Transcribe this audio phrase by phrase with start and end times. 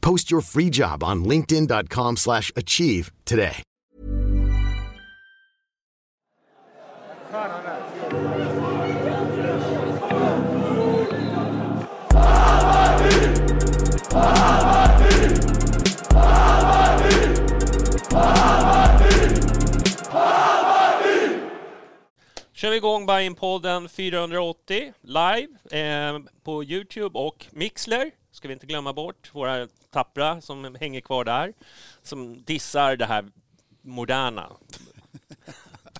[0.00, 3.62] Post your free job on linkedin.com/achieve slash achieve today.
[22.66, 28.10] kör vi igång Bajen-podden 480 live eh, på Youtube och Mixler.
[28.30, 31.52] Ska vi inte glömma bort våra tappra som hänger kvar där.
[32.02, 33.24] Som dissar det här
[33.82, 34.52] moderna.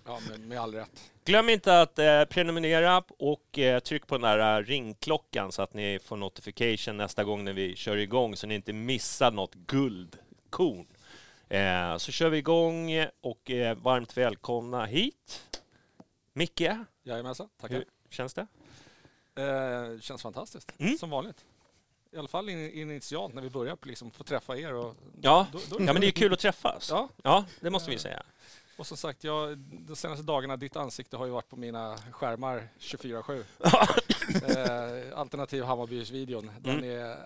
[0.05, 1.11] Ja, men med all rätt.
[1.25, 5.75] Glöm inte att eh, prenumerera och eh, tryck på den där eh, ringklockan så att
[5.75, 10.87] ni får notification nästa gång när vi kör igång så ni inte missar något guldkorn.
[11.49, 15.43] Eh, så kör vi igång och eh, varmt välkomna hit.
[16.33, 16.71] Micke,
[17.03, 17.75] Jajamensan, tackar.
[17.77, 18.47] hur känns det?
[19.43, 20.99] Eh, känns fantastiskt, Mm.
[20.99, 21.45] som vanligt.
[22.17, 24.75] I alla fall in, initialt när vi börjar liksom, få träffa er.
[24.75, 26.89] Och, Ja, då, då, ja men det är kul att träffas.
[26.91, 28.23] Ja, Ja, det måste vi säga.
[28.77, 32.69] och som sagt, jag, de senaste dagarna, ditt ansikte har ju varit på mina skärmar
[32.81, 33.45] 24-7.
[34.49, 36.91] eh, alternativ Hammarbys-videon, den Mm.
[36.91, 37.17] är, är,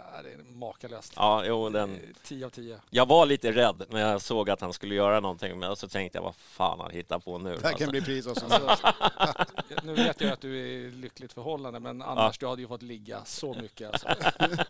[0.54, 1.12] makalöst.
[1.16, 1.90] Ja, jo, den...
[1.94, 2.80] Eh, 10 av 10.
[2.90, 6.18] Jag var lite rädd när jag såg att han skulle göra någonting, men så tänkte
[6.18, 7.50] jag vad fan han hittar på nu.
[7.50, 7.90] Det här kan Alltså.
[7.90, 8.46] bli pris också.
[8.50, 9.44] Alltså,
[9.82, 12.82] nu vet jag att du är i lyckligt förhållande, men annars du hade ju fått
[12.82, 13.90] ligga så mycket.
[13.92, 14.08] Alltså.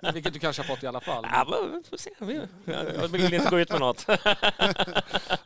[0.14, 1.26] Vilket du kanske har fått i alla fall.
[1.32, 2.10] Ja, men, vi får se.
[2.18, 2.40] Vi-
[3.00, 4.04] Jag vill inte gå ut med något.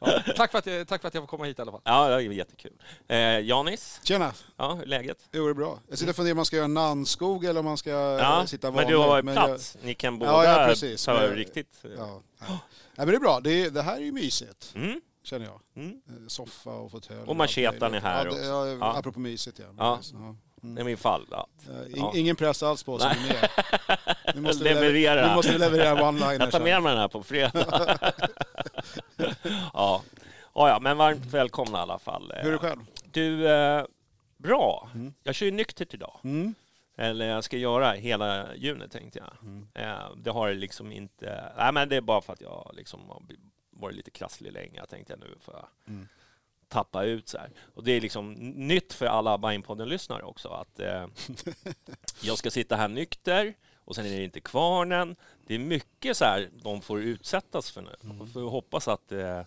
[0.00, 1.80] Ja, tack, för att jag, tack för att jag får komma hit i alla fall.
[1.84, 2.72] Ja, det är jättekul.
[3.08, 4.32] Eh, Janis, Tjena!
[4.56, 5.18] ja, hur är läget?
[5.32, 5.78] Jo, det är bra.
[5.88, 8.40] Jag sitter och funderar om man ska göra en Nannskog eller om man ska Ja,
[8.40, 8.88] eh, sitta men vanligt.
[8.90, 9.76] du har Men plats.
[9.82, 11.04] Ni kan båda Ja, ja, precis.
[11.04, 11.78] ta Men- riktigt.
[11.82, 12.20] Jag, ja.
[12.40, 12.46] ja.
[12.48, 12.58] Nej,
[12.96, 13.40] men det är bra.
[13.40, 15.60] Det, det här är ju mysigt, Mm, känner jag.
[15.76, 16.00] mm.
[16.08, 17.20] Eh, Soffa och fåtölj.
[17.26, 18.42] Och machetan är här ja, det, också.
[18.44, 18.98] ja, Ja.
[18.98, 19.64] Apropå mysigt, ja.
[19.78, 19.98] Ja.
[20.12, 20.36] Ja.
[20.74, 21.26] Det är min fall.
[21.30, 21.46] Ja.
[21.70, 22.12] Eh, in, Ja.
[22.14, 23.50] Ingen press alls på oss som är med.
[24.34, 25.14] Nu måste vi Leverera.
[25.14, 26.40] lever- Nu måste vi leverera one-liner.
[26.40, 27.96] Jag tar med mig den här på fredag.
[29.72, 30.02] ja.
[30.54, 32.32] Ja, ja, men varmt välkomna i alla fall.
[32.36, 32.80] Hur är det själv?
[33.04, 33.84] Du, eh,
[34.36, 34.88] bra.
[34.94, 35.14] Mm.
[35.22, 36.20] Jag kör ju nyktert idag.
[36.24, 36.54] Mm.
[36.96, 39.32] Eller jag ska göra hela juni tänkte jag.
[39.42, 39.68] Mm.
[39.74, 41.52] Eh, det har liksom inte...
[41.56, 43.22] Nej men det är bara för att jag liksom har
[43.70, 44.78] varit lite krasslig länge.
[44.78, 46.08] Jag tänkte nu får jag Mm.
[46.68, 47.50] tappa ut så här.
[47.74, 51.06] Och det är liksom nytt för alla Bajenpodden-lyssnare också att eh,
[52.22, 55.16] jag ska sitta här nykter och sen är det inte kvarnen.
[55.46, 57.94] Det är mycket så här de får utsättas för nu.
[58.02, 58.20] Mm.
[58.20, 59.42] Och får hoppas att eh,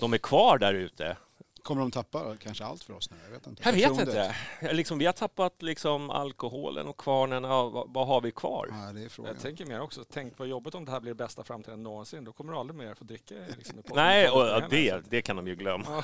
[0.00, 1.16] de är kvar där ute
[1.62, 3.16] Kommer de tappa kanske allt för oss nu?
[3.24, 3.62] Jag vet inte.
[3.64, 4.34] jag vet inte.
[4.72, 7.44] Liksom, vi har tappat liksom alkoholen och kvarnen.
[7.44, 8.68] Ja, vad, vad har vi kvar?
[8.70, 9.32] Ja, det är frågan.
[9.34, 12.24] Jag tänker mer också, tänk vad jobbigt om det här blir bästa framtiden någonsin.
[12.24, 13.82] Då kommer du aldrig mer få dricka liksom.
[13.94, 16.02] Nej, och, heller, det, det kan de ju glömma.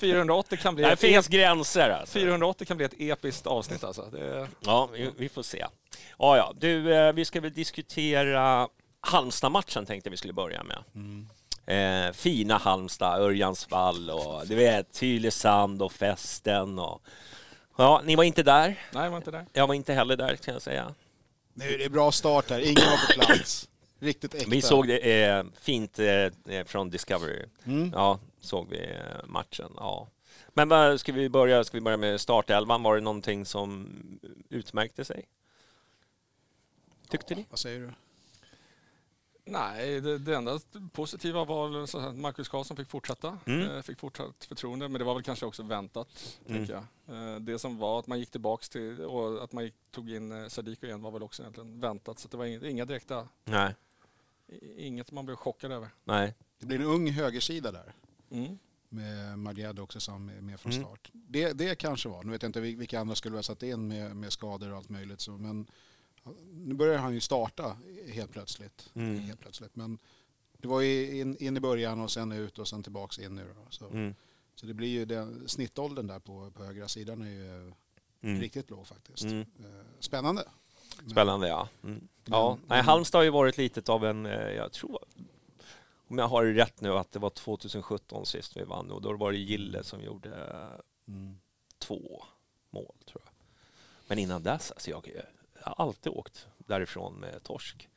[0.00, 2.18] 480 kan bli Det ett, finns gränser alltså.
[2.18, 4.02] 480 kan bli ett episkt avsnitt alltså.
[4.02, 5.66] Det, Ja, vi, vi får se.
[6.18, 6.52] Ja, ja.
[6.56, 8.68] Du, eh, vi ska väl diskutera
[9.00, 10.78] Halmstad-matchen tänkte vi skulle börja med.
[11.68, 17.02] Eh, fina Halmstad, Örjansvall och du vet, Tylösand och festen och...
[17.76, 18.66] Ja, ni var inte där.
[18.92, 19.46] nej, jag var inte där.
[19.52, 20.94] Jag var inte heller där kan jag säga.
[21.54, 22.60] Nu är det bra start här.
[22.60, 23.68] Ingen var på plats.
[23.98, 24.50] Riktigt äkta.
[24.50, 27.44] Vi såg det eh, fint eh, från Discovery.
[27.64, 27.90] Mm.
[27.94, 29.72] Ja, såg vi eh, matchen.
[29.76, 30.08] Ja.
[30.54, 32.82] Men vad, ska vi börja, ska vi börja med startelvan?
[32.82, 33.88] Var det någonting som
[34.48, 35.24] utmärkte sig?
[37.08, 37.46] Tyckte ni?
[37.50, 37.92] Vad säger du?
[39.50, 40.60] Nej, det, det enda
[40.92, 43.38] positiva var att Marcus Karlsson fick fortsätta.
[43.46, 43.70] Mm.
[43.70, 46.38] Eh, Fick fortsatt förtroende, men det var väl kanske också väntat.
[46.46, 46.58] Mm.
[46.58, 47.34] Tänker jag.
[47.34, 50.32] Eh, Det som var att man gick tillbaks till och att man gick, tog in
[50.42, 52.18] eh, Sadiku igen var väl också egentligen väntat.
[52.18, 53.74] Så det var inga, inga direkta, Nej,
[54.76, 55.88] inget man blev chockad över.
[56.04, 56.34] nej.
[56.58, 57.92] Det blir en ung högersida där.
[58.30, 58.58] Mm.
[58.88, 60.84] Med Magad också som är med från Mm.
[60.84, 61.10] start.
[61.12, 62.22] Det, det kanske var.
[62.24, 64.76] Nu vet jag inte vil- vilka andra skulle ha satt in med, med skador och
[64.76, 65.20] allt möjligt.
[65.20, 65.66] Så, men
[66.52, 67.76] nu börjar han ju starta
[68.12, 68.90] helt plötsligt.
[68.94, 69.18] Mm.
[69.18, 69.76] Helt plötsligt.
[69.76, 69.98] Men
[70.58, 73.54] det var ju in, in i början och sen ut och sen tillbaks in nu.
[73.56, 73.66] Då.
[73.70, 74.14] Så, Mm.
[74.54, 77.72] så det blir ju den, snittåldern där på, på högra sidan är ju
[78.22, 78.40] Mm.
[78.40, 79.24] riktigt låg faktiskt.
[79.24, 79.40] Mm.
[79.40, 80.44] Eh, Spännande.
[81.00, 81.68] Men- Spännande ja.
[81.84, 82.08] Mm.
[82.24, 84.98] Ja, nej, Halmstad har ju varit lite av en, eh, jag tror,
[86.08, 89.32] om jag har rätt nu, att det var 2017 sist vi vann och då var
[89.32, 90.56] det Gille som gjorde
[91.08, 91.38] Mm.
[91.78, 92.24] två
[92.70, 93.32] mål tror jag.
[94.08, 95.08] Men innan dess, alltså jag
[95.68, 97.88] har alltid åkt därifrån med torsk.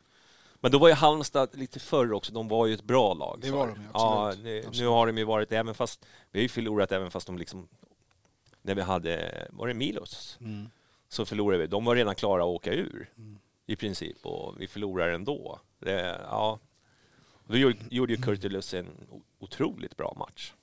[0.55, 3.39] Men då var ju Halmstad lite förr också, de var ju ett bra lag.
[3.41, 4.45] Det var de ju, Ja, absolut.
[4.45, 4.89] nu, nu Absolut.
[4.89, 7.67] har de ju varit, även fast, vi har ju förlorat även fast de liksom,
[8.61, 10.37] när vi hade, var det Milos?
[10.41, 10.69] Mm.
[11.09, 13.39] Så förlorade vi, de var redan klara att åka ur Mm.
[13.65, 15.59] i princip och vi förlorar ändå.
[15.79, 16.59] Det, ja.
[17.47, 20.53] Då gjorde, gjorde ju Kurtulus en o- otroligt bra match.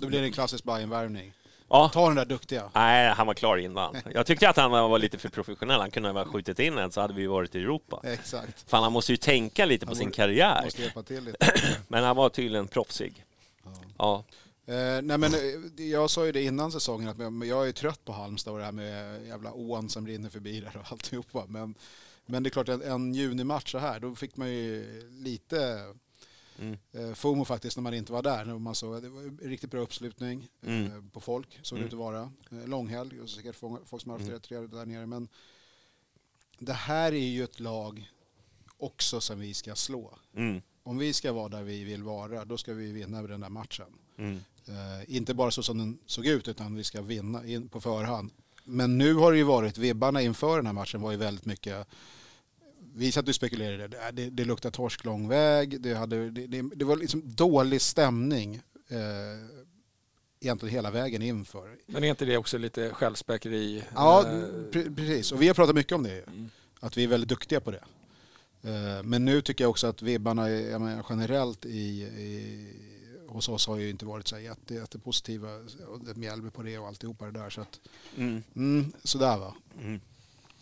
[0.00, 1.32] Då blir det en klassisk Bayern-värvning.
[1.70, 2.70] Ja, Ta den där duktiga.
[2.74, 3.96] Nej, han var klar innan.
[4.14, 5.80] Jag tyckte att han var lite för professionell.
[5.80, 8.00] Han kunde ha skjutit in en så hade vi varit i Europa.
[8.04, 8.70] Exakt.
[8.70, 10.64] Fan, han måste ju tänka lite på Han sin borde- karriär.
[10.64, 11.54] Måste hjälpa till lite.
[11.88, 13.24] Men han var tydligen proffsig.
[13.98, 14.24] Ja.
[14.66, 18.04] Eh, nej men eh, jag sa ju det innan säsongen att jag, jag är trött
[18.04, 21.44] på Halmstad och det här med jävla ån som rinner förbi där och alltihopa.
[21.48, 21.74] Men,
[22.26, 25.84] men det är klart en, en junimatch så här, då fick man ju lite
[26.58, 26.76] Mm.
[26.92, 28.44] eh, FOMO faktiskt när man inte var där.
[28.58, 31.10] Man såg, det var riktigt bra uppslutning eh, Mm.
[31.10, 31.86] på folk, såg det Mm.
[31.88, 32.32] ut att vara.
[32.50, 34.34] Eh, långhelg och säkert folk som har haft Mm.
[34.40, 35.06] det trevligt där nere.
[35.06, 35.28] Men
[36.58, 38.10] det här är ju ett lag
[38.76, 40.18] också som vi ska slå.
[40.36, 40.62] Mm.
[40.82, 43.86] Om vi ska vara där vi vill vara, då ska vi vinna den där matchen.
[44.16, 44.36] Mm.
[44.66, 48.30] Eh, inte bara så som den såg ut utan vi ska vinna in på förhand.
[48.64, 51.86] Men nu har det ju varit, vibbarna inför den här matchen var ju väldigt mycket
[52.98, 56.84] vi satt och spekulerade, det, det, det luktar torsk lång väg, det, hade, det, det,
[56.84, 58.54] var liksom dålig stämning
[58.88, 58.98] eh,
[60.40, 61.76] egentligen hela vägen inför.
[61.86, 63.84] Men är inte det också lite självspäkeri?
[63.94, 64.32] Ja, Eh,
[64.72, 65.32] pre- precis.
[65.32, 66.22] Och vi har pratat mycket om det.
[66.26, 66.50] Mm.
[66.80, 67.84] Att vi är väldigt duktiga på det.
[68.62, 70.42] Eh, Men nu tycker jag också att vibbarna
[70.78, 72.72] menar, generellt i, i,
[73.28, 75.48] hos oss har ju inte varit så jätte, jättepositiva.
[76.14, 77.50] Mjällby på det och alltihopa det där.
[77.50, 77.80] Så att,
[78.16, 78.42] Mm.
[78.56, 80.00] mm, sådär va, Mm.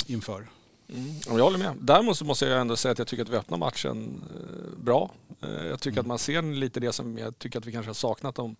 [0.06, 0.48] inför.
[0.88, 1.76] Mm, ja, jag håller med.
[1.80, 5.10] Däremot så måste jag ändå säga att jag tycker att vi öppnar matchen eh, bra.
[5.42, 7.94] Eh, jag tycker att man ser lite det som jag tycker att vi kanske har
[7.94, 8.56] saknat de,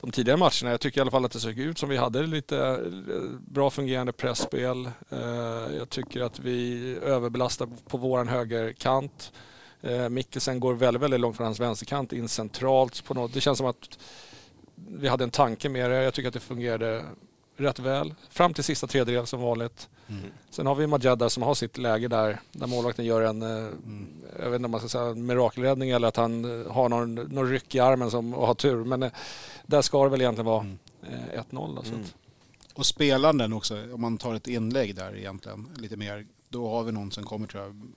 [0.00, 0.70] de tidigare matcherna.
[0.70, 3.70] Jag tycker i alla fall att det såg ut som vi hade lite eh, bra
[3.70, 4.90] fungerande pressspel.
[5.76, 9.32] Jag tycker att vi överbelastar på våran högerkant.
[10.10, 13.04] Mikkelsen går väldigt, väldigt långt från hans vänsterkant in centralt.
[13.04, 13.34] På något.
[13.34, 13.98] Det känns som att
[14.74, 16.02] vi hade en tanke med det.
[16.02, 17.04] Jag tycker att det fungerade
[17.56, 18.14] rätt väl.
[18.30, 19.88] Fram till sista tredjedel som vanligt.
[20.50, 23.68] Sen har vi Majeda som har sitt läge där, där målvakten gör en, eh,
[24.38, 27.14] jag vet inte om man ska säga en mirakelräddning eller att han eh, har någon,
[27.14, 28.84] någon ryck i armen som, och har tur.
[28.84, 29.12] Men eh,
[29.66, 30.66] där ska det väl egentligen vara
[31.02, 31.76] eh, 1-0.
[31.76, 32.04] Då, så Mm.
[32.74, 36.92] Och spelanden också, om man tar ett inlägg där egentligen, lite mer, då har vi
[36.92, 37.92] någon som kommer tror jag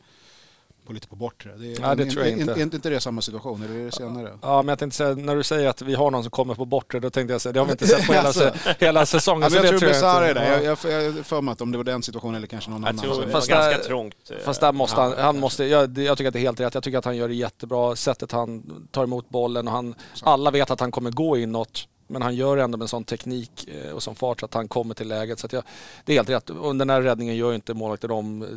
[0.85, 1.51] på lite på bortre.
[1.57, 2.53] Det är, Nej, det tror jag inte.
[2.53, 4.37] Är inte det samma situation, eller är det senare?
[4.41, 6.65] ja, men jag tänkte säga, när du säger att vi har någon som kommer på
[6.65, 8.51] bortre, då tänkte jag säga, det har vi inte sett på hela, Alltså.
[8.79, 9.43] hela säsongen.
[9.43, 10.35] Alltså, så jag det tror Besara är.
[10.35, 10.63] Ja.
[10.63, 12.81] Jag, jag, jag har för mig att om det var den situationen eller kanske någon
[12.81, 13.03] Jag annan.
[13.03, 14.15] tror det var Fast ganska där- trångt.
[14.31, 16.73] eh, Fast där måste han, han måste, jag, jag tycker att det är helt rätt.
[16.73, 17.95] Jag tycker att han gör det jättebra.
[17.95, 21.87] Sättet han tar emot bollen och han, alla vet att han kommer gå inåt.
[22.07, 24.67] Men han gör det ändå med sån teknik eh, och sån fart så att han
[24.67, 25.39] kommer till läget.
[25.39, 25.63] Så att jag,
[26.05, 26.49] det är helt rätt.
[26.49, 28.41] Och den här räddningen gör ju inte målvakten om.
[28.43, 28.47] eh,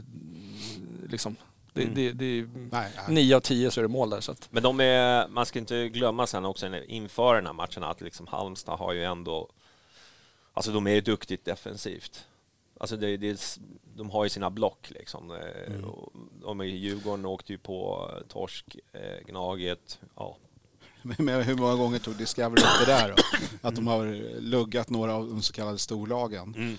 [1.10, 1.36] Liksom.
[1.72, 1.94] Det, Mm.
[1.94, 3.04] det, det är Nej, nej.
[3.08, 4.20] nio av tio så är det mål där.
[4.20, 7.82] Så att, Men de är, man ska inte glömma sen också inför den här matchen
[7.82, 9.48] att liksom Halmstad har ju ändå,
[10.54, 12.26] alltså de är ju duktigt defensivt.
[12.80, 13.58] Alltså det, det,
[13.96, 15.30] de har ju sina block liksom.
[15.30, 16.12] Eh, och
[16.42, 20.36] De är i Djurgården åkte ju på eh, torsk, eh, Gnaget, ja.
[21.02, 23.22] Men hur många gånger tog Discovery upp det där då?
[23.68, 24.06] Att de har
[24.40, 26.54] luggat några av de så kallade storlagen.
[26.56, 26.78] Mm.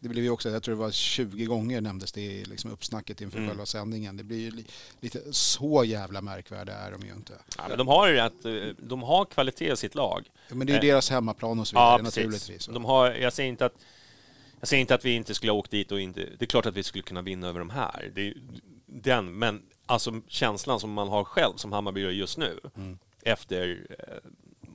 [0.00, 3.20] Det blev ju också, jag tror det var 20 gånger nämndes det i liksom uppsnacket
[3.20, 3.48] inför Mm.
[3.50, 4.16] själva sändningen.
[4.16, 4.64] Det blir ju li,
[5.00, 7.32] lite, så jävla märkvärdiga är de ju inte.
[7.58, 10.30] Ja, men de har ju rätt, eh, de har kvalitet i sitt lag.
[10.48, 10.94] Men det är ju Eh.
[10.94, 12.66] deras hemmaplan och så vidare Ja, naturligtvis.
[12.66, 13.74] De har, jag säger inte att
[14.60, 16.20] jag säger inte att vi inte skulle ha åkt dit och inte...
[16.38, 18.10] Det är klart att vi skulle kunna vinna över de här.
[18.14, 18.34] Det är,
[18.86, 22.98] den, men alltså känslan som man har själv som Hammarby gör just nu Mm.
[23.22, 24.30] Efter eh,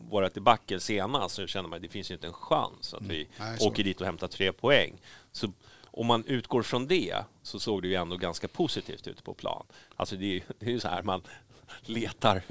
[0.10, 3.16] våra debacle senast så känner man att det finns ju inte en chans att vi
[3.16, 3.28] Mm.
[3.50, 3.68] Nej, så.
[3.68, 5.02] åker dit och hämtar tre poäng.
[5.32, 5.48] Så
[5.86, 9.66] om man utgår från det så såg det ju ändå ganska positivt ut på plan.
[9.96, 11.22] Alltså det är ju det är ju så här man
[11.82, 12.42] letar.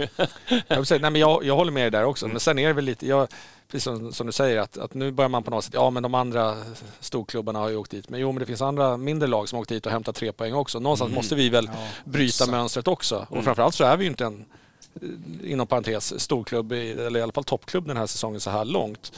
[0.68, 2.28] jag, säga, nej, men jag, jag håller med dig där också.
[2.28, 3.28] Men sen är det väl lite, jag,
[3.68, 6.02] precis som, som du säger, att, att nu börjar man på något sätt, ja men
[6.02, 6.56] de andra
[7.00, 8.08] storklubbarna har ju åkt dit.
[8.08, 10.32] Men jo, men det finns andra mindre lag som har åkt dit och hämtat tre
[10.32, 10.78] poäng också.
[10.80, 12.50] Någonstans måste vi väl Ja, bryta exakt.
[12.50, 13.26] mönstret också.
[13.30, 14.44] Och framförallt så är vi ju inte en,
[15.44, 19.12] inom parentes, storklubb, eller i alla fall toppklubb den här säsongen så här långt.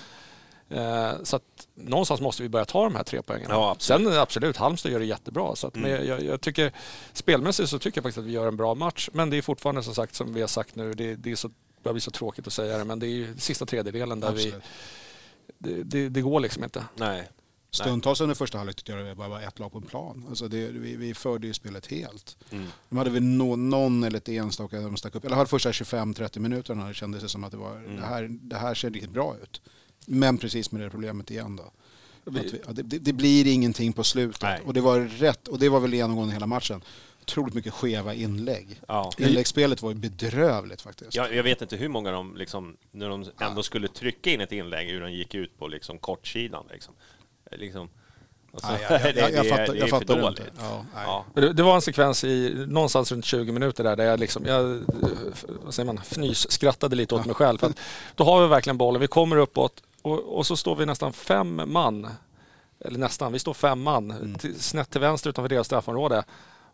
[0.71, 1.43] Eh, Så att
[1.75, 3.49] någonstans måste vi börja ta de här tre poängen.
[3.51, 4.09] Ja, absolut.
[4.09, 5.57] Sen absolut, Halmstad gör det jättebra.
[5.57, 6.73] Så att, men jag, jag, tycker,
[7.13, 9.09] spelmässigt så tycker jag faktiskt att vi gör en bra match.
[9.13, 11.49] Men det är fortfarande som sagt, som vi har sagt nu, det, det är så
[11.49, 14.33] det börjar bli så tråkigt att säga det, men det är ju sista tredjedelen där
[14.33, 14.65] vi, Absolut.
[15.59, 16.85] det, det, det går liksom inte.
[16.97, 17.29] Nej.
[17.71, 20.25] Stundtals under första halvlek tyckte jag det bara var ett lag på en plan.
[20.29, 22.37] Alltså det, vi, vi förde ju spelet helt.
[22.51, 22.67] Mm.
[22.89, 25.25] De hade väl nå, någon eller ett enstaka de stack upp.
[25.25, 27.97] Eller de första 25-30 minuterna kändes det som att det var Mm.
[27.97, 29.61] det, här, det här ser riktigt bra ut.
[30.07, 31.73] Men precis med det problemet igen då.
[32.25, 34.43] Vi- det det blir ingenting på slutet.
[34.43, 34.61] Nej.
[34.65, 36.83] Och det var rätt, och det var väl genomgående hela matchen.
[37.23, 38.81] Otroligt mycket skeva inlägg.
[38.89, 39.13] Ja.
[39.19, 41.15] Inläggsspelet var ju bedrövligt faktiskt.
[41.15, 44.53] Jag, jag vet inte hur många de, liksom, när de ändå skulle trycka in ett
[44.53, 46.65] inlägg, hur de gick ut på liksom, kortsidan.
[46.73, 46.95] Liksom.
[47.50, 47.88] Liksom.
[48.52, 50.43] Alltså, Nej, jag, jag, jag, jag det är- fattar, det jag fattar inte.
[50.59, 50.85] Ja.
[50.95, 51.25] Ja.
[51.35, 54.81] Det, det var en sekvens i någonstans runt 20 minuter där, där jag, liksom, jag
[55.64, 57.59] vad säger man, fnys, skrattade lite åt mig själv.
[57.59, 57.78] För att
[58.14, 61.62] då har vi verkligen bollen, vi kommer uppåt och, och så står vi nästan fem
[61.67, 62.09] man.
[62.85, 64.35] Eller nästan, vi står fem man Mm.
[64.35, 66.25] till, snett till vänster utanför deras straffområde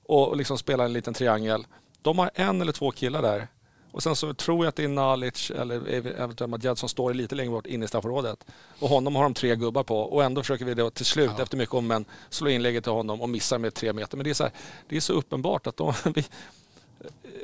[0.06, 1.66] och, och liksom spelar en liten triangel.
[2.02, 3.48] De har en eller två killar där.
[3.94, 7.34] Och sen så tror jag att det är Nalic eller eventuellt Madjad som står lite
[7.34, 8.44] längre bort inne i straffområdet.
[8.78, 11.42] Och honom har de tre gubbar på och ändå försöker vi då till slut Ja.
[11.42, 14.16] efter mycket om men slå inlägget till honom och missar med tre meter.
[14.16, 14.52] Men det är så, här,
[14.88, 16.24] det är så uppenbart att de, vi,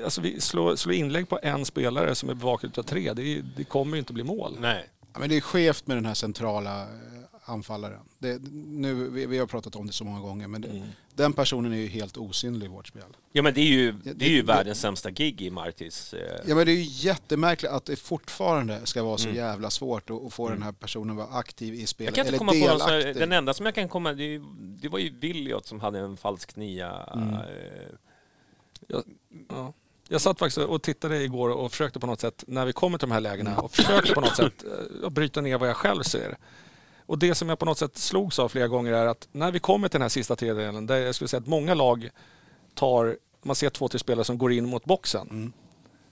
[0.04, 3.12] alltså vi slår, slår inlägg på en spelare som är bevakad av tre.
[3.12, 4.56] Det, det kommer ju inte bli mål.
[4.60, 4.88] Nej.
[5.12, 6.88] Ja, men det är skevt med den här centrala eh,
[7.50, 8.00] anfallaren.
[8.18, 10.88] Det, nu, vi, vi har pratat om det så många gånger, men det, Mm.
[11.14, 13.02] den personen är ju helt osynlig i vårt spel.
[13.32, 16.14] Ja, men det är ju, det är ju det- världens sämsta gig i Martis.
[16.14, 19.36] Eh, Ja, men det är ju jättemärkligt att det fortfarande ska vara så Mm.
[19.36, 22.14] jävla svårt att, att få den här personen att vara aktiv i jag spelet.
[22.14, 23.16] kan inte eller komma på någon, delaktig.
[23.16, 26.56] den enda som jag kan komma, det, det var ju Williot som hade en falsk
[26.56, 27.08] nia.
[27.14, 27.34] Mm.
[27.34, 27.40] eh,
[29.48, 29.72] Ja.
[30.08, 33.08] Jag satt faktiskt och tittade igår och försökte på något sätt, när vi kommer till
[33.08, 36.02] de här lägena, och försökte på något sätt eh, att bryta ner vad jag själv
[36.02, 36.36] ser.
[37.10, 39.58] Och det som jag på något sätt slogs av flera gånger är att när vi
[39.58, 42.10] kommer till den här sista tredjedelen, där jag skulle säga att många lag
[42.74, 45.28] tar, man ser två, tre spelare som går in mot boxen.
[45.30, 45.52] Mm.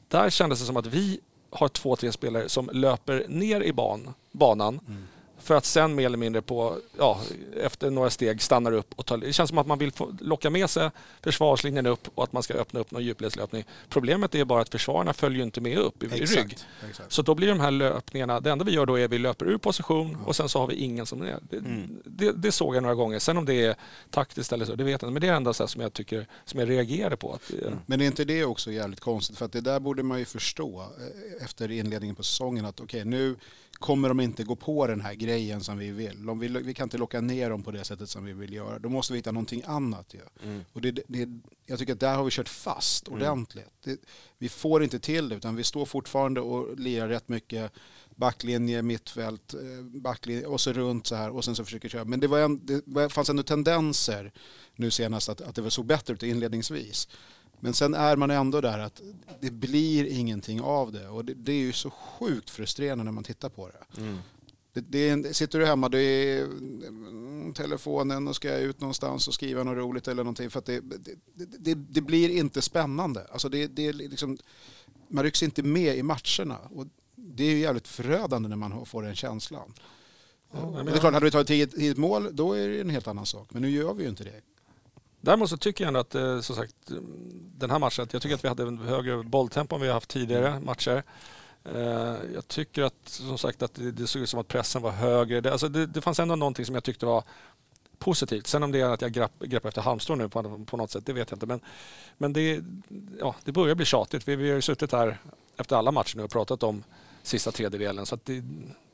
[0.08, 4.14] Där kändes det som att vi har två, tre spelare som löper ner i ban,
[4.32, 5.06] banan Mm.
[5.48, 7.20] För att sen mer eller mindre på, ja,
[7.62, 10.70] efter några steg stannar upp och tar, det känns som att man vill locka med
[10.70, 10.90] sig
[11.22, 13.64] försvarslinjen upp och att man ska öppna upp någon djupledslöpning.
[13.88, 16.22] Problemet är bara att försvararna följer inte med upp i, i rygg.
[16.22, 17.12] Exakt, exakt.
[17.12, 19.46] Så då blir de här löpningarna, det enda vi gör då är att vi löper
[19.46, 21.38] ur position och sen så har vi ingen som är.
[21.50, 22.02] Det, Mm.
[22.04, 23.18] det, det såg jag några gånger.
[23.18, 23.76] Sen om det är
[24.10, 25.12] taktiskt eller så, det vet jag inte.
[25.12, 27.32] Men det är det enda så som jag tycker, som jag reagerar på.
[27.32, 29.38] Att, eh, Men är inte det också jävligt konstigt?
[29.38, 33.04] För att det där borde man ju förstå eh, efter inledningen på säsongen att okej
[33.04, 33.36] nu
[33.78, 36.26] kommer de inte gå på den här grejen som vi vill.
[36.26, 36.58] De vill.
[36.58, 38.78] Vi kan inte locka ner dem på det sättet som vi vill göra.
[38.78, 40.20] Då måste vi hitta någonting annat ju.
[40.44, 40.64] Mm.
[40.72, 41.28] Och det, det,
[41.66, 43.72] jag tycker att där har vi kört fast ordentligt.
[43.84, 44.00] Det,
[44.38, 47.72] vi får inte till det utan vi står fortfarande och lirar rätt mycket
[48.16, 52.04] backlinje, mittfält, eh, backlinje och så runt så här och sen så försöker köra.
[52.04, 54.32] Men det, var en, det fanns ändå tendenser
[54.76, 57.08] nu senast att, att det såg bättre ut inledningsvis.
[57.60, 59.02] Men sen är man ändå där att
[59.40, 63.24] det blir ingenting av det och det, det är ju så sjukt frustrerande när man
[63.24, 64.00] tittar på det.
[64.00, 64.18] Mm.
[64.80, 69.62] Det, det sitter du hemma, det är mm, telefonen och ska ut någonstans och skriva
[69.62, 70.80] något roligt eller någonting för att det,
[71.34, 73.26] det, det, blir inte spännande.
[73.32, 74.38] Alltså det, det är liksom,
[75.08, 79.02] man rycks inte med i matcherna och det är ju jävligt förödande när man får
[79.02, 79.74] den känslan.
[80.52, 82.90] Ja, Men det är klart, hade vi tagit tidigt, tidigt mål då är det en
[82.90, 83.48] helt annan sak.
[83.50, 84.40] Men nu gör vi ju inte det.
[85.20, 86.96] Däremot så tycker jag ändå att, eh, som sagt, eh,
[87.58, 90.10] den här matchen, jag tycker att vi hade en högre bolltempo än vi har haft
[90.10, 91.02] tidigare matcher.
[91.64, 94.90] Eh, jag tycker att, som sagt, att det det såg ut som att pressen var
[94.90, 95.40] högre.
[95.40, 97.24] Det, alltså det, det fanns ändå någonting som jag tyckte var
[97.98, 98.46] positivt.
[98.46, 101.06] Sen om det är att jag grapp, greppar efter halmstrån nu på, på något sätt,
[101.06, 101.46] det vet jag inte.
[101.46, 101.60] Men,
[102.18, 102.60] men det,
[103.20, 104.28] ja, det börjar bli tjatigt.
[104.28, 105.18] Vi, vi har ju suttit här
[105.56, 106.84] efter alla matcher nu och pratat om
[107.28, 108.06] sista tredjedelen.
[108.06, 108.42] Så att det,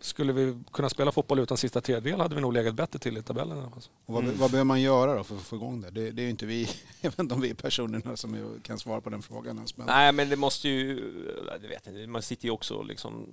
[0.00, 3.22] skulle vi kunna spela fotboll utan sista tredjedel hade vi nog legat bättre till i
[3.22, 3.58] tabellen.
[3.74, 3.90] Alltså.
[4.06, 5.90] Och vad, vad behöver man göra då för att få igång det?
[5.90, 6.68] Det, det är ju inte vi,
[7.00, 9.76] jag vet inte om vi är personerna som är- kan svara på den frågan ens.
[9.76, 10.94] Men, Nej, men det måste ju...
[11.62, 12.06] Det vet jag inte.
[12.06, 13.26] Man sitter ju också liksom...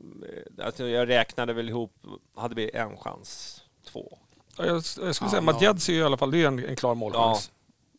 [0.57, 1.93] eh, Alltså jag räknade väl ihop...
[2.35, 3.61] Hade vi en chans?
[3.91, 4.17] Två?
[4.57, 5.41] Ja, Jag, jag skulle Ja, säga ja.
[5.41, 7.51] Madjed ser ju i alla fall, det är en, en klar målchans.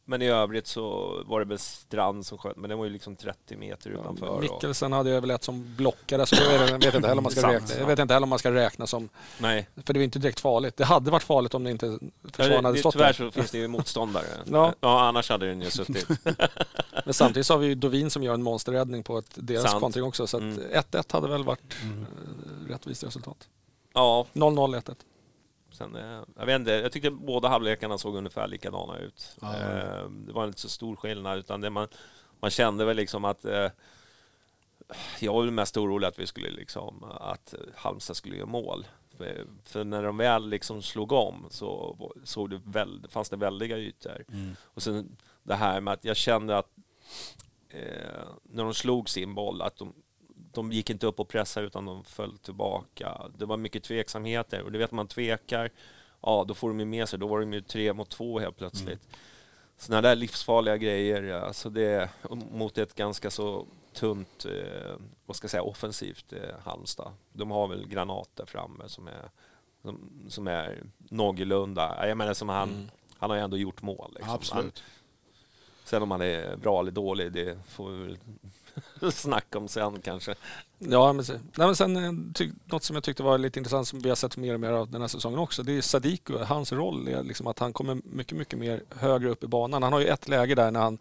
[0.04, 3.16] Men i övrigt så var det väl Strand som sköt, men den var ju liksom
[3.16, 4.26] 30 meter utanför.
[4.26, 7.18] och- Mikkelsen hade jag väl ett som blockade, så jag vet, jag vet inte heller
[7.18, 7.68] om man ska Sant, räkna.
[7.68, 7.88] Jag sant.
[7.90, 9.08] vet inte heller om man ska räkna som...
[9.38, 10.76] Nej, För det var inte direkt farligt.
[10.76, 11.98] Det hade varit farligt om det inte
[12.32, 13.12] försvararna hade det, stått tyvärr där.
[13.12, 14.24] så finns det ju motståndare.
[14.50, 14.74] Ja.
[14.80, 16.08] ja, annars hade den ju suttit.
[17.04, 19.80] Men samtidigt så har vi ju Dovin som gör en monsterräddning på ett, deras Sant.
[19.82, 20.26] kontring också.
[20.26, 20.58] Så att Mm.
[20.72, 22.00] 1-1 hade väl varit Mm.
[22.02, 23.48] eh, rättvist resultat.
[23.94, 24.94] Ja, 0-0, 1-1.
[25.82, 29.36] Sen, eh, jag vet inte, jag tyckte båda halvlekarna såg ungefär likadana ut.
[29.40, 29.56] Ja.
[29.56, 31.88] Eh, Det var inte så stor skillnad, utan det man,
[32.40, 33.68] man kände väl liksom att eh,
[35.20, 38.86] jag var mest orolig att vi skulle liksom, att Halmstad skulle göra mål.
[39.16, 43.78] För, för när de väl liksom slog om så såg det väl, fanns det väldiga
[43.78, 44.24] ytor.
[44.28, 44.56] Mm.
[44.62, 46.70] Och sen det här med att jag kände att
[47.68, 49.94] eh, när de slog sin boll, att de,
[50.54, 53.30] de gick inte upp och pressade utan de föll tillbaka.
[53.38, 55.70] Det var mycket tveksamheter och det vet man tvekar
[56.22, 58.56] ja, då får de ju med sig, då var de ju tre mot två helt
[58.56, 59.04] plötsligt.
[59.04, 59.18] Mm.
[59.76, 62.10] Sådana där livsfarliga grejer, alltså det,
[62.52, 67.12] mot ett ganska så tunt, eh, vad ska jag säga, offensivt eh, Halmstad.
[67.32, 69.30] De har väl Granat där framme som är,
[69.82, 72.90] som, som är någorlunda, jag menar som han, mm.
[73.18, 74.12] han har ju ändå gjort mål.
[74.14, 74.34] Liksom.
[74.34, 74.64] Absolut.
[74.64, 74.90] Han,
[75.84, 78.18] sen om han är bra eller dålig, det får vi väl
[79.12, 80.34] snacka om sen kanske.
[80.78, 82.12] Ja, men, nej, men sen eh,
[82.64, 84.90] något som jag tyckte var lite intressant som vi har sett mer och mer av
[84.90, 85.62] den här säsongen också.
[85.62, 86.38] Det är Sadiku.
[86.38, 89.82] Hans roll är liksom att han kommer mycket, mycket mer högre upp i banan.
[89.82, 90.98] Han har ju ett läge där när han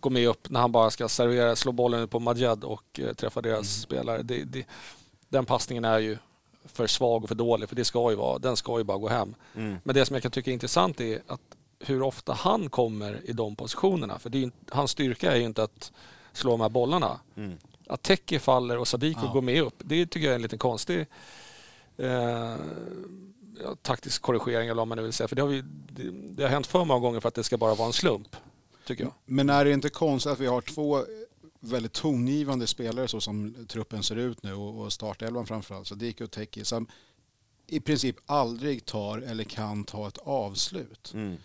[0.00, 3.40] går med upp när han bara ska servera, slå bollen på Majed och eh, träffa
[3.40, 3.64] deras mm.
[3.64, 4.22] spelare.
[4.22, 4.66] Det, det,
[5.28, 6.18] den passningen är ju
[6.64, 9.08] för svag och för dålig för det ska ju vara, den ska ju bara gå
[9.08, 9.34] hem.
[9.54, 9.76] Mm.
[9.84, 11.40] Men det som jag kan tycka är intressant är att
[11.80, 14.18] hur ofta han kommer i de positionerna.
[14.18, 15.92] För är, hans styrka är ju inte att
[16.32, 17.20] slå de här bollarna.
[17.36, 17.58] Mm.
[17.86, 19.32] Att Teki faller och Sadiko ja.
[19.32, 21.06] går med upp, det tycker jag är en liten konstig
[21.96, 22.56] eh,
[23.82, 25.28] taktisk korrigering eller vad man nu vill säga.
[25.28, 27.56] För det har, vi, det, det, har hänt för många gånger för att det ska
[27.56, 28.36] bara vara en slump.
[28.86, 29.12] Tycker jag.
[29.24, 31.04] Men är det inte konstigt att vi har två
[31.60, 36.64] väldigt tongivande spelare så som truppen ser ut nu och startelvan framförallt, Sadiko och Teki,
[36.64, 36.86] som
[37.66, 41.12] i princip aldrig tar eller kan ta ett avslut.
[41.14, 41.36] Mm.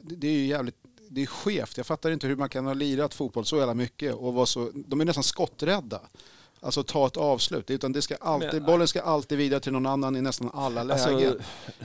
[0.00, 0.81] Det är ju jävligt
[1.14, 1.76] det är skevt.
[1.76, 4.70] Jag fattar inte hur man kan ha lirat fotboll så jävla mycket och vara så...
[4.74, 6.00] De är nästan skotträdda.
[6.60, 7.70] Alltså ta ett avslut.
[7.70, 10.80] Utan det ska alltid, Men, bollen ska alltid vidare till någon annan i nästan alla
[10.80, 11.40] alltså, lägen.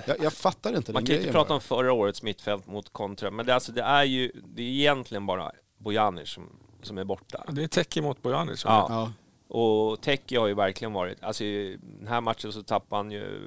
[0.05, 3.31] Jag, jag, fattar inte Man kan inte prata om förra årets mittfält mot kontra.
[3.31, 6.43] Men det, alltså, det är ju det är egentligen bara Bojanic som,
[6.81, 7.45] som är borta.
[7.51, 8.63] Det är Teki mot Bojanic.
[8.65, 8.87] Ja.
[8.89, 9.11] ja.
[9.57, 11.23] Och Teki har ju verkligen varit...
[11.23, 13.41] Alltså i den här matchen så tappade han ju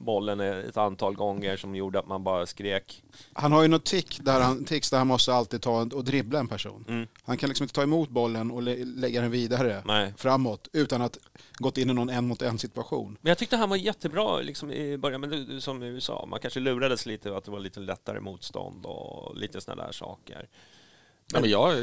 [0.00, 3.02] bollen ett antal gånger som gjorde att man bara skrek.
[3.32, 6.38] Han har ju något tick där han, tics där han måste alltid ta och dribbla
[6.38, 6.84] en person.
[6.88, 7.06] Mm.
[7.22, 10.14] Han kan liksom inte ta emot bollen och lä lägga den vidare Nej.
[10.16, 11.18] framåt utan att
[11.58, 13.18] gått in i någon en mot en situation.
[13.20, 16.60] Men jag tyckte han var jättebra liksom, i början, men som i USA, man kanske
[16.60, 20.48] lurades lite att det var lite lättare motstånd och lite sådana där saker.
[21.32, 21.74] Ja, men jag,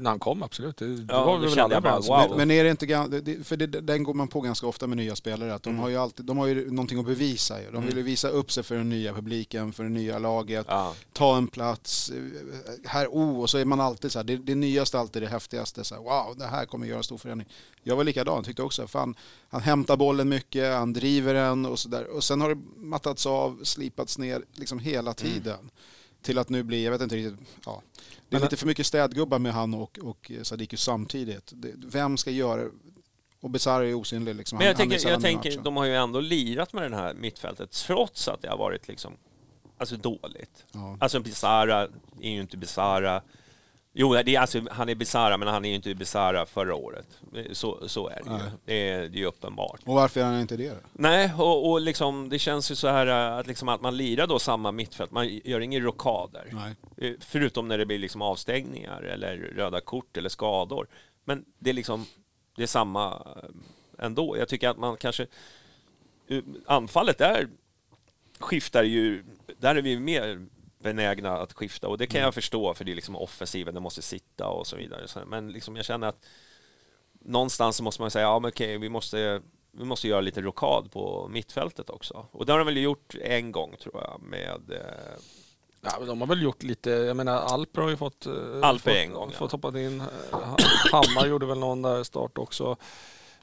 [0.00, 0.76] när han kom absolut.
[0.76, 2.28] Det, ja, var väl alla bara, wow.
[2.28, 5.16] men, men, är det inte, för det, den går man på ganska ofta med nya
[5.16, 5.82] spelare, att de mm.
[5.82, 7.54] har ju alltid, de har ju någonting att bevisa.
[7.72, 8.04] De vill ju mm.
[8.04, 10.94] visa upp sig för den nya publiken, för det nya laget, ja.
[11.12, 12.12] ta en plats.
[12.84, 15.84] Här, oh, och så är man alltid så här, det, det nyaste alltid det häftigaste.
[15.84, 17.48] Så här, wow, det här kommer göra stor förändring.
[17.82, 19.14] Jag var likadan, tyckte också, fan,
[19.48, 22.06] han hämtar bollen mycket, han driver den och så där.
[22.16, 25.14] Och sen har det mattats av, slipats ner liksom hela mm.
[25.14, 25.58] tiden.
[25.58, 25.70] Mm.
[26.22, 27.82] Till att nu bli, jag vet inte riktigt, ja
[28.30, 31.52] det är lite för mycket städgubbar med han och, och Sadiku samtidigt.
[31.76, 32.70] Vem ska göra
[33.40, 34.34] och Besara är osynlig.
[34.34, 34.58] Liksom.
[34.58, 37.70] Men jag han, tänker, jag tänker de har ju ändå lirat med det här mittfältet
[37.70, 39.12] trots att det har varit liksom,
[39.78, 40.66] alltså dåligt.
[40.72, 40.96] Ja.
[41.00, 41.88] Alltså Besara
[42.20, 43.22] är ju inte Besara.
[43.92, 47.06] Jo, det är, alltså, han är bisarra, men han är ju inte bisarra förra året.
[47.52, 48.50] Så, så är det ju.
[48.64, 49.80] Det är, ju uppenbart.
[49.84, 50.78] Och varför är han inte det?
[50.92, 54.38] Nej, och, och liksom, det känns ju så här att, liksom, att man lirar då
[54.38, 55.10] samma mittfält.
[55.10, 56.48] Man gör inga rockader.
[56.52, 56.74] Nej.
[56.96, 60.86] Eh, förutom när det blir liksom avstängningar eller röda kort eller skador.
[61.24, 62.06] Men det är liksom,
[62.56, 64.36] det är samma eh, ändå.
[64.38, 65.26] Jag tycker att man kanske...
[66.28, 67.48] Eh, anfallet där
[68.38, 69.24] skiftar ju...
[69.58, 70.46] Där är vi mer
[70.82, 72.24] benägna att skifta och det kan mm.
[72.24, 75.24] jag förstå för det är liksom offensiven, det måste sitta och så vidare.
[75.26, 76.26] Men liksom jag känner att
[77.20, 80.92] någonstans så måste man säga, ja men okej, vi måste, vi måste göra lite rokad
[80.92, 82.26] på mittfältet också.
[82.30, 85.20] Och det har de väl gjort en gång tror jag med eh...
[85.82, 88.98] Ja, de har väl gjort lite, jag menar Alper har ju fått, eh, Alper fått,
[88.98, 89.58] en gång, fått ja.
[89.62, 90.02] hoppa in.
[90.92, 92.76] Hammar gjorde väl någon där start också.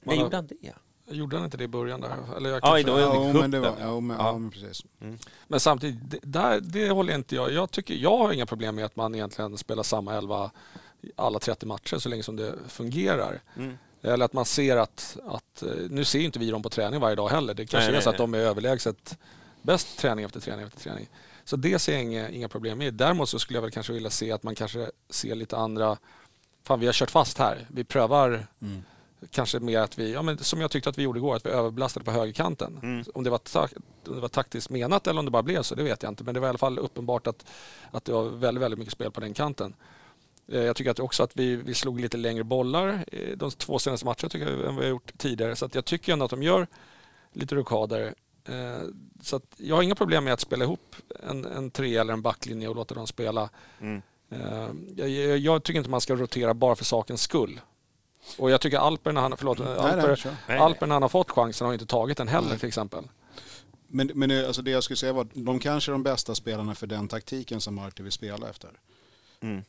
[0.02, 0.74] Men gjorde han det?
[1.10, 2.18] Gjorde han inte det i början där?
[2.38, 4.38] Eller jag ja, då ja, men det var, ja, men, ja.
[4.38, 4.86] men precis.
[5.02, 5.18] Mm.
[5.48, 7.52] Men samtidigt, det, där, det håller inte jag.
[7.52, 10.52] Jag, tycker, jag har inga problem med att man egentligen spelar samma elva
[11.16, 13.42] alla 30 matcher så länge som det fungerar.
[13.56, 13.78] Mm.
[14.02, 17.30] Eller att man ser att, att, nu ser inte vi dem på träning varje dag
[17.30, 17.54] heller.
[17.54, 19.18] Det kanske nej, är så att de är överlägset
[19.62, 21.10] bäst träning efter träning efter träning.
[21.46, 22.94] Så det ser jag inga, inga problem med.
[22.94, 25.98] Däremot så skulle jag väl kanske vilja se att man kanske ser lite andra,
[26.64, 28.84] fan vi har kört fast här, vi prövar mm
[29.32, 31.50] kanske mer att vi, ja, men som jag tyckte att vi gjorde igår, att vi
[31.50, 32.80] överbelastade på högerkanten.
[32.84, 33.06] Mm.
[33.14, 33.42] Om, det var
[34.08, 36.24] om det var taktiskt menat eller om det bara blev så, det vet jag inte.
[36.24, 37.46] Men det var i alla fall uppenbart att,
[37.92, 39.74] att det var väldigt, väldigt mycket spel på den kanten.
[40.48, 44.06] Eh, jag tycker att också att vi, vi slog lite längre bollar de två senaste
[44.06, 45.56] matcherna tycker jag, än vad vi har gjort tidigare.
[45.56, 46.68] Så jag tycker ändå att de gör
[47.34, 48.14] lite rokader.
[48.46, 48.88] Eh,
[49.22, 50.96] så jag har inga problem med att spela ihop
[51.30, 53.50] en, en tre eller en backlinje och låta dem spela.
[53.80, 54.02] Mm.
[54.30, 57.62] Eh, jag, jag, tycker inte man ska rotera bara för sakens skull.
[58.38, 61.32] Och jag tycker Alper när han, förlåt, nej, Alper, nej, Alper när han har fått
[61.32, 62.60] chansen har inte tagit den heller nej.
[62.60, 63.04] till exempel.
[63.88, 66.88] Men, men alltså det jag skulle säga var, de kanske är de bästa spelarna för
[66.88, 68.70] den taktiken som Marti vill spela efter.
[69.42, 69.64] Mm.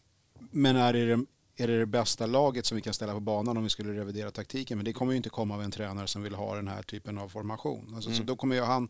[0.51, 1.25] Men är det,
[1.57, 4.31] är det det bästa laget som vi kan ställa på banan om vi skulle revidera
[4.31, 4.79] taktiken?
[4.79, 7.19] Men det kommer ju inte komma av en tränare som vill ha den här typen
[7.19, 7.93] av formation.
[7.95, 8.19] Alltså, Mm.
[8.19, 8.89] Så då kommer ju han,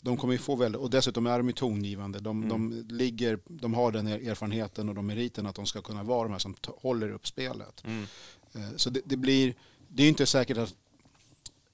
[0.00, 2.18] de kommer ju få väldigt, och dessutom är de ju tongivande.
[2.20, 2.48] De, Mm.
[2.48, 6.22] de, ligger, de har den er- erfarenheten och de meriten att de ska kunna vara
[6.22, 7.82] de här som håller upp spelet.
[7.84, 8.06] Mm.
[8.56, 9.54] Eh, Så det, det blir,
[9.88, 10.74] det är inte säkert att,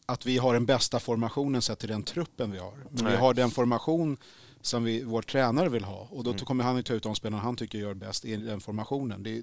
[0.07, 2.73] att vi har den bästa formationen sett till den truppen vi har.
[2.77, 3.17] Men vi Nej.
[3.17, 4.17] har den formation
[4.61, 6.09] som vi, vår tränare vill ha.
[6.11, 6.45] Och då Mm.
[6.45, 9.23] kommer han ju ta ut de spelarna han tycker gör bäst i den formationen.
[9.23, 9.43] Det,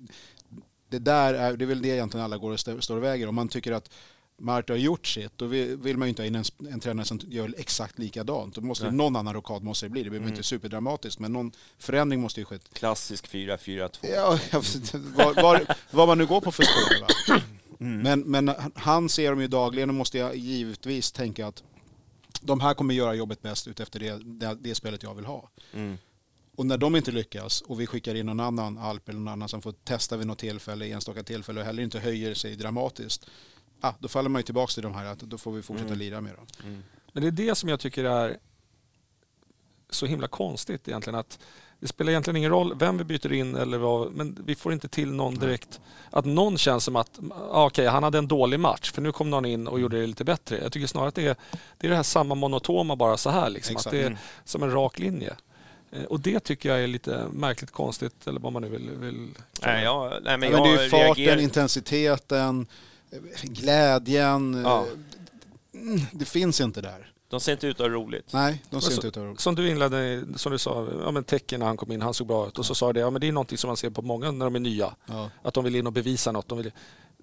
[0.90, 3.28] det, där är, det är väl det egentligen alla går och står och väger.
[3.28, 3.90] Om man tycker att
[4.40, 7.20] Marta har gjort sitt, då vill man ju inte ha in en, en tränare som
[7.28, 8.56] gör exakt likadant.
[8.56, 8.94] Då måste Nej.
[8.94, 10.04] någon annan rokad måste det bli.
[10.04, 10.34] Det behöver Mm.
[10.34, 12.60] inte superdramatiskt, men någon förändring måste ju ske.
[12.74, 13.90] Klassisk 4-4-2.
[14.02, 14.40] Ja,
[15.16, 17.02] vad, vad, vad man nu går på för skål.
[17.02, 17.42] Va?
[17.82, 18.02] Mm.
[18.02, 21.64] Men, men han ser dem ju dagligen och måste jag givetvis tänka att
[22.42, 25.50] de här kommer göra jobbet bäst utefter det, det, det spelet jag vill ha.
[25.74, 25.98] Mm.
[26.56, 29.50] Och när de inte lyckas och vi skickar in någon annan Alp eller någon annan
[29.50, 33.26] som får testa vid något tillfälle, enstaka tillfälle och heller inte höjer sig dramatiskt,
[33.82, 36.00] ah, då faller man ju tillbaka till de här att då får vi fortsätta Mm.
[36.00, 36.46] lira med dem.
[36.64, 36.84] Mm.
[37.14, 38.38] Men det är det som jag tycker är
[39.90, 41.20] så himla konstigt egentligen.
[41.20, 41.40] Att
[41.80, 44.88] det spelar egentligen ingen roll vem vi byter in eller vad, men vi får inte
[44.88, 45.80] till någon direkt.
[46.10, 47.20] Att någon känns som att,
[47.52, 50.08] ah, okej han hade en dålig match för nu kom någon in och gjorde det
[50.08, 50.58] lite bättre.
[50.64, 51.36] Jag tycker snarare att det är
[51.78, 53.76] det, är det här samma monotoma bara så här liksom.
[53.76, 53.92] Att Exakt.
[53.92, 54.18] det är Mm.
[54.44, 55.36] som en rak linje.
[55.92, 59.28] Eh, Och det tycker jag är lite märkligt konstigt eller vad man nu vill, vill
[59.62, 61.38] Nej, jag, nej, men jag men det är ju farten, reagerar...
[61.42, 62.68] intensiteten,
[63.42, 64.62] glädjen.
[64.66, 64.86] Ja.
[65.74, 67.12] eh, Det finns inte där.
[67.30, 68.34] De ser inte ut att ha roligt.
[68.34, 71.12] Nej, de ser Men inte ut att ha Som du inledde, som du sa, ja,
[71.12, 72.60] men tecken när han kom in, han såg bra ut.
[72.60, 74.32] Och så sa du det, ja, men det är någonting som man ser på många
[74.32, 74.96] när de är nya.
[75.06, 75.30] ja.
[75.44, 76.48] Att de vill in och bevisa något.
[76.48, 76.72] De vill,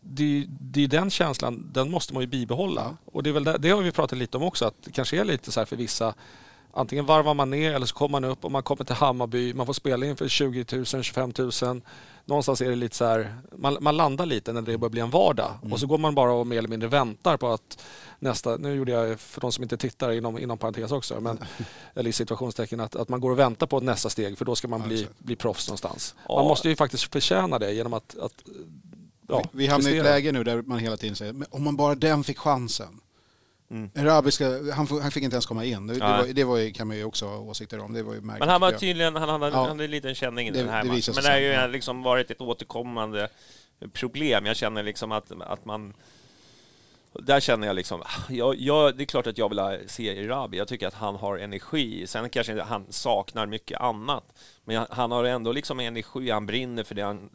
[0.01, 2.83] det, det är den känslan, den måste man ju bibehålla.
[3.05, 3.11] Ja.
[3.13, 5.21] Och det, är väl det, det har vi pratat lite om också, att det kanske
[5.21, 6.15] är lite så här för vissa.
[6.79, 9.55] Antingen varvar man ner eller så kommer man upp och man kommer till Hammarby.
[9.55, 11.81] Man får spela inför 20 000, 25 000.
[12.25, 15.11] Någonstans är det lite så här, man, man landar lite när det börjar bli en
[15.11, 15.51] vardag.
[15.61, 15.73] Mm.
[15.73, 17.83] Och så går man bara och mer eller mindre väntar på att
[18.19, 21.39] nästa, nu gjorde jag för de som inte tittar inom, inom parentes också, men,
[21.95, 24.69] eller i situationstecken, att, att man går och väntar på nästa steg för då ska
[24.69, 26.15] man bli, bli proffs någonstans.
[26.29, 26.35] Ja.
[26.35, 28.35] Man måste ju faktiskt förtjäna det genom att, att
[29.29, 31.65] ja, vi, vi hamnar i ett läge nu där man hela tiden säger, men om
[31.65, 33.01] man bara den fick chansen.
[33.71, 33.91] Mm.
[33.95, 35.87] Erabi ska, han, han fick inte ens komma in.
[35.87, 37.93] Det, det, var, det var kan man ju också ha åsikter om.
[37.93, 38.41] Det var ju märkligt.
[38.41, 39.53] Men han var tydligen, han hade, Ja.
[39.57, 41.15] han hade en liten känning i Det- den här matchen.
[41.15, 43.29] Men det har ju liksom varit ett återkommande
[43.93, 44.47] problem.
[44.47, 45.95] Jag känner liksom att, att man...
[47.13, 50.59] Där känner jag liksom, jag, jag, det är klart att jag vill se Irabi.
[50.59, 52.07] Jag tycker att han har energi.
[52.07, 54.25] Sen kanske inte han saknar mycket annat.
[54.65, 57.03] Men han har ändå liksom energi, han brinner för det.
[57.03, 57.31] Han,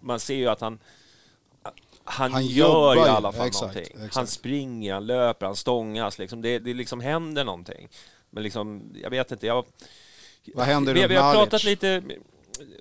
[0.00, 0.78] man ser ju att han,
[2.08, 3.96] han, Han gör ju i alla fall Exakt, någonting.
[3.98, 4.28] Han exakt.
[4.30, 6.18] springer, han löper, han stångas.
[6.18, 6.42] Liksom.
[6.42, 7.88] Det, det liksom händer någonting.
[8.30, 9.64] Men liksom, jag vet inte, jag...
[10.54, 12.02] Vad händer vi, runt vi har pratat lite,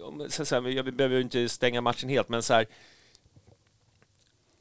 [0.01, 2.67] om, så, här, vi- vi behöver ju inte stänga matchen helt, men så här,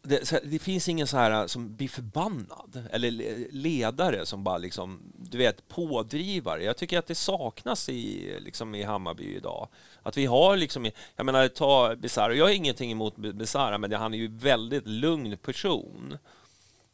[0.09, 5.01] det, det finns ingen så här som blir förbannad, eller le- ledare som bara liksom,
[5.31, 6.65] du vet, pådrivare.
[6.65, 9.69] Jag tycker att det saknas i, liksom, i Hammarby idag.
[10.03, 14.15] Att vi har liksom, jag menar, ta Besara, jag har ingenting emot Besara, men han
[14.15, 16.19] är ju väldigt lugn person.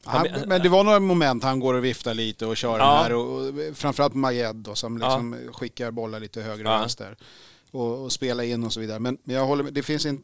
[0.04, 2.84] Han, men det var några moment han går och viftar lite och kör Ja.
[2.86, 3.12] den här.
[3.12, 6.78] Och, och, framförallt Majed då, som liksom skickar bollar lite höger och Ja.
[6.78, 7.16] vänster.
[7.70, 8.98] Och, och spelar in och så vidare.
[8.98, 10.22] Men, men jag håller med, det finns en,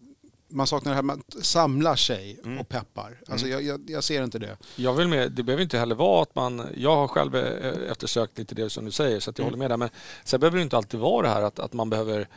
[0.48, 2.58] man saknar det här man samlar sig Mm.
[2.60, 3.20] och peppar.
[3.28, 4.56] Alltså jag, jag, jag ser inte det.
[4.76, 8.38] Jag vill med, det behöver inte heller vara att man, jag har själv eh, eftersökt
[8.38, 9.52] lite det som du säger så att jag Mm.
[9.52, 9.76] håller med där.
[9.76, 9.88] Men
[10.24, 12.28] sen behöver det inte alltid vara det här att, att man behöver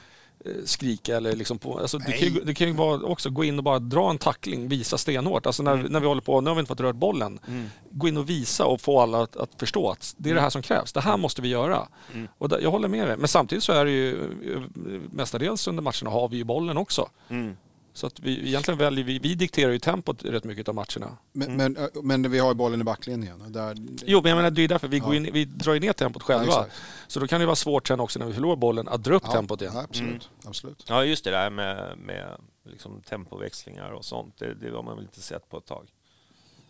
[0.45, 2.41] eh, skrika eller liksom på, alltså det, kan ju, Nej.
[2.45, 5.45] det kan ju vara också gå in och bara dra en tackling, visa stenhårt.
[5.45, 5.91] Alltså när, Mm.
[5.91, 7.39] när vi håller på, nu har vi inte fått rört bollen.
[7.91, 10.49] Gå in och visa och få alla att, att förstå att det är det här
[10.49, 10.93] som krävs.
[10.93, 11.87] Det här måste vi göra.
[12.13, 12.27] Mm.
[12.37, 13.17] Och där, jag håller med dig.
[13.17, 14.21] Men samtidigt så är det ju
[14.55, 14.61] eh,
[15.11, 17.09] mestadels under matcherna har vi ju bollen också.
[17.91, 17.95] Mm.
[17.95, 21.17] Så att vi egentligen väljer vi, vi dikterar ju tempot rätt mycket av matcherna.
[21.31, 23.43] Men, men, men vi har ju bollen i backlinjen.
[23.51, 23.75] Där,
[24.05, 25.05] Jo, men jag menar det är därför vi, Ja.
[25.05, 26.45] går in, vi drar ju ner tempot Ja, själva.
[26.45, 26.71] exakt.
[27.07, 29.23] så då kan det vara svårt sen också när vi förlorar bollen att dra upp
[29.25, 29.73] Ja, tempot igen.
[29.75, 30.29] Ja, absolut.
[30.45, 30.85] absolut.
[30.87, 34.35] Ja, just det där med, med liksom tempoväxlingar och sånt.
[34.39, 35.87] Det, det har man väl inte sett på ett tag.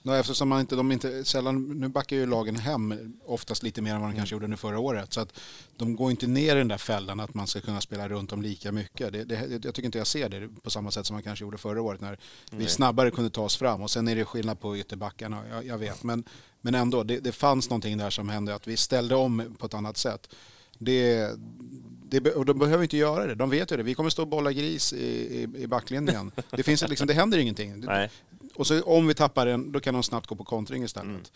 [0.03, 3.95] No, eftersom man inte, de inte, sällan, nu backar ju lagen hem oftast lite mer
[3.95, 5.13] än vad de kanske gjorde under förra året.
[5.13, 5.39] Så att
[5.77, 8.41] de går inte ner i den där fällan att man ska kunna spela runt om
[8.41, 9.13] lika mycket.
[9.13, 11.57] Det, det, jag tycker inte jag ser det på samma sätt som man kanske gjorde
[11.57, 12.19] förra året när
[12.51, 13.81] vi snabbare kunde ta oss fram.
[13.81, 16.03] Och sen är det skillnad på ytterbackarna, jag, jag vet.
[16.03, 16.23] Men,
[16.61, 19.73] men ändå, det, det fanns någonting där som hände att vi ställde om på ett
[19.73, 20.35] annat sätt.
[20.77, 21.29] Det,
[22.19, 23.83] det, och de behöver inte göra det, de vet ju det.
[23.83, 26.31] Vi kommer stå och bolla gris i, i, i backlinjen.
[26.51, 27.79] Det, finns liksom, det händer ingenting.
[27.79, 28.09] Nej.
[28.55, 31.31] Och så om vi tappar den, då kan de snabbt gå på kontring istället.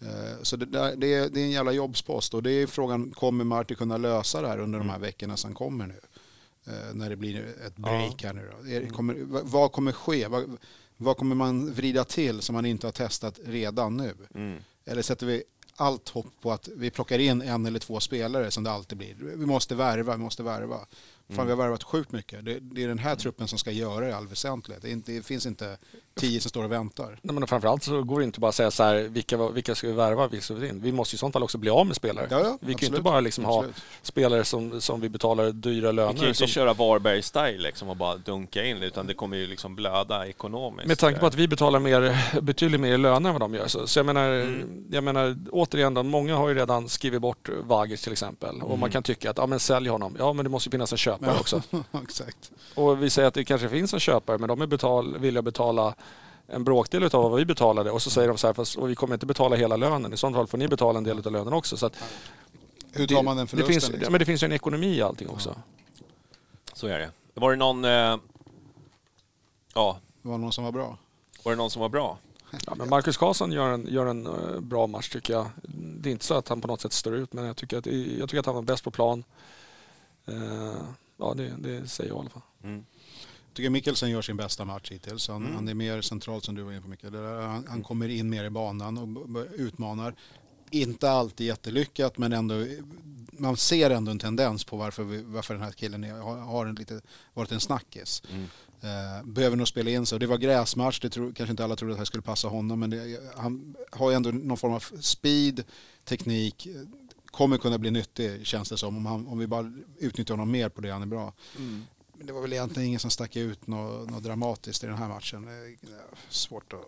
[0.00, 0.14] Mm.
[0.14, 3.10] Eh, Så det, där, det, är, det är en jävla jobbspost och det är frågan,
[3.10, 6.00] kommer Marti kunna lösa det här under de här veckorna som kommer nu?
[6.66, 8.68] eh, när det blir ett break här nu då?
[8.68, 10.26] Är, kommer, vad, vad kommer ske?
[10.28, 10.58] Vad,
[10.96, 14.14] vad kommer man vrida till som man inte har testat redan nu?
[14.34, 14.58] Mm.
[14.84, 15.42] Eller sätter vi
[15.82, 19.14] allt hopp på att vi plockar in en eller två spelare som det alltid blir?
[19.20, 20.78] Vi måste värva, vi måste värva.
[21.32, 21.46] Fan, Mm.
[21.46, 22.44] vi har värvat sjukt mycket.
[22.44, 24.82] Det, det är den här truppen som ska göra det i all väsentlighet.
[24.82, 25.76] Det, inte, det finns inte
[26.14, 27.18] tio som står och väntar.
[27.22, 29.86] Nej, men framförallt så går det inte bara att säga så här, vilka, vilka ska
[29.86, 30.80] vi värva, vilka ska vi in?
[30.82, 32.26] Vi måste i sånt fall också bli av med spelare.
[32.30, 32.90] Ja, ja, vi kan ju absolut.
[32.92, 33.82] inte bara liksom ha Absolut.
[34.02, 36.12] spelare som, som vi betalar dyra Vi löner.
[36.12, 39.46] kan ju inte som, köra Varberg-style liksom och bara dunka in utan det kommer ju
[39.46, 40.88] liksom blöda ekonomiskt.
[40.88, 43.66] med tanke på att vi betalar mer, betydligt mer löner än vad de gör.
[43.68, 44.84] Så, så jag, menar, Mm.
[44.90, 48.54] jag menar, återigen, då, många har ju redan skrivit bort Vagic till exempel.
[48.62, 48.90] Och man Mm.
[48.90, 50.16] kan tycka att, ja men sälj honom.
[50.18, 51.40] Ja men det måste ju finnas en köpare Ja.
[51.40, 51.62] också.
[52.02, 52.50] Exakt.
[52.74, 55.94] Och vi säger att det kanske finns en köpare men de är betal, villiga betala
[56.46, 58.94] en bråkdel av vad vi betalade och så säger de så här, fast, och vi
[58.94, 60.12] kommer inte betala hela lönen.
[60.12, 61.76] I sådant fall får ni betala en del av lönen också.
[61.76, 61.96] Så att
[62.92, 63.72] Hur tar man den det, förlusten?
[63.72, 64.12] finns, ja, liksom?
[64.12, 65.56] men det finns ju en ekonomi i allting också.
[66.72, 67.10] Så är det.
[67.34, 67.84] Var det någon...
[67.84, 68.16] Eh...
[69.74, 70.98] Ja, Var det någon som var bra?
[71.44, 72.18] var det någon som var bra?
[72.66, 75.46] Ja, men Marcus Karlsson gör en, gör en eh, bra match tycker jag.
[76.00, 77.86] Det är inte så att han på något sätt står ut men jag tycker att,
[77.86, 79.24] jag tycker att han var bäst på plan.
[80.26, 80.72] Eh,
[81.22, 82.42] ja, det, det säger jag i alla fall.
[82.64, 82.84] Mm.
[83.46, 85.28] Jag tycker Mikkelsen gör sin bästa match hittills.
[85.28, 85.54] Han, Mm.
[85.54, 87.14] han är mer centralt som du var inne på Mikael.
[87.14, 90.14] Han, han kommer in mer i banan och utmanar.
[90.70, 92.66] Inte alltid jättelyckat men ändå
[93.32, 96.66] man ser ändå en tendens på varför, vi, varför den här killen är, har, har
[96.66, 97.00] en lite,
[97.34, 98.22] varit en snackis.
[98.30, 98.44] Mm.
[98.80, 100.18] Eh, behöver nog spela in sig.
[100.18, 102.80] Det var gräsmatch, det tror, kanske inte alla trodde att det här skulle passa honom
[102.80, 105.64] men det, han har ju ändå någon form av speed,
[106.04, 106.68] teknik,
[107.32, 110.68] kommer kunna bli nyttig känns det som om, han, om vi bara utnyttjar honom mer
[110.68, 111.32] på det han är bra.
[112.14, 115.08] Men det var väl egentligen ingen som stack ut något, något dramatiskt i den här
[115.08, 115.48] matchen.
[116.28, 116.80] Svårt att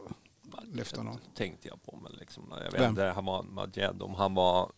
[0.73, 1.19] lyfta någon.
[1.35, 4.73] Tänkte jag på, men liksom, jag vet inte, han var Majed, om han var...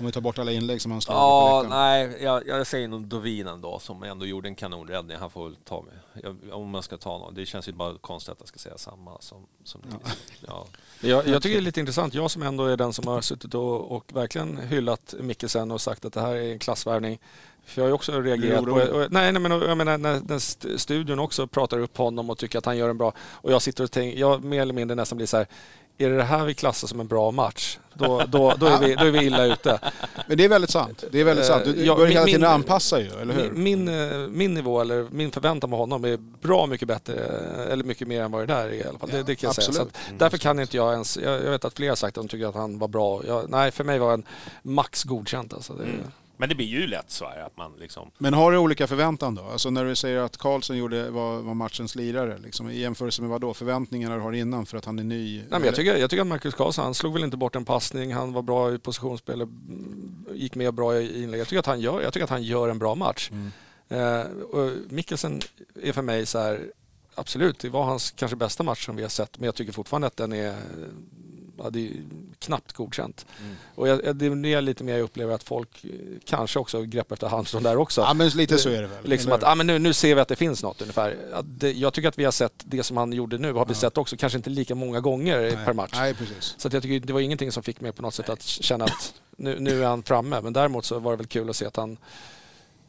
[0.00, 2.88] Om vi tar bort alla inlägg som han slog på Ja, nej, jag, jag säger
[2.88, 5.16] nog Dovin ändå, som ändå gjorde en kanonräddning.
[5.16, 5.94] Han får väl ta mig.
[6.22, 7.34] Jag, om man ska ta någon.
[7.34, 9.94] Det känns ju bara konstigt att jag ska säga samma som, som ni.
[10.46, 10.66] Ja.
[11.02, 12.14] Jag, jag tycker det är lite intressant.
[12.14, 16.04] Jag som ändå är den som har suttit och, och verkligen hyllat Mikkelsen och sagt
[16.04, 17.18] att det här är en klassvärvning.
[17.64, 18.70] För jag har ju också reagerat på...
[18.70, 22.38] Och, nej, nej, men jag menar när, när st- studion också pratar upp honom och
[22.38, 23.12] tycker att han gör en bra...
[23.18, 25.46] Och jag sitter och tänker, jag mer eller mindre nästan blir så här...
[25.98, 27.78] Är det det här vi klassar som en bra match?
[28.00, 29.78] Då, då, då, är, vi, då är vi illa ute.
[30.26, 31.04] Men det är väldigt sant.
[31.10, 31.64] Det är väldigt sant.
[31.64, 33.50] Du, Eh, ja, bör min- hela tiden anpassa ju, eller hur?
[33.50, 37.14] Min, min, eh, min nivå eller min förväntan på honom är bra mycket bättre
[37.70, 39.08] eller mycket mer än vad det där är i alla fall.
[39.12, 39.66] Det, det kan jag säga.
[39.68, 39.88] Absolut.
[39.88, 42.28] att, därför kan inte jag ens, jag, jag vet att flera har sagt att de
[42.28, 43.22] tycker att han var bra.
[43.26, 44.22] Jag, nej, för mig var han
[44.62, 45.72] max godkänt alltså.
[45.72, 45.84] Det,
[46.40, 48.10] Men det blir ju lätt så här att man liksom...
[48.18, 49.42] Men har du olika förväntan då?
[49.42, 53.30] Alltså när du säger att Karlsson gjorde, var, var matchens lirare, liksom, i jämförelse med
[53.30, 53.54] vad då?
[53.54, 55.38] Förväntningarna du har innan för att han är ny?
[55.38, 57.64] Nej, men jag, tycker, jag tycker att Marcus Karlsson, han slog väl inte bort en
[57.64, 59.46] passning, han var bra i positionsspel,
[60.32, 61.40] gick med bra i inlägg.
[61.40, 63.30] Jag tycker att han gör, jag tycker att han gör en bra match.
[63.30, 63.50] Mm.
[63.88, 65.40] Eh, och Mikkelsen
[65.82, 66.60] är för mig så här,
[67.14, 70.06] absolut, det var hans kanske bästa match som vi har sett, men jag tycker fortfarande
[70.06, 70.56] att den är,
[71.62, 71.92] ja, det är
[72.38, 73.26] knappt godkänt.
[73.40, 73.56] Mm.
[73.74, 75.90] Och jag, det är lite mer jag upplever att folk eh,
[76.24, 78.00] kanske också greppar efter Halmstad där också.
[78.00, 78.98] Ja men lite så är det väl.
[79.04, 81.16] Liksom att ah, men nu, nu ser vi att det finns något ungefär.
[81.44, 83.78] Det, jag tycker att vi har sett det som han gjorde nu, har vi Ja.
[83.78, 85.64] sett också, kanske inte lika många gånger Nej.
[85.64, 85.92] per match.
[85.94, 86.54] Nej, precis.
[86.58, 89.14] Så jag tycker det var ingenting som fick mig på något sätt att känna att
[89.36, 90.40] nu, nu är han framme.
[90.40, 91.96] Men däremot så var det väl kul att se att han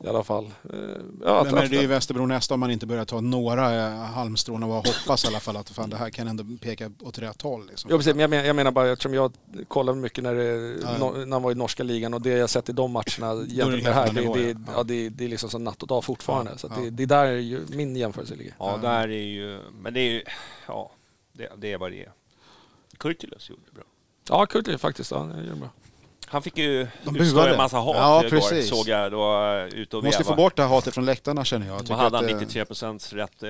[0.04, 0.46] i alla fall...
[0.46, 0.80] Eh,
[1.26, 3.94] ja, Men, men det är ju Västerbro nästa om man inte börjar ta några eh,
[3.94, 7.42] halmstrån och hoppas i alla fall att fan, det här kan ändå peka åt rätt
[7.42, 7.68] håll.
[7.68, 7.92] Liksom.
[7.92, 9.34] Jo, precis, men jag, menar, jag menar bara eftersom jag
[9.68, 10.98] kollade mycket när, det, Ja.
[10.98, 13.84] no, när han var i norska ligan och det jag sett i de matcherna jämfört
[13.84, 14.58] med här, det, nivå, det, ja.
[14.76, 16.52] ja, det, det är liksom som natt och dag fortfarande.
[16.52, 16.84] Ja, Så att ja.
[16.84, 18.56] det, det är där ju min jämförelse ligger.
[18.60, 19.60] Ja, där är ju...
[19.82, 20.24] Men det är ju...
[20.68, 20.92] Ja,
[21.34, 22.12] det, det är vad det är.
[22.98, 23.84] Kurtulus gjorde det bra.
[24.30, 25.70] Ja, Kurt är faktiskt, ja, det gör bra.
[26.32, 28.70] Han fick ju utstå en massa hat Ja, igår, precis.
[28.70, 30.36] såg jag då eh, ute och Måste få veva.
[30.44, 31.76] bort det här hatet från läktarna känner jag.
[31.76, 33.50] jag Då hade han att, eh, 93 procents rätt eh,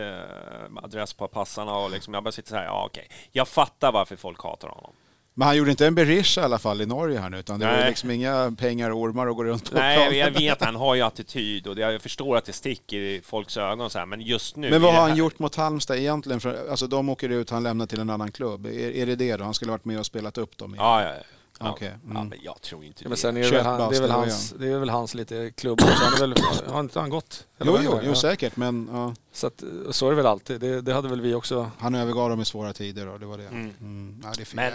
[0.84, 3.08] adress på passarna och liksom, jag bara sitter så här, ja okej.
[3.32, 4.92] Jag fattar varför folk hatar honom.
[5.34, 7.66] Men han gjorde inte en Berisha i alla fall i Norge här nu utan det
[7.66, 7.88] var Nej.
[7.90, 10.18] liksom inga pengar och ormar och gå runt på Nej, planen.
[10.18, 13.90] jag vet, han har ju attityd och jag förstår att det sticker i folks ögon
[13.90, 14.70] så här, men just nu...
[14.70, 16.40] Men vad har han här- gjort mot Halmstad egentligen?
[16.40, 18.66] För, alltså de åker ut, han lämnar till en annan klubb.
[18.66, 19.44] Är, är det det då?
[19.44, 20.74] Han skulle varit med och spelat upp dem?
[20.76, 20.86] igen?
[20.86, 21.24] Ja, ja, ja.
[21.64, 21.78] Ja.
[21.82, 22.28] Ja mm.
[22.28, 23.10] men jag tror inte Ja, det.
[23.10, 25.14] men sen är det, väl han, det, är väl 21 hans, det är väl hans
[25.14, 25.82] lite klubb
[26.20, 26.36] väl,
[26.68, 27.48] har inte han gått?
[27.60, 28.16] Jo, jo, jo Ja.
[28.16, 28.56] säkert.
[28.56, 30.62] Men ja, Så, att, så är det väl alltid.
[30.62, 31.72] Det, det hade väl vi också.
[31.80, 33.48] han övergav dem i svåra tider och det var det.
[33.48, 33.74] Mm.
[33.80, 34.22] Mm.
[34.24, 34.74] Ja, det Men,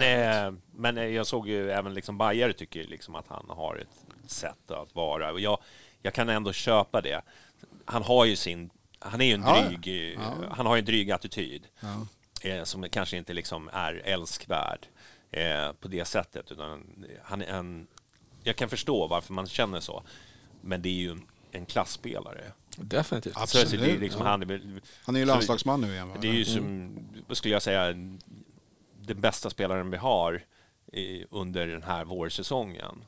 [0.48, 4.30] eh, men eh, jag såg ju även liksom Bajare tycker liksom att han har ett
[4.30, 5.58] sätt att vara och jag,
[6.02, 7.20] jag kan ändå köpa det.
[7.84, 9.68] Han har ju sin, han är ju en Ja, ja.
[9.78, 10.34] dryg, eh, Ja.
[10.50, 12.06] han har ju en dryg attityd ja.
[12.50, 14.86] eh, som kanske inte liksom är älskvärd
[15.30, 16.86] eh, på det sättet utan
[17.22, 17.86] han är en,
[18.42, 20.02] jag kan förstå varför man känner så,
[20.60, 21.16] men det är ju
[21.52, 23.34] en, klassspelare Definitivt.
[23.34, 24.00] Så, så det är Absolut.
[24.00, 24.28] liksom, Ja.
[24.30, 26.16] han, är Han är ju landslagsman nu igen va?
[26.20, 27.92] det är ju som, vad skulle jag säga,
[29.00, 30.44] den bästa spelaren vi har
[30.92, 33.04] i, under den här vårsäsongen.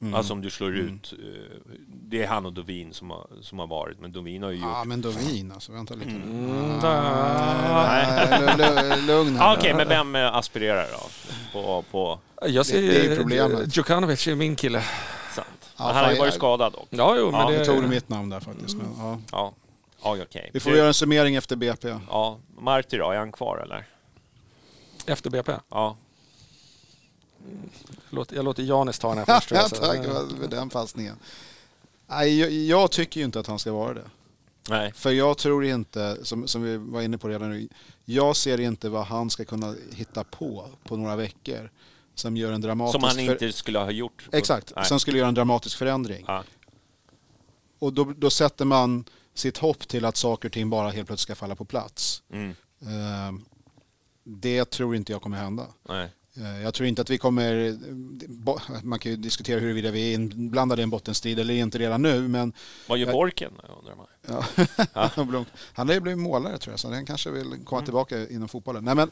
[0.00, 0.14] Mm.
[0.14, 3.66] Alltså om du slår ut, eh, det är han och Dovin som har, som har
[3.66, 4.66] varit, men Dovin har ju gjort...
[4.72, 6.10] Ja men Dovin alltså, vänta lite.
[6.10, 9.56] Mm, Ah, nej, lu- lu- lugn här.
[9.58, 11.00] Okej, men vem eh, aspirerar då?
[11.52, 13.76] På, på Jag ser Det- det är problemet.
[13.76, 14.82] Djukanovic är min kille.
[15.34, 15.46] sant.
[15.76, 16.86] Han har ju varit jag- skadad dock.
[16.90, 17.58] Ja, jo, men Ja, det...
[17.58, 18.76] Nu tog du mitt namn där faktiskt.
[18.76, 19.18] Men, ja.
[19.32, 19.52] Ja,
[20.02, 20.50] ja okej.
[20.54, 21.94] Vi får göra en summering efter BP.
[22.10, 23.84] Ja, Marti då, är han kvar eller?
[25.06, 25.52] Efter BP.
[25.70, 25.96] Ja.
[28.10, 29.76] Jag låter Janis ta den här först.
[29.76, 29.82] så.
[29.82, 31.16] Tack för den passningen.
[32.06, 34.04] Nej, jag, jag tycker ju inte att han ska vara det.
[34.68, 34.92] Nej.
[34.92, 37.68] För jag tror inte, som, som vi var inne på redan nu,
[38.04, 41.70] jag ser inte vad han ska kunna hitta på på några veckor
[42.14, 42.92] som gör en dramatisk...
[42.92, 44.28] Som han inte skulle ha gjort.
[44.32, 44.84] Exakt, Nej.
[44.84, 46.24] som skulle göra en dramatisk förändring.
[46.28, 46.44] Ja.
[47.78, 51.20] Och då, då sätter man sitt hopp till att saker och ting bara helt plötsligt
[51.20, 52.22] ska falla på plats.
[52.30, 52.50] Mm.
[52.80, 53.40] Eh,
[54.24, 55.66] det tror inte jag kommer hända.
[55.88, 56.08] Nej.
[56.38, 57.76] Eh, Jag tror inte att vi kommer...
[58.28, 62.02] bo- Man kan ju diskutera huruvida vi är inblandade i en bottenstrid eller inte redan
[62.02, 62.52] nu, men
[62.88, 64.06] Vad gör Jag- Borken, undrar man.
[64.94, 65.10] Ja.
[65.72, 67.64] Han har ju blivit målare tror jag, så han kanske vill Mm.
[67.64, 68.84] komma tillbaka inom fotbollen.
[68.84, 69.10] Nej, men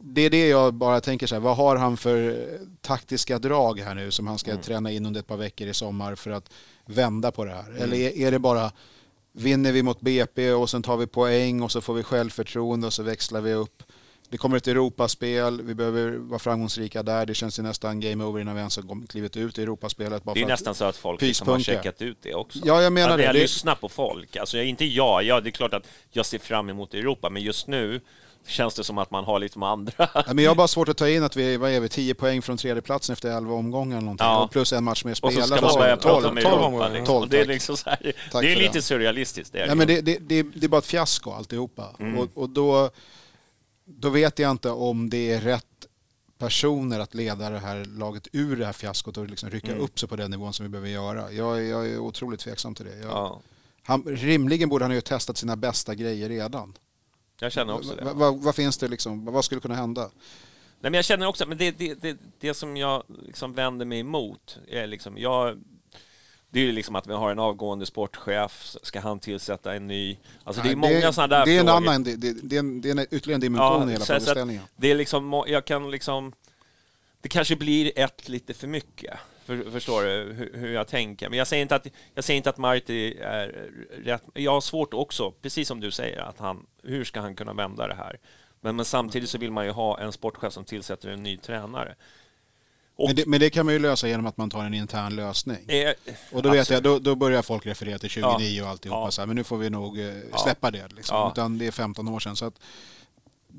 [0.00, 2.46] det är det jag bara tänker så här, vad har han för
[2.80, 4.62] taktiska drag här nu som han ska Mm.
[4.62, 6.50] träna in under ett par veckor i sommar för att
[6.86, 7.70] vända på det här?
[7.70, 7.82] Mm.
[7.82, 8.72] Eller är det bara,
[9.32, 12.92] vinner vi mot BP och sen tar vi poäng och så får vi självförtroende och
[12.92, 13.82] så växlar vi upp.
[14.30, 17.26] Det kommer ett Europaspel, vi behöver vara framgångsrika där.
[17.26, 20.24] Det känns ju nästan game over innan vi ens har klivit ut i Europaspelet.
[20.24, 22.58] Bara Det är nästan så att folk liksom har checkat ut det också.
[22.64, 23.24] Ja, jag menar att det.
[23.24, 24.36] Jag Det- lyssnar på folk.
[24.36, 25.22] Alltså, inte jag.
[25.24, 28.00] Ja, det är klart att jag ser fram emot Europa, men just nu
[28.46, 29.92] känns det som att man har lite med andra.
[29.98, 32.14] Ja, men jag har bara svårt att ta in att vi vad är vi, 10
[32.14, 34.26] poäng från tredjeplatsen efter 11 omgångar eller någonting.
[34.26, 34.44] Ja.
[34.44, 35.46] Och plus en match mer Och så spelad.
[35.58, 36.88] ska man börja prata om Europa.
[36.88, 37.28] Liksom.
[37.28, 37.98] Det är liksom så här,
[38.32, 38.82] Tack det är för lite det.
[38.82, 39.52] surrealistiskt.
[39.52, 41.96] Det är men det, det, det är bara ett fiasko alltihopa.
[41.98, 42.18] Mm.
[42.18, 42.90] Och, och då,
[43.98, 45.66] då vet jag inte om det är rätt
[46.38, 49.80] personer att leda det här laget ur det här fiaskot och liksom rycka Mm.
[49.84, 51.32] upp sig på den nivån som vi behöver göra.
[51.32, 52.96] Jag, jag är otroligt tveksam till det.
[52.98, 53.40] Jag, Ja,
[53.82, 56.76] han, rimligen borde han ju testat sina bästa grejer redan.
[57.40, 58.04] jag känner också det.
[58.04, 59.24] Va- va- Vad finns det liksom?
[59.24, 60.02] Vad skulle kunna hända?
[60.02, 63.98] Nej, men jag känner också, men det, det, det, det som jag liksom vänder mig
[64.00, 65.58] emot är liksom, jag,
[66.50, 70.18] det är ju liksom att vi har en avgående sportchef, ska han tillsätta en ny?
[70.44, 71.76] Alltså det är många sådana där det är en frågor.
[71.76, 74.62] annan, det, det, det, är en, det är en ytterligare en dimension i hela frågeställningen.
[74.76, 76.32] Det är liksom, jag kan liksom,
[77.20, 79.18] det kanske blir ett lite för mycket.
[79.44, 81.28] För, förstår du hur, hur jag tänker?
[81.28, 83.68] Men jag säger inte att, jag säger inte att Marti är
[84.04, 84.22] rätt.
[84.34, 87.86] Jag har svårt också, precis som du säger, att han, hur ska han kunna vända
[87.86, 88.18] det här?
[88.60, 91.94] Men, men samtidigt så vill man ju ha en sportchef som tillsätter en ny tränare.
[93.00, 95.16] Och, Men det, men det kan man ju lösa genom att man tar en intern
[95.16, 95.58] lösning.
[95.68, 95.90] eh,
[96.32, 99.10] Och då vet jag, då, då börjar folk referera till 29 och alltihopa Ja.
[99.10, 100.38] så här, men nu får vi nog eh, Ja.
[100.38, 100.88] släppa det.
[100.96, 101.16] Liksom.
[101.16, 101.30] Ja.
[101.32, 102.36] Utan det är 15 år sedan.
[102.36, 102.54] Så att,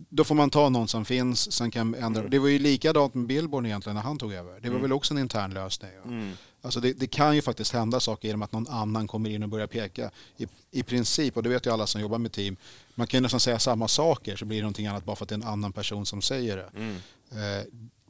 [0.10, 2.24] då får man ta någon som finns, sen kan ändra.
[2.24, 4.54] Det var ju likadant med Billborn egentligen när han tog över.
[4.54, 4.82] Det var Mm.
[4.82, 5.92] väl också en intern lösning.
[6.04, 6.10] Ja.
[6.10, 6.34] Mm.
[6.62, 9.50] Alltså det, det kan ju faktiskt hända saker genom att någon annan kommer in och
[9.50, 10.12] börjar peka.
[10.38, 12.56] I, I princip, och det vet ju alla som jobbar med team,
[12.96, 15.30] man kan ju nästan säga samma saker så blir det någonting annat bara för att
[15.30, 16.70] det är en annan person som säger det.
[16.76, 16.96] Mm.
[17.32, 17.64] Eh,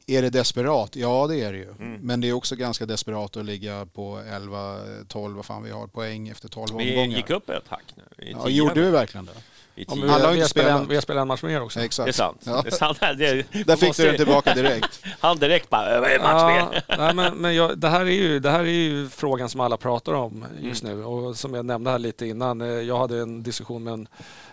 [0.06, 0.96] är det desperat?
[0.96, 1.68] Ja, det är det ju.
[1.70, 2.00] Mm.
[2.00, 5.86] Men det är också ganska desperat att ligga på 11, 12, vad fan vi har,
[5.86, 7.16] poäng efter 12 Vi omgångar.
[7.16, 8.02] gick upp ett hack nu.
[8.30, 9.32] Ja, gjorde vi verkligen det?
[9.76, 9.98] I Ja, tio.
[10.00, 11.80] men vi, Alla har spelat en, vi har spelat en match mer också.
[11.80, 12.06] Exakt.
[12.06, 12.42] Det är sant.
[12.44, 12.60] Ja.
[12.62, 12.98] Det är sant.
[13.18, 15.00] Det, Där fick måste- du den tillbaka direkt.
[15.20, 18.04] Han direkt bara, "Vad är match Ja, mer?" nej, men, men jag, det, här är
[18.10, 20.96] ju, det här är ju frågan som alla pratar om just Mm.
[20.98, 22.60] nu och som jag nämnde här lite innan.
[22.60, 24.08] eh, Jag hade en diskussion med en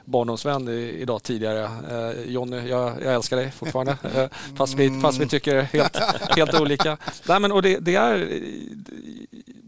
[0.06, 1.64] barndomsvän idag tidigare.
[1.92, 4.26] Eh, Jonny, jag, jag älskar dig fortfarande eh,
[4.58, 5.98] fast, vi, fast vi tycker helt,
[6.38, 6.98] helt olika.
[7.28, 8.40] Nej, men, och det, det är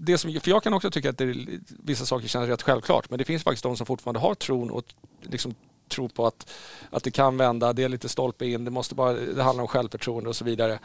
[0.05, 1.35] det som, för jag kan också tycka att det,
[1.83, 4.83] vissa saker känns rätt självklart men det finns faktiskt de som fortfarande har tron och
[5.21, 5.55] liksom
[5.89, 6.49] tror på att,
[6.89, 7.73] att det kan vända.
[7.73, 10.79] Det är lite stolpe in, det, måste bara, det handlar om självförtroende och så vidare.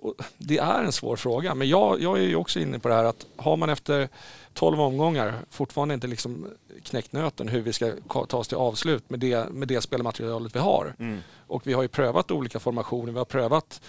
[0.00, 2.94] Och det är en svår fråga, men jag, jag är ju också inne på det
[2.94, 4.08] här att har man efter
[4.54, 6.46] 12 omgångar fortfarande inte liksom
[6.84, 10.54] knäckt nöten hur vi ska ka- ta oss till avslut med det, med det spelmaterialet
[10.56, 10.94] vi har.
[10.98, 11.18] Mm.
[11.46, 13.80] Och vi har ju prövat olika formationer, vi har prövat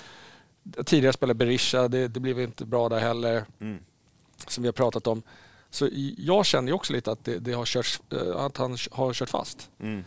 [0.86, 3.80] tidigare spelare Berisha, det, det blev inte bra där heller, Mm.
[4.48, 5.22] Som vi har pratat om.
[5.70, 9.14] Så jag känner ju också lite att, det, det har körts, eh, att han har
[9.14, 9.70] kört fast.
[9.80, 10.04] Mm.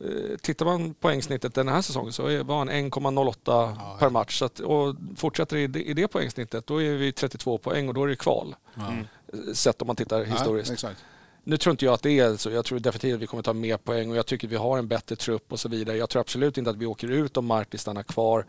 [0.00, 4.38] Eh, Tittar man poängsnittet den här säsongen så är- var han 1,08 per match.
[4.38, 7.94] Så att, och fortsätter i det, i det poängsnittet då är vi 32 poäng och
[7.94, 8.54] då är det kval.
[8.74, 8.88] Ja.
[8.88, 9.54] Mm.
[9.54, 10.68] Sett om man tittar historiskt.
[10.68, 11.04] Ja, exakt.
[11.44, 12.50] Nu tror inte jag att det är så.
[12.50, 14.78] Jag tror definitivt att vi kommer ta mer poäng och jag tycker att vi har
[14.78, 15.96] en bättre trupp och så vidare.
[15.96, 18.46] Jag tror absolut inte att vi åker ut om Marti stannar kvar.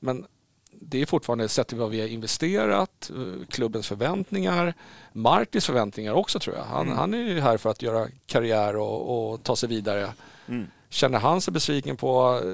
[0.00, 0.26] Men
[0.80, 4.74] det är fortfarande sett till vad vi har investerat, eh, klubbens förväntningar,
[5.12, 6.64] Martins förväntningar också tror jag.
[6.64, 6.98] Han, Mm.
[6.98, 10.12] han är ju här för att göra karriär och, och ta sig vidare.
[10.48, 10.66] Mm.
[10.90, 12.52] Känner han sig besviken på eh,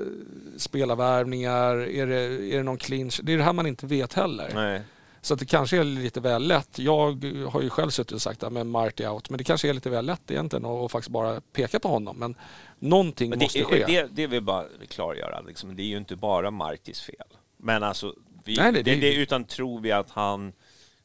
[0.58, 1.76] spelarvärvningar?
[1.76, 2.20] Är det,
[2.52, 3.20] är det någon clinch?
[3.22, 4.50] Det är det här man inte vet heller.
[4.54, 4.80] Nej.
[5.20, 6.78] Så det kanske är lite väl lätt.
[6.78, 9.30] Jag har ju själv suttit och sagt att men Marty out.
[9.30, 12.16] Men det kanske är lite väl lätt egentligen att faktiskt bara peka på honom.
[12.18, 12.34] Men
[12.78, 13.84] någonting Men måste det, ske.
[13.86, 17.26] det, det vill bara klargöra, liksom, det är ju inte bara Martis fel.
[17.64, 20.52] Men alltså, vi, Nej, det, det- det, utan tror vi att han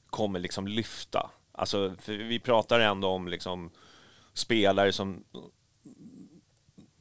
[0.10, 1.30] kommer liksom lyfta.
[1.52, 3.70] Alltså, för vi pratar ändå om liksom
[4.34, 5.24] spelare som...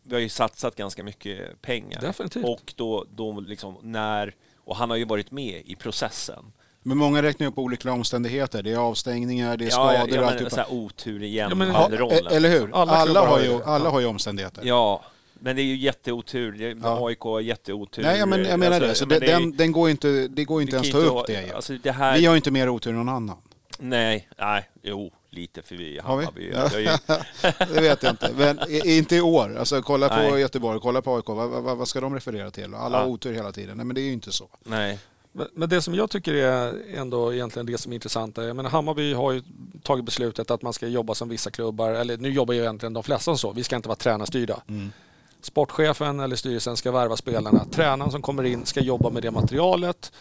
[0.02, 2.00] Vi har ju satsat ganska mycket pengar.
[2.00, 2.44] Definitivt.
[2.44, 4.34] Och då, då liksom när...
[4.56, 6.52] Och han har ju varit med i processen.
[6.82, 8.62] Men många räknar upp olika omständigheter.
[8.62, 10.50] Det är avstängningar, det är Ja, skador jag, och jag menar alltihopa.
[10.54, 12.18] så här otur igen, Ja, men- Ja, rollen.
[12.18, 12.70] e- eller hur?
[12.74, 13.90] Alla Alla, har ju, ju alla Ja.
[13.90, 14.62] har ju omständigheter.
[14.64, 15.04] Ja,
[15.40, 16.76] men det är ju jätteotur.
[16.82, 17.06] Ja.
[17.08, 18.02] AIK har jätteotur.
[18.02, 18.94] Nej, men jag menar Alltså, det.
[18.94, 21.24] Så men det, den, den går inte, det går inte ens kan ta upp ha-
[21.26, 21.52] det.
[21.52, 22.18] Alltså det här...
[22.18, 23.36] Vi har inte mer otur än någon annan.
[23.78, 26.24] Nej, nej, jo, lite för vi Har vi?
[26.24, 26.50] Hammarby.
[26.54, 26.80] Ja.
[27.58, 28.30] Jag Det vet jag inte.
[28.36, 29.56] Men inte i år.
[29.58, 30.40] Alltså kolla på Nej.
[30.40, 31.28] Göteborg, kolla på AIK.
[31.28, 32.74] Vad, vad, vad ska de referera till?
[32.74, 33.04] Alla Ja.
[33.06, 33.76] otur hela tiden.
[33.76, 34.48] Nej men det är ju inte så.
[34.64, 34.98] nej.
[35.54, 38.70] Men- det som jag tycker är ändå egentligen det som är intressant är, jag menar
[38.70, 39.42] Hammarby har ju
[39.82, 43.02] tagit beslutet att man ska jobba som vissa klubbar, eller nu jobbar ju egentligen de
[43.02, 44.62] flesta som så, vi ska inte vara tränarstyrda.
[45.40, 47.64] Sportchefen eller styrelsen ska värva spelarna.
[47.64, 50.12] Tränaren som kommer in ska jobba med det materialet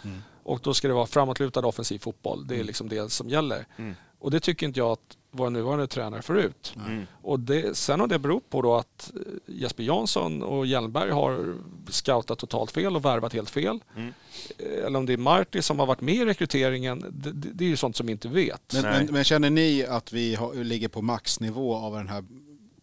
[0.43, 2.47] och då ska det vara framåtlutad offensiv fotboll.
[2.47, 3.65] Det är liksom det som gäller.
[3.77, 3.95] Mm.
[4.19, 6.75] Och det tycker inte jag att våra nuvarande tränare får ut.
[6.87, 7.07] Mm.
[7.21, 11.55] Och det, sen har det berott på då att eh, Jesper Jansson och Hjelmberg har
[11.89, 13.79] scoutat totalt fel och värvat helt fel.
[13.95, 14.13] Mm.
[14.57, 17.05] Eh, Eller om det är Marty som har varit med i rekryteringen.
[17.09, 18.73] Det, det, är ju sånt som vi inte vet.
[18.73, 22.23] Men, men, men känner ni att vi har, ligger på maxnivå av den här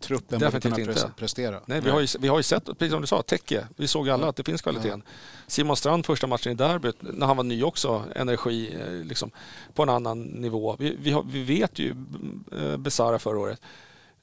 [0.05, 1.12] truppen borde kunna inte.
[1.16, 1.61] prestera?
[1.66, 1.92] Nej, vi, Nej.
[1.92, 3.66] har ju, vi har ju sett, precis som du sa, Tecke.
[3.76, 5.02] Vi såg alla att det finns kvaliteten.
[5.46, 9.30] Simon Strand första matchen i derbyt, när han var ny också, energi eh, liksom,
[9.74, 10.76] på en annan nivå.
[10.78, 11.94] Vi, vi, har, vi vet ju
[12.59, 13.61] eh, Besara förra året.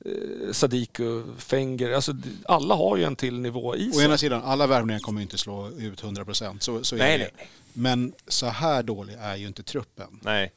[0.06, 2.14] Eh, Sadiku, Fenger, alltså
[2.46, 4.06] alla har ju en till nivå i Å sig.
[4.06, 6.60] ena sidan, alla värvningar kommer ju inte slå ut 100%.
[6.60, 7.48] Så, så är Nej, nej.
[7.74, 10.20] Men så här dålig är ju inte truppen.
[10.22, 10.52] nej.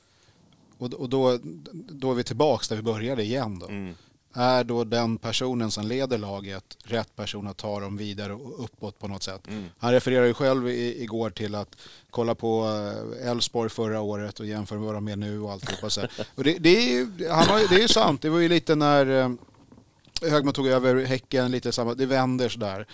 [0.78, 1.38] Och, och då,
[1.72, 3.66] då är vi tillbaks där vi började igen då.
[3.66, 3.94] Mm.
[4.36, 8.98] Är då den personen som leder laget rätt person att ta dem vidare och uppåt
[8.98, 9.40] på något sätt?
[9.48, 9.64] Mm.
[9.78, 11.76] Han refererar ju själv i, igår till att
[12.10, 12.64] kolla på
[13.20, 15.90] eh, Elfsborg förra året och jämföra med vad de är nu och alltihopa.
[15.90, 16.06] Så.
[16.34, 18.48] Och det, det, är ju, han har, ju- det är ju sant, det var ju
[18.48, 19.30] lite när eh,
[20.30, 22.86] Högman tog över Häcken, lite samma, det vänder sådär.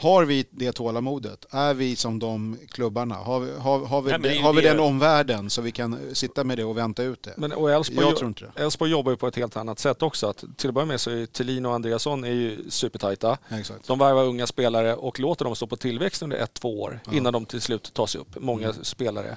[0.00, 1.46] Har vi det tålamodet?
[1.50, 3.14] Är vi som de klubbarna?
[3.14, 6.44] Har vi, har, har vi, Nej, det har vi den omvärlden så vi kan sitta
[6.44, 7.34] med det och vänta ut det?
[7.36, 8.62] Men, och Elfsborg, Jag tror inte det.
[8.62, 10.26] Elfsborg jobbar ju på ett helt annat sätt också.
[10.26, 13.38] Att, till att börja med så är Thelin och Andreasson är ju supertajta.
[13.48, 13.86] Exakt.
[13.86, 17.32] De värvar unga spelare och låter dem stå på tillväxt under ett, två år innan
[17.32, 18.36] de till slut tas upp.
[18.40, 19.36] Många spelare.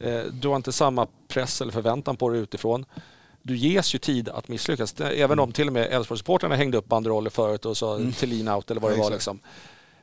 [0.00, 2.84] Eh, Du har inte samma press eller förväntan på dig utifrån.
[3.42, 4.94] Du ges ju tid att misslyckas.
[5.00, 8.80] Även om till och med Elfsborgssupportrarna hängde upp banderoller förut och sa Thelin out eller
[8.80, 9.10] vad det Ja, var.
[9.10, 9.14] exakt.
[9.36, 9.40] Liksom.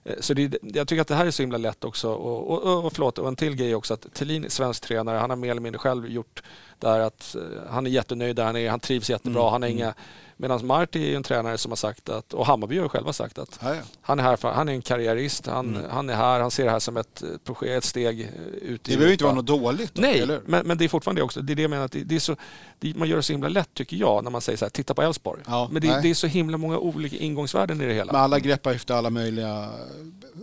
[0.06, 2.10] Eh, Så det, jag tycker att det här är så himla lätt också.
[2.14, 5.18] Och, och, och, och förlåt, och en till grej också att Thelin svensk tränare.
[5.18, 6.44] Han har mer eller mindre själv gjort
[6.80, 8.70] det här att eh, han är jättenöjd där han är.
[8.70, 9.50] Han trivs jättebra.
[9.50, 9.94] Han har inga...
[10.38, 13.14] Medan Marti är ju en tränare som har sagt att, och Hammarby har ju själva
[13.14, 13.82] sagt att Ja, ja.
[14.02, 15.48] han är här för, han är en karriärist.
[15.48, 18.28] Han, han är här, han ser det här som ett, eh, projekt, ett steg eh,
[18.62, 19.26] ut i Det behöver inte Europa.
[19.26, 19.94] vara något dåligt.
[19.94, 20.42] Då, Nej, eller?
[20.46, 22.20] men, men det är fortfarande också, det är det jag menar, att det, det är
[22.20, 22.36] så,
[22.80, 24.94] det, man gör det så himla lätt tycker jag när man säger så här, titta
[24.94, 25.42] på Elfsborg.
[25.48, 28.12] Ja, men det, det är så himla många olika ingångsvärden i det hela.
[28.14, 29.70] Men alla greppar efter alla möjliga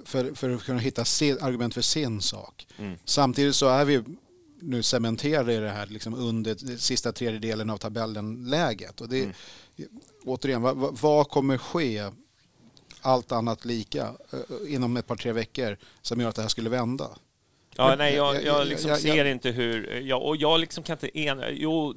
[0.04, 1.02] för, för att kunna hitta
[1.40, 2.66] argument för sin sak.
[2.78, 2.98] Mm.
[3.04, 4.02] Samtidigt så är vi
[4.62, 9.00] nu cementerade i det här liksom under sista tredjedelen av tabellen-läget.
[9.00, 9.34] Och det, Mm.
[10.24, 12.10] Återigen, vad, vad- kommer ske
[13.00, 16.70] allt annat lika eh, inom ett par tre veckor som gör att det här skulle
[16.70, 17.08] vända?
[17.76, 20.00] Ja, nej, jag, jag- jag jag- liksom jag- ser inte hur...
[20.00, 21.50] Jag, och jag liksom kan inte ena...
[21.50, 21.94] Jo,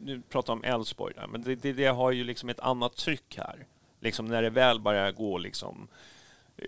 [0.00, 3.66] nu pratar om Elfsborg men det, det, det har ju liksom ett annat tryck här.
[4.00, 5.88] Liksom när det väl börjar gå liksom...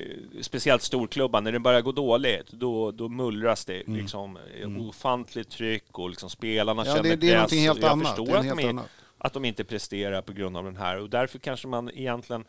[0.00, 4.88] eh, Speciellt storklubbar, när det börjar gå dåligt, då, då mullras det liksom mm.
[4.88, 7.52] ofantligt tryck och liksom spelarna Ja, känner det, det är press.
[7.52, 8.06] helt jag annat.
[8.08, 8.88] förstår att, de annat.
[9.18, 12.44] att de inte presterar på grund av den här och därför kanske man egentligen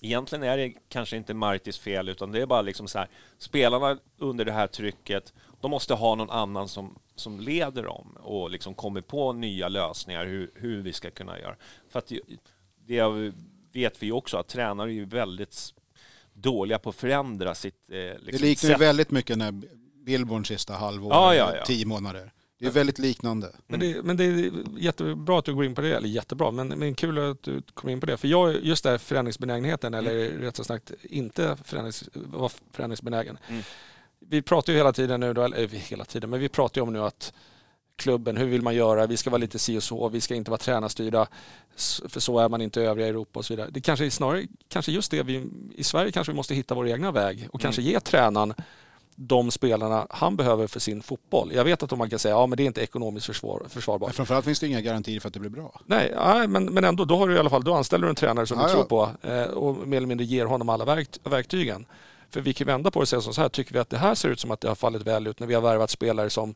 [0.00, 3.08] Egentligen är det kanske inte Martis fel utan det är bara liksom så här
[3.38, 8.50] spelarna under det här trycket de måste ha någon annan som, som leder dem och
[8.50, 11.56] liksom kommer på nya lösningar hur, hur vi ska kunna göra.
[11.88, 12.20] För att det-
[12.86, 13.32] det
[13.72, 15.74] vet vi ju också att tränare är ju väldigt
[16.34, 19.52] dåliga på att förändra sitt eh, Det liksom, liknar ju väldigt mycket när
[20.04, 21.64] Billborns sista halvår, Ja, ja, ja.
[21.64, 22.32] tio månader.
[22.58, 23.52] Det är väldigt liknande.
[23.66, 26.68] Men det, men det är jättebra att du går in på det, eller jättebra, men,
[26.68, 28.16] men kul att du kom in på det.
[28.16, 33.38] För jag, just det här förändringsbenägenheten, eller rätt sagt inte förändrings, vara förändringsbenägen.
[33.48, 33.62] Mm.
[34.20, 36.92] vi pratar ju hela tiden nu, då, eller hela tiden, men vi pratar ju om
[36.92, 37.32] nu att
[37.96, 39.06] klubben, hur vill man göra?
[39.06, 41.26] Vi ska vara lite si och så, vi ska inte vara tränarstyrda,
[42.08, 43.70] för så är man inte i övriga Europa och så vidare.
[43.72, 46.88] Det kanske är snarare kanske just det vi i Sverige kanske vi måste hitta vår
[46.88, 47.62] egna väg och mm.
[47.62, 48.54] kanske ge tränaren
[49.16, 51.52] de spelarna han behöver för sin fotboll.
[51.54, 54.08] Jag vet att man kan säga ja men det är inte ekonomiskt försvar, försvarbart.
[54.08, 55.80] Men framförallt finns det inga garantier för att det blir bra.
[55.86, 58.16] Nej, nej men, men ändå, då har du i alla fall, då anställer du en
[58.16, 61.08] tränare som ja, du tror på eh, och mer eller mindre ger honom alla verk,
[61.24, 61.86] verktygen.
[62.30, 64.14] För vi kan vända på det och säga så här, tycker vi att det här
[64.14, 66.54] ser ut som att det har fallit väl ut när vi har värvat spelare som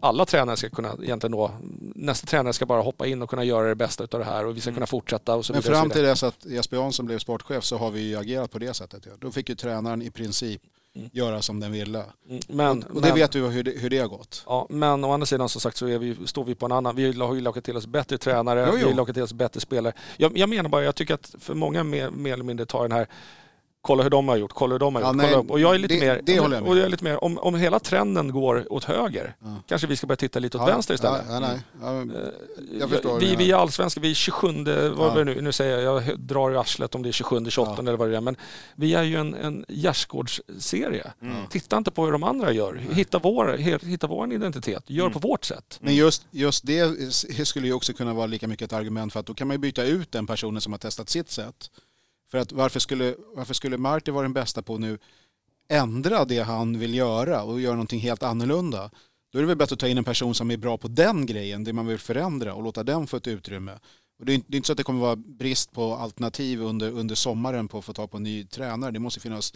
[0.00, 1.50] alla tränare ska kunna egentligen då,
[1.94, 4.56] nästa tränare ska bara hoppa in och kunna göra det bästa av det här och
[4.56, 4.76] vi ska mm.
[4.76, 7.90] kunna fortsätta och så Men fram till dess att Jesper Jansson blev sportchef så har
[7.90, 9.06] vi agerat på det sättet.
[9.20, 10.62] Då fick ju tränaren i princip
[10.94, 11.10] mm.
[11.12, 12.04] göra som den ville.
[12.28, 12.40] Mm.
[12.48, 14.42] Men, och, och det men, vet du hur det, hur det har gått.
[14.46, 17.20] Ja, men å andra sidan som sagt så vi, står vi på en annan, vi
[17.20, 18.78] har ju lockat till oss bättre tränare, jo, jo.
[18.78, 19.92] vi har lockat till oss bättre spelare.
[20.16, 22.92] Jag, jag menar bara, jag tycker att för många mer, mer eller mindre tar den
[22.92, 23.08] här
[23.86, 25.08] kolla hur de har gjort, kolla hur de har gjort.
[25.08, 26.68] Ja, nej, Och jag är lite det, mer, det jag.
[26.68, 29.56] Och jag är lite mer om, om hela trenden går åt höger, ja.
[29.68, 31.28] kanske vi ska börja titta lite åt ja, vänster istället.
[31.28, 32.12] Mm.
[32.80, 33.20] jag förstår.
[33.20, 34.48] Vi, vi är allsvenska, vi är 27,
[34.96, 35.24] vad ja.
[35.24, 37.82] nu, nu säger jag, jag drar i arslet om det är 27, 28 ja.
[37.82, 38.36] eller vad det är, men
[38.74, 41.12] vi är ju en, en gärdsgårdsserie.
[41.22, 41.36] Mm.
[41.50, 43.56] Titta inte på hur de andra gör, hitta vår,
[43.86, 45.12] hitta vår identitet, gör mm.
[45.12, 45.78] på vårt sätt.
[45.80, 49.26] Men just, just det skulle ju också kunna vara lika mycket ett argument för att
[49.26, 51.70] då kan man ju byta ut den personen som har testat sitt sätt
[52.30, 54.98] för att varför skulle, varför skulle Marti vara den bästa på nu
[55.68, 58.90] ändra det han vill göra och göra någonting helt annorlunda?
[59.32, 61.26] Då är det väl bättre att ta in en person som är bra på den
[61.26, 63.78] grejen, det man vill förändra och låta den få ett utrymme.
[64.18, 67.14] Och det, är, är inte så att det kommer vara brist på alternativ under, under
[67.14, 68.90] sommaren på att få ta på en ny tränare.
[68.90, 69.54] Det måste finnas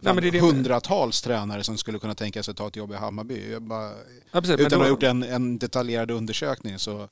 [0.00, 2.92] Nej, men det det hundratals tränare som skulle kunna tänka sig att ta ett jobb
[2.92, 3.58] i Hammarby.
[3.58, 3.92] Bara,
[4.32, 7.08] ja, precis, utan att ha gjort en, en detaljerad undersökning så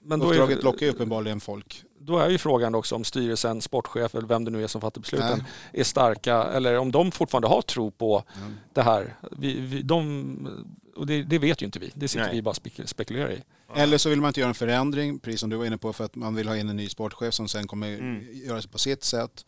[0.00, 4.14] men uppdraget är, lockar ju uppenbarligen folk då är ju frågan också om styrelsen, sportchef
[4.14, 5.80] eller vem det nu är som fattar besluten Nej.
[5.80, 8.56] är starka eller om de fortfarande har tro på mm.
[8.72, 9.14] det här.
[9.30, 10.64] Vi, vi, de,
[10.96, 12.34] och det, det, vet ju inte vi, det sitter Nej.
[12.34, 13.42] vi bara spekulerar i.
[13.74, 16.04] Eller så vill man inte göra en förändring, precis som du var inne på, för
[16.04, 18.26] att man vill ha in en ny sportchef som sen kommer mm.
[18.32, 19.44] göra det på sitt sätt.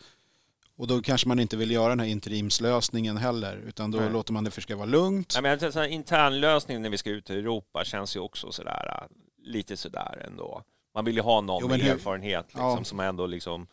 [0.77, 4.11] Och då kanske man inte vill göra den här interimslösningen heller, utan då Nej.
[4.11, 5.33] låter man det försöka vara lugnt.
[5.35, 9.09] Ja, men en internlösning när vi ska ut i Europa känns ju också sådär,
[9.43, 10.63] lite sådär ändå.
[10.95, 12.85] Man vill ju ha någon jo, med hur, erfarenhet liksom, ja.
[12.85, 13.67] som ändå liksom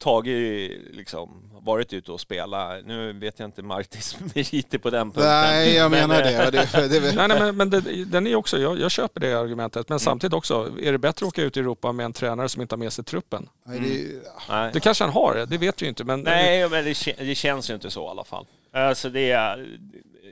[0.00, 2.86] tagit, liksom, varit ute och spelat.
[2.86, 5.24] Nu vet jag inte Martis meriter på den punkten.
[5.24, 6.50] Nej, jag men, menar det.
[6.50, 9.88] det, det nej, nej, men, men det, den är också, jag, jag, köper det argumentet,
[9.88, 10.00] men mm.
[10.00, 12.74] samtidigt också, är det bättre att åka ut i Europa med en tränare som inte
[12.74, 13.48] har med sig truppen?
[13.64, 14.72] Nej, det, mm.
[14.72, 16.04] det kanske han har, det vet vi inte.
[16.04, 18.46] Men, nej, men det, det känns ju inte så i alla fall.
[18.72, 19.78] Alltså det är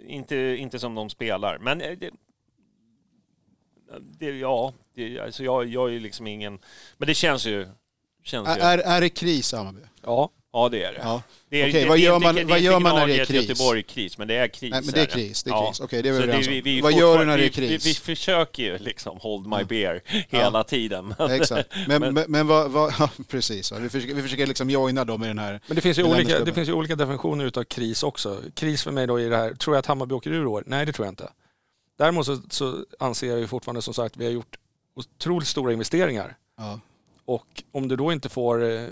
[0.07, 1.99] inte, inte som de spelar, men eh,
[4.01, 6.59] det, ja, det, alltså jag, jag är liksom ingen...
[6.97, 7.67] Men det känns ju...
[8.25, 8.83] Känns är, ju.
[8.83, 9.81] är det kris Hammarby?
[10.03, 10.31] Ja.
[10.53, 11.01] Ja, det är det.
[11.03, 11.23] Ja.
[11.51, 13.49] det är, Okej, det, vad gör man, det, vad gör man när det är kris?
[13.49, 14.71] Göteborg-kris, men det är kris.
[14.71, 15.43] Nej, men det är kris.
[15.43, 15.77] Det är kris.
[15.79, 15.85] Ja.
[15.85, 16.61] Okej, det är vi överens om.
[16.65, 17.87] Vi, vad gör du när det är kris?
[17.87, 21.15] Vi, vi, försöker ju liksom hold my beer hela tiden.
[21.31, 21.69] Exakt.
[21.87, 23.73] Men, men, men vad, vad ja, precis.
[23.73, 25.61] Vi försöker, vi försöker liksom joina dem i den här...
[25.67, 28.43] Men det finns ju, olika, det finns ju olika definitioner utav kris också.
[28.55, 30.65] Kris för mig då i det här, tror jag att Hammarby åker ur år?
[30.67, 31.31] Nej, det tror jag inte.
[31.99, 34.59] Däremot så, så anser jag ju fortfarande som sagt, vi har gjort
[34.95, 36.37] otroligt stora investeringar.
[36.57, 36.81] Ja.
[37.25, 38.87] Och om du då inte får eh,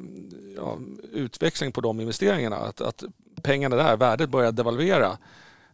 [0.57, 0.79] ja,
[1.13, 3.05] utväxling på de investeringarna, att, att
[3.43, 5.19] pengarna där, värdet börjar devalvera,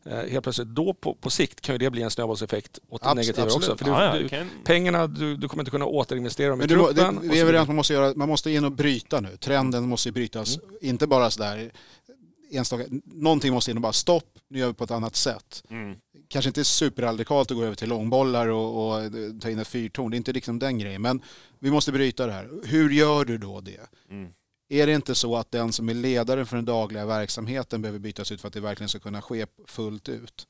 [0.04, 3.14] eh, helt plötsligt då på, på sikt kan ju det bli en snöbollseffekt åt det
[3.14, 3.68] negativa absolut.
[3.68, 3.76] också.
[3.76, 6.74] För du, ah, ja, du, pengarna, du, du, kommer inte kunna återinvestera dem i du,
[6.74, 7.18] truppen.
[7.22, 9.36] Det, vi är överens man måste, göra, man måste in och bryta nu.
[9.36, 10.76] Trenden måste brytas, mm.
[10.80, 11.72] inte bara sådär
[12.52, 15.62] enstaka, någonting måste in och bara stopp, nu gör vi på ett annat sätt.
[15.70, 15.96] Mm
[16.32, 20.10] kanske inte superradikalt att gå över till långbollar och, och ta in ett fyrtorn.
[20.10, 21.02] Det är inte liksom den grejen.
[21.02, 21.22] Men
[21.58, 22.50] vi måste bryta det här.
[22.64, 23.80] Hur gör du då det?
[24.10, 24.32] Mm.
[24.68, 28.32] Är det inte så att den som är ledaren för den dagliga verksamheten behöver bytas
[28.32, 30.46] ut för att det verkligen ska kunna ske fullt ut?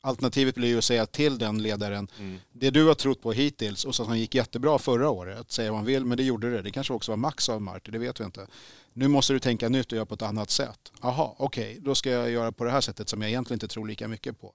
[0.00, 2.38] Alternativet blir ju att säga till den ledaren, mm.
[2.52, 5.86] det du har trott på hittills och som gick jättebra förra året, säga vad man
[5.86, 6.62] vill, men det gjorde det.
[6.62, 8.46] Det kanske också var max av Marti, det vet vi inte.
[8.92, 10.92] Nu måste du tänka nytt och göra på ett annat sätt.
[11.02, 13.68] Jaha, okej, okay, då ska jag göra på det här sättet som jag egentligen inte
[13.68, 14.54] tror lika mycket på.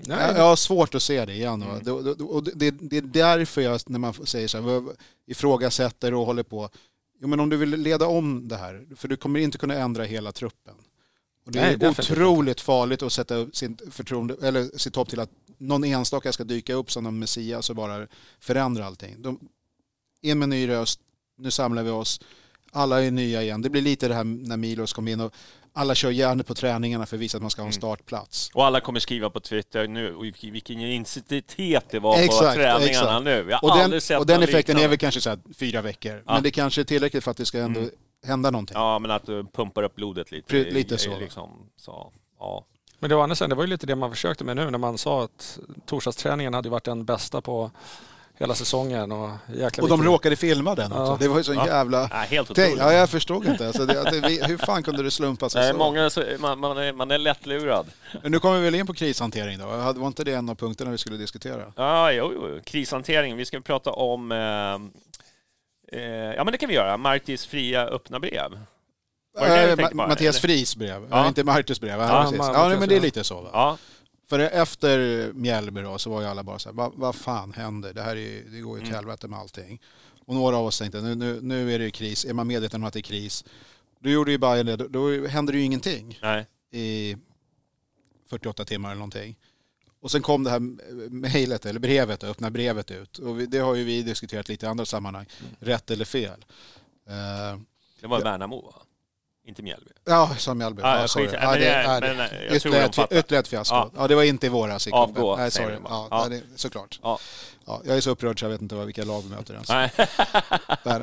[0.00, 0.32] Nej.
[0.36, 1.62] Jag har svårt att se det igen.
[1.62, 1.84] Mm.
[1.84, 4.82] Det, och det, det, är därför jag, när man säger så här,
[5.26, 6.70] ifrågasätter och håller på.
[7.20, 10.04] Jo, men om du vill leda om det här, för du kommer inte kunna ändra
[10.04, 10.74] hela truppen.
[11.48, 15.30] Och det är Nej, otroligt farligt att sätta sin förtroende, eller sitt hopp till att
[15.58, 18.06] någon enstaka ska dyka upp som en Messias och bara
[18.40, 19.22] förändra allting.
[19.22, 19.40] De,
[20.22, 21.00] in med ny röst,
[21.38, 22.20] nu samlar vi oss,
[22.72, 23.62] alla är nya igen.
[23.62, 25.34] Det blir lite det här när Milos kom in och
[25.72, 27.80] alla kör järnet på träningarna för att visa att man ska ha en mm.
[27.80, 28.50] startplats.
[28.54, 33.24] Och alla kommer skriva på Twitter nu vilken intensitet det var exakt, på träningarna exakt.
[33.24, 33.46] nu.
[33.50, 34.84] Jag och den, och den effekten liknande.
[34.84, 36.22] är väl kanske så fyra veckor.
[36.26, 36.34] Ja.
[36.34, 37.92] Men det kanske är tillräckligt för att det ska ändå mm.
[38.28, 38.74] Hända någonting.
[38.78, 40.56] Ja, men att du pumpar upp blodet lite.
[40.56, 41.18] lite så.
[41.18, 42.12] Liksom, så.
[42.38, 42.64] Ja.
[42.98, 45.24] Men det var, det var ju lite det man försökte med nu när man sa
[45.24, 47.70] att torsdagsträningen hade varit den bästa på
[48.38, 49.12] hela säsongen.
[49.12, 50.12] Och, jäkla Och de viktigt.
[50.12, 51.12] råkade filma den också.
[51.12, 51.16] Ja.
[51.20, 51.66] Det var ju så Ja.
[51.66, 52.00] jävla...
[52.00, 52.78] Ja, helt otroligt.
[52.78, 53.66] ja, jag förstod inte.
[53.66, 55.78] Alltså, det, det, hur fan kunde det slumpa sig Nej, så?
[55.78, 57.86] många, man, man, är, man är lättlurad.
[58.22, 59.66] Men nu kommer vi väl in på krishantering då?
[59.66, 61.72] Var inte det en av punkterna vi skulle diskutera?
[61.76, 62.60] Ja, jo, jo.
[62.64, 63.36] Krishantering.
[63.36, 64.32] Vi ska prata om...
[64.32, 64.38] Eh,
[65.92, 66.00] eh,
[66.34, 66.96] ja, men det kan vi göra.
[66.96, 68.58] Martis fria öppna brev.
[69.34, 70.54] Var det det du Eh, tänkte Ma- på, Mattias eller?
[70.54, 71.06] Fris brev, Ja.
[71.10, 71.28] ja.
[71.28, 72.00] inte Martus brev.
[72.00, 72.38] Ja, Ja, precis.
[72.38, 73.02] Ma- ja Mattias, men det är ja.
[73.02, 73.40] lite så.
[73.40, 73.50] Va?
[73.52, 73.78] Ja,
[74.28, 74.98] För efter
[75.32, 77.92] Mjällby då så var ju alla bara så här, vad, vad fan händer?
[77.94, 78.96] Det här är, ju- det går ju till Mm.
[79.04, 79.80] helvete med allting.
[80.26, 82.24] Och några av oss tänkte, nu, nu, nu är det ju kris.
[82.24, 83.44] Är man medveten om att det är kris,
[84.00, 86.46] då gjorde ju Bayern det, då, då händer det ju ingenting nej.
[86.72, 87.16] i
[88.30, 89.36] 48 timmar eller någonting.
[90.00, 90.60] Och sen kom det här
[91.10, 93.18] mejlet, eller brevet, öppna brevet ut.
[93.18, 95.52] Och vi, det har ju vi diskuterat lite i andra sammanhang, Mm.
[95.60, 96.44] rätt eller fel.
[97.08, 97.60] Eh,
[98.00, 98.24] Det var Ja.
[98.24, 98.74] Värnamo, va?
[99.48, 99.90] Inte Mjällby.
[100.04, 100.82] ja, som Mjällby.
[100.82, 101.28] Ja, Ja, sorry.
[101.32, 102.56] Ja, det, är det.
[102.56, 103.74] Ytterligare ett- fiasko.
[103.74, 103.90] Ja.
[103.96, 104.08] Ja.
[104.08, 104.86] det var inte i våras.
[104.88, 105.36] i Avgå.
[105.36, 105.76] Nej, sorry.
[105.84, 106.26] Ja, Ja.
[106.30, 107.00] Nej, såklart.
[107.02, 107.18] Ja.
[107.66, 109.68] Ja, jag är så upprörd så jag vet inte vilka lag vi möter ens.
[109.68, 109.90] Nej.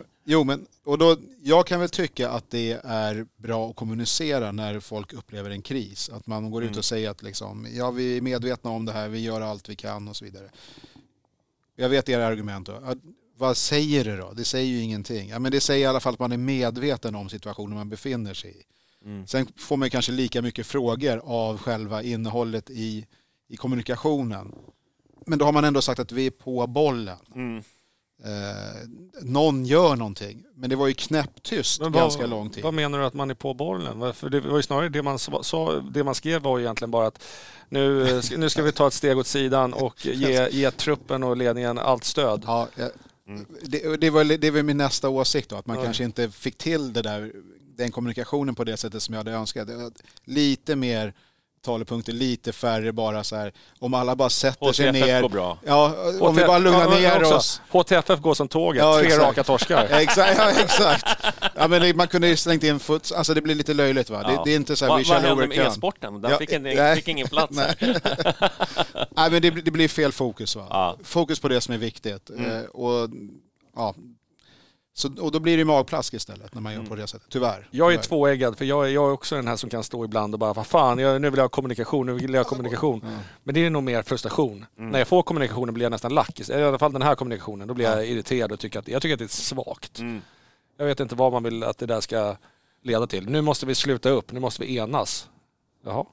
[0.28, 4.80] Jo, men och då, jag kan väl tycka att det är bra att kommunicera när
[4.80, 6.10] folk upplever en kris.
[6.14, 6.78] Att man går ut Mm.
[6.78, 9.76] och säger att liksom, ja, vi är medvetna om det här, vi gör allt vi
[9.76, 10.50] kan och så vidare.
[11.76, 12.74] Jag vet era argument då.
[13.38, 14.32] Vad säger det då?
[14.34, 15.30] Det säger ju ingenting.
[15.30, 18.34] Ja, men det säger i alla fall att man är medveten om situationen man befinner
[18.34, 18.64] sig i.
[19.06, 19.28] Mm.
[19.28, 23.06] Sen får man kanske lika mycket frågor av själva innehållet i,
[23.50, 24.56] i kommunikationen.
[25.26, 27.18] Men då har man ändå sagt att vi är på bollen.
[27.36, 27.64] Mm.
[28.24, 28.88] Eh,
[29.22, 30.44] någon gör någonting.
[30.56, 32.64] Men det var ju knäpptyst Men ganska lång tid.
[32.64, 34.14] Vad menar du att man är på bollen?
[34.14, 37.08] För det var ju snarare det man sa- det man skrev var ju egentligen bara
[37.08, 37.24] att
[37.70, 41.24] nu, eh, ska- nu ska vi ta ett steg åt sidan och ge, ge truppen
[41.24, 42.44] och ledningen allt stöd.
[42.48, 42.86] Ja, eh,
[43.28, 43.46] Mm.
[43.62, 45.84] det, det, var, det var min nästa åsikt då, att man Ja.
[45.84, 47.32] kanske inte fick till det där,
[47.76, 49.70] den kommunikationen på det sättet som jag hade önskat.
[50.26, 51.14] Lite mer
[51.66, 53.54] talepunkter, lite färre bara så här.
[53.80, 55.22] Om alla bara sätter sig HTFF ner.
[55.22, 55.58] går bra.
[55.66, 57.36] Ja, om vi bara lugnar Ja, ner också.
[57.36, 57.62] oss.
[57.70, 59.24] HTFF går som tåget, Ja, tre exakt.
[59.24, 59.86] raka torskar.
[59.92, 61.06] Exakt, ja, exakt.
[61.56, 64.22] Ja, men det, man kunde ju slängt in fots, alltså det blir lite löjligt va.
[64.24, 64.30] Ja.
[64.30, 66.22] Det, det är inte så här, Va, vi vad kör hände over med e-sporten?
[66.22, 66.96] Den Ja, fick, en, nej.
[66.96, 67.76] fick ingen plats här.
[69.16, 70.68] Nej men det, blir- det blir fel fokus va.
[70.70, 70.98] Ja.
[71.04, 72.30] Fokus på det som är viktigt.
[72.30, 72.52] Mm.
[72.52, 73.10] Eh, och,
[73.76, 73.96] ja.
[74.98, 76.90] Så, och då blir det magplask istället när man gör Mm.
[76.90, 77.68] på det sättet, tyvärr.
[77.72, 78.04] Jag är Tyvärr.
[78.08, 80.54] tvåeggad, för jag är, jag är också den här som kan stå ibland och bara
[80.54, 83.06] vad fan, jag, nu vill jag ha kommunikation, nu vill jag ha kommunikation.
[83.44, 84.66] Men det är nog mer frustration.
[84.78, 84.90] Mm.
[84.92, 86.40] När jag får kommunikationen blir jag nästan lack.
[86.50, 88.04] I alla fall den här kommunikationen, då blir jag Ja.
[88.04, 90.00] irriterad och tycker att, jag tycker att det är svagt.
[90.00, 90.22] Mm.
[90.78, 92.36] Jag vet inte vad man vill att det där ska
[92.84, 93.30] leda till.
[93.30, 95.30] Nu måste vi sluta upp, nu måste vi enas.
[95.86, 96.06] Jaha.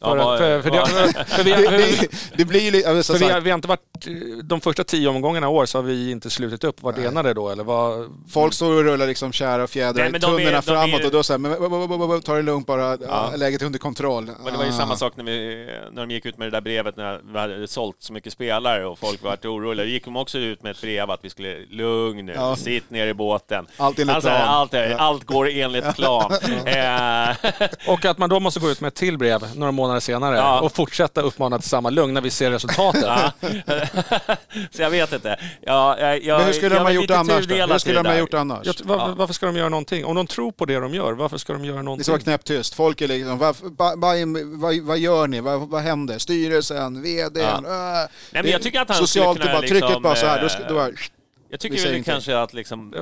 [0.00, 2.84] För, Ja, vad- för, för, vad- det, för, vi, Det, för, det, det blir ju
[2.84, 4.06] alltså, för vi, har- vi har inte varit,
[4.44, 6.82] de första tio omgångarna i år så har vi inte slutit upp.
[6.82, 7.06] Varit Nej.
[7.06, 8.08] enade då eller vad?
[8.30, 11.22] folk står och rullar liksom kära och fjädrar Nej, i tunnorna framåt är- och då
[11.22, 13.32] säger men ta det lugnt bara, Ja.
[13.36, 14.24] läget är under kontroll.
[14.44, 14.72] Men det var ju Ah.
[14.72, 17.68] samma sak när, vi, när de gick ut med det där brevet när vi hade
[17.68, 19.84] sålt så mycket spelare och folk var oroliga.
[19.84, 22.56] Då gick de också ut med ett brev att vi skulle, lugn nu, Ja.
[22.56, 23.66] sitt ner i båten.
[23.76, 24.42] Allt enligt Alltså, plan.
[24.48, 26.32] allt, allt går enligt plan.
[26.66, 27.36] Eh,
[27.88, 30.60] Och att man då måste gå ut med ett till brev några månader senare Ja.
[30.60, 33.02] och fortsätta uppmana till samma lugn när vi ser resultatet.
[33.06, 33.32] ja.
[34.70, 35.36] Så jag vet inte.
[35.60, 38.08] Ja, jag, jag, Men hur skulle jag de ha gjort annars Hur skulle de det
[38.10, 38.66] ha gjort annars?
[38.66, 39.14] Jag, var, Ja.
[39.16, 40.04] Varför ska de göra någonting?
[40.04, 42.04] Om de tror på det de gör, varför ska de göra Det någonting?
[42.04, 42.74] ska vara knäpptyst.
[42.74, 43.98] Folk är liksom, vad, vad,
[44.82, 45.40] vad, gör ni?
[45.40, 46.18] Vad, vad händer?
[46.18, 47.42] Styrelsen, vdn?
[47.42, 47.56] Ja.
[47.56, 47.62] äh.
[47.62, 50.14] Nej, men Det- jag tycker att han Socialt, skulle det kunna bara, trycket liksom, bara
[50.14, 50.40] så här.
[50.68, 50.92] Då, eh, då
[51.56, 52.12] Jag tycker väl ingenting.
[52.12, 52.92] kanske att liksom,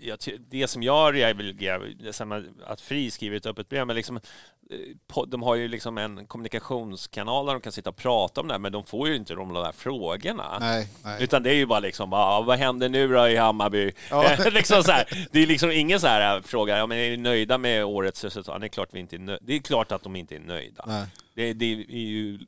[0.00, 5.42] Jag det som jag reagerar att Fri skriver ett öppet brev, men liksom, eh, de
[5.42, 8.72] har ju liksom en kommunikationskanal där de kan sitta och prata om det här, men
[8.72, 10.58] de får ju inte de där frågorna.
[10.60, 11.22] nej, nej.
[11.22, 13.92] Utan det är ju bara liksom, ah, vad händer nu då i Hammarby?
[14.10, 14.36] Ja.
[14.50, 17.16] liksom så här, det är liksom ingen så här äh, fråga, ja, men är ni
[17.16, 18.60] nöjda med årets resultat?
[18.60, 21.06] Det är klart, vi inte är det är klart att de inte är nöjda.
[21.34, 22.38] Det, det är ju,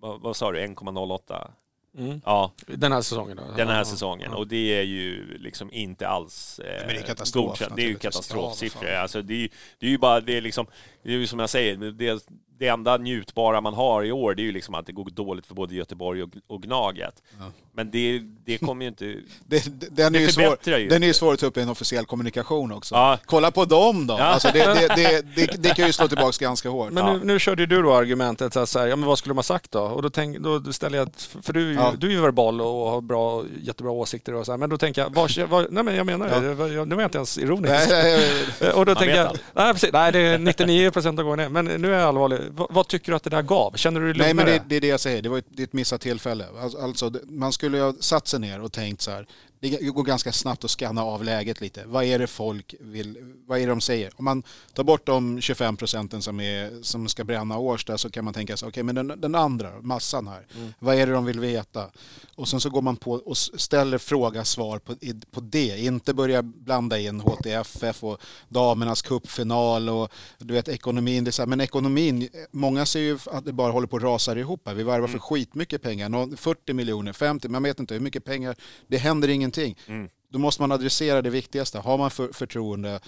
[0.00, 1.50] vad, vad sa du, 1,08?
[1.98, 2.20] Mm.
[2.24, 3.42] Ja, Den här säsongen då?
[3.56, 4.30] den här Ja, säsongen.
[4.32, 4.36] ja.
[4.36, 7.76] Och det är ju liksom inte alls eh, men det är katastrof, godkänt.
[7.76, 8.88] Det är ju katastrofsiffror.
[8.88, 10.66] Ja, alltså, det, är, ju- det är ju bara, det är liksom,
[11.02, 12.26] det är ju som jag säger, det,
[12.64, 15.46] det enda njutbara man har i år, det är ju liksom att det går dåligt
[15.46, 17.22] för både Göteborg och, och Gnaget.
[17.38, 17.44] Ja.
[17.76, 19.04] Men det, det kommer ju inte...
[19.46, 20.88] Det, det- den, är Det ju svår, ju.
[20.88, 22.94] den är ju svår att ta upp i en officiell kommunikation också.
[22.94, 23.18] Ja.
[23.26, 24.14] Kolla på dem då!
[24.18, 24.22] Ja.
[24.24, 26.92] Alltså det, det, det, det, det kan ju slå tillbaka ganska hårt.
[26.92, 27.12] Men Ja.
[27.12, 29.42] nu, nu körde ju du då argumentet så här, ja men vad skulle de ha
[29.42, 29.80] sagt då?
[29.80, 31.10] Och då, tänk, då ställer jag,
[31.42, 31.92] för du, är ju- Ja.
[31.98, 35.02] du är ju verbal och har bra, jättebra åsikter och så här, men då tänker
[35.02, 36.40] jag, vad, vad, nej men jag menar Ja.
[36.40, 37.72] det, var- jag- nu är jag inte ens ironisk.
[37.72, 38.72] Nej, nej, nej.
[38.72, 41.64] Och då Man tänker jag, nej, precis, nej det är 99 procent av gångerna, men
[41.64, 42.38] nu är jag allvarlig.
[42.56, 43.72] Vad, vad tycker du att det där gav?
[43.76, 44.34] Känner du dig lugnare?
[44.34, 46.00] Nej men det, det är det jag säger, det var ett, det är ett missat
[46.00, 46.46] tillfälle.
[46.60, 49.26] Alltså, alltså, man skulle ju ha satt sig ner och tänkt så här,
[49.60, 51.84] det går ganska snabbt att scanna av läget lite.
[51.86, 54.12] Vad är det folk vill, vad är det de säger?
[54.16, 54.42] Om man
[54.72, 58.56] tar bort de 25 procenten som, är, som ska bränna Årsta så kan man tänka
[58.56, 60.72] sig, okej okay, men den, den, andra, massan här, mm.
[60.78, 61.90] vad är det de vill veta?
[62.36, 64.94] Och sen så går man på och ställer fråga, svar på,
[65.30, 65.78] på det.
[65.78, 71.24] Inte börja blanda in HTFF och damernas cupfinal och du vet ekonomin.
[71.24, 74.02] Det är så här, men ekonomin, många ser ju att det bara håller på att
[74.02, 74.68] rasa ihop.
[74.74, 75.20] Vi värvar för mm.
[75.20, 78.56] skitmycket pengar, 40 miljoner, 50, man vet inte hur mycket pengar.
[78.86, 79.53] Det händer ingenting.
[79.86, 80.08] Mm.
[80.28, 81.78] Då måste man adressera det viktigaste.
[81.78, 83.00] Har man för, förtroende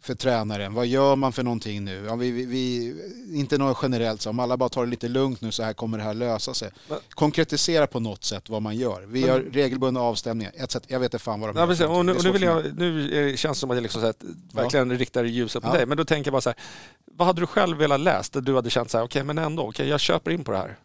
[0.00, 0.74] för tränaren?
[0.74, 2.04] Vad gör man för någonting nu?
[2.06, 2.94] Ja, vi, vi, vi,
[3.38, 5.98] inte något generellt, så om alla bara tar det lite lugnt nu så här kommer
[5.98, 6.70] det här lösa sig.
[6.88, 9.00] Men, Konkretisera på något sätt vad man gör.
[9.06, 10.52] Vi men, gör regelbundna avstämningar.
[10.56, 12.78] Ett sätt, jag vet inte fan vad de precis, och nu, och nu, vill jag,
[12.78, 14.14] nu känns det som att jag liksom så här,
[14.52, 14.96] verkligen ja.
[14.96, 15.72] riktar ljuset på ja.
[15.72, 15.86] dig.
[15.86, 16.58] Men då tänker jag bara så här,
[17.04, 18.32] vad hade du själv velat läst?
[18.32, 20.52] Där du hade känt så här, okej okay, men ändå, okay, jag köper in på
[20.52, 20.78] det här.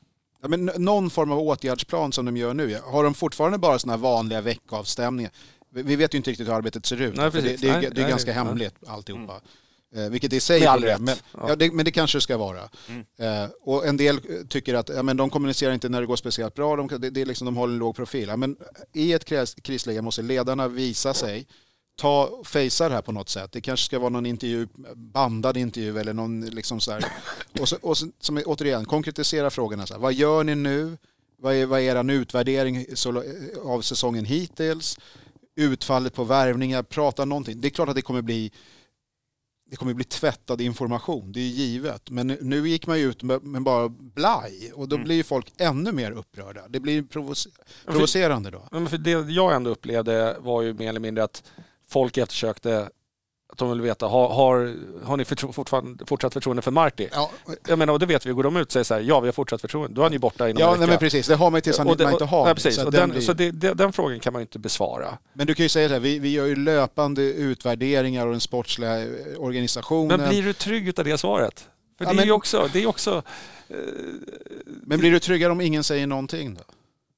[0.43, 2.79] Ja, men någon form av åtgärdsplan som de gör nu.
[2.83, 5.31] Har de fortfarande bara sådana vanliga veckoavstämningar?
[5.69, 7.15] Vi vet ju inte riktigt hur arbetet ser ut.
[7.15, 8.91] Nej, det, det, är, det är ganska nej, hemligt nej.
[8.91, 9.41] alltihopa.
[9.95, 10.11] Mm.
[10.11, 11.01] Vilket i sig är rätt.
[11.01, 11.55] Men, ja.
[11.55, 12.69] det, men det kanske det ska vara.
[12.89, 13.05] Mm.
[13.17, 14.19] Eh, och en del
[14.49, 16.75] tycker att ja, men de kommunicerar inte när det går speciellt bra.
[16.75, 18.27] De, det, det är liksom, de håller en låg profil.
[18.27, 18.55] Ja, men
[18.93, 21.47] I ett kris, krisläge måste ledarna visa sig
[21.95, 23.51] ta fejsa det här på något sätt.
[23.51, 27.05] Det kanske ska vara någon intervju, bandad intervju eller någon liksom så här.
[27.59, 29.85] Och, så, och så, som återigen, konkretisera frågorna.
[29.85, 30.01] Så här.
[30.01, 30.97] Vad gör ni nu?
[31.37, 32.85] Vad är, vad är er utvärdering
[33.63, 34.99] av säsongen hittills?
[35.55, 37.61] Utfallet på värvningar, prata någonting.
[37.61, 38.51] Det är klart att det kommer bli
[39.73, 42.09] det kommer bli tvättad information, det är givet.
[42.09, 45.05] Men nu gick man ju ut med, med bara blaj och då mm.
[45.05, 46.67] blir ju folk ännu mer upprörda.
[46.67, 47.51] Det blir provocer
[47.85, 48.67] provocerande då.
[48.71, 51.43] Men för det jag ändå upplevde var ju mer eller mindre att
[51.93, 52.89] folk eftersökte
[53.53, 55.53] att de vill veta, har, har, har ni förtro,
[56.07, 57.09] fortsatt förtroende för Marti?
[57.11, 57.31] Ja.
[57.67, 59.27] Jag menar, och det vet vi, går de ut och säger så här, ja vi
[59.27, 60.83] har fortsatt förtroende, då är han ju borta inom ja, en vecka.
[60.83, 62.75] Ja, men precis, det har man ju tills han och det, inte har ja, precis.
[62.75, 63.21] Så, den, blir...
[63.21, 65.17] så det, det, den frågan kan man ju inte besvara.
[65.33, 68.41] Men du kan ju säga så här, vi, vi gör ju löpande utvärderingar av den
[68.41, 70.19] sportsliga eh, organisationen.
[70.19, 71.67] Men blir du trygg av det svaret?
[71.97, 72.69] För ja, det är ju också...
[72.73, 73.23] Det är också
[73.69, 73.75] eh,
[74.83, 76.63] men blir du tryggare om ingen säger någonting då?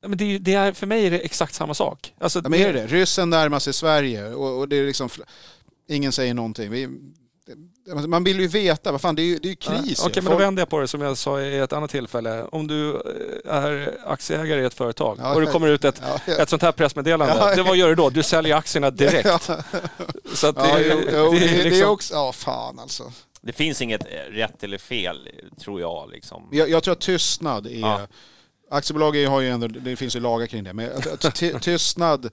[0.07, 2.13] Men det, det, är, för mig är det exakt samma sak.
[2.19, 2.87] Alltså, ja, men är det det?
[2.87, 5.09] Ryssen närmar sig Sverige och, och det är liksom...
[5.87, 6.71] Ingen säger någonting.
[6.71, 6.89] Vi,
[8.07, 9.99] man vill ju veta, vad fan det är ju, det är ju kris.
[9.99, 12.43] Okej, okay, men då vänder jag på det som jag sa i ett annat tillfälle.
[12.43, 16.19] Om du eh, är aktieägare i ett företag ja, och det kommer ut ett, ja,
[16.27, 16.33] ja.
[16.33, 17.55] ett sånt här pressmeddelande.
[17.55, 18.09] Det, vad gör du då?
[18.09, 19.49] Du säljer aktierna direkt.
[20.33, 21.69] Så att det, jo, jo, det, det, liksom...
[21.69, 23.11] det är också, ja fan alltså.
[23.41, 25.29] Det finns inget rätt eller fel,
[25.59, 26.09] tror jag.
[26.09, 26.49] Liksom.
[26.51, 28.07] Jag, jag tror att tystnad är
[28.69, 30.89] Aktiebolag har ju ändå, det finns ju lagar kring det, men
[31.61, 32.29] tystnad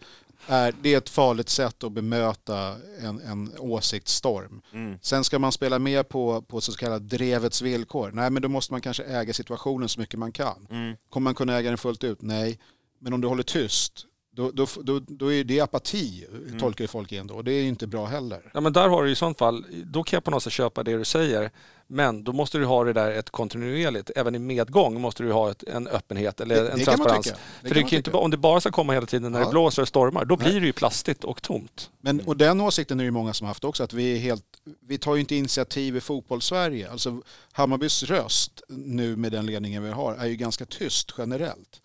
[0.47, 4.63] är, det är ett farligt sätt att bemöta en, en åsiktsstorm.
[4.73, 4.99] Mm.
[5.03, 8.11] Sen ska man spela med på, på så kallad drevets villkor.
[8.15, 10.67] Nej, men då måste man kanske äga situationen så mycket man kan.
[10.71, 10.97] Mm.
[11.11, 12.23] Kommer man kunna äga den fullt ut?
[12.23, 12.59] Nej.
[12.99, 14.07] Men om du håller tyst,
[14.37, 16.61] då, då, då, då är det apati, mm.
[16.61, 17.35] tolkar folk in då.
[17.35, 18.51] Och det är inte bra heller.
[18.55, 20.83] Ja, men där har du i sånt fall, då kan jag på något sätt köpa
[20.83, 21.51] det du säger.
[21.93, 25.51] Men då måste du ha det där ett kontinuerligt, även i medgång måste du ha
[25.51, 27.27] ett, en öppenhet eller det, en det transparens.
[27.27, 29.45] Det För det kan inte, om det bara ska komma hela tiden när ja.
[29.45, 31.91] det blåser och stormar, då blir det ju plastigt och tomt.
[32.01, 34.45] Men, och den åsikten är det många som haft också, att vi är helt,
[34.81, 36.91] vi tar ju inte initiativ i fotbollssverige.
[36.91, 37.23] Alltså
[37.53, 41.81] Hammarbys röst nu med den ledningen vi har är ju ganska tyst generellt.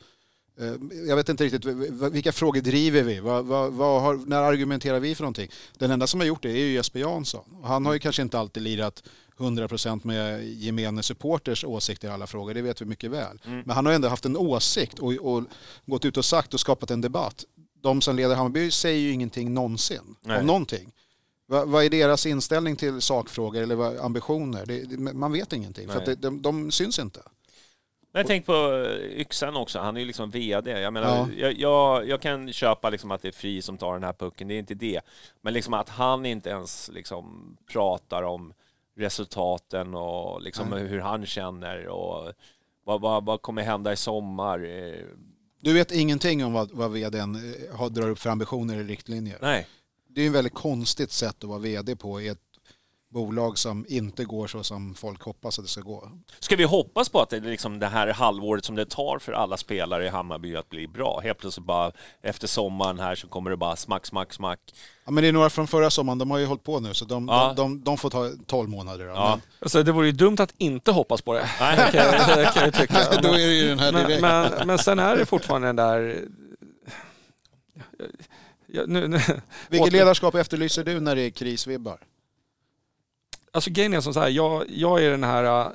[0.60, 0.74] Eh,
[1.08, 1.66] jag vet inte riktigt,
[2.12, 3.20] vilka frågor driver vi?
[3.20, 5.52] Vad, vad, vad har, när argumenterar vi för någonting?
[5.78, 7.46] Den enda som har gjort det är ju Jesper Jansson.
[7.64, 9.04] Han har ju kanske inte alltid lirat
[9.38, 13.42] 100% med gemene supporters åsikter i alla frågor, det vet vi mycket väl.
[13.46, 13.64] Mm.
[13.66, 15.44] Men han har ändå haft en åsikt och, och,
[15.86, 17.46] gått ut och sagt och skapat en debatt.
[17.82, 20.40] De som leder Hammarby säger ju ingenting någonsin Nej.
[20.40, 20.92] om någonting.
[21.48, 24.66] Va, vad är deras inställning till sakfrågor eller ambitioner?
[24.66, 25.96] Det, man vet ingenting, Nej.
[25.96, 27.22] för det, de, de syns inte.
[28.18, 30.72] Men tänker på eh, Yxan också, han är ju liksom VD.
[30.72, 31.28] Jag menar, ja.
[31.38, 34.48] jag, jag, jag, kan köpa liksom att det är Fri som tar den här pucken,
[34.48, 35.02] det är inte det.
[35.42, 38.54] Men liksom att han inte ens liksom pratar om
[38.98, 42.34] resultaten och liksom hur han känner och
[42.84, 44.60] vad, vad, vad kommer hända i sommar.
[45.62, 49.38] Du vet ingenting om vad, vad vdn eh, har, drar upp för ambitioner eller riktlinjer?
[49.42, 49.68] Nej.
[50.10, 52.40] Det är ju ett väldigt konstigt sätt att vara vd på i ett
[53.10, 56.12] bolag som inte går så som folk hoppas att det ska gå.
[56.40, 59.58] Ska vi hoppas på att det, liksom det här halvåret som det tar för alla
[59.58, 61.20] spelare i Hammarby att bli bra?
[61.24, 61.92] Helt plötsligt bara
[62.22, 64.60] efter sommaren här så kommer det bara smack, smack, smack.
[65.06, 67.06] Ja, men det är några från förra sommaren, de har ju hållit på nu så
[67.06, 67.48] de, ja.
[67.48, 69.06] de, de, de, får ta 12 månader.
[69.06, 69.12] Då.
[69.12, 69.30] Ja.
[69.30, 69.42] Men...
[69.60, 71.50] Alltså, det vore ju dumt att inte hoppas på det.
[71.60, 71.92] Nej.
[71.92, 72.94] kan, jag, kan jag tycka.
[73.22, 76.22] Då är det ju den här men, men, men sen är det fortfarande den där...
[78.68, 79.20] Ja, nu, nu.
[79.70, 82.00] Vilket ledarskap efterlyser du när det är krisvibbar?
[83.58, 85.74] Alltså grejen är som så här, jag, jag är den här ja,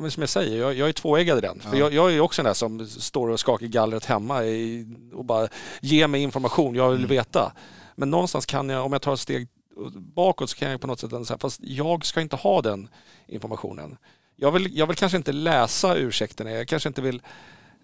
[0.00, 1.60] men som jag säger, jag, jag är tvåeggad i den.
[1.60, 1.78] För Ja.
[1.78, 5.48] jag, jag är också den där som står och skakar gallret hemma i, och bara
[5.80, 7.08] ger mig information jag vill Mm.
[7.08, 7.52] veta.
[7.96, 9.48] Men någonstans kan jag, om jag tar ett steg
[9.94, 12.88] bakåt så kan jag på något sätt säga, fast jag ska inte ha den
[13.26, 13.96] informationen.
[14.36, 17.22] Jag vill, jag vill kanske inte läsa ursäkterna, jag kanske inte vill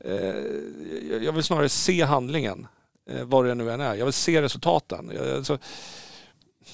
[0.05, 0.12] eh,
[1.11, 2.66] jag- jag vill snarare se handlingen,
[3.11, 3.94] eh, vad det nu än är.
[3.94, 5.11] Jag vill se resultaten.
[5.14, 5.59] Jag, alltså,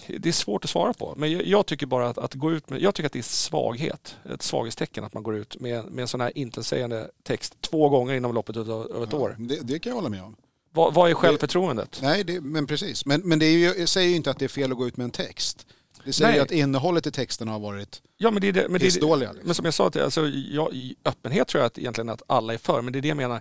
[0.06, 1.14] det är svårt att svara på.
[1.16, 3.22] Men jag, jag tycker bara att, att gå ut med, jag tycker att det är
[3.22, 7.88] svaghet, ett svaghetstecken att man går ut med, med en sån här intetsägande text två
[7.88, 9.36] gånger inom loppet av, av ett år.
[9.38, 10.36] Det, det kan jag hålla med om.
[10.72, 11.98] Vad, vad är självförtroendet?
[12.02, 13.06] Nej, det, men precis.
[13.06, 15.04] Men, men det ju, säger ju inte att det är fel att gå ut med
[15.04, 15.66] en text.
[16.04, 16.38] Det säger Nej.
[16.38, 19.16] ju att innehållet i texten har varit Ja, men det är det, men det, är
[19.16, 19.26] det.
[19.26, 19.40] Liksom.
[19.44, 22.58] men som jag sa, till, alltså, jag, öppenhet tror jag att egentligen att alla är
[22.58, 23.40] för, men det är det jag menar.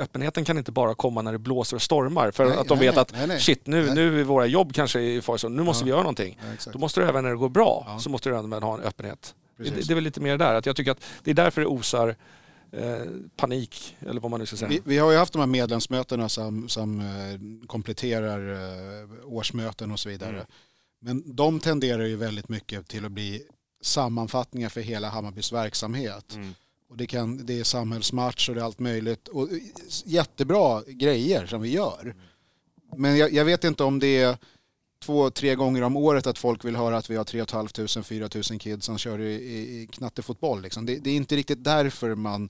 [0.00, 2.88] Öppenheten kan inte bara komma när det blåser och stormar för Nej, att de nej,
[2.88, 5.84] vet att nej, shit nu, nu är våra jobb kanske i så nu måste Ja.
[5.84, 6.38] vi göra någonting.
[6.64, 6.70] Ja.
[6.72, 7.98] Då måste du även när det går bra Ja.
[7.98, 9.34] så måste du även ha en öppenhet.
[9.56, 11.66] Det, det är väl lite mer där, att jag tycker att det är därför det
[11.66, 12.16] osar
[12.72, 12.96] eh,
[13.36, 14.68] panik, eller vad man nu ska säga.
[14.68, 20.00] Vi, vi har ju haft de här medlemsmötena som, som eh, kompletterar eh, årsmöten och
[20.00, 20.30] så vidare.
[20.30, 20.46] Mm.
[21.00, 23.42] Men de tenderar ju väldigt mycket till att bli
[23.82, 26.34] sammanfattningar för hela Hammarbys verksamhet.
[26.34, 26.54] Mm.
[26.90, 29.28] Och det, kan, det är samhällsmatch och det är allt möjligt.
[29.28, 29.58] Och eh,
[30.04, 32.14] jättebra grejer som vi gör.
[32.96, 34.36] Men jag, jag vet inte om det är
[35.04, 38.28] två, tre gånger om året att folk vill höra att vi har 3 500, 4
[38.50, 40.62] 000 kids som kör i, i, knattefotboll.
[40.62, 40.86] Liksom.
[40.86, 42.48] Det, det är inte riktigt därför man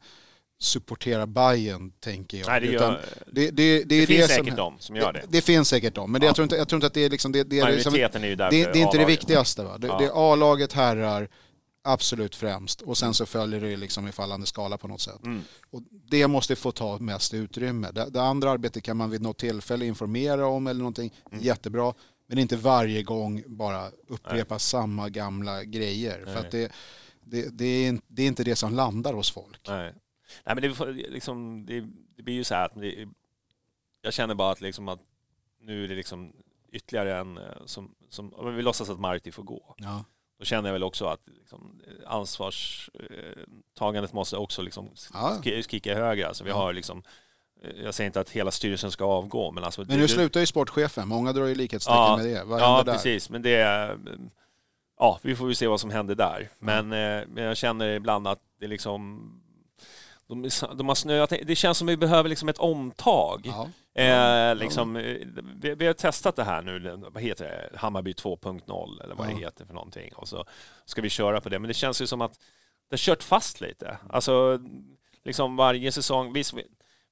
[0.61, 2.47] supporterar Bayern tänker jag.
[2.47, 3.01] Nej, det, gör,
[3.33, 5.23] det, det, det, finns som- säkert de som gör det.
[5.29, 6.29] Det, finns säkert de, men Ja.
[6.29, 7.33] jag, tror inte, jag tror inte att det är liksom...
[7.33, 9.63] Det, är liksom, är ju därför det är inte det viktigaste.
[9.63, 9.79] Va?
[9.79, 10.03] Det, Ja.
[10.03, 11.29] är A-laget herrar
[11.83, 15.25] absolut främst och sen så följer det liksom i fallande skala på något sätt.
[15.25, 15.43] Mm.
[15.71, 17.91] Och det måste få ta mest utrymme.
[17.91, 21.13] Det, det andra arbetet kan man vid något tillfälle informera om eller någonting.
[21.31, 21.45] Mm.
[21.45, 21.95] Jättebra.
[22.27, 26.25] Men inte varje gång bara upprepa samma gamla grejer.
[26.25, 26.37] För Nej.
[26.37, 26.73] att det,
[27.25, 29.69] det, det, är, det är inte det som landar hos folk.
[29.69, 29.95] Nej.
[30.45, 31.81] Nej, men det, liksom, det,
[32.17, 33.09] det blir ju så här att det,
[34.03, 35.01] jag känner bara att, liksom att
[35.61, 36.33] nu är det liksom
[36.73, 39.75] ytterligare en eh, som, som om vi låtsas att Marti får gå.
[39.79, 40.05] Ja.
[40.41, 45.43] Då känner jag väl också att liksom, ansvarstagandet måste också liksom Ja.
[45.69, 46.29] kicka högre.
[46.29, 47.03] Alltså, vi har liksom,
[47.63, 49.81] eh, jag säger inte att hela styrelsen ska avgå, men alltså...
[49.81, 51.09] Men nu det- slutar ju sportchefen.
[51.09, 52.17] Många drar ju likhetstecken Ja.
[52.17, 52.45] med det.
[52.45, 52.93] Vad Ja, där?
[52.93, 53.31] precis.
[53.31, 53.99] Men det är...
[54.99, 56.49] Ja, vi får ju se vad som händer där.
[56.59, 59.21] Men, eh, men jag känner ibland att det liksom...
[60.31, 63.47] De, de har snöat Det känns som vi behöver liksom ett omtag.
[63.95, 65.17] Eh, liksom, eh,
[65.61, 69.35] vi, vi har testat det här nu, vad heter det, Hammarby 2.0 eller vad Ja.
[69.35, 70.13] det heter för någonting.
[70.15, 70.45] Och så
[70.85, 71.59] ska vi köra på det.
[71.59, 72.33] Men det känns ju som att
[72.91, 73.99] det har kört fast lite.
[74.09, 74.59] Alltså,
[75.25, 76.33] liksom varje säsong.
[76.33, 76.63] Visst, vi,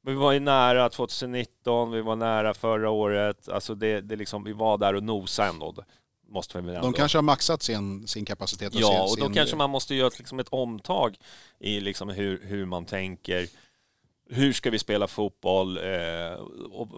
[0.03, 3.49] vi var ju nära 2019, vi var nära förra året.
[3.49, 5.75] Alltså det, det liksom, vi var där och nosade ändå.
[6.29, 6.87] Måste vi väl ändå.
[6.87, 8.75] De kanske har maxat sin, sin kapacitet.
[8.75, 11.17] Och Ja, sin, och då sin, kanske man måste göra ett- liksom ett omtag
[11.61, 13.47] i liksom hur, hur man tänker.
[14.31, 16.33] Hur ska vi spela fotboll eh,
[16.71, 16.89] och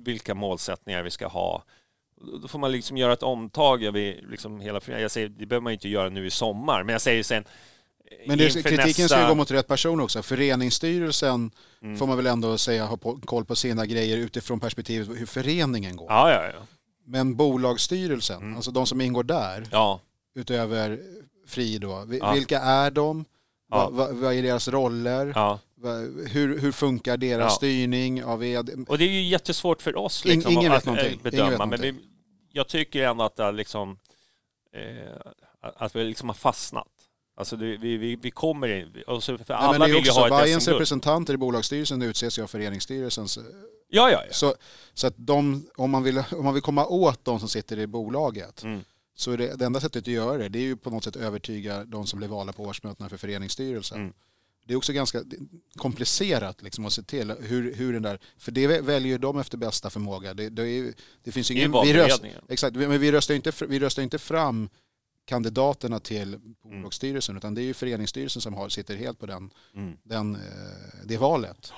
[0.00, 1.64] vilka målsättningar vi ska ha.
[2.42, 4.80] Då får man liksom göra ett omtag över liksom hela.
[4.86, 7.44] Jag säger, det behöver man inte göra nu i sommar, men jag säger sen
[8.26, 10.22] Men det, kritiken nästa- ska ju gå mot rätt person också.
[10.22, 11.50] Föreningsstyrelsen
[11.82, 11.96] Mm.
[11.98, 16.06] får man väl ändå säga har koll på sina grejer utifrån perspektivet hur föreningen går.
[16.10, 16.66] Ja, ja, ja.
[17.10, 18.56] Men bolagsstyrelsen, Mm.
[18.56, 20.00] alltså de som ingår där, ja.
[20.34, 21.00] utöver
[21.46, 22.32] Fri då, vi- Ja.
[22.32, 23.24] vilka är de?
[23.70, 23.90] Ja.
[23.90, 25.32] Va, va, vad är deras roller?
[25.34, 25.58] ja.
[26.26, 27.56] Hur, hur funkar deras Ja.
[27.56, 28.72] styrning av VD?
[28.88, 31.14] Och det är ju jättesvårt för oss liksom, ingen att, någonting.
[31.16, 31.46] att bedöma.
[31.54, 31.94] Ingen men vi,
[32.52, 33.98] jag tycker ändå att det liksom,
[34.74, 35.16] eh,
[35.60, 36.88] att vi liksom har fastnat.
[37.38, 40.44] Alltså det, vi, vi, vi kommer in, och så, för alla vill ju ha ett
[40.44, 43.38] Bayerns representanter i bolagsstyrelsen utses ju av föreningsstyrelsens
[43.88, 44.32] Ja, ja, ja.
[44.32, 44.54] Så,
[44.94, 47.86] så att de, om, man vill, om man vill komma åt de som sitter i
[47.86, 48.80] bolaget Mm.
[49.14, 51.16] så är det, det enda sättet att göra det, det är ju på något sätt
[51.16, 54.00] övertyga de som blir valda på årsmötena för föreningsstyrelsen.
[54.00, 54.12] Mm.
[54.66, 55.22] Det är också ganska
[55.76, 59.58] komplicerat liksom att se till hur, hur den där, för det väljer ju de efter
[59.58, 60.34] bästa förmåga.
[60.34, 63.34] Det, det, är, det finns ju Det är ingen, vi, röst, exakt, men vi röstar
[63.34, 64.68] ju inte, vi röstar inte fram
[65.28, 66.54] kandidaterna till Mm.
[66.62, 69.96] bolagsstyrelsen utan det är ju föreningsstyrelsen som har, sitter helt på den, Mm.
[70.02, 70.40] den, eh,
[71.04, 71.72] det valet.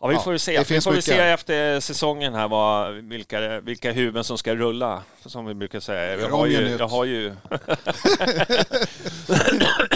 [0.00, 0.52] Ja, vi Ja, får se.
[0.58, 5.46] det Vi får se efter säsongen här vad, vilka, vilka huvuden som ska rulla, som
[5.46, 6.16] vi brukar säga.
[6.20, 6.68] Jag har ju...
[6.78, 7.28] Jag har ju...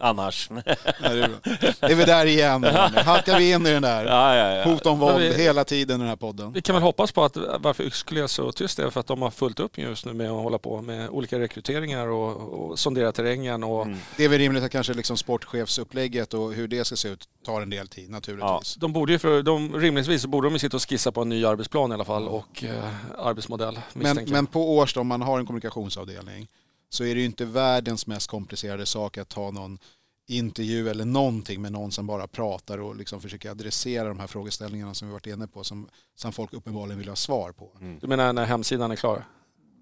[0.00, 0.48] Annars.
[0.50, 0.62] Ja,
[1.00, 1.88] det är bra.
[1.88, 2.64] är vi där igen.
[2.64, 4.04] Halkar vi in i den där.
[4.04, 4.64] Ja, ja, ja.
[4.64, 6.52] Hot om våld vi- hela tiden i den här podden.
[6.52, 9.22] Vi kan väl hoppas på att varför Yxkull är så tyst är för att de
[9.22, 12.36] har fullt upp just nu med att hålla på med olika rekryteringar och,
[12.70, 13.98] och sondera terrängen och Mm.
[14.16, 17.60] Det är väl rimligt att kanske liksom sportchefsupplägget och hur det ska se ut tar
[17.60, 18.74] en del tid naturligtvis.
[18.74, 21.44] de borde ju för, de, rimligtvis borde de ju sitta och skissa på en ny
[21.44, 22.84] arbetsplan i alla fall och eh,
[23.18, 26.46] arbetsmodell Men, men på års då, om man har en kommunikationsavdelning
[26.88, 29.78] så är det ju inte världens mest komplicerade sak att ta någon
[30.26, 34.94] intervju eller någonting med någon som bara pratar och liksom försöker adressera de här frågeställningarna
[34.94, 37.70] som vi varit inne på som, som folk uppenbarligen vill ha svar på.
[38.00, 39.24] Du menar när hemsidan är klar?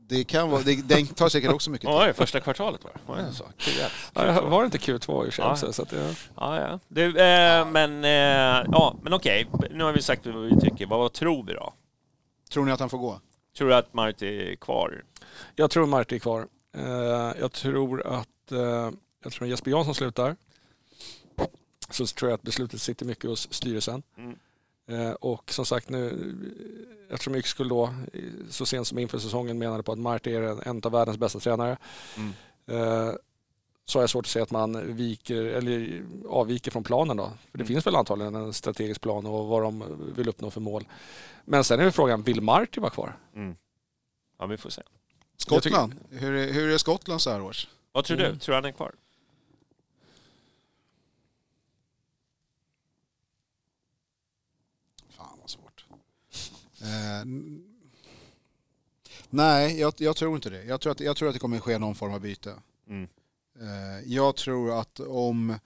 [0.09, 1.99] Det kan vara, det, den tar säkert också mycket tid.
[2.01, 3.01] Oj, första kvartalet var det.
[3.07, 3.45] Var det så?
[3.59, 3.89] Q1.
[4.15, 5.53] Ja, var det inte Q2 i och för sig Ja.
[5.53, 5.73] också?
[5.73, 6.09] Så att, ja.
[6.37, 6.81] Ja, ja.
[6.89, 10.87] Du, eh, men, eh, ja, men okej, nu har vi sagt vad vi tycker.
[10.87, 11.73] Vad tror vi då?
[12.51, 13.21] Tror ni att han får gå?
[13.59, 15.05] Tror du att Marti är kvar?
[15.55, 16.47] Jag tror Marti är kvar.
[16.77, 18.91] Eh, jag tror att eh,
[19.23, 20.37] jag tror Jesper Jansson slutar.
[21.91, 24.03] Så tror jag att beslutet sitter mycket hos styrelsen.
[24.17, 24.37] Mm.
[24.89, 26.35] Eh, och som sagt nu,
[27.11, 28.21] eftersom Yxkull då eh,
[28.51, 31.77] så sent som inför säsongen menade på att Marti är en, av världens bästa tränare.
[32.17, 32.33] Mm.
[32.67, 33.13] Eh,
[33.85, 37.25] så har jag svårt att se att man viker, eller avviker från planen då.
[37.25, 37.67] För det Mm.
[37.67, 39.85] finns väl antagligen en strategisk plan och vad de
[40.17, 40.89] vill uppnå för mål.
[41.45, 43.17] Men sen är frågan, vill Marti vara kvar?
[43.35, 43.57] Mm.
[44.39, 44.83] Ja, vi får se.
[45.37, 47.69] Skottland, hur, är, hur är Skottland så här års?
[47.93, 48.33] Vad tror Mm.
[48.33, 48.39] du?
[48.39, 48.95] Tror du han är kvar?
[55.09, 55.85] Fan vad svårt.
[56.81, 57.27] Eh,
[59.31, 60.65] nej, jag, jag tror inte det.
[60.65, 62.55] Jag tror, att, jag tror att det kommer ske någon form av byte.
[62.89, 63.09] Mm.
[63.61, 65.59] Eh, jag tror att om,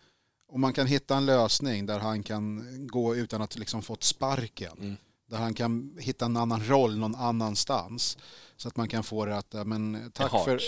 [0.46, 4.72] om man kan hitta en lösning där han kan gå utan att liksom fått sparken.
[4.78, 4.96] Mm.
[5.26, 8.18] Där han kan hitta en annan roll någon annanstans.
[8.61, 10.61] Så att man kan få det att, men tack för,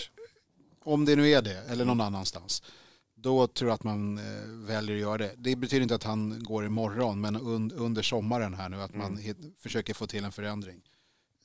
[0.85, 2.63] om det nu är det, eller någon annanstans.
[3.15, 5.35] Då tror jag att man eh, väljer att göra det.
[5.37, 9.17] Det betyder inte att han går imorgon, men un, under sommaren här nu att man
[9.17, 10.81] hit, försöker få till en förändring.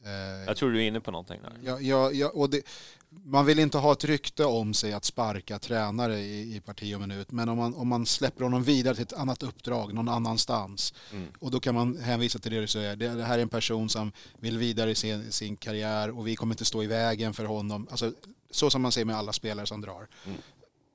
[0.07, 1.53] Eh, Jag tror du är inne på någonting där.
[1.63, 2.61] Ja, ja, ja, och det,
[3.09, 7.01] man vill inte ha ett rykte om sig att sparka tränare i, i parti och
[7.01, 10.93] minut, men om man, om man släpper honom vidare till ett annat uppdrag någon annanstans
[11.13, 11.27] Mm.
[11.39, 12.95] och då kan man hänvisa till det du säger.
[12.95, 16.35] Det, det här är en person som vill vidare i sin, sin karriär och vi
[16.35, 17.87] kommer inte stå i vägen för honom.
[17.91, 18.11] Alltså,
[18.51, 20.07] så som man säger med alla spelare som drar.
[20.25, 20.37] Mm.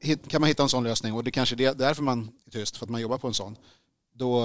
[0.00, 2.76] Hit, kan man hitta en sån lösning och det kanske är därför man är tyst,
[2.76, 3.56] för att man jobbar på en sån,
[4.14, 4.42] då,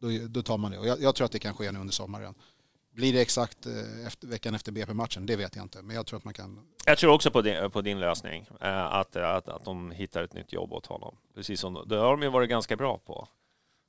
[0.00, 0.78] då, då tar man det.
[0.78, 2.34] Och jag, jag tror att det kan ske nu under sommaren.
[2.94, 5.26] Blir det exakt eh, efter, veckan efter BP-matchen?
[5.26, 5.82] Det vet jag inte.
[5.82, 6.60] Men jag tror att man kan...
[6.86, 8.46] Jag tror också på din, på din lösning.
[8.60, 11.16] Eh, att, att, att de hittar ett nytt jobb åt honom.
[11.34, 13.28] Precis som det har de ju varit ganska bra på.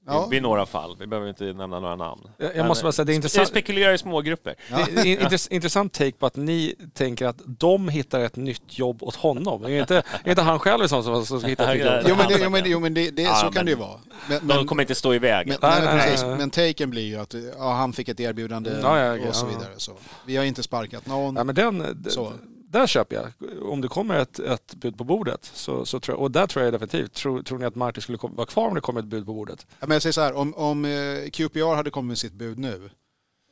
[0.07, 0.27] Ja.
[0.31, 0.95] Vid några fall.
[0.99, 2.21] Vi behöver inte nämna några namn.
[2.37, 3.47] Jag, jag måste bara säga, det är Det intressant.
[3.47, 4.55] spekulerar i smågrupper.
[4.69, 9.03] Det är intress- intressant take på att ni tänker att de hittar ett nytt jobb
[9.03, 9.63] åt honom.
[9.63, 12.03] Är inte, är inte han själv som, som som ska hitta ett nytt jobb?
[12.07, 13.71] Jo men, det, jo, men, det- jo, men det, det, Ja, så men- kan det
[13.71, 13.99] ju vara.
[14.29, 15.57] Men, De kommer inte stå i vägen.
[15.61, 18.99] men, Nej, nej, nej, men taken blir ju att ja, han fick ett erbjudande Ja,
[18.99, 19.49] ja, ja, och så ja.
[19.57, 19.73] vidare.
[19.77, 19.91] Så.
[20.25, 21.35] Vi har inte sparkat någon.
[21.35, 22.33] Ja, men den, Så.
[22.67, 23.31] Där köper jag.
[23.71, 26.65] Om det kommer ett, ett bud på bordet, så, så tror jag, och där tror
[26.65, 27.13] jag definitivt.
[27.13, 29.67] Tror, tror ni att Martin skulle vara kvar om det kommer ett bud på bordet?
[29.79, 32.59] Ja, men jag säger så här, om, om eh, QPR hade kommit med sitt bud
[32.59, 32.89] nu,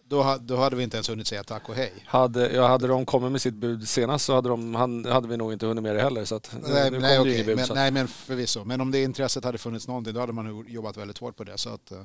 [0.05, 1.93] då, då hade vi inte ens hunnit säga tack och hej.
[2.05, 5.37] Hade, ja, hade de kommit med sitt bud senast så hade, de, han, hade vi
[5.37, 6.25] nog inte hunnit med det heller.
[6.25, 7.43] Så att, Nej, nu nej, okej.
[7.43, 7.55] bud.
[7.55, 8.63] men, så nej men förvisso.
[8.65, 11.57] Men om det intresset hade funnits någonting, då hade man jobbat väldigt hårt på det.
[11.57, 11.97] Så att, eh,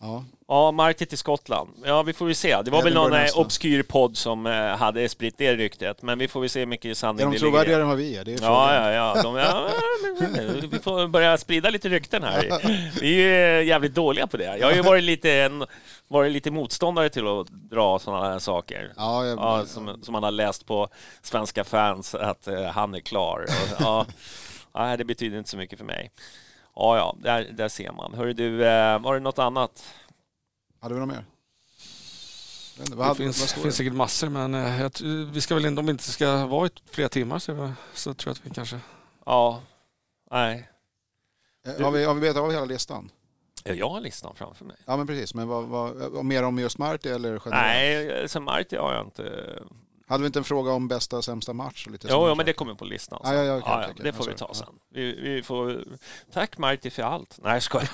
[0.00, 0.24] ja.
[0.48, 1.70] Ja, Marti till Skottland.
[1.84, 2.62] Ja, vi får väl se.
[2.62, 3.40] Det var väl någon eh, nästa.
[3.40, 6.02] obskyr podd som eh, hade spritt det ryktet.
[6.02, 7.50] Men vi får väl se hur mycket sanning Är de det ligger i.
[7.50, 8.24] trovärdigare än vad vi är?
[8.24, 9.22] Det är Ja, ja, ja.
[9.22, 9.70] De, ja
[10.70, 12.48] vi får börja sprida lite rykten här.
[13.00, 14.58] Vi är ju jävligt dåliga på det.
[14.58, 15.64] Jag har ju varit lite, en,
[16.08, 18.92] varit lite motståndare till att dra sådana här saker.
[18.96, 20.88] Ja, jag, Ja, som, som man har läst på
[21.22, 23.46] svenska fans, att eh, han är klar.
[23.80, 24.06] Och,
[24.72, 26.10] ja, det betyder inte så mycket för mig.
[26.74, 28.14] Ja, ja, där, där ser man.
[28.14, 29.84] Hörru du, eh, var det något annat?
[30.80, 31.24] Hade vi något mer?
[32.80, 34.92] Inte, Vad, Det hade, finns, finns säkert massor men eh, jag,
[35.32, 38.30] vi ska väl inte, om vi inte ska vara i flera timmar så, så tror
[38.30, 38.80] jag att vi kanske...
[39.26, 39.62] Ja,
[40.30, 40.70] nej.
[41.66, 43.10] Eh, Har vi, har vi betat av hela listan?
[43.64, 44.76] Ja, Jag har listan framför mig.
[44.84, 47.52] Ja men precis, men vad, vad, mer om just Marti eller generellt?
[47.52, 49.58] Nej, som Marti har jag inte...
[50.10, 51.86] Hade vi inte en fråga om bästa och sämsta match?
[51.86, 53.20] Och lite Jo, ja, men det kommer på listan.
[53.22, 53.36] Ja, sen.
[53.36, 54.04] ja, ja, okej, ja, okej, okej.
[54.04, 54.66] det får Ja, vi ta sen.
[54.94, 55.84] Vi, vi får...
[56.32, 57.38] Tack Marti för allt.
[57.42, 57.88] Nej, jag skojar.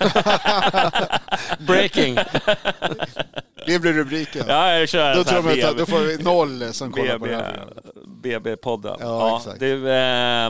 [1.67, 2.15] Breaking!
[3.67, 4.45] Det blir rubriken.
[4.49, 7.27] Ja, jag kör då, tror att, då får vi noll som kollar på.
[8.07, 8.97] BB-podden.
[9.01, 9.61] Ja, exakt.
[9.61, 10.47] Du, eh,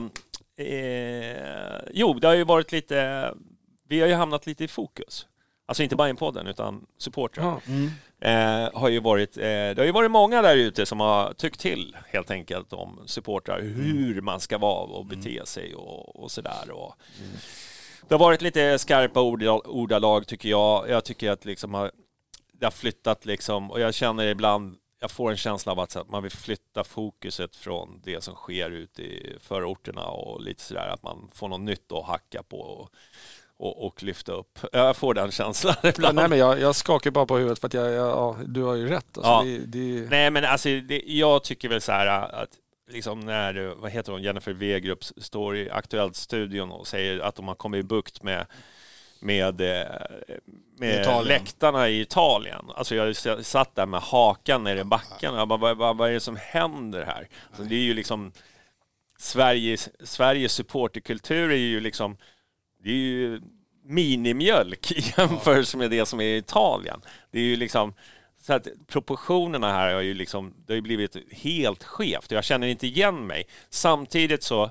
[0.56, 3.30] eh, jo, det har ju varit lite...
[3.88, 5.26] Vi har ju hamnat lite i fokus.
[5.68, 7.60] Alltså inte bara i podden utan supportrar.
[7.66, 7.90] Mm.
[8.20, 11.60] Eh, har ju varit, eh, det har ju varit många där ute som har tyckt
[11.60, 16.70] till helt enkelt om supportrar, hur man ska vara och bete sig och, och sådär.
[16.70, 16.94] Och
[18.08, 20.88] Det har varit lite skarpa ord, ordalag tycker jag.
[20.88, 21.90] Jag tycker att liksom har,
[22.52, 26.22] det har flyttat liksom, och jag känner ibland, jag får en känsla av att man
[26.22, 31.30] vill flytta fokuset från det som sker ute i förorterna och lite sådär, att man
[31.34, 32.88] får något nytt att hacka på.
[33.58, 34.58] Och, och, lyfta upp.
[34.72, 36.16] Jag får den känslan ibland.
[36.16, 38.74] nej, men jag, jag skakar bara på huvudet för att jag, jag, ja, du har
[38.74, 39.18] ju rätt.
[39.18, 39.42] Alltså, Ja.
[39.44, 42.50] det, det, Nej men alltså, det, jag tycker väl så här att
[42.90, 47.54] liksom när, vad heter hon, Jennifer Wegerup står i Aktuellt-studion och säger att de har
[47.54, 48.46] kommit i bukt med
[49.20, 49.86] med, eh,
[50.78, 51.24] med Italien.
[51.24, 52.64] läktarna i Italien.
[52.74, 56.12] Alltså jag satt där med hakan nere i backen jag bara, vad, vad, vad är
[56.12, 57.28] det som händer här?
[57.48, 58.32] Alltså det är ju liksom
[59.18, 62.16] Sveriges, Sveriges supporterkultur är ju liksom
[62.86, 63.40] det är ju
[63.84, 67.00] minimjölk i jämförelse med det som är i Italien.
[67.30, 67.94] Det är ju liksom
[68.38, 72.44] så att proportionerna här har ju liksom, det har ju blivit helt skevt och jag
[72.44, 73.46] känner inte igen mig.
[73.70, 74.70] Samtidigt så,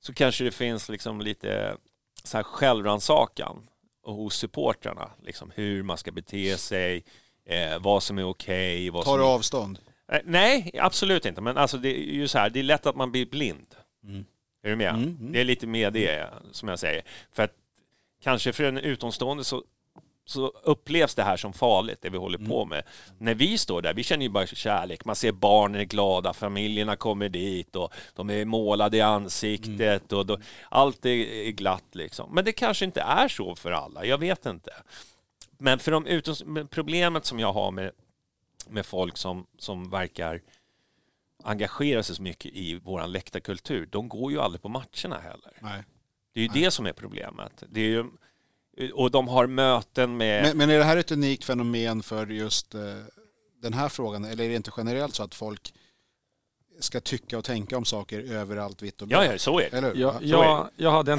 [0.00, 1.76] så kanske det finns liksom lite
[2.24, 3.68] så här självrannsakan
[4.02, 7.04] hos supportrarna, liksom hur man ska bete sig,
[7.46, 8.90] eh, vad som är okej.
[8.90, 9.78] Okay, Tar du avstånd?
[10.12, 11.40] Eh, nej, absolut inte.
[11.40, 13.74] Men alltså det är ju så här, det är lätt att man blir blind.
[14.04, 14.24] Mm.
[14.66, 14.94] Är du med?
[14.94, 15.32] Mm, mm.
[15.32, 17.02] Det är lite med det, som jag säger.
[17.32, 17.52] För att
[18.22, 19.64] kanske för en utomstående så
[20.28, 22.50] så upplevs det här som farligt, det vi håller mm.
[22.50, 22.82] på med.
[23.18, 25.04] När vi står där, vi känner ju bara kärlek.
[25.04, 30.18] Man ser barnen är glada, familjerna kommer dit och de är målade i ansiktet mm.
[30.18, 30.38] och då,
[30.70, 32.34] allt är, glatt liksom.
[32.34, 34.72] Men det kanske inte är så för alla, jag vet inte.
[35.58, 37.90] Men för de utom, problemet som jag har med,
[38.68, 40.40] med folk som, som verkar
[41.46, 45.52] engagera sig så mycket i vår läktarkultur, de går ju aldrig på matcherna heller.
[45.60, 45.84] Nej.
[46.34, 46.62] Det är ju Nej.
[46.62, 47.62] det som är problemet.
[47.68, 48.04] Det är ju,
[48.92, 50.42] och de har möten med...
[50.42, 52.80] Men, men, är det här ett unikt fenomen för just uh,
[53.62, 55.74] den här frågan eller är det inte generellt så att folk
[56.80, 59.24] ska tycka och tänka om saker överallt vitt och brett?
[59.24, 59.76] Ja, ja, så är det.
[59.76, 59.94] Eller?
[59.94, 61.18] Ja, jag, jag hade en...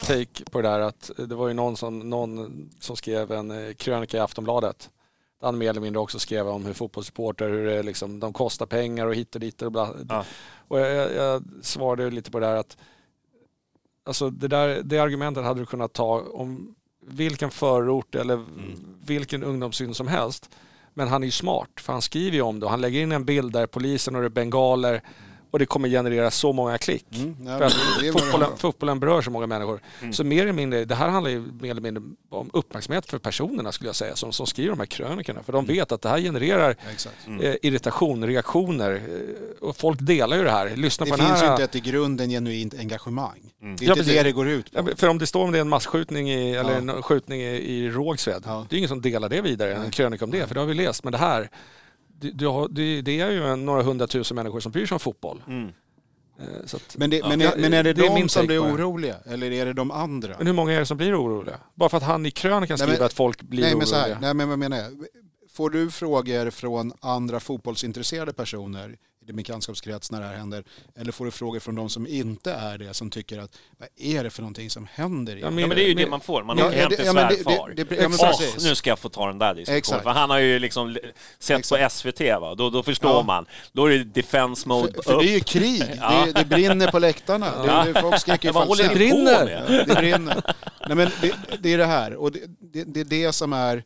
[0.00, 3.74] Take på det där att det var ju någon som, någon som skrev en eh,
[3.74, 4.90] krönika i Aftonbladet.
[5.40, 9.06] Han mer eller mindre också skrev om hur fotbollssupportrar, hur det liksom, de kostar pengar
[9.06, 9.94] och hit och dit och bla.
[10.08, 10.24] Ja.
[10.68, 12.76] Och jag, jag svarade lite på det där att
[14.04, 16.74] alltså det, där, det argumentet hade du kunnat ta om
[17.06, 18.98] vilken förort eller mm.
[19.04, 20.50] vilken ungdomssyn som helst.
[20.94, 23.12] Men han är ju smart, för han skriver ju om det och han lägger in
[23.12, 25.02] en bild där polisen och det är bengaler
[25.50, 27.06] och det kommer generera så många klick.
[27.12, 27.72] Mm, ja, för att
[28.12, 29.80] fotbollen, fotbollen berör så många människor.
[30.00, 30.12] Mm.
[30.12, 33.72] Så mer eller mindre, det här handlar ju mer eller mindre om uppmärksamhet för personerna
[33.72, 35.42] skulle jag säga som, som skriver de här krönikorna.
[35.42, 35.76] För de mm.
[35.76, 36.76] vet att det här genererar
[37.26, 40.76] ja, eh, irritation, reaktioner eh, och folk delar ju det här.
[40.76, 41.46] Lyssna det på finns den här...
[41.46, 43.52] ju inte ett i grunden genuint engagemang.
[43.62, 43.76] Mm.
[43.76, 44.90] Det är inte det det går ut på.
[44.96, 47.90] för om det står om det är en massskjutning i, eller en skjutning i, i
[47.90, 50.66] Rågsved, det är ingen som delar det vidare, en krönika om det, för det har
[50.66, 51.04] vi läst.
[51.04, 51.50] Men det här,
[52.20, 55.42] det, det, det är ju några hundratusen människor som bryr sig om fotboll.
[55.46, 55.72] Mm.
[56.40, 59.52] Eh, att, men, det, men, är, men är det, det de som blir oroliga eller
[59.52, 60.34] är det de andra?
[60.38, 61.60] Men hur många är det som blir oroliga?
[61.74, 64.18] Bara för att han i krönikan skriver men, att folk blir nej, men så här,
[64.20, 65.06] nej men vad menar jag?
[65.52, 70.64] Får du frågor från andra fotbollsintresserade personer i din bekantskapskrets när det här händer?
[70.96, 74.24] Eller får du frågor från de som inte är det, som tycker att vad är
[74.24, 75.36] det för någonting som händer?
[75.36, 77.04] Ja men, ja, men det är ju det man får, man ja, åker hem till
[77.04, 77.68] ja, svärfar.
[77.68, 80.02] Det, det, det, oh, nu ska jag få ta den där diskussionen.
[80.02, 80.98] För han har ju liksom
[81.38, 81.82] sett Exakt.
[81.82, 82.54] på SVT, va?
[82.54, 83.22] Då, då förstår ja.
[83.22, 83.46] man.
[83.72, 86.26] Då är det defense mode För, för det är ju krig, ja.
[86.34, 87.52] det, brinner på läktarna.
[87.66, 87.84] Ja.
[87.84, 89.84] Det, folk skriker ju Vad det brinner!
[89.86, 90.42] Det brinner.
[90.88, 93.84] Nej, men det, det är det här, och det, det är det som är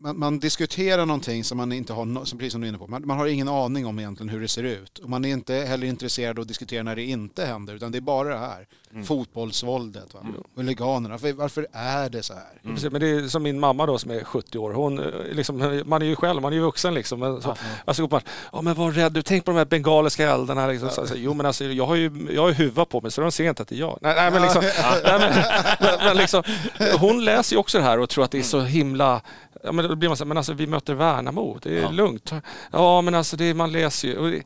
[0.00, 2.86] man, man, diskuterar någonting som man inte har, som precis som du är inne på,
[2.86, 4.98] man, man, har ingen aning om egentligen hur det ser ut.
[4.98, 7.98] Och man är inte heller intresserad av att diskutera när det inte händer, utan det
[7.98, 8.66] är bara det här.
[8.92, 9.04] Mm.
[9.04, 10.20] Fotbollsvåldet, va?
[10.20, 10.34] Mm.
[10.56, 11.08] huliganerna.
[11.08, 12.60] Varför, varför är det så här?
[12.62, 12.74] Mm.
[12.74, 14.96] Precis, men det är som min mamma då som är 70 år, hon,
[15.32, 17.20] liksom, man är ju själv, man är ju vuxen liksom.
[17.20, 17.56] Men, så, ja.
[17.84, 18.20] Alltså, man,
[18.52, 20.66] oh, men var rädd, du tänk på de här bengaliska eldarna.
[20.66, 20.90] Liksom.
[20.90, 23.32] Så, så, jo men alltså, jag har ju jag har huva på mig så de
[23.32, 23.98] ser inte att det är jag.
[24.02, 24.62] Nej, nej men liksom,
[25.04, 25.44] nej, men,
[25.80, 26.42] men, men liksom,
[27.00, 29.22] hon läser ju också det här och tror att det är så himla
[29.62, 31.90] Ja, men då blir man så men alltså vi möter Värnamo, det är ja.
[31.90, 32.32] lugnt.
[32.72, 34.42] Ja, men alltså det, man läser ju.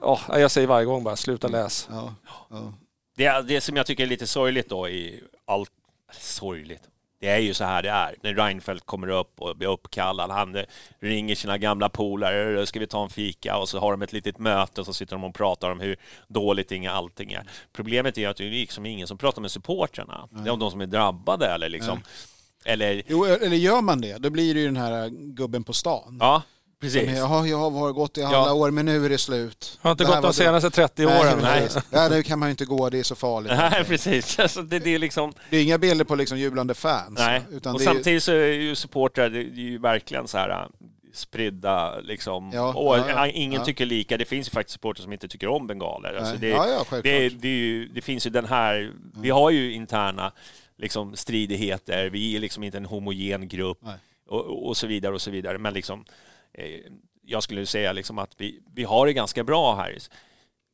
[0.00, 1.60] Ja, jag säger varje gång bara, sluta mm.
[1.60, 1.88] läs.
[1.90, 2.14] Ja.
[2.50, 2.72] Ja.
[3.16, 5.70] Det, det som jag tycker är lite sorgligt då i allt,
[6.12, 6.82] sorgligt,
[7.20, 8.14] det är ju så här det är.
[8.22, 10.64] När Reinfeldt kommer upp och blir uppkallad, han
[11.00, 13.56] ringer sina gamla polare, ska vi ta en fika?
[13.56, 15.96] Och så har de ett litet möte och så sitter de och pratar om hur
[16.28, 17.46] dåligt allting är.
[17.72, 20.28] Problemet är att det är liksom ingen som pratar med supportrarna.
[20.30, 21.94] Det är om de som är drabbade eller liksom.
[21.94, 22.31] Nej
[22.64, 23.02] eller...
[23.06, 26.16] Jo, eller gör man det, då blir det ju den här gubben på stan.
[26.20, 26.42] Ja,
[26.82, 27.04] Precis.
[27.04, 28.52] Som Jaha, jag har gått i alla Ja.
[28.52, 29.78] år men nu är det slut.
[29.82, 31.38] Har inte gått de senaste 30 Nej, åren.
[31.42, 32.10] Nej, Nej.
[32.10, 33.52] nu kan man ju inte gå, det är så farligt.
[33.56, 34.38] Nej, precis.
[34.42, 35.32] Alltså, det, det är liksom...
[35.50, 37.18] Det är inga bilder på liksom jublande fans.
[37.18, 40.38] Nej, Utan och det är, samtidigt så är ju supportrar, det är ju verkligen så
[40.38, 40.66] här äh,
[41.12, 42.50] spridda liksom.
[42.54, 43.64] Ja, och ja, ja, ingen ja.
[43.64, 44.16] tycker lika.
[44.16, 46.14] Det finns ju faktiskt supportrar som inte tycker om bengaler.
[46.14, 46.40] Alltså Nej.
[46.40, 50.32] det, Ja, ja, det, det, ju, det finns ju den här, vi har ju interna
[50.82, 53.78] liksom, stridigheter, vi är liksom inte en homogen grupp
[54.28, 55.58] och, och så vidare och så vidare.
[55.58, 56.04] Men liksom,
[56.54, 56.80] eh,
[57.22, 59.98] jag skulle säga liksom att vi, vi har det ganska bra här.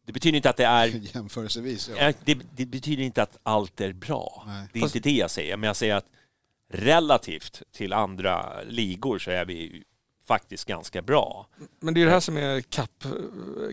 [0.07, 1.89] Det betyder inte att det är jämförelsevis.
[1.89, 1.97] Ja.
[1.97, 4.45] Eh, Det, det betyder inte att allt är bra.
[4.47, 4.69] Nej.
[4.73, 6.07] Det är inte det jag säger, men jag säger att
[6.73, 9.85] relativt till andra ligor så är vi
[10.29, 11.47] faktiskt ganska bra.
[11.81, 13.05] Men det är det här som är kapp,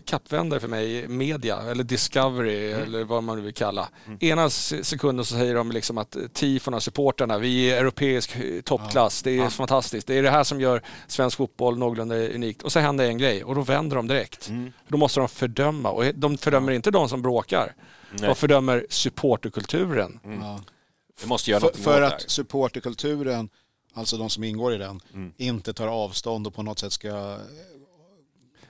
[0.04, 2.82] kappvändare för mig, media eller Discovery Mm.
[2.82, 3.88] eller vad man nu vill kalla.
[4.20, 9.22] Ena se- sekunden så säger de liksom att tifona, supporterna, vi är europeisk eh, toppklass,
[9.22, 10.06] det är fantastiskt.
[10.06, 12.62] Det är det här som gör svensk fotboll någorlunda unikt.
[12.62, 14.48] Och så händer en grej och då vänder de direkt.
[14.48, 14.72] Mm.
[14.88, 17.74] Då måste de fördöma och de fördömer inte de som bråkar.
[18.10, 18.28] Nej.
[18.28, 20.20] De fördömer supporterkulturen.
[20.40, 20.60] Ja.
[21.24, 23.48] Måste göra För, för att supporterkulturen,
[23.96, 25.32] alltså de som ingår i den, Mm.
[25.36, 27.36] inte tar avstånd och på något sätt ska eh,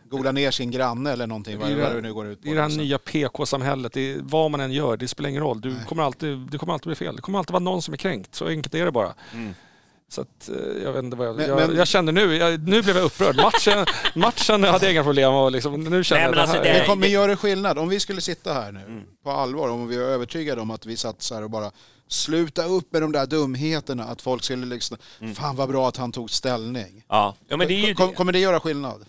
[0.09, 2.49] gola ner sin granne eller någonting, vad, det- nu går ut på.
[2.49, 2.83] Är det här liksom.
[2.85, 3.93] nya PK-samhället.
[3.93, 5.61] Det vad man än gör, det spelar ingen roll.
[5.61, 5.79] Du Nej.
[5.89, 7.17] kommer alltid, det kommer alltid bli fel.
[7.17, 8.35] Det kommer alltid vara någon som är kränkt.
[8.35, 9.15] Så enkelt är det bara.
[9.33, 9.55] Mm.
[10.09, 11.37] Så att, eh, jag vet inte vad jag...
[11.37, 13.37] Men- jag, men- jag kände nu, jag, nu blev jag upprörd.
[13.37, 15.43] Matchen, matchen hade jag inga problem med.
[15.43, 17.29] och Liksom, nu känner Nej, jag men det alltså, här, det- Men, kom, men gör
[17.29, 17.79] det skillnad?
[17.79, 19.03] Om vi skulle sitta här nu Mm.
[19.25, 21.71] på allvar, om vi är övertygade om att vi satt så här och bara
[22.09, 25.35] sluta upp med de där dumheterna, att folk skulle liksom, Mm.
[25.35, 27.05] fan vad bra att han tog ställning.
[27.09, 28.15] Ja, ja men det är ju Kom, det.
[28.15, 29.05] kommer det göra skillnad?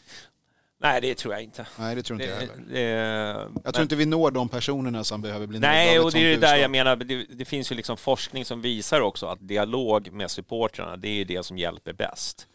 [0.81, 1.67] Nej, det tror jag inte.
[1.79, 3.49] Nej, det tror inte jag Det, heller.
[3.53, 6.21] det, Jag tror inte vi når de personerna som behöver bli Nej, och det är
[6.21, 9.47] ju sånt där jag menar, det, det finns ju liksom forskning som visar också att
[9.47, 12.47] dialog med supportrarna, det är det som hjälper bäst.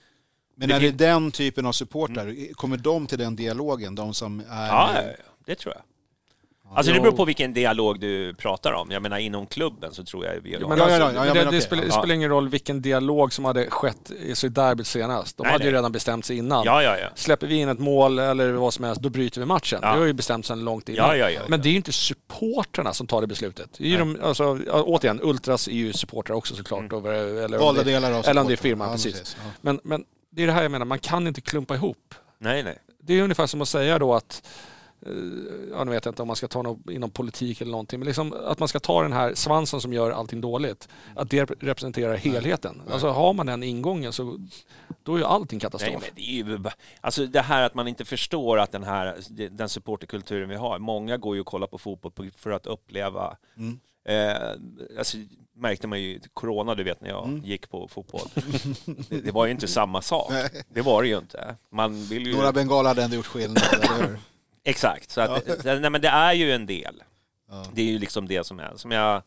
[0.56, 3.94] Men det är det den typen av supportrar, kommer de till den dialogen?
[3.94, 4.66] De som är...
[4.68, 4.90] Ja,
[5.46, 5.82] det tror jag.
[6.74, 8.90] Alltså det beror på vilken dialog du pratar om.
[8.90, 11.26] Jag menar inom klubben så tror jag vi Men Ja, ja, alltså, ja, ja, det,
[11.26, 11.60] men det, okej.
[11.60, 11.98] spelar, det Ja.
[11.98, 15.36] spelar ingen roll vilken dialog som hade skett i derbyt senast.
[15.36, 15.78] De Nej, hade ju nej.
[15.78, 16.64] redan bestämt sig innan.
[16.64, 17.06] Ja, ja, ja.
[17.14, 19.78] Släpper vi in ett mål eller vad som helst, då bryter vi matchen.
[19.82, 19.92] Ja.
[19.92, 21.08] Det har ju bestämt sedan långt innan.
[21.08, 21.62] Ja, ja, ja, Men ja.
[21.62, 23.70] det är ju inte supportrarna som tar det beslutet.
[23.78, 26.92] Det är ju de, alltså, ja, återigen, Ultras är ju supportrar också såklart.
[26.92, 29.36] Över, eller, om Valda det, delar av eller om det är firman, Ja, precis.
[29.44, 29.50] Ja.
[29.60, 32.14] Men, men det är det här jag menar, man kan inte klumpa ihop.
[32.38, 32.78] Nej, nej.
[33.04, 34.50] Det är ungefär som att säga då att eh,
[35.72, 38.06] Ja, nu vet jag inte om man ska ta något inom politik eller någonting, men
[38.06, 42.16] liksom att man ska ta den här svansen som gör allting dåligt, att det representerar
[42.16, 42.82] helheten.
[42.92, 44.38] Alltså har man den ingången så
[45.02, 45.92] då är ju allting Nej, katastrof.
[46.02, 46.58] men det är ju
[47.00, 49.16] alltså det här att man inte förstår att den här
[49.50, 50.78] den supporterkulturen vi har.
[50.78, 53.80] Många går ju och kollar på fotboll för att uppleva Mm.
[54.04, 54.50] Eh,
[54.98, 55.16] alltså,
[55.56, 57.44] märkte man ju corona, du vet när jag Mm.
[57.44, 58.28] gick på fotboll.
[59.08, 60.32] det, det var ju inte samma sak.
[60.68, 61.56] Det var det ju inte.
[61.70, 62.34] Man vill ju...
[62.36, 64.18] Några bengaler hade ändå gjort skillnad, eller hur?
[64.64, 67.02] Exakt, så att, det- nej, men det är ju en del.
[67.48, 67.66] Ja.
[67.74, 69.22] Det är ju liksom det som är, som jag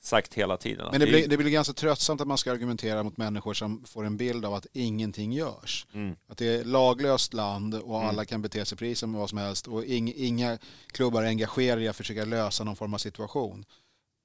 [0.00, 0.88] sagt hela tiden.
[0.90, 4.04] Men det blir, det blir ganska tröttsamt att man ska argumentera mot människor som får
[4.04, 5.86] en bild av att ingenting görs.
[5.94, 6.16] Mm.
[6.28, 9.66] Att det är laglöst land och alla kan bete sig precis som vad som helst
[9.68, 10.58] och ing, inga
[10.92, 13.64] klubbar är engagerade i att försöka lösa någon form av situation.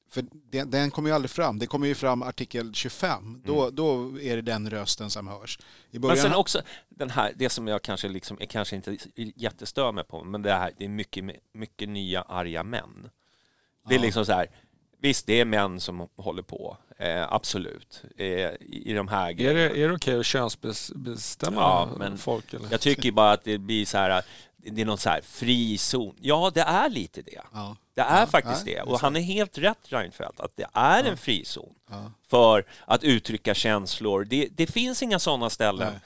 [0.09, 1.59] För den, den kommer ju aldrig fram.
[1.59, 3.41] Det kommer ju fram artikel 25.
[3.45, 5.59] Då, då är det den rösten som hörs.
[5.91, 6.23] I början, Mm.
[6.23, 8.97] Men sen också den här, det som jag kanske liksom är kanske inte
[9.35, 11.23] jättestör mig på, men det här, det är mycket,
[11.53, 13.09] mycket nya arga män.
[13.87, 14.03] Det är Ja.
[14.05, 14.47] liksom så här,
[15.01, 19.31] visst det är män som håller på, eh, absolut, eh, i, i de här Är
[19.33, 19.59] grejerna.
[19.73, 22.53] det, är det okej att könsbestämma Ja, men folk?
[22.53, 22.67] Eller?
[22.71, 24.23] Jag tycker bara att det blir så här,
[24.57, 26.15] det är någon så här frizon.
[26.21, 27.41] Ja, det är lite det.
[27.53, 28.81] ja, Det är Ja, faktiskt nej, det.
[28.81, 32.11] Och han är helt rätt, Reinfeldt, att det är en frizon ja.
[32.29, 34.25] för att uttrycka känslor.
[34.25, 35.87] Det, det finns inga sådana ställen.
[35.87, 35.99] Eh,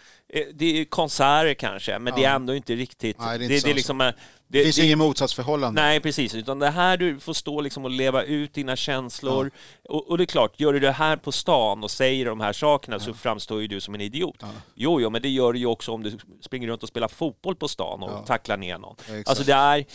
[0.54, 2.36] Det är konserter kanske, men det är Ja.
[2.36, 3.20] ändå inte riktigt...
[3.20, 4.98] Nej, det är det, inte det, är så- liksom, eh, Det, det, finns det, inget
[4.98, 5.82] motsatsförhållande.
[5.82, 6.36] Nej, precis.
[6.36, 9.52] Utan det här du får stå liksom och leva ut dina känslor.
[9.90, 12.54] Och, och det är klart, gör du det här på stan och säger de här
[12.54, 14.36] sakerna så framstår ju du som en idiot.
[14.42, 14.48] Ja.
[14.76, 17.56] Jo, jo, men det gör du ju också om du springer runt och spelar fotboll
[17.56, 18.24] på stan och Ja.
[18.28, 18.96] tacklar ner någon.
[19.10, 19.14] Ja.
[19.26, 19.86] Alltså det är,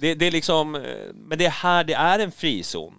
[0.00, 0.82] det, det är liksom, eh,
[1.14, 2.94] men det är här det är en frizon.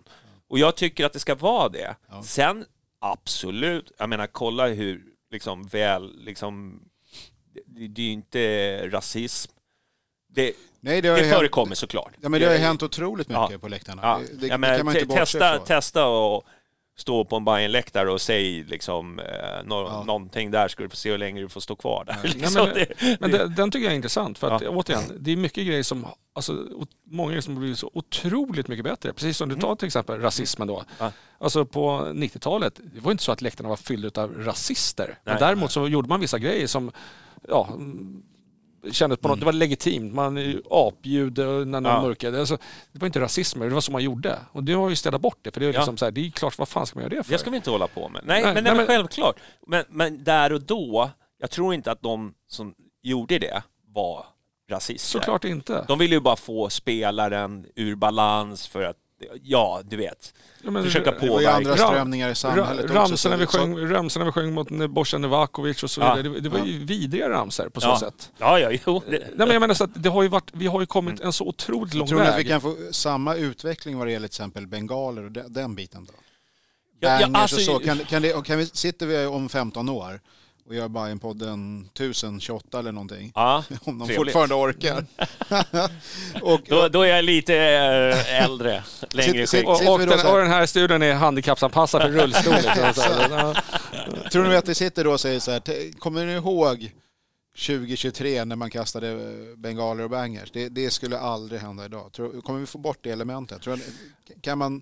[0.49, 1.95] Och jag tycker att det ska vara det.
[2.09, 2.23] Ja.
[2.23, 2.65] Sen,
[3.01, 5.01] absolut, jag menar kolla hur
[5.35, 6.81] liksom väl, liksom,
[7.53, 9.51] det, det är ju inte rasism.
[10.27, 12.11] Det, Nej, det det ju hänt, förekommer såklart.
[12.21, 13.57] ja, men det har ju hänt otroligt mycket Ja.
[13.57, 14.01] på läktarna.
[14.03, 14.21] Ja.
[14.31, 16.43] Det, det, ja, men kan man te- inte bortse testa, testa och
[16.97, 19.25] stå på en Bajen-läktare och säg liksom, eh,
[19.65, 20.03] nå- Ja.
[20.03, 22.17] någonting där ska du få se hur länge du får stå kvar där.
[22.23, 22.53] Nej, liksom.
[22.65, 24.69] men, det, men det, den tycker jag är intressant för att Ja.
[24.69, 26.65] återigen, det är mycket grejer som, alltså,
[27.03, 29.13] många grejer som har blivit så otroligt mycket bättre.
[29.13, 30.75] Precis som du tar till exempel rasismen då.
[30.75, 30.85] Mm.
[30.99, 31.11] Ja.
[31.37, 35.17] Alltså på 90-talet, det var inte så att läktarna var fyllda av rasister.
[35.23, 35.39] Men Nej.
[35.39, 36.91] däremot så gjorde man vissa grejer som,
[37.49, 38.23] ja, mm,
[38.91, 40.13] kändes på något, det var legitimt.
[40.13, 42.01] Man apljud när någon Ja.
[42.01, 42.39] mörkade.
[42.39, 42.57] Alltså,
[42.91, 44.39] det var inte rasism, det var så man gjorde.
[44.51, 45.51] Och det har ju städat bort det.
[45.51, 45.79] För det är, Ja.
[45.79, 47.31] liksom så här, det är klart, vad fan ska man göra det för?
[47.31, 48.21] Det ska vi inte hålla på med.
[48.25, 49.35] Nej, Nej, men, nej, men- självklart.
[49.67, 51.09] Men, men där och då,
[51.39, 54.25] jag tror inte att de som gjorde det var
[54.71, 55.19] rasister.
[55.19, 55.85] Såklart inte.
[55.87, 58.97] De ville ju bara få spelaren ur balans för att,
[59.43, 60.33] ja, du vet,
[60.63, 61.87] Ja, men- försöka Det var ju andra påverka.
[61.87, 62.93] strömningar i samhället Ra- också.
[62.93, 66.15] ramsorna, vi så- sjöng, ramsorna vi sjöng mot Bosan Novakovic och så Ja.
[66.15, 66.33] vidare.
[66.33, 67.99] Det, det var ju vidriga ramsor på så Ja.
[67.99, 68.31] sätt.
[68.37, 69.01] Ja, ja, jo.
[69.09, 71.19] Det, Nej, men jag menar så att det har ju varit, vi har ju kommit
[71.19, 72.47] en så otroligt lång Tror ni att vi väg.
[72.47, 76.13] kan få samma utveckling vad det gäller till exempel bengaler och den, den biten då?
[76.99, 77.79] ja, ja, alltså, och så.
[77.79, 80.19] Kan, kan, det, och kan vi, sitter vi om 15 år
[80.67, 83.31] och gör Bajenpodden 1028 eller någonting?
[83.35, 84.15] ja, Om de trevligt.
[84.33, 85.05] fortfarande orkar.
[86.41, 90.37] och, Då, då är jag lite äh, äldre, längre Sitt- sitt- Och, och, den, och
[90.37, 92.53] den här studion är handikappsanpassad för rullstol.
[94.31, 96.91] Tror ni att vi sitter då och säger så här, "T- kommer ni ihåg
[97.67, 100.51] 2023 när man kastade eh, bengaler och bangers?
[100.51, 102.11] Det, det skulle aldrig hända idag.
[102.13, 103.61] Tror, kommer vi få bort det elementet?
[103.61, 103.79] Tror,
[104.41, 104.81] kan man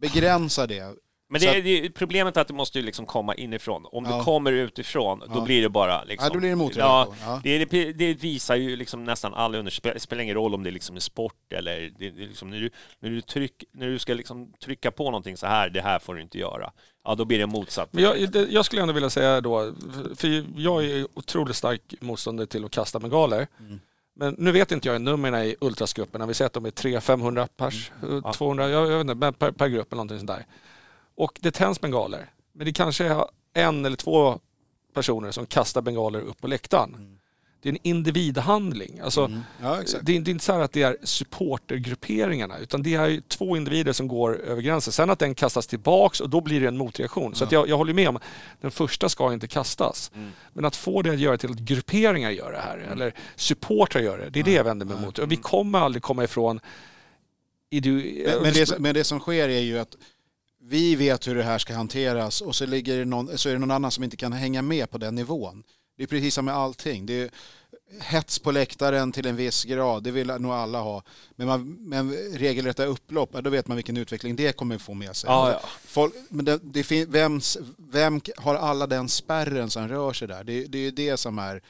[0.00, 0.94] begränsa det?
[1.40, 3.86] Men det att- är, det problemet är att det måste ju liksom komma inifrån.
[3.92, 4.16] Om Ja.
[4.16, 5.40] det kommer utifrån, då Ja.
[5.44, 6.26] blir det bara liksom...
[6.28, 7.14] Ja, då blir det motreaktion.
[7.20, 7.40] Ja, Ja.
[7.44, 9.92] det, det, det visar ju liksom nästan alla under...
[9.94, 11.90] Det spelar ingen roll om det är liksom är sport eller...
[11.98, 12.70] Det, liksom, när, du,
[13.00, 16.14] när, du tryck, när du ska liksom trycka på någonting så här, det här får
[16.14, 16.72] du inte göra.
[17.04, 17.88] Ja, då blir det motsatt.
[17.92, 19.74] Men jag, det- jag skulle ändå vilja säga då,
[20.16, 23.46] för jag är otroligt stark motståndare till att kasta bengaler.
[23.60, 23.80] Mm.
[24.16, 26.26] Men nu vet inte jag numren i ultrasgrupperna.
[26.26, 28.24] Vi säger att de är 300-500 pers, Mm.
[28.24, 30.46] eh, 200, jag, jag vet inte, per, per grupp eller någonting sånt där.
[31.16, 32.30] Och det tänds bengaler.
[32.52, 33.24] Men det kanske är
[33.54, 34.40] en eller två
[34.94, 37.18] personer som kastar bengaler upp på läktaren.
[37.62, 39.00] Det är en individhandling.
[39.00, 39.40] Alltså, Mm.
[39.62, 43.08] Ja, det, är, det är inte så här att det är supportergrupperingarna utan det är
[43.08, 44.92] ju två individer som går över gränsen.
[44.92, 47.34] Sen att den kastas tillbaks och då blir det en motreaktion.
[47.34, 48.18] Så att jag, jag håller med om
[48.60, 50.10] den första ska inte kastas.
[50.52, 54.18] Men att få det att göra till att grupperingar gör det här eller supportrar gör
[54.18, 54.30] det.
[54.30, 55.18] Det är det jag vänder mig mot.
[55.18, 56.60] Och vi kommer aldrig komma ifrån
[57.70, 59.96] Men, men, det, men det som sker är ju att
[60.66, 63.70] vi vet hur det här ska hanteras och så, ligger någon, så är det någon
[63.70, 65.62] annan som inte kan hänga med på den nivån.
[65.96, 67.06] Det är precis som med allting.
[67.06, 67.30] Det är
[68.00, 71.02] hets på läktaren till en viss grad, det vill nog alla ha.
[71.36, 75.30] Men, man, men regelrätta upplopp, då vet man vilken utveckling det kommer få med sig.
[75.30, 75.60] Ja, ja.
[75.84, 80.44] Folk, men det, det, fin- vems, vem har alla den spärren som rör sig där?
[80.44, 81.62] Det, det är ju det som är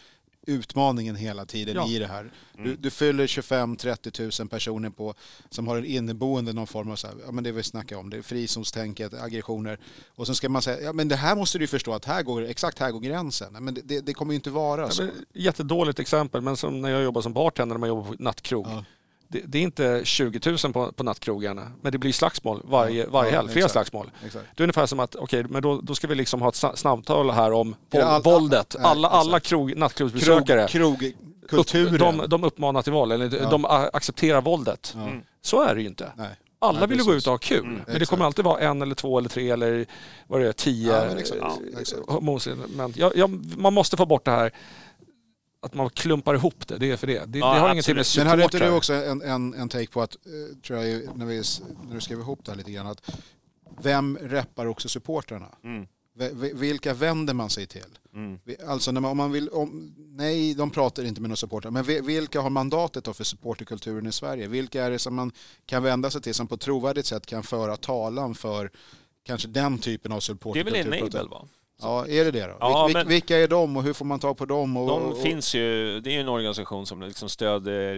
[0.46, 1.88] utmaningen hela tiden Ja.
[1.88, 2.20] i det här.
[2.20, 2.68] Mm.
[2.70, 5.14] Du, du fyller 25-30 000 personer på,
[5.50, 8.10] som har en inneboende någon form av, så här, ja men det vi snackar om,
[8.10, 9.78] det är frizonstänket, aggressioner.
[10.14, 12.22] Och så ska man säga, ja men det här måste du ju förstå att här
[12.22, 13.52] går, exakt här går gränsen.
[13.60, 15.02] Men det, det, det kommer ju inte vara så.
[15.02, 18.22] Ja, men, jättedåligt exempel, men som när jag jobbar som bartender när man jobbar på
[18.22, 18.66] nattkroog.
[18.66, 18.84] Ja.
[19.28, 23.30] Det, det är inte 20 000 på, på nattkrogarna, men det blir slagsmål varje, varje
[23.30, 23.52] ja, helg.
[23.52, 24.10] Flera slagsmål.
[24.26, 24.44] Exakt.
[24.56, 26.74] Det är ungefär som att, okej, men då, då ska vi liksom ha ett sna-
[26.76, 28.76] snabbtal här om det all- våldet.
[28.82, 31.12] ja, Alla, alla krog, nattklubbsbesökare, Krog,
[31.50, 31.66] upp,
[31.98, 33.50] de, de uppmanar till våld, eller Ja.
[33.50, 34.92] de accepterar våldet.
[34.96, 35.08] Ja.
[35.42, 36.12] Så är det ju inte.
[36.16, 36.28] Nej.
[36.58, 38.10] Alla Nej, vill ju gå ut och ha kul, Mm, men det exakt.
[38.10, 39.86] kommer alltid vara en eller två eller tre eller
[40.26, 41.40] vad det är, tio Ja, men exakt.
[41.40, 42.96] eh, Ja, exakt.
[42.96, 44.52] Jag, jag, man måste få bort det här
[45.64, 47.24] att man klumpar ihop det, det är för det.
[47.26, 48.24] Det, Ja, det har ingenting med absolut.
[48.24, 48.76] Men hade inte du supportrar.
[48.76, 51.42] också en, en, en take på att, eh, tror jag, när, vi,
[51.88, 53.10] när du skrev ihop det här lite grann, att
[53.82, 55.48] vem reppar också supportrarna?
[55.64, 55.86] Mm.
[56.54, 57.98] Vilka vänder man sig till?
[58.14, 58.38] Mm.
[58.66, 61.84] Alltså när man, om man vill, om, nej de pratar inte med några supportrar, men
[61.84, 64.46] vi- vilka har mandatet då för supporterkulturen i Sverige?
[64.48, 65.32] Vilka är det som man
[65.66, 68.70] kan vända sig till som på ett trovärdigt sätt kan föra talan för
[69.26, 70.90] kanske den typen av Det är supporterkultur?
[70.90, 71.48] väl Enable va?
[71.82, 72.56] Ja, är det det då?
[72.60, 74.76] Ja, Vil- men- Vilka är de och hur får man ta på dem?
[74.76, 77.96] Och, De och, finns ju, det är ju en organisation som liksom stöder,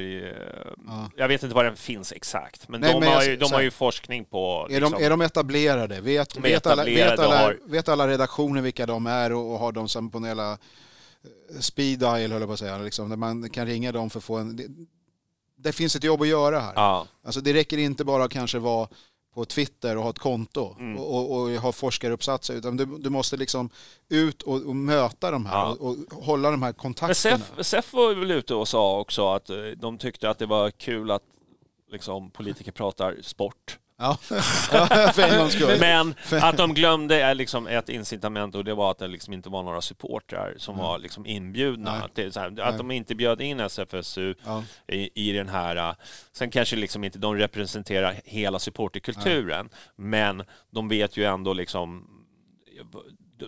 [0.86, 1.10] Ja.
[1.16, 3.52] jag vet inte var den finns exakt, men Nej, de, men har, jag- ju, de
[3.52, 4.66] har ju forskning på...
[4.70, 6.00] Är, de, är de etablerade?
[6.00, 9.58] Vet, De vet, alla, vet, alla, har- vet alla redaktioner vilka de är och, och
[9.58, 10.58] har de som på jävla eh,
[11.60, 14.24] speed dial höll jag på att säga, liksom, där man kan ringa dem för att
[14.24, 14.56] få en...
[14.56, 14.64] Det,
[15.58, 16.72] det finns ett jobb att göra här.
[16.76, 18.88] Ja, Alltså det räcker inte bara att kanske vara
[19.36, 20.98] på Twitter och ha ett konto Mm.
[20.98, 23.70] och, och, och ha forskaruppsatser utan du, du måste liksom
[24.08, 25.76] ut och, och möta de här Ja.
[25.80, 27.38] och, hålla de här men kontakterna.
[27.38, 30.70] SEF, SEF var väl ute och sa också att eh, de tyckte att det var
[30.70, 31.22] kul att
[31.92, 33.78] liksom, politiker pratar sport.
[33.98, 34.18] Ja,
[34.72, 35.80] ja för en gångs skull.
[35.80, 39.48] Men att de glömde är liksom ett incitament och det var att det liksom inte
[39.48, 41.92] var några supportrar som var liksom inbjudna.
[42.14, 42.26] Nej.
[42.26, 42.64] Att, så här, Nej.
[42.64, 44.62] att de inte bjöd in SFSU Ja.
[44.88, 45.76] i, i den här...
[45.76, 45.94] äh,
[46.32, 52.08] Sen kanske liksom inte de representerar hela supporterkulturen, men de vet ju ändå liksom...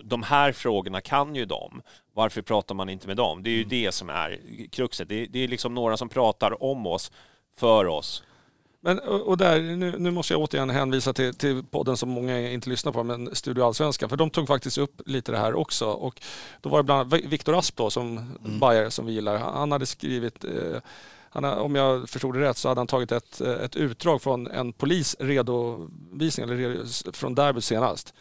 [0.03, 1.81] De här frågorna kan ju de.
[2.13, 3.43] Varför pratar man inte med dem?
[3.43, 4.39] Det är ju det som är
[4.71, 5.09] kruxet.
[5.09, 7.11] Det är, det är liksom några som pratar om oss,
[7.57, 8.23] för oss.
[8.81, 12.69] Men, och där, nu, nu måste jag återigen hänvisa till, till podden som många inte
[12.69, 15.85] lyssnar på, men Studio Allsvenskan, för de tog faktiskt upp lite det här också.
[15.85, 16.21] Och
[16.61, 18.59] då var det bland annat Viktor Asp då, som Mm.
[18.59, 20.81] Bayer som vi gillar, han hade skrivit eh,
[21.29, 24.47] han, om jag förstod det rätt så hade han tagit ett, eh, ett utdrag från
[24.47, 28.13] en polis redovisning, eller redo- från derbyt senast.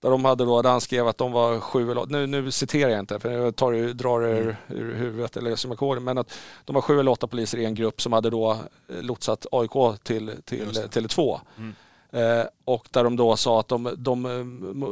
[0.00, 2.90] Där, de hade då, där han skrev att de var sju eller nu, nu citerar
[2.90, 6.00] jag inte för jag tar, det- drar det ur, ur huvudet eller som jag kommer
[6.00, 9.02] men att de var sju eller åtta poliser i en grupp som hade då eh,
[9.02, 11.00] lotsat AIK till, till Just det.
[11.00, 11.38] Tele2.
[12.12, 14.26] Eh, och där de då sa att de, de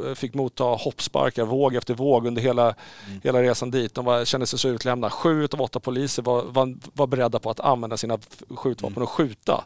[0.07, 2.75] eh, fick motta hoppsparkar våg efter våg under hela,
[3.23, 3.95] hela resan dit.
[3.95, 5.11] De var, kände sig så utlämnade.
[5.11, 8.19] Sju av åtta poliser var, var, var beredda på att använda sina
[8.57, 9.65] skjutvapen och skjuta.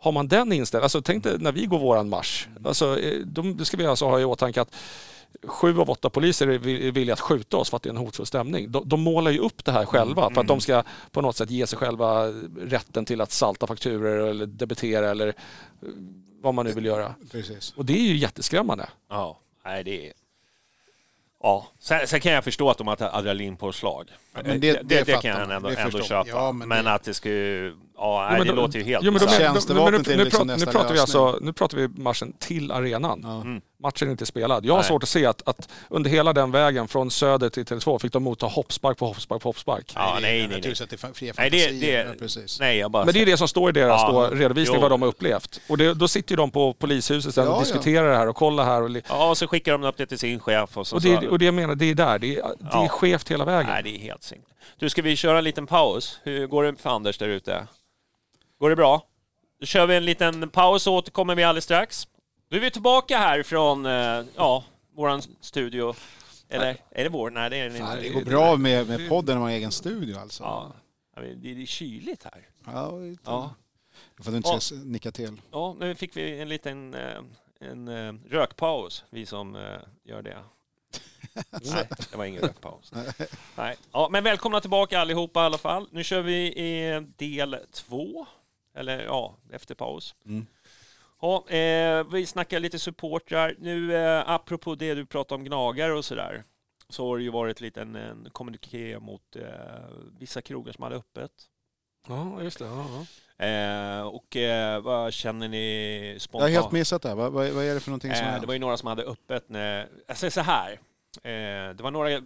[0.00, 2.46] Har man den inställningen, alltså tänk dig när vi går våran marsch.
[2.64, 4.74] Alltså, eh, de, det ska vi alltså ha i åtanke att
[5.46, 7.90] sju av åtta poliser är vi- är villiga att skjuta oss för att det är
[7.90, 8.72] en hotfull stämning.
[8.72, 11.50] De, de målar ju upp det här själva för att de ska på något sätt
[11.50, 12.26] ge sig själva
[12.60, 15.34] rätten till att salta fakturer eller debitera eller eh,
[16.40, 17.14] vad man nu vill göra.
[17.32, 17.72] Precis.
[17.76, 18.88] Och det är ju jätteskrämmande.
[19.08, 20.12] Ja, nej det är...
[21.42, 24.08] Ja, sen, sen kan jag förstå att de har adrenalinpåslag.
[24.34, 25.50] Ja, men det- det, det det, kan jag man.
[25.50, 26.28] ändå, ändå köpa.
[26.28, 27.76] Ja, men men det- att det ska ju...
[28.00, 29.30] Ja, Jo, nej, men det då- låter ju helt jo, men men,
[29.84, 32.72] men nu, nu, liksom pratar, nu, nästa pratar vi alltså, nu pratar vi matchen till
[32.72, 33.20] arenan.
[33.24, 33.40] Ja.
[33.40, 33.60] Mm.
[33.82, 34.64] Matchen är inte spelad.
[34.66, 34.88] Jag har Nej.
[34.88, 38.22] svårt att se att, att under hela den vägen från söder till Tele2 fick de
[38.22, 39.92] motta hoppspark på hoppspark på hoppspark.
[39.94, 40.60] Ja, nej, nej,
[40.90, 41.12] nej.
[41.14, 42.60] Fria Nej, det, det, Ja, precis.
[42.60, 43.04] nej, jag bara...
[43.04, 44.82] Men det är det som står i deras Ja, då, redovisning jo.
[44.82, 45.60] vad de har upplevt.
[45.68, 47.60] Och det, då sitter ju de på polishuset sen Ja, och ja.
[47.60, 48.82] diskuterar det här och kollar här.
[48.82, 50.96] Och, li- Ja, och så skickar de upp det till sin chef och så...
[50.96, 52.18] och, det, och det jag menar, det är där.
[52.18, 52.88] Det är, det är Ja.
[52.88, 53.70] skevt hela vägen.
[53.72, 54.44] Nej, det är helt synkt.
[54.78, 56.20] Du, ska vi köra en liten paus?
[56.22, 57.66] Hur går det för Anders där ute?
[58.58, 59.02] Går det bra?
[59.60, 62.08] Då kör vi en liten paus och återkommer vi alldeles strax.
[62.48, 64.64] Nu är vi tillbaka här från, eh, ja,
[64.94, 65.94] våran studio.
[66.48, 67.30] Eller, är det vår?
[67.30, 68.00] Nej, det är Fan, inte.
[68.02, 70.42] det går bra med, med podden när man har egen studio alltså.
[70.44, 70.72] Ja.
[71.36, 72.48] Det är kyligt här.
[72.64, 73.22] Ja, lite.
[73.24, 73.54] Ja.
[74.16, 74.60] Då får du inte Ja.
[74.60, 75.40] se- nicka till.
[75.50, 77.18] Ja, nu fick vi en liten eh,
[77.60, 79.54] en, eh, rökpaus, vi som
[80.04, 80.36] gör det.
[81.50, 82.92] Nej, det var ingen rökpaus.
[83.56, 83.76] Nej.
[83.92, 85.88] Ja, men välkomna tillbaka allihopa i alla fall.
[85.92, 88.26] Nu kör vi i del två,
[88.78, 90.14] eller ja, efter paus.
[90.26, 90.46] Mm.
[91.20, 93.54] Ja, eh, vi snackar lite supportrar.
[93.58, 96.44] Nu, eh, apropå det du pratade om gnagare och sådär,
[96.88, 99.42] så har det ju varit lite en, en kommuniké mot eh,
[100.18, 101.30] vissa krogar som hade öppet.
[102.08, 102.64] Ja, just det.
[102.64, 103.44] Ja, ja.
[103.46, 106.52] Eh, och eh, vad känner ni Jag har spontant?
[106.52, 107.08] helt missat det.
[107.08, 107.16] här.
[107.16, 109.02] Vad, vad, vad är det för någonting som Eh, det var ju några som hade
[109.02, 110.72] öppet när, jag säger så här.
[111.22, 112.22] Eh, det var några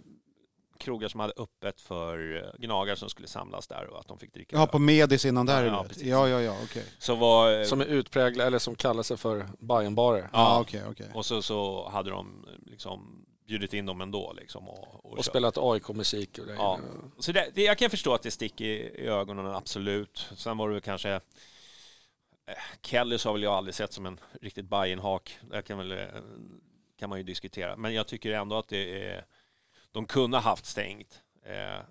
[0.77, 4.33] krogar som hade öppet för eh, gnagare som skulle samlas där och att de fick
[4.33, 4.67] dricka öl.
[4.67, 5.65] på Medis innan där?
[5.65, 6.03] Ja, ja, precis.
[6.03, 6.85] ja, ja, ja, okej.
[6.99, 10.29] Så var, eh, Som är utpräglade, eller som kallar sig för Bajenbarer.
[10.33, 11.07] Ja, okej, okej.
[11.13, 15.25] och så, så hade de eh, liksom bjudit in dem ändå liksom och, och, Och
[15.25, 16.59] spelat AIK-musik och grejer.
[16.59, 16.79] Ja.
[17.19, 20.29] Så det, det, jag kan förstå att det sticker i, i ögonen, absolut.
[20.35, 21.11] Sen var det väl kanske...
[22.45, 25.37] Eh, Kellys har väl jag aldrig sett som en riktigt Bajenhak.
[25.51, 26.07] Det kan, väl,
[26.99, 27.75] kan man ju diskutera.
[27.75, 29.25] Men jag tycker ändå att det är...
[29.93, 31.21] De kunde ha haft stängt.
[31.45, 31.81] Eh,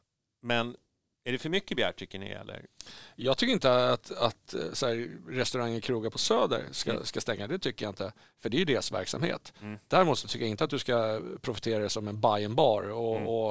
[0.42, 0.76] men
[1.24, 2.28] är det för mycket begärt tycker ni?
[2.28, 2.66] Eller?
[3.16, 7.04] Jag tycker inte att, att eh, så här, restauranger och krogar på Söder ska, Mm.
[7.04, 7.46] ska stänga.
[7.46, 8.12] Det tycker jag inte.
[8.40, 9.52] För det är ju deras verksamhet.
[9.62, 9.78] Mm.
[9.88, 13.28] Däremot tycker jag inte att du ska profitera som en Bajen-bar och, Mm.
[13.28, 13.50] och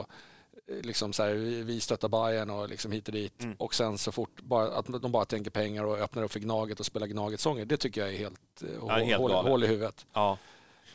[0.67, 1.33] eh, liksom så här,
[1.63, 3.41] vi stöttar Bajen och liksom hit och dit.
[3.43, 3.55] Mm.
[3.59, 6.79] Och sen så fort bara, att de bara tänker pengar och öppnar upp för Gnaget
[6.79, 7.65] och spelar Gnaget-sånger.
[7.65, 10.05] Det tycker jag är helt, eh, hål, helt hål, hål i huvudet.
[10.13, 10.37] Ja.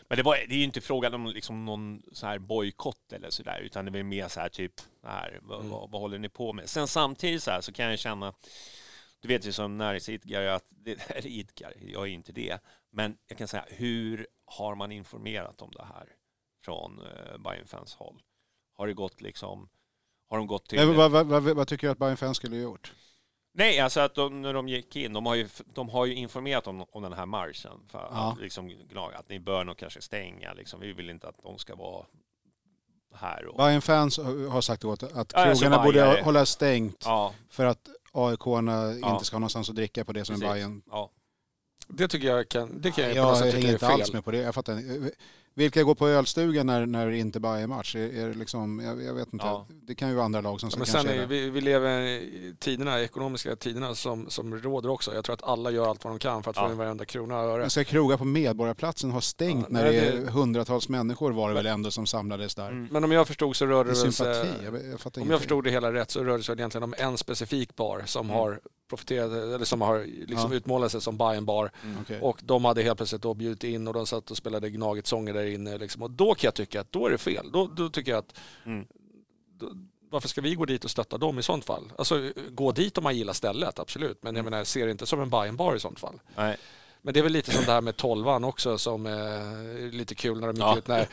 [0.08, 3.30] Men det, var, det är ju inte frågan om liksom någon så här bojkott eller
[3.30, 4.72] sådär, utan det är mer så här typ,
[5.02, 5.70] här, vad, Mm.
[5.70, 6.68] vad, vad håller ni på med?
[6.68, 8.34] Sen samtidigt så här så kan jag känna,
[9.20, 12.58] du vet ju som näringsidkare, att det, eller idkare, jag är inte det,
[12.90, 16.08] men jag kan säga, hur har man informerat om det här
[16.64, 18.22] från eh, Bajenfans håll?
[18.76, 19.68] Har det gått liksom,
[20.28, 20.78] har de gått till...
[20.78, 22.92] Men vad, vad, vad, vad tycker du att Bayern Fans skulle ha gjort?
[23.58, 26.66] Nej, alltså att de, när de gick in, de har ju, de har ju informerat
[26.66, 27.80] om, om den här marschen.
[27.88, 28.32] För Ja.
[28.32, 30.52] att, liksom, gnaga, att ni bör nog kanske stänga.
[30.52, 30.80] Liksom.
[30.80, 32.06] Vi vill inte att de ska vara
[33.14, 33.46] här.
[33.46, 34.18] Och, Bayern Fans
[34.50, 36.22] har sagt åt att Ja, alltså krogarna borde bajare.
[36.22, 39.12] hålla stängt ja, för att AIK-arna Ja.
[39.12, 40.52] inte ska ha någonstans att dricka på det som är precis.
[40.54, 40.82] Bayern.
[40.90, 41.10] Ja.
[41.88, 43.86] Det tycker jag kan, det kan jag, på Jag något sätt tycka hänger är inte
[43.86, 44.00] fel.
[44.00, 44.38] alls med på det.
[44.38, 45.10] Jag fattar inte.
[45.58, 47.96] Vilka går på ölstugan när, när det inte bara är match?
[47.96, 49.46] Är, är det liksom, jag, jag vet inte.
[49.46, 49.66] Ja.
[49.82, 51.08] Det kan ju vara andra lag som Ja, ska men kanske...
[51.08, 51.26] sen är, är det.
[51.26, 55.14] vi, vi lever i tiderna, ekonomiska tiderna som, som råder också.
[55.14, 56.66] Jag tror att alla gör allt vad de kan för att Ja.
[56.66, 57.60] få in varenda krona och öre.
[57.60, 61.32] Men ska krogar på Medborgarplatsen ha stängt Ja, när nej, det är det- hundratals människor
[61.32, 62.68] var det väl ändå som samlades där?
[62.70, 62.88] Mm.
[62.90, 64.14] Men om jag förstod så rörde det sympati?
[64.40, 65.30] sig, Jag, jag fattar om ingenting.
[65.30, 68.26] jag förstod det hela rätt så rörde det sig egentligen om en specifik bar som
[68.26, 68.36] Mm.
[68.38, 68.60] har
[68.90, 70.56] profiterat, eller som har liksom Ja.
[70.56, 71.70] utmålat sig som Bajen bar.
[72.02, 72.18] Okej.
[72.20, 75.45] Och de hade helt plötsligt då bjudit in och de satt och spelade Gnaget-sånger där
[75.46, 75.78] inne.
[75.78, 76.02] Liksom.
[76.02, 77.50] Och då kan jag tycka att då är det fel.
[77.52, 78.34] Då, då tycker jag att
[78.66, 78.86] Mm.
[79.60, 79.70] då,
[80.10, 81.92] varför ska vi gå dit och stötta dem i sånt fall?
[81.98, 84.18] Alltså gå dit om man gillar stället, absolut.
[84.22, 86.20] Men jag menar, jag ser det inte som en buy and bar i sånt fall.
[86.36, 86.56] Nej.
[87.02, 90.40] Men det är väl lite som det här med tolvan också som är lite kul
[90.40, 90.78] när de gick Ja.
[90.78, 91.06] ut när äh,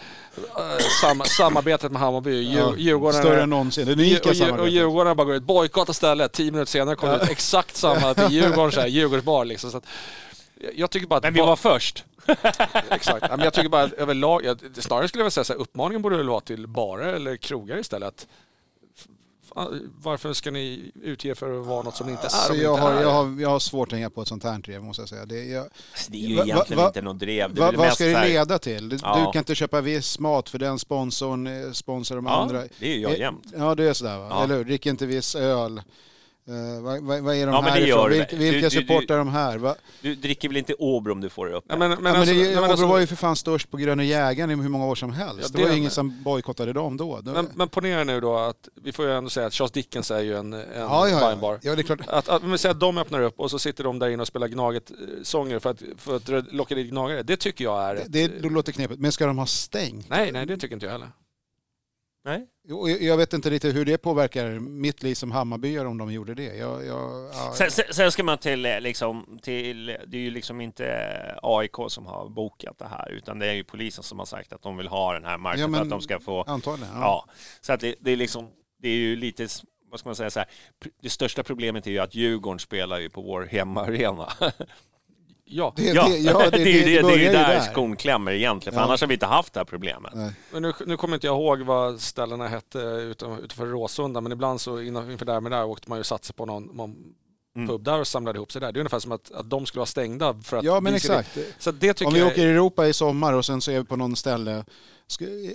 [1.02, 3.86] sam, samarbetet med Hammarby, Ja, Djurgården Större än någonsin.
[3.86, 4.74] Det unika och, Djur- och samarbetet.
[4.74, 6.32] Djurgården bara går ut, bojkotta stället.
[6.34, 9.72] Tio minuter senare kommer det ut exakt samma till Djurgården, så här, Djurgårdsbar liksom.
[9.72, 9.86] Så att,
[10.76, 11.24] jag- tycker bara att...
[11.24, 12.06] Men vi var först.
[12.90, 13.30] Exakt.
[13.30, 16.02] Men jag tycker bara att överlag, jag, snarare skulle jag vilja säga så här, uppmaningen
[16.02, 18.28] borde väl vara till barer eller krogar istället.
[19.56, 19.70] Att,
[20.02, 22.26] varför ska ni utge för att vara något som ni inte är?
[22.26, 24.28] Alltså, ni jag, inte har, är jag, har, jag har svårt att hänga på ett
[24.28, 25.26] sånt här drev måste jag säga.
[25.26, 25.62] Det, jag,
[25.92, 27.54] Alltså, Det är ju Va- va- egentligen va- inte någon drev.
[27.54, 28.90] Det är vad ska det leda till?
[28.90, 29.18] Du, Ja.
[29.26, 32.64] du kan inte köpa viss mat för den sponsorn eh, sponsrar de Ja, andra.
[32.80, 33.46] det är jag Eh, jämt.
[33.58, 34.28] Ja, det är sådär va?
[34.30, 34.44] Ja.
[34.44, 34.64] Eller hur?
[34.64, 35.82] Drick inte viss öl.
[36.50, 38.10] Uh, vad, vad, vad är de Ja, här ifrån?
[38.10, 38.36] du Vilka.
[38.36, 39.58] Du- du- supportar de här?
[39.58, 39.76] Va?
[40.02, 41.64] Du dricker väl inte Åbro om du får det upp?
[41.68, 43.78] Ja, men, men, ja, men alltså, det, Åbro alltså- var ju för fan störst på
[43.78, 45.40] Gröna Jägaren i hur många år som helst.
[45.42, 47.22] Ja, det var det- ju ingen som bojkottade dem då.
[47.24, 50.20] Men, men ponera nu då att, vi får ju ändå säga att Charles Dickens är
[50.20, 51.60] ju en, en ja, ja, wine bar.
[51.62, 51.76] ja.
[51.76, 52.00] det är klart.
[52.08, 54.48] Att, att, säg att de öppnar upp och så sitter de där inne och spelar
[54.48, 57.24] Gnaget-sånger för att, för att locka dit gnagare.
[57.24, 57.96] Det tycker jag är...
[57.96, 59.00] Det, ett- det, det låter knepigt.
[59.00, 60.10] Men ska de ha stängt?
[60.10, 61.08] Nej, nej, det tycker inte jag heller.
[62.26, 62.48] Nej.
[63.00, 66.56] Jag vet inte riktigt hur det påverkar mitt liv som Hammarbyare om de gjorde det.
[66.56, 70.32] Jag, jag, ja, Sen, sen, sen ska man till, eh, liksom, till, det är ju
[70.32, 74.26] liksom inte AIK som har bokat det här, utan det är ju polisen som har
[74.26, 76.42] sagt att de vill ha den här marken Ja, men- för att de ska få...
[76.44, 76.94] Antagligen.
[76.96, 77.02] Ja.
[77.02, 77.26] Ja.
[77.62, 78.50] Så att det, det är liksom,
[78.82, 79.48] det är ju lite,
[79.92, 80.50] vad ska man säga så här,
[81.02, 84.28] det största problemet är ju att Djurgården spelar ju på vår hemmaarena.
[85.46, 87.60] Ja, Det, Ja, det, ja, det, det, är ju det, det är ju där, där.
[87.60, 88.86] skon klämmer egentligen, för Ja.
[88.86, 90.12] annars har vi inte haft det här problemet.
[90.16, 90.32] Nej.
[90.52, 94.62] men nu, nu kommer inte jag ihåg vad ställena hette utan, utanför Råsunda, men ibland
[94.62, 96.96] så inför där med där åkte man ju satsa på någon, någon
[97.56, 97.68] Mm.
[97.68, 98.72] pub där och samlade ihop sig där.
[98.72, 100.64] Det är ungefär som att, att de skulle vara stängda för att...
[100.64, 101.38] Ja, men exakt.
[101.60, 102.28] Så det tycker Om vi jag...
[102.28, 104.66] åker i Europa i sommar och sen så är vi på någon ställe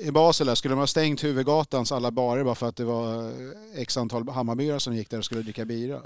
[0.00, 3.24] i Basel där, skulle de ha stängt huvudgatans alla barer bara för att det var
[3.28, 6.00] eh, x antal Hammarbyare som gick där och skulle dricka bira?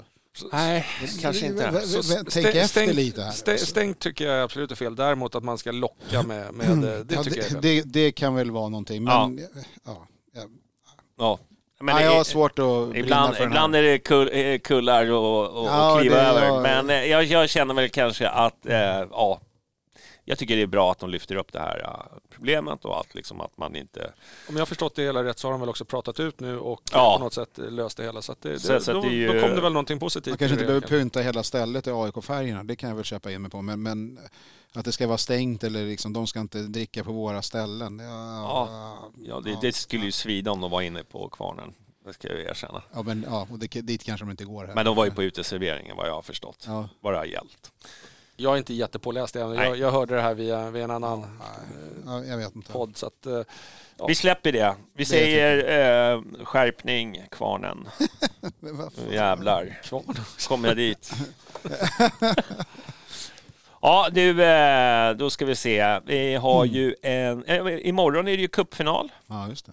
[0.51, 0.85] Nej,
[1.21, 1.81] kanske inte.
[1.81, 3.31] Så v- Tänk stäng- efter stäng- lite här.
[3.31, 4.95] stäng- Stängt tycker jag absolut är fel.
[4.95, 7.61] Däremot att man ska locka med, med det, det ja, tycker jag det, fel.
[7.61, 9.05] det, det kan väl vara någonting.
[9.07, 9.27] Ja.
[9.27, 9.47] Men,
[9.85, 10.07] ja.
[10.35, 10.41] Ja.
[11.17, 11.39] Ja.
[11.79, 14.59] Men Nej, det jag är- har svårt att Ibland, för ibland är det kull, eh,
[14.59, 16.45] kullar och, och, Ja, och kliva det- över.
[16.47, 16.61] ja.
[16.61, 18.75] Men eh, jag, jag känner väl kanske att, eh,
[19.11, 19.41] ja,
[20.25, 23.41] jag tycker det är bra att de lyfter upp det här problemet och att, liksom,
[23.41, 24.13] att man inte...
[24.49, 26.59] Om jag har förstått det hela rätt så har de väl också pratat ut nu
[26.59, 27.15] och Ja.
[27.17, 28.21] på något sätt löst det hela.
[28.21, 30.31] Så, att det, Så- det, så då, det ju- då kom det väl någonting positivt.
[30.31, 33.41] Man kanske inte behöver pynta hela stället i AIK-färgerna, det kan jag väl köpa in
[33.41, 33.61] mig på.
[33.61, 34.19] Men, men
[34.73, 37.99] att det ska vara stängt eller liksom, de ska inte dricka på våra ställen.
[37.99, 41.73] Ja, Ja, det, det skulle ju svida om de var inne på kvarnen.
[42.05, 42.83] Det ska jag erkänna.
[42.93, 44.65] ja, men, ja och det, dit kanske de inte går.
[44.65, 44.75] Här.
[44.75, 46.63] Men de var ju på uteserveringen vad jag har förstått.
[46.67, 46.89] Ja.
[47.01, 47.71] Vad det har gällt.
[48.35, 49.53] Jag är inte jättepåläst än.
[49.53, 49.67] Nej.
[49.67, 51.39] Jag, jag hörde det här via, via en annan
[52.05, 52.71] Ja, jag vet inte.
[52.71, 52.97] podd.
[52.97, 53.41] Så att, eh,
[53.97, 54.07] Ja.
[54.07, 54.75] Vi släpper det.
[54.93, 57.87] Vi säger eh, skärpning, kvarnen.
[59.11, 59.79] Jävlar.
[59.83, 60.15] kvarn.
[60.47, 61.11] Kommer jag dit.
[63.81, 65.99] Ja, du, eh, då ska vi se.
[66.05, 67.43] Vi har ju en...
[67.43, 69.11] Eh, imorgon är det ju cupfinal.
[69.27, 69.69] Ja, just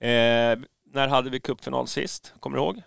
[0.00, 0.06] det.
[0.08, 0.58] Eh,
[0.92, 2.32] när hade vi cupfinal sist?
[2.40, 2.82] Kommer du ihåg?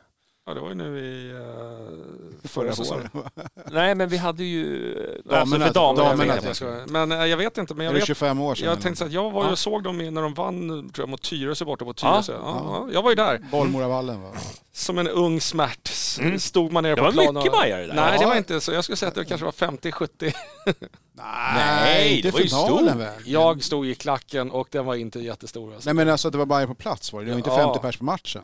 [0.45, 3.09] Ja, det var ju nu i uh, förra säsongen.
[3.13, 3.33] året.
[3.71, 4.93] Nej, men vi hade ju...
[5.25, 6.09] Damerna- alltså för damerna.
[6.09, 6.43] damerna jag.
[6.43, 7.73] tänker Men eh, jag vet inte.
[7.73, 8.65] Men Är jag, det vet, 25 år sedan?
[8.65, 9.51] jag eller tänkte så att jag var ju Ja.
[9.51, 11.93] och såg dem när de vann tror jag, mot Tyresö borta på.
[11.93, 12.33] Tyresö.
[12.33, 12.85] Ja.
[12.87, 13.37] Ja, jag var ju där.
[13.51, 14.29] Bollmoravallen va?
[14.73, 16.39] Som en ung smärt Mm.
[16.39, 17.35] stod man nere Det på var plan.
[17.35, 17.93] mycket bajare där.
[17.93, 18.71] Nej, det var inte så.
[18.73, 20.33] Jag skulle säga att det kanske var 50-70.
[21.13, 22.95] Nej, inte det var ju stor.
[22.97, 23.13] väl?
[23.25, 25.73] Jag stod i klacken och den var inte jättestor.
[25.73, 25.87] Alltså.
[25.87, 27.25] Nej men alltså att det var bara på plats var det?
[27.25, 27.57] Det var inte Ja.
[27.57, 28.41] 50 pers på matchen?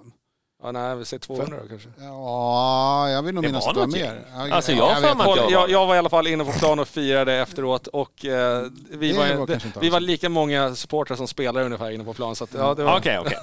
[0.67, 1.89] Ja, nej, vi säger 200 då, kanske.
[1.99, 4.21] Ja, jag vill nog minnas att det var mer.
[4.35, 5.05] Ja, Alltså, jag för.
[5.37, 8.25] Jag, jag var- jag, var i alla fall inne på plan och firade efteråt och
[8.25, 12.03] eh, vi, Det var, var det, vi var lika många supportrar som spelare ungefär inne
[12.03, 12.35] på plan.
[12.35, 13.37] Så att, ja, det var, Okej, okej.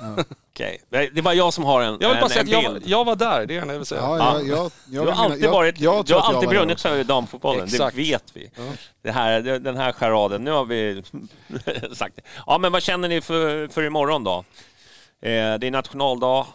[0.53, 0.81] Okej.
[0.91, 3.05] Det är bara jag som har en, Jag vill bara en, säga att jag, jag
[3.05, 4.01] var där, det är det jag vill säga.
[4.01, 4.41] Ja, Ja.
[4.41, 7.97] jag, jag, jag, Du har alltid varit, jag, jag jag alltid brunnit för damfotbollen, Exakt.
[7.97, 8.51] det vet vi.
[8.57, 8.63] Ja.
[9.03, 11.03] Det här, den här charaden, nu har vi
[11.95, 12.23] sagt det.
[12.47, 14.45] Ja, men vad känner ni för, för imorgon då?
[15.23, 16.47] Eh, det är nationaldag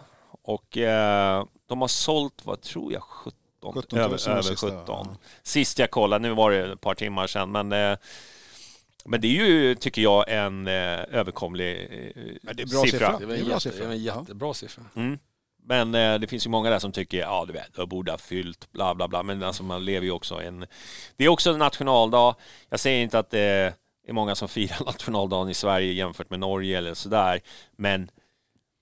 [0.49, 3.33] och eh, de har sålt, vad tror jag, 17?
[3.73, 4.83] 17 000 över, över sista, 17.
[4.87, 5.07] ja.
[5.43, 7.97] Sist jag kollade, nu var det ett par timmar sedan, men eh,
[9.05, 10.73] men det är ju, tycker jag, en eh,
[11.19, 12.85] överkomlig eh, det är bra siffra.
[12.85, 13.19] siffra.
[13.19, 13.79] Det var Det är en, bra jätte, siffra.
[13.81, 14.83] det var en jättebra siffra.
[14.95, 15.19] Mm.
[15.63, 18.17] Men eh, det finns ju många där som tycker, ja du vet, jag borde ha
[18.17, 19.23] fyllt, bla bla bla.
[19.23, 20.65] Men alltså man lever ju också en...
[21.17, 22.35] Det är också en nationaldag.
[22.69, 23.73] Jag säger inte att det
[24.07, 27.41] är många som firar nationaldagen i Sverige jämfört med Norge eller sådär.
[27.75, 28.11] Men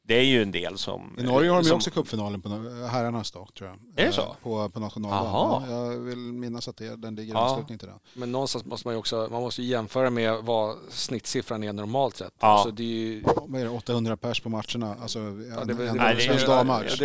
[0.08, 1.16] det är ju en del som...
[1.20, 2.50] I Norge har de ju som, också cupfinalen på
[2.92, 3.78] herrarnas dag tror jag.
[3.78, 4.36] Är det Eh, så?
[4.44, 5.70] På, på nationaldagen.
[5.72, 7.50] Ja, jag vill minnas att det, den ligger i Ja.
[7.50, 7.98] anslutning till den.
[8.14, 12.16] Men någonstans måste man ju också, man måste ju jämföra med vad snittsiffran är normalt
[12.18, 12.34] sett.
[12.40, 12.48] Ja.
[12.48, 14.96] Alltså det är ju, Vad är det, 800 pers på matcherna?
[15.02, 17.02] Alltså en, det väl- svensk ja, dammatch.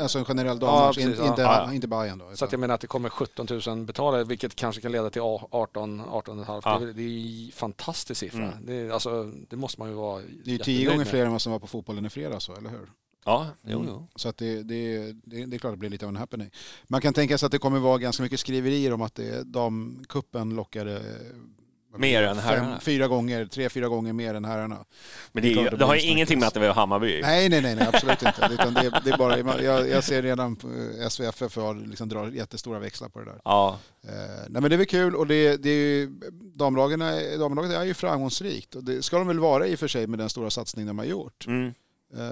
[0.00, 1.30] alltså en generell dammatch, precis, in, ja.
[1.30, 1.72] inte, Ja.
[1.72, 2.30] inte Bayern då.
[2.34, 5.22] så att jag menar att det kommer 17 000 betalare, vilket kanske kan leda till
[5.22, 6.60] 18, 18,5.
[6.64, 6.78] Ja.
[6.78, 8.42] Det, är- det är ju fantastisk siffra.
[8.44, 8.54] Mm.
[8.66, 11.32] Det, är, alltså, det måste man ju vara det är ju tio gånger fler än
[11.32, 12.90] vad som var på fotbollen i fredags, så, eller hur?
[13.24, 13.88] Ja, jo, Mm.
[13.88, 14.08] jo.
[14.16, 16.50] Så att det, det, det, det är klart att det blir lite av en happening.
[16.88, 20.54] Man kan tänka sig att det kommer vara ganska mycket skriverier om att det, damkuppen
[20.54, 22.80] lockade eh, Mer det, än herrarna.
[22.80, 24.84] Fyra gånger, tre, fyra gånger mer än herrarna.
[25.32, 27.20] Men det, är ju, det det har ingenting med att det var Hammarby.
[27.22, 28.48] Nej, nej, nej, nej absolut inte.
[28.52, 30.68] Utan det, det är bara, jag, jag ser redan på
[31.10, 33.40] SVFF har liksom drar jättestora växlar på det där.
[33.44, 34.10] Ja, Eh,
[34.48, 36.10] nej men det är väl kul och det, det är ju,
[36.54, 39.88] damlagen är, damlaget är ju framgångsrikt och det ska de väl vara i och för
[39.88, 41.46] sig med den stora satsning de har gjort.
[41.46, 41.72] mm.
[42.16, 42.22] Eh,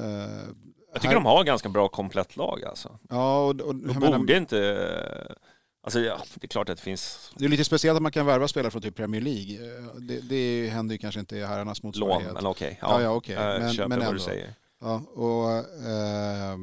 [0.93, 2.99] Jag tycker här- de har ganska bra komplett lag alltså.
[3.09, 5.37] Ja, och, och, De jag menar, borde inte...
[5.83, 8.27] Alltså ja, det är klart att det finns det är lite speciellt att man kan
[8.27, 9.77] värva spelare från typ Premier League.
[9.79, 12.33] Eh, Det, det händer ju kanske inte i herrarnas lån, motsvarighet.
[12.35, 12.79] men okej.
[12.83, 13.35] Ja, ja, okej.
[13.35, 14.55] Jag Men- köper men vad du säger.
[14.81, 15.51] Ja, och
[15.87, 16.57] eh,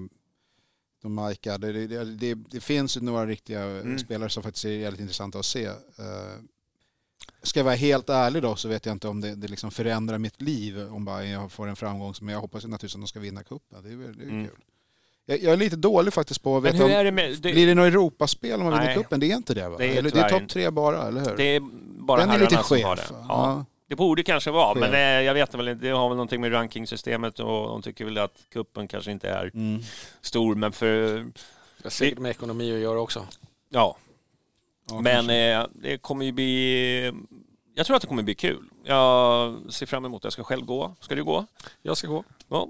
[1.01, 3.99] de Majka, det, det, det, finns några riktiga Mm.
[3.99, 5.65] spelare som faktiskt är jävligt intressanta att se.
[5.65, 5.73] Eh,
[7.47, 10.17] ska jag vara helt ärlig då så vet jag inte om det, det liksom förändrar
[10.17, 12.13] mitt liv om bara jag får en framgång.
[12.21, 13.83] Men jag hoppas naturligtvis att de ska vinna cupen.
[13.83, 14.45] Det är, väl- det är Mm.
[14.47, 14.55] kul.
[15.25, 17.31] Jag, jag är lite dålig faktiskt på att veta hur om, är det med...
[17.41, 19.19] Det, blir det något Europaspel om man vinner cupen?
[19.19, 19.77] Det är inte det va?
[19.77, 21.37] Det är Eller, det är topp tre bara, eller hur?
[21.37, 21.59] det är
[21.99, 23.03] bara Den är lite som har det.
[23.11, 23.25] Ja.
[23.29, 23.65] Ja.
[23.89, 24.79] Det borde kanske vara, Chef.
[24.81, 25.85] men eh, jag vet väl inte.
[25.85, 29.51] Det har väl någonting med rankingsystemet och de tycker väl att kuppen kanske inte är
[29.53, 29.81] Mm.
[30.21, 31.17] stor, men för...
[31.77, 33.27] Det har säkert med ekonomi att göra också.
[33.69, 33.97] Ja,
[34.89, 37.13] Ja, men eh, det kommer ju bli...
[37.75, 38.69] Jag tror att det kommer bli kul.
[38.83, 40.25] Jag ser fram emot det.
[40.25, 40.95] Jag ska själv gå.
[40.99, 41.45] Ska du gå?
[41.81, 42.23] Jag ska gå.
[42.49, 42.67] Ja,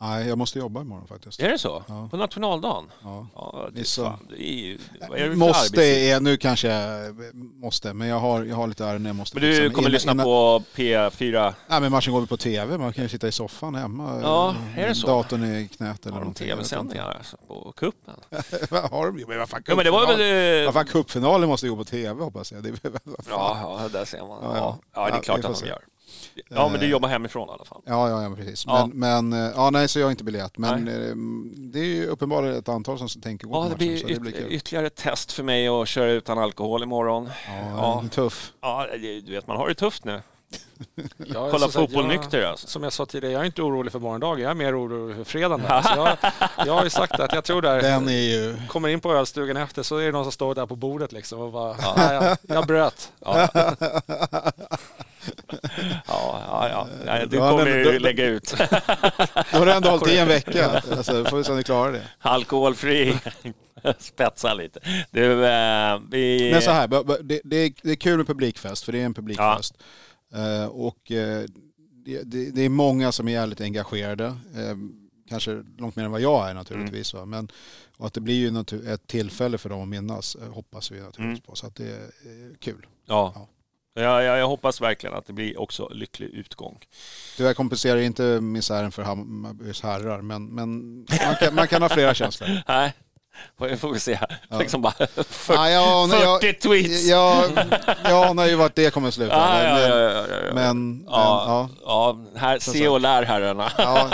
[0.00, 1.40] Nej, jag måste jobba imorgon faktiskt.
[1.40, 1.84] är det så?
[1.88, 2.08] Ja.
[2.10, 2.84] På nationaldagen?
[3.02, 3.26] Ja.
[3.34, 4.78] Ja, det, är Så- fan, det är ju...
[5.08, 8.66] Vad är det för Måste är, nu kanske jag måste, men jag har, jag har
[8.66, 9.68] lite ärenden jag måste Men du fixa.
[9.74, 11.54] kommer Innan- lyssna innan- på P4?
[11.68, 14.20] Nej men matchen går väl på tv, man kan ju sitta i soffan hemma.
[14.22, 15.06] Ja, eh, är det så?
[15.06, 16.48] Datorn i knät eller Har de någonting.
[16.48, 18.14] tv-sändningar alltså, på kuppen?
[18.70, 19.24] Vad har de?
[19.28, 20.60] Men vad fan, Ja, men det var väl...
[20.60, 22.62] eh, Vad fan, cupfinalen måste ju gå på tv hoppas jag.
[22.62, 22.70] Det.
[22.84, 24.38] Ja, ja, där ser man.
[24.42, 25.10] Ja, Ja, ja.
[25.10, 25.78] det är klart att de gör.
[26.48, 26.92] Ja, men du Eh.
[26.92, 27.82] jobbar hemifrån i alla fall.
[27.86, 28.64] Ja, ja, ja precis.
[28.66, 28.86] Ja.
[28.92, 30.58] Men, men eh, ja, nej, så jag har inte biljett.
[30.58, 31.14] Men eh,
[31.72, 33.78] det är ju uppenbarligen ett antal som tänker gå Ja, på det matchen.
[33.88, 34.52] blir, så det blir yt- kul.
[34.52, 37.30] ytterligare ett test för mig att köra utan alkohol imorgon.
[37.46, 38.00] Ja, Ja.
[38.04, 38.52] det tuff.
[38.60, 40.20] Ja, det- du vet, man har det tufft nu.
[41.16, 42.66] Jag Kolla fotboll jag- nykter alltså.
[42.66, 44.38] Som jag sa tidigare, jag är inte orolig för morgondagen.
[44.42, 45.60] Jag är mer orolig för fredagen.
[45.68, 45.82] Där.
[45.82, 46.16] Så jag,
[46.66, 48.56] jag har ju sagt att jag tror där, Den är ju...
[48.68, 51.40] kommer in på ölstugan efter så är det någon som står där på bordet liksom
[51.40, 53.12] och bara, "Nej, jag, jag bröt.
[53.20, 53.48] Ja,
[56.06, 56.88] ja, ja.
[57.06, 57.26] ja.
[57.26, 58.54] Du Ja, kommer ju lägga ut
[59.52, 60.82] Då har du ändå hållit i en vecka.
[60.90, 62.02] Alltså, får vi se om du klarar det.
[62.18, 63.16] alkoholfri.
[63.98, 64.80] Spetsa lite.
[65.10, 66.50] Du, eh, vi...
[66.52, 66.88] Men så här,
[67.22, 69.74] det, det, är, det är kul med publikfest, för det är en publikfest.
[70.34, 71.44] Eh, och eh,
[72.04, 74.26] det, det, är många som är jävligt engagerade.
[74.26, 74.76] Eh,
[75.28, 77.14] kanske långt mer än vad jag är naturligtvis.
[77.14, 77.30] Mm.
[77.30, 77.48] Men,
[77.96, 81.24] och att det blir ju ett tillfälle för dem att minnas, eh, hoppas vi naturligtvis
[81.24, 81.40] Mm.
[81.40, 81.54] på.
[81.54, 82.10] Så att det är
[82.60, 82.86] kul.
[83.06, 83.32] Ja.
[83.34, 83.48] Ja.
[83.98, 86.78] Jag, jag, jag hoppas verkligen att det blir också lycklig utgång.
[87.36, 90.94] Tyvärr kompenserar inte misären för Hammarbys herrar, men, men
[91.24, 92.48] man, kan, man kan ha flera känslor.
[92.68, 92.92] Nej,
[93.58, 94.18] får får vi se.
[94.48, 94.58] Ja.
[94.58, 97.06] Liksom bara 40, Ja, jag, jag, 40 tweets.
[97.06, 97.44] jag,
[98.04, 99.34] jag anar ju vart det kommer att sluta.
[99.34, 101.68] Ja, men, ja, ja, ja, men, men Ja, ja.
[101.84, 103.72] ja, här, se och lär herrarna.
[103.78, 104.10] Ja,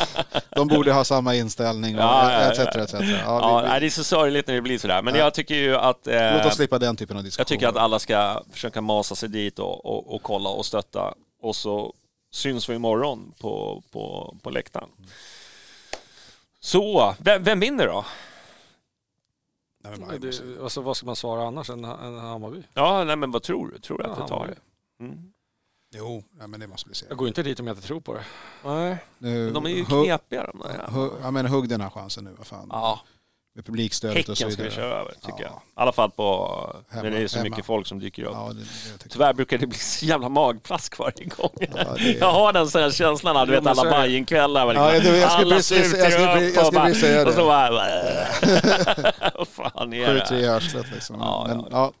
[0.56, 2.58] de borde ha samma inställning och Ja, etc.
[2.58, 2.92] etc.
[3.24, 5.02] Ja, vi, vi, det är så sorgligt när det blir sådär.
[5.02, 5.20] Men Ja.
[5.20, 6.06] jag tycker ju att...
[6.06, 7.40] Eh, låt oss slippa den typen av diskussioner.
[7.40, 11.14] jag tycker att alla ska försöka masa sig dit och, och, och kolla och stötta.
[11.42, 11.92] Och så
[12.32, 14.88] syns vi imorgon på, på, på läktaren.
[16.60, 18.04] Så, vem, vem vinner då?
[19.82, 22.62] Nej, men Det, alltså, vad ska man svara annars än, än Hammarby?
[22.74, 23.78] Ja, nej, men vad tror du?
[23.78, 24.54] Tror du Ja, att vi tar Hammarby.
[24.98, 25.04] det?
[25.04, 25.32] Mm.
[25.94, 27.06] Jo, ja, men det måste vi se.
[27.08, 28.24] Jag går inte dit om jag inte tror på det.
[28.64, 30.86] Nej, Nu, de är ju hugg- knepiga de där.
[30.88, 32.34] hugg- Ja, men hugg den här chansen nu.
[32.38, 32.66] Vad fan.
[32.70, 33.00] Ja,
[33.54, 34.88] Med publikstödet och så Häcken ska vi vidare.
[34.88, 35.42] köra över, tycker Ja.
[35.42, 35.52] jag.
[35.52, 36.24] I alla fall på,
[36.90, 37.50] Hemma, när det är så hemma.
[37.50, 38.30] mycket folk som dyker upp.
[38.34, 38.60] Ja, det,
[39.04, 41.50] det Tyvärr brukar det bli så jävla magplask varje gång.
[41.60, 43.90] Ja, det- Jag har den sån här känslan, du vet så alla är det.
[43.90, 44.74] Bajenkvällar.
[44.74, 47.32] Ja, jag- jag alla precis- jag skulle precis- jag och skulle bara- precis säga Och
[47.34, 47.46] så det.
[47.46, 47.70] bara...
[49.38, 50.20] Vad fan är det?
[50.20, 51.16] 7-3 i arslet liksom.
[51.20, 51.66] Ja, men, ja.
[51.70, 51.92] ja.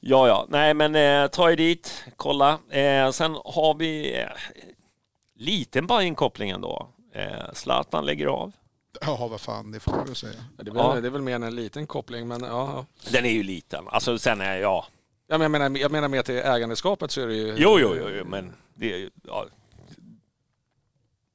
[0.00, 0.46] Ja, ja.
[0.48, 2.58] Nej, men eh, ta er dit, kolla.
[2.70, 4.26] Eh, sen har vi eh,
[5.38, 6.88] liten Bajenkoppling ändå.
[7.14, 8.52] Eh, Zlatan lägger av.
[9.00, 10.32] ja, vad fan, det får man väl säga.
[10.56, 11.00] Ja, Det är, väl, Ja.
[11.00, 12.86] det är väl mer än en liten koppling, men ja.
[13.10, 13.84] Den är ju liten.
[13.88, 14.86] Alltså sen är ja...
[15.26, 17.54] Ja, men jag, menar, jag menar med till ägandeskapet så är det ju...
[17.58, 19.10] Jo, jo, jo, jo men det är ju...
[19.26, 19.46] Ja,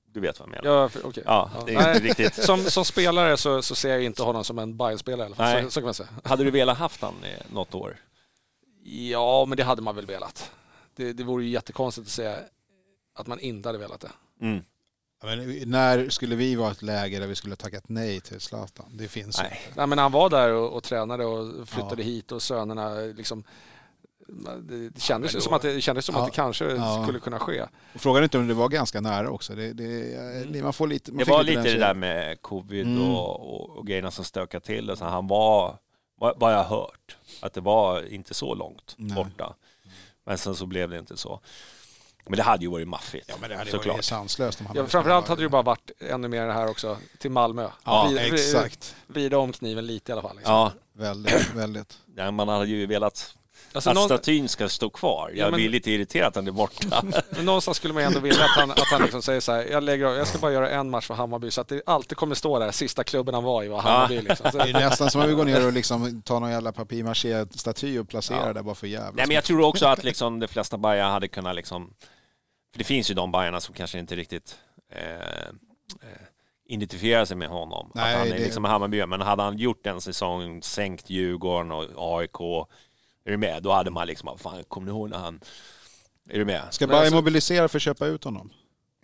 [0.05, 0.77] Du vet vad jag menar.
[0.81, 1.23] Ja, för- okej.
[1.25, 1.63] Ja, Ja.
[1.65, 1.95] det är Nej.
[1.95, 2.33] inte riktigt.
[2.45, 5.45] Som, som spelare så, så ser jag inte honom som en Bayern-spelare i alla fall.
[5.53, 5.63] Nej.
[5.63, 6.09] Så, så kan man säga.
[6.23, 7.97] Hade du velat haft han i något år?
[8.83, 10.51] Ja, men det hade man väl velat.
[10.95, 12.39] Det, det vore ju jättekonstigt att säga
[13.15, 14.11] att man inte hade velat det.
[14.41, 14.63] Mm.
[15.21, 18.21] Ja, Men när skulle vi vara i ett läge där vi skulle ha tackat nej
[18.21, 18.85] till Zlatan?
[18.93, 19.61] Det finns Nej.
[19.67, 19.77] inte.
[19.79, 22.05] Nej, men han var där och, och tränade och flyttade Ja.
[22.07, 23.43] hit och sönerna liksom
[24.61, 26.21] det kändes då- som att det, kändes som Ja.
[26.21, 27.03] att det kanske Ja.
[27.03, 27.61] skulle kunna ske.
[27.93, 29.55] Och Frågan är inte om det var ganska nära också.
[29.55, 33.11] Det, det, man får lite, man Det var lite den det där med covid Mm.
[33.11, 34.95] och, och, och grejerna som stökade till det.
[34.97, 35.77] Så han var,
[36.19, 39.15] vad jag hört, att det var inte så långt Nej.
[39.15, 39.55] borta.
[40.25, 41.39] Men sen så blev det inte så.
[42.27, 43.25] Men det hade ju varit maffigt.
[43.29, 43.95] Ja men det hade såklart.
[43.95, 46.53] varit sanslöst om han Ja, hade framförallt hade det ju bara varit ännu mer det
[46.53, 47.67] här också till Malmö.
[47.85, 48.95] Ja, Vri- vri- exakt.
[49.07, 50.35] Vrida om kniven lite i alla fall.
[50.35, 50.53] Liksom.
[50.53, 51.97] Ja, Väldigt, väldigt.
[52.15, 53.35] ja, man hade ju velat
[53.73, 55.29] Alltså, att någon, statyn ska stå kvar.
[55.33, 57.03] Jag Ja, men- blir lite irriterad att den är borta.
[57.29, 59.83] men någonstans skulle man ändå vilja att han, att han liksom säger så här, jag,
[59.83, 62.59] lägger, jag ska bara göra en match för Hammarby så att det alltid kommer stå
[62.59, 64.21] där, sista klubben han var i var Hammarby.
[64.21, 64.51] Liksom.
[64.51, 67.99] Så, Det är nästan som att vi går ner och liksom tar någon jävla papier-maché-staty
[67.99, 68.53] och placerar Ja.
[68.53, 71.27] där bara för jävla Nej, men jag tror också att liksom de flesta Bajar hade
[71.27, 71.93] kunnat liksom...
[72.75, 74.59] För det finns ju de Bajarna som kanske inte riktigt
[74.91, 76.21] eh, eh,
[76.65, 77.91] identifierar sig med honom.
[77.95, 79.05] Nej, att han är det- liksom Hammarby.
[79.05, 81.85] Men hade han gjort en säsong, sänkt Djurgården och
[82.19, 82.39] AIK,
[83.25, 83.63] är du med?
[83.63, 85.39] Då hade man liksom, fan, kommer ni ihåg när han...
[86.29, 86.61] Är du med?
[86.71, 88.49] Ska bara alltså- mobilisera för att köpa ut honom?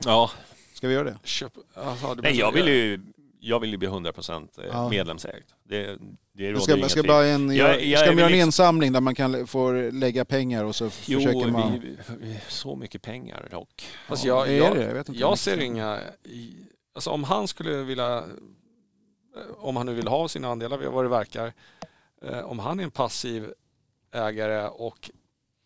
[0.06, 0.32] Ja.
[0.74, 1.18] Ska vi göra det?
[1.24, 3.02] köp, aha, du Nej, jag vill ju,
[3.44, 4.90] jag vill ju bli 100% eh, Ja.
[4.90, 5.46] medlemsägd.
[5.64, 5.98] Det,
[6.34, 8.48] det råder Ska, inga ska, bara en, Jag- jag ska är man göra en liksom-
[8.48, 11.80] insamling där man kan få lägga pengar och så Jo, försöker man...
[11.80, 13.84] vi, vi, så mycket pengar dock.
[14.08, 14.84] Fast Ja, jag, jag?
[14.90, 16.00] Jag vet inte jag ser inga...
[16.96, 18.18] Alltså om han skulle vilja...
[18.18, 18.24] eh,
[19.58, 21.54] Om han nu vill ha sina andelar, vad det verkar.
[22.22, 23.54] eh, Om han är en passiv
[24.14, 25.12] ägare och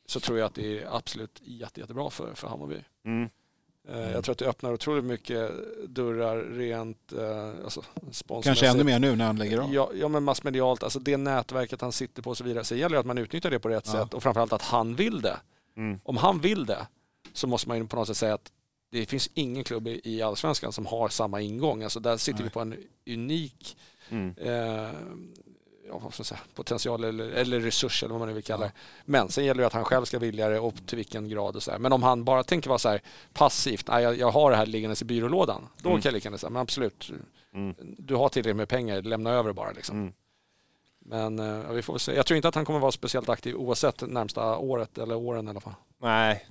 [0.08, 2.76] så tror jag att det är absolut jätte, jättebra för, för Hammarby.
[3.06, 3.30] Mm.
[3.90, 5.52] Eh, Jag tror att det öppnar otroligt mycket
[5.88, 7.84] dörrar rent eh, alltså.
[8.44, 9.74] Kanske ännu mer nu när han lägger av.
[9.74, 12.64] Ja, ja, men massmedialt, alltså det nätverket han sitter på och så vidare.
[12.64, 13.92] Så det gäller att man utnyttjar det på rätt Ja.
[13.92, 15.38] sätt och framförallt att han vill det.
[15.78, 16.00] Mm.
[16.04, 16.88] Om han vill det
[17.34, 18.52] så måste man ju på något sätt säga att
[18.92, 21.84] det finns ingen klubb i i allsvenskan som har samma ingång.
[21.84, 22.44] Alltså där sitter Nej.
[22.44, 22.76] vi på en
[23.10, 23.78] unik
[24.10, 24.34] Mm.
[24.38, 24.90] eh,
[25.90, 28.72] ja, säga, potential eller, eller resurs eller vad man nu vill kalla det.
[29.06, 31.64] Men sen gäller det att han själv ska vilja det och till vilken grad och
[31.64, 31.80] så här.
[31.80, 33.02] Men om han bara tänker vara så här
[33.34, 35.68] passivt, nej jag, jag har det här liggandes i byrålådan.
[35.82, 36.02] Då Mm.
[36.02, 37.12] kan jag lika gärna säga, men absolut,
[37.54, 37.76] Mm.
[37.80, 39.98] du har tillräckligt med pengar, lämna över bara liksom.
[40.02, 40.14] Mm.
[41.00, 42.16] Men eh, ja, vi får väl se.
[42.16, 45.50] Jag tror inte att han kommer vara speciellt aktiv oavsett närmsta året eller åren i
[45.50, 45.74] alla fall.
[46.02, 46.46] Nej.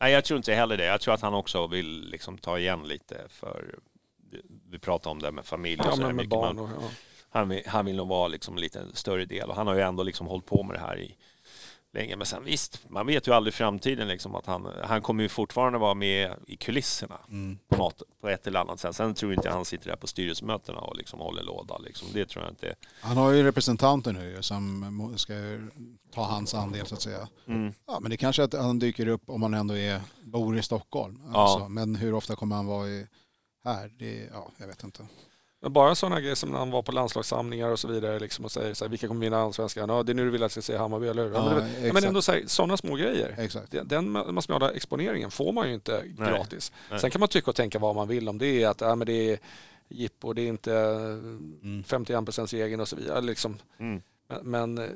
[0.00, 0.84] Nej, jag tror inte heller det.
[0.84, 3.74] Jag tror att han också vill liksom ta igen lite för
[4.70, 6.30] vi pratar om det med familj och Ja, så men med mycket.
[6.30, 6.88] barn och, ja.
[7.38, 9.80] Han, vill, han vill nog vara liksom en lite större del och han har ju
[9.80, 11.16] ändå liksom hållit på med det här i
[11.92, 12.16] länge.
[12.16, 15.28] Men sen visst, man vet ju aldrig i framtiden liksom att han, han kommer ju
[15.28, 17.58] fortfarande vara med i kulisserna Mm.
[17.68, 18.96] på, något, på ett eller annat sätt.
[18.96, 21.78] Sen tror jag inte han sitter där på styrelsemötena och liksom håller låda.
[21.78, 22.08] Liksom.
[22.12, 22.74] Det tror jag inte.
[23.00, 25.34] Han har ju representanter nu som ska
[26.14, 27.28] ta hans andel så att säga.
[27.46, 27.72] Mm.
[27.86, 31.20] Ja, men det kanske att han dyker upp om han ändå är, bor i Stockholm.
[31.32, 31.38] Ja.
[31.42, 31.68] Alltså.
[31.68, 33.06] Men hur ofta kommer han vara i,
[33.64, 33.88] här?
[33.98, 35.06] Det, ja, jag vet inte.
[35.60, 38.52] Men bara sådana grejer som när han var på landslagssamlingar och så vidare liksom, och
[38.52, 39.88] säger så här, vilka kommer vinna allsvenskan?
[39.88, 41.32] Ja, det är nu du vill att jag ska se Hammarby, eller hur?
[41.34, 43.34] Ja, Ja, men, det, ja, men ändå sådana små grejer.
[43.38, 43.74] Exakt.
[43.84, 46.28] Den- massmediala exponeringen får man ju inte Nej.
[46.30, 46.72] gratis.
[46.90, 47.00] Nej.
[47.00, 49.06] Sen kan man tycka och tänka vad man vill om det är att ja, men
[49.06, 49.38] det är
[49.88, 51.84] jippo, det är inte Mm.
[51.86, 53.20] 51 procents regeln och så vidare.
[53.20, 53.58] Liksom.
[53.78, 54.02] Mm.
[54.28, 54.90] Men, men eh,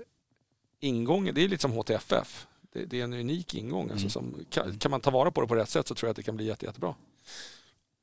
[0.81, 2.47] ingången, det är lite som HTFF.
[2.73, 3.91] Det, det är en unik ingång.
[3.91, 4.35] Alltså, Mm.
[4.35, 6.16] som, kan, kan man ta vara på det på rätt sätt så tror jag att
[6.16, 6.95] det kan bli jätte, jättebra.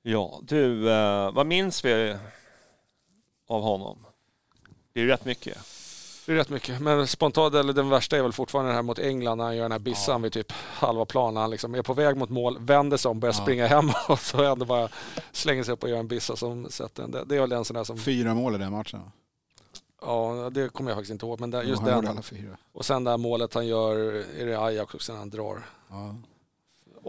[0.01, 2.15] Ja, du, eh, vad minns vi
[3.47, 3.97] av honom?
[4.93, 5.57] Det är ju rätt mycket.
[6.25, 6.81] Det är rätt mycket.
[6.81, 9.63] Men spontant, eller den värsta är väl fortfarande den här mot England när han gör
[9.63, 11.41] den här bissan vid typ halva planen.
[11.41, 13.41] Han liksom är på väg mot mål, vänder sig om, börjar Ja.
[13.41, 14.89] springa hem och så ändå bara
[15.31, 17.11] slänger sig upp och gör en bissa som sätter den.
[17.11, 19.01] Det, det är väl en sån där som, Fyra mål i den matchen.
[20.01, 21.39] ja det kommer jag faktiskt inte ihåg.
[21.39, 22.07] Men där, just gjorde den.
[22.07, 22.57] alla fyra.
[22.73, 23.95] Och sen det här målet han gör,
[24.39, 26.15] är det Ajax också när han drar Ja.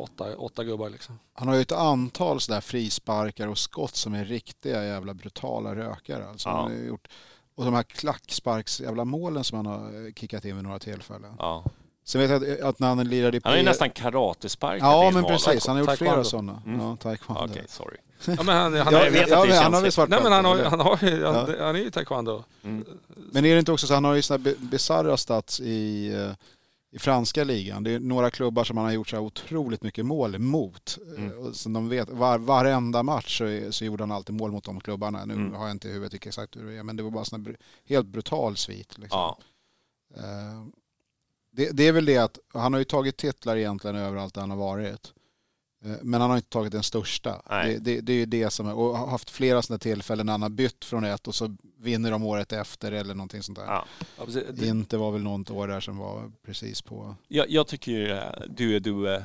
[0.02, 1.18] Åtta, åtta gubbar liksom.
[1.32, 6.28] Han har ju ett antal sådär frisparkar och skott som är riktiga jävla brutala rökare.
[6.28, 6.54] Alltså, Ja.
[6.56, 7.08] han har gjort,
[7.54, 11.34] och de här klacksparks jävla målen som han har eh, kickat in vid några tillfällen.
[11.38, 11.64] Ja.
[12.04, 15.10] Sen vet jag att, att när han lirade i Han har ju nästan karatesparkat Ja
[15.14, 16.62] men precis, han har gjort flera sådana.
[16.66, 16.80] Mm.
[16.80, 17.44] Ja, taekwondo.
[17.44, 17.96] Okej, sorry.
[18.26, 20.44] Ja, men han, han, Ja, jag vet ja, att det han har Nej men han
[20.44, 21.64] har, han, har, han, Ja.
[21.66, 22.44] han är ju taekwondo.
[22.64, 22.84] Mm.
[23.32, 26.30] Men är det inte också så, han har ju sådana bi- bisarra stats i, eh,
[26.90, 27.82] i franska ligan.
[27.84, 30.98] Det är några klubbar som han har gjort så här otroligt mycket mål mot.
[31.16, 31.54] Eh, Mm.
[31.54, 35.24] Som de vet, var, varenda match så, så gjorde han alltid mål mot de klubbarna.
[35.24, 35.52] Nu Mm.
[35.54, 37.38] har jag inte i huvudet vilka exakt hur det är, men det var bara här
[37.38, 38.98] br- helt brutal svit.
[38.98, 39.18] Liksom.
[39.18, 39.38] Ja.
[40.16, 40.64] Eh,
[41.50, 44.50] Det, det är väl det att han har ju tagit titlar egentligen överallt där han
[44.50, 45.12] har varit.
[45.84, 47.42] Eh, Men han har inte tagit den största.
[47.48, 50.32] Det, det, det är ju det som är, och har haft flera sådana tillfällen när
[50.32, 53.64] han har bytt från ett och så vinner de året efter eller någonting sånt där.
[53.66, 53.84] Ja.
[54.52, 57.16] Det- Inte var väl något år där som var precis på...
[57.28, 59.22] Jag, jag tycker ju eh, du är du eh,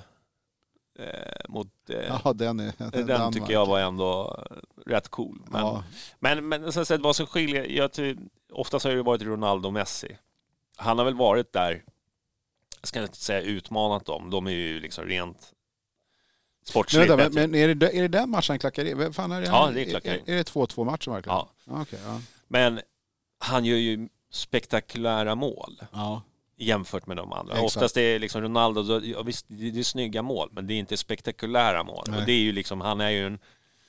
[1.50, 1.68] mot...
[1.90, 2.74] Eh, Ja, den är...
[2.92, 3.34] den Danmark.
[3.34, 4.44] tycker jag var ändå
[4.86, 5.42] rätt cool.
[5.48, 5.84] Men, Ja,
[6.20, 8.16] Men, men så sett, vad som skiljer, jag ty,
[8.52, 10.18] oftast har det varit Ronaldo och Messi.
[10.76, 11.84] Han har väl varit där,
[12.82, 15.52] jag ska inte säga utmanat dem, de är ju liksom rent
[16.66, 18.94] men, sportsligt vänta, men, men är, det, är det den matchen han klackar i?
[18.94, 20.18] Vem Fan är det, Ja, det klackar i.
[20.26, 21.38] Är, är det 2-2 matchen verkligen?
[21.38, 21.50] Ja.
[21.66, 22.22] Okej, ja.
[22.48, 22.82] Men
[23.40, 26.22] han gör ju spektakulära mål ja.
[26.58, 27.54] jämfört med de andra.
[27.54, 27.66] Exakt.
[27.76, 30.98] Oftast är det liksom Ronaldo, ja, visst det är snygga mål, men det är inte
[30.98, 32.04] spektakulära mål.
[32.08, 32.20] Nej.
[32.20, 33.40] Och det är ju liksom, han är ju en,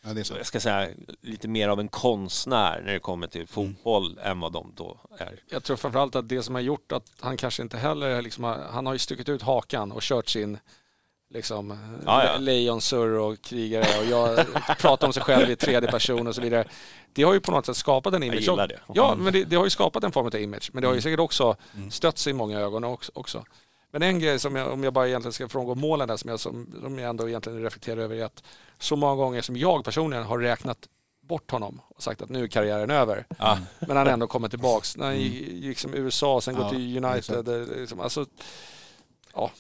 [0.04, 0.36] ja, det är så.
[0.36, 0.88] jag ska säga,
[1.20, 5.40] lite mer av en konstnär när det kommer till fotboll än vad de då är.
[5.50, 8.66] Jag tror framförallt att det som har gjort att han kanske inte heller, liksom, har-
[8.70, 10.58] han har ju stuckit ut hakan och kört sin
[11.34, 12.32] liksom, Ja, ja.
[12.32, 14.46] le- lejonsurr och krigare och jag
[14.78, 16.64] pratar om sig själv i tredje person och så vidare.
[17.12, 18.40] Det har ju på något sätt skapat en Jag image.
[18.48, 18.80] gillar det.
[18.94, 20.70] Ja, men det, det har ju skapat en form av image.
[20.72, 20.90] Men det Mm.
[20.90, 21.56] har ju säkert också
[21.90, 22.84] stött sig i många ögon
[23.14, 23.44] också-.
[23.90, 26.40] Men en grej som jag, om jag bara egentligen ska frångå målen där som jag,
[26.40, 28.42] som, som jag ändå egentligen reflekterar över är att
[28.78, 30.78] så många gånger som jag personligen har räknat
[31.20, 33.26] bort honom och sagt att nu är karriären över.
[33.38, 33.58] Ja.
[33.80, 34.96] Men han ändå kommer tillbaks.
[34.96, 36.66] När han gick gick som USA, sen Mm.
[36.66, 37.48] Ja, går till United.
[37.72, 38.26] eh, Liksom, alltså,
[39.34, 39.50] ja,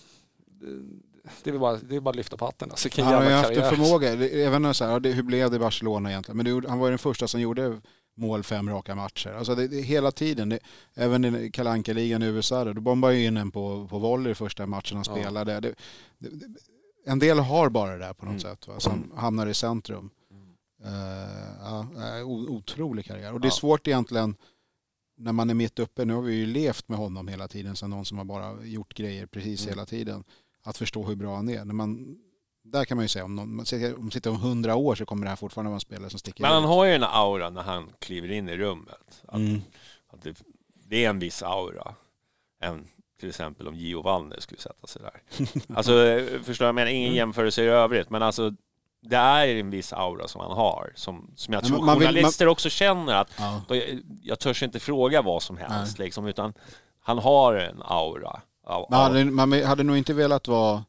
[1.42, 2.70] det- är bara, det är bara att lyfta på hatten.
[2.70, 3.70] Alltså, Han har ju haft en karriär.
[3.70, 6.36] förmåga, det- även så här, ja, hur blev det i Barcelona egentligen?
[6.36, 7.80] Men det, han var ju den första som gjorde
[8.16, 9.30] mål fem raka matcher.
[9.30, 10.58] Alltså det, det, hela tiden, det,
[10.94, 14.34] även i Kalle Anka-ligan i USA, då bombade ju in en på, på volley i
[14.34, 15.12] första matchen han Ja.
[15.22, 15.60] spelade.
[15.60, 15.74] Det,
[17.06, 18.40] en del har bara det där på något Mm.
[18.40, 20.10] sätt, va, som hamnar i centrum.
[20.84, 20.90] Eh,
[21.60, 21.86] ja,
[22.18, 23.32] eh, o- otrolig karriär.
[23.32, 23.52] Och det är Ja.
[23.54, 24.36] svårt egentligen
[25.16, 27.90] när man är mitt uppe, nu har vi ju levt med honom hela tiden, som
[27.90, 29.72] någon som har bara gjort grejer precis Mm.
[29.74, 30.24] hela tiden,
[30.64, 31.64] att förstå hur bra han är.
[31.64, 32.16] När man,
[32.64, 33.66] där kan man ju säga, om någon, man
[33.96, 36.42] om sitter om hundra år så kommer det här fortfarande vara en spelare som sticker
[36.42, 36.68] Men han ut.
[36.68, 39.22] har ju en aura när han kliver in i rummet.
[39.28, 39.60] Att, Mm.
[40.12, 40.42] att det,
[40.88, 41.94] det är en viss aura.
[42.62, 42.86] Än
[43.20, 45.22] till exempel om Gio Wallner skulle sätta sig där.
[45.76, 45.92] Alltså,
[46.44, 46.90] förstår jag menar?
[46.90, 47.16] Ingen Mm.
[47.16, 48.52] jämförelse i övrigt, men alltså
[49.02, 52.48] det är en viss aura som han har, som, som jag tror man vill- journalister
[52.48, 53.62] också känner att Ja.
[53.68, 56.52] jag, jag törs inte fråga vad som helst, liksom, utan
[57.00, 58.40] han har en aura.
[58.66, 60.84] Man, hade, man hade nog inte velat vara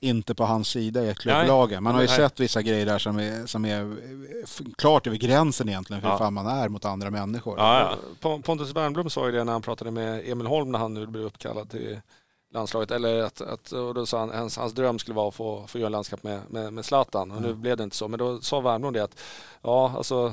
[0.00, 1.82] inte på hans sida i ett klubblag.
[1.82, 2.16] Man har ju Nej.
[2.16, 3.96] sett vissa grejer där som är, som är
[4.44, 6.18] f- klart över gränsen egentligen för hur Ja.
[6.18, 7.58] fan man är mot andra människor.
[7.58, 7.96] ja, ja.
[8.20, 11.06] Pon- Pontus Wernbloom sa ju det när han pratade med Emil Holm när han nu
[11.06, 12.00] blev uppkallad till
[12.54, 12.90] landslaget.
[12.90, 15.78] Eller att, att, och då sa han hans, hans dröm skulle vara att få, få
[15.78, 17.30] göra en landskamp med, med, med Zlatan.
[17.30, 18.08] Och nu blev det inte så.
[18.08, 19.20] Men då sa Wernbloom det att
[19.62, 20.32] ja, alltså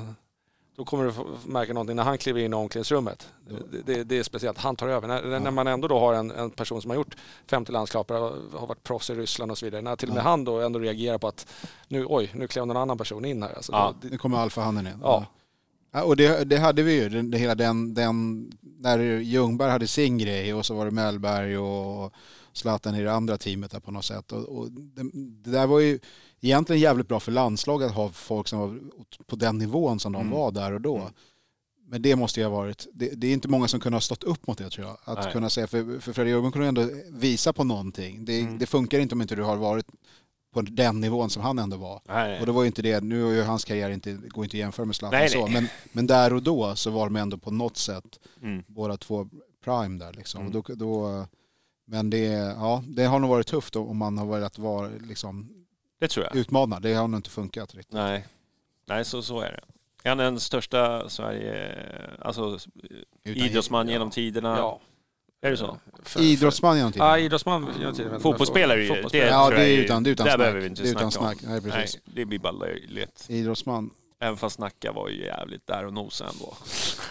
[0.76, 1.12] då kommer du
[1.52, 3.28] märka någonting när han kliver in i omklädningsrummet.
[3.72, 4.58] Det, det, det är speciellt.
[4.58, 5.08] Han tar över.
[5.08, 7.16] När, när man ändå då har en, en person som har gjort
[7.50, 9.82] 50 landskamper, har har varit proffs i Ryssland och så vidare.
[9.82, 10.28] När till och med Ja.
[10.28, 11.46] han då ändå reagerar på att
[11.88, 13.52] nu, oj, nu klev någon annan person in här.
[13.56, 13.94] Alltså, Ja.
[14.02, 14.98] det, Nu kommer alfahannen in.
[15.02, 15.26] Ja.
[15.92, 18.46] Ja, och det, det hade vi ju, den, det, hela den, den,
[18.78, 22.12] när Ljungberg hade sin grej och så var det Mellberg och
[22.52, 24.32] Zlatan i det andra teamet där på något sätt.
[24.32, 25.10] Och, och det,
[25.44, 25.98] det där var ju
[26.40, 28.78] egentligen jävligt bra för landslaget att ha folk som var
[29.26, 30.32] på den nivån som de Mm.
[30.38, 31.10] var där och då.
[31.88, 34.24] Men det måste ju ha varit, det, det är inte många som kunde ha stått
[34.24, 34.96] upp mot det tror jag.
[35.04, 35.32] Att Nej.
[35.32, 38.24] kunna säga, för, för Fredrik Ljungberg kunde ändå visa på någonting.
[38.24, 38.58] Det, Mm.
[38.58, 39.86] det funkar inte om inte du har varit
[40.52, 42.00] på den nivån som han ändå var.
[42.08, 44.56] Nej, Och det var ju inte det, nu är ju hans karriär inte, går inte
[44.56, 47.50] att jämföra med Zlatan så, men, men där och då så var de ändå på
[47.50, 48.62] något sätt mm.
[48.66, 49.28] båda två
[49.64, 50.40] prime där liksom.
[50.40, 50.56] Mm.
[50.56, 51.26] Och då, då,
[51.86, 52.22] men det,
[52.56, 55.48] ja, det har nog varit tufft om man har velat vara liksom,
[55.98, 56.36] det tror jag.
[56.36, 56.82] utmanad.
[56.82, 57.92] Det har nog inte funkat riktigt.
[57.94, 58.26] Nej,
[58.86, 59.60] Nej så, så är det.
[60.02, 61.78] Är han den största Sverige,
[62.20, 62.58] alltså
[63.24, 63.92] Utan- idrottsman ja.
[63.92, 64.56] genom tiderna?
[64.58, 64.80] ja.
[65.40, 65.78] Är det så?
[66.02, 67.06] För- Idrottsman genom tiden.
[67.08, 68.20] Ja, idrottsman genom tiden.
[68.20, 68.88] Fotbollsspelare ju.
[68.88, 69.30] Fotbollsspelare.
[69.30, 70.38] Ja, det är utan- det är utan snack.
[70.38, 71.34] behöver vi inte Det är utan snacka om.
[71.38, 71.50] snack.
[71.50, 71.98] Nej, precis.
[72.04, 73.26] Nej, det blir bara löjligt.
[73.28, 73.90] Idrottsman.
[74.20, 76.56] Även fast Nacka var ju jävligt där och nosade ändå.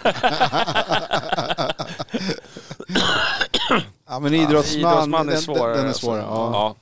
[4.07, 6.05] Ja men idrottsman, idrottsman är den, svårare, den, den är alltså.
[6.05, 6.21] svårare.
[6.21, 6.49] Ja.
[6.53, 6.75] Ja.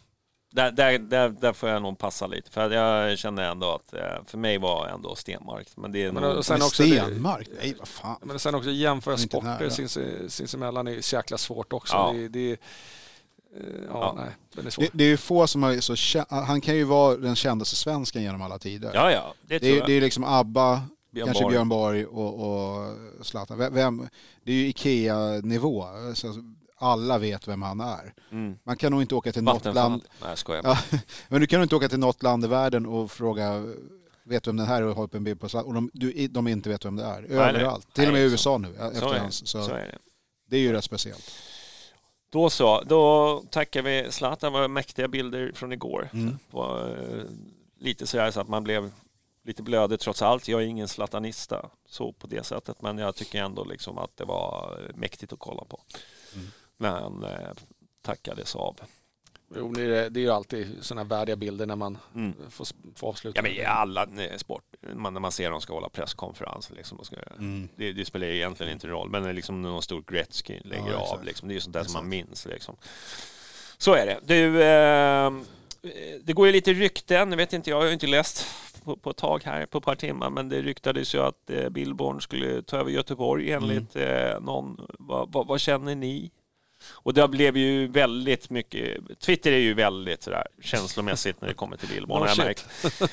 [0.55, 2.51] Där, där, där, där får jag nog passa lite.
[2.51, 5.67] För jag känner ändå att eh, för mig var ändå Stenmark.
[5.75, 6.45] Men det är Men nog...
[6.45, 7.47] sen också det- Stenmark?
[7.61, 8.15] Nej vad fan.
[8.21, 9.97] Men sen också jämföra sporter sins,
[10.35, 11.93] sinsemellan är så jäkla svårt också.
[11.95, 12.11] Ja.
[12.15, 12.57] Det, det, eh,
[13.89, 14.23] ja, Ja.
[14.55, 14.83] nej, är svår.
[14.83, 17.75] Det, det är ju få som har så kä- han kan ju vara den kändaste
[17.75, 18.91] svensken genom alla tider.
[18.93, 19.33] Ja, ja.
[19.41, 19.87] Det det, tror är, jag.
[19.87, 20.81] det är liksom ABBA,
[21.11, 21.53] Björn kanske Borg.
[21.53, 22.33] Björn Borg och,
[22.79, 23.57] och Zlatan.
[23.57, 24.07] Vem, vem,
[24.43, 25.85] det är ju Ikea-nivå.
[26.13, 26.27] Så
[26.83, 28.13] alla vet vem han är.
[28.31, 28.57] Mm.
[28.63, 30.03] Man kan nog inte åka till något land.
[30.21, 30.61] Nej, jag skojar.
[30.63, 30.77] Ja,
[31.27, 33.65] men du kan nog inte åka till något land i världen och fråga
[34.23, 35.67] vet vem den här är och ha upp en bild på Zlatan.
[35.67, 37.21] Och de, du, de inte vet vem det är.
[37.21, 37.31] nej.
[37.39, 37.93] Överallt.
[37.93, 38.75] Till och med i så- USA nu.
[38.77, 39.97] Så Efter är, hans, så så är det.
[40.49, 41.31] det är ju rätt speciellt.
[42.29, 44.53] Då så, då tackar vi Zlatan.
[44.53, 46.09] Det var mäktiga bilder från igår.
[46.13, 46.37] Mm.
[46.51, 47.23] Var, eh,
[47.79, 48.91] lite sådär så att man blev
[49.43, 50.47] lite blödig trots allt.
[50.47, 54.25] Jag är ingen zlatanista så på det sättet, men jag tycker ändå liksom att det
[54.25, 55.81] var mäktigt att kolla på.
[56.35, 56.47] Mm.
[56.77, 57.49] Men eh,
[58.01, 58.79] tackades av.
[59.55, 62.33] Jo, det är, det är ju alltid sådana värdiga bilder när man Mm.
[62.49, 63.37] får, får avsluta.
[63.37, 64.63] Ja, men i alla sport,
[64.95, 67.69] man, när man ser dem ska hålla presskonferens, liksom, ska, Mm.
[67.75, 70.97] det, det spelar egentligen inte roll, men det är liksom någon stor Gretzky lägger Ja,
[70.97, 71.25] av, exakt.
[71.25, 72.27] liksom, det är ju sånt där som man Exakt.
[72.29, 72.45] minns.
[72.45, 72.75] Liksom.
[73.77, 74.19] Så är det.
[74.23, 75.31] Du, eh,
[76.23, 78.45] det går ju lite rykten, jag vet inte, jag har ju inte läst
[78.83, 81.69] på, på ett tag här, på ett par timmar, men det ryktades ju att eh,
[81.69, 84.87] Billborn skulle ta över Göteborg enligt eh, någon.
[84.99, 86.31] Vad, vad, vad känner ni?
[86.91, 91.77] Och det blev ju väldigt mycket, Twitter är ju väldigt sådär känslomässigt när det kommer
[91.77, 92.65] till Billborn, har jag märkt.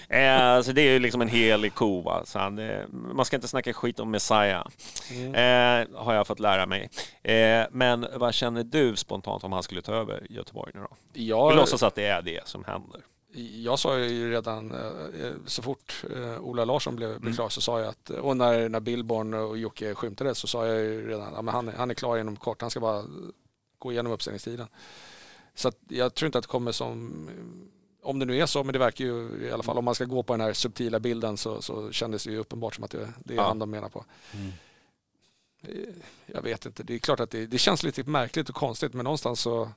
[0.08, 2.00] Eh, så det är ju liksom en helig ko.
[2.00, 2.22] Va?
[2.24, 4.66] Så han, eh, man ska inte snacka skit om Messiah,
[5.10, 5.34] Mm.
[5.34, 6.90] eh, har jag fått lära mig.
[7.22, 10.96] Eh, men vad känner du spontant om han skulle ta över Göteborg nu då?
[11.12, 13.00] Vi Jag, låtsas att det är det som händer.
[13.64, 17.34] jag sa ju redan eh, så fort eh, Ola Larsson blev, blev Mm.
[17.34, 20.76] klar så sa jag att, och när, när Billborn och Jocke skymtade så sa jag
[20.80, 23.04] ju redan att han, är- han är klar inom kort, han ska bara
[23.80, 24.66] gå igenom uppsägningstiden.
[25.54, 27.28] Så jag tror inte att det kommer som,
[28.02, 30.04] om det nu är så, men det verkar ju i alla fall om man ska
[30.04, 33.12] gå på den här subtila bilden så, så kändes det ju uppenbart som att det,
[33.24, 33.48] det är Ja.
[33.48, 34.04] han de menar på.
[34.34, 34.52] Mm.
[35.62, 35.94] Eh,
[36.26, 39.04] Jag vet inte, det är klart att det, det känns lite märkligt och konstigt men
[39.04, 39.70] någonstans så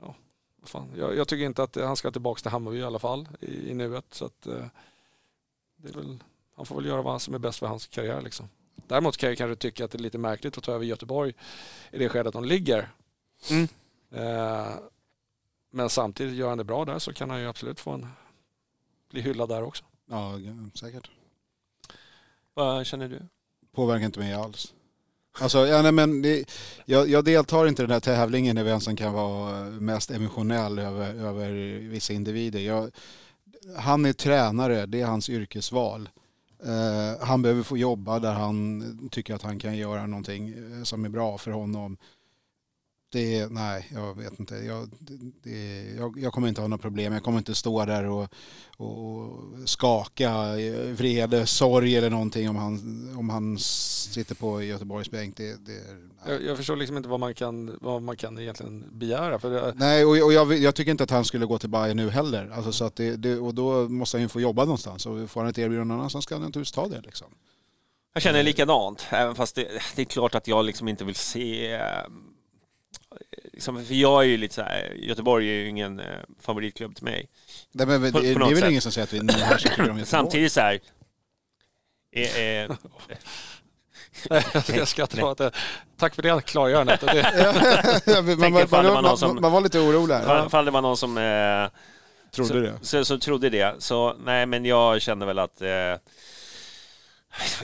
[0.00, 0.14] ja,
[0.60, 0.88] vad fan.
[0.96, 3.74] Jag, jag tycker inte att han ska tillbaka till Hammarby i alla fall i, i
[3.74, 4.04] nuet.
[4.10, 4.64] Så att, eh,
[5.76, 6.18] det är väl,
[6.56, 8.20] han får väl göra vad som är bäst för hans karriär.
[8.22, 8.48] Liksom.
[8.86, 11.32] Däremot kan jag kanske tycka att det är lite märkligt att ta över Göteborg
[11.90, 12.88] i det skedet de ligger.
[13.50, 13.68] Mm.
[14.10, 14.74] Eh,
[15.70, 18.06] men samtidigt gör han det bra där så kan han ju absolut få en,
[19.10, 19.84] bli hyllad där också.
[20.06, 20.34] Ja,
[20.74, 21.10] säkert.
[22.54, 23.20] Vad känner du?
[23.72, 24.74] Påverkar inte mig alls.
[25.38, 26.50] Alltså, ja, nej, men det,
[26.84, 30.78] jag, jag deltar inte i den här tävlingen när vem som kan vara mest emotionell
[30.78, 32.60] över, över vissa individer.
[32.60, 32.90] Jag,
[33.76, 36.08] han är tränare, det är hans yrkesval.
[36.64, 41.04] Eh, han behöver få jobba där han tycker att han kan göra någonting eh, som
[41.04, 41.96] är bra för honom.
[43.12, 44.54] Det nej, jag vet inte.
[44.54, 47.12] Jag, det, det, jag, jag kommer inte ha några problem.
[47.12, 48.28] Jag kommer inte stå där och,
[48.76, 49.30] och
[49.64, 50.54] skaka
[50.92, 55.36] vrede, sorg eller någonting om han, om han sitter på Göteborgsbänk.
[55.36, 55.80] Det, det,
[56.26, 56.34] nej.
[56.34, 59.38] Jag, jag förstår liksom inte vad man kan, vad man kan egentligen begära.
[59.38, 61.96] För det, Nej, och, och jag, jag tycker inte att han skulle gå till Bayern
[61.96, 62.50] nu heller.
[62.54, 65.06] Alltså, så att det, det, och då måste han ju få jobba någonstans.
[65.06, 67.00] Och får han ett erbjudande någon annanstans ska han naturligtvis ta det.
[67.00, 67.28] Liksom.
[68.14, 71.80] Jag känner likadant, även fast det, det är klart att jag liksom inte vill se...
[73.52, 76.06] Liksom, för jag är ju lite så här, Göteborg är ju ingen eh,
[76.40, 77.28] favoritklubb till mig.
[77.72, 78.70] Det, men, det, På- på det är väl sätt.
[78.70, 80.06] ingen som säger att vi nu här tycker om Göteborg.
[80.06, 80.80] Samtidigt så här...
[82.12, 82.70] Eh, eh,
[84.76, 85.50] jag skrattar åt det.
[85.98, 87.00] Tack för det klargörandet.
[87.06, 87.16] Det,
[88.06, 90.46] Ja, man, man, man, någon man, som- man var lite orolig här.
[90.46, 91.68] Ifall det var någon som eh,
[92.32, 92.74] Trodde så, det.
[92.82, 93.74] Så, så trodde det.
[93.78, 95.62] Så nej, men jag känner väl att...
[95.62, 95.68] Eh,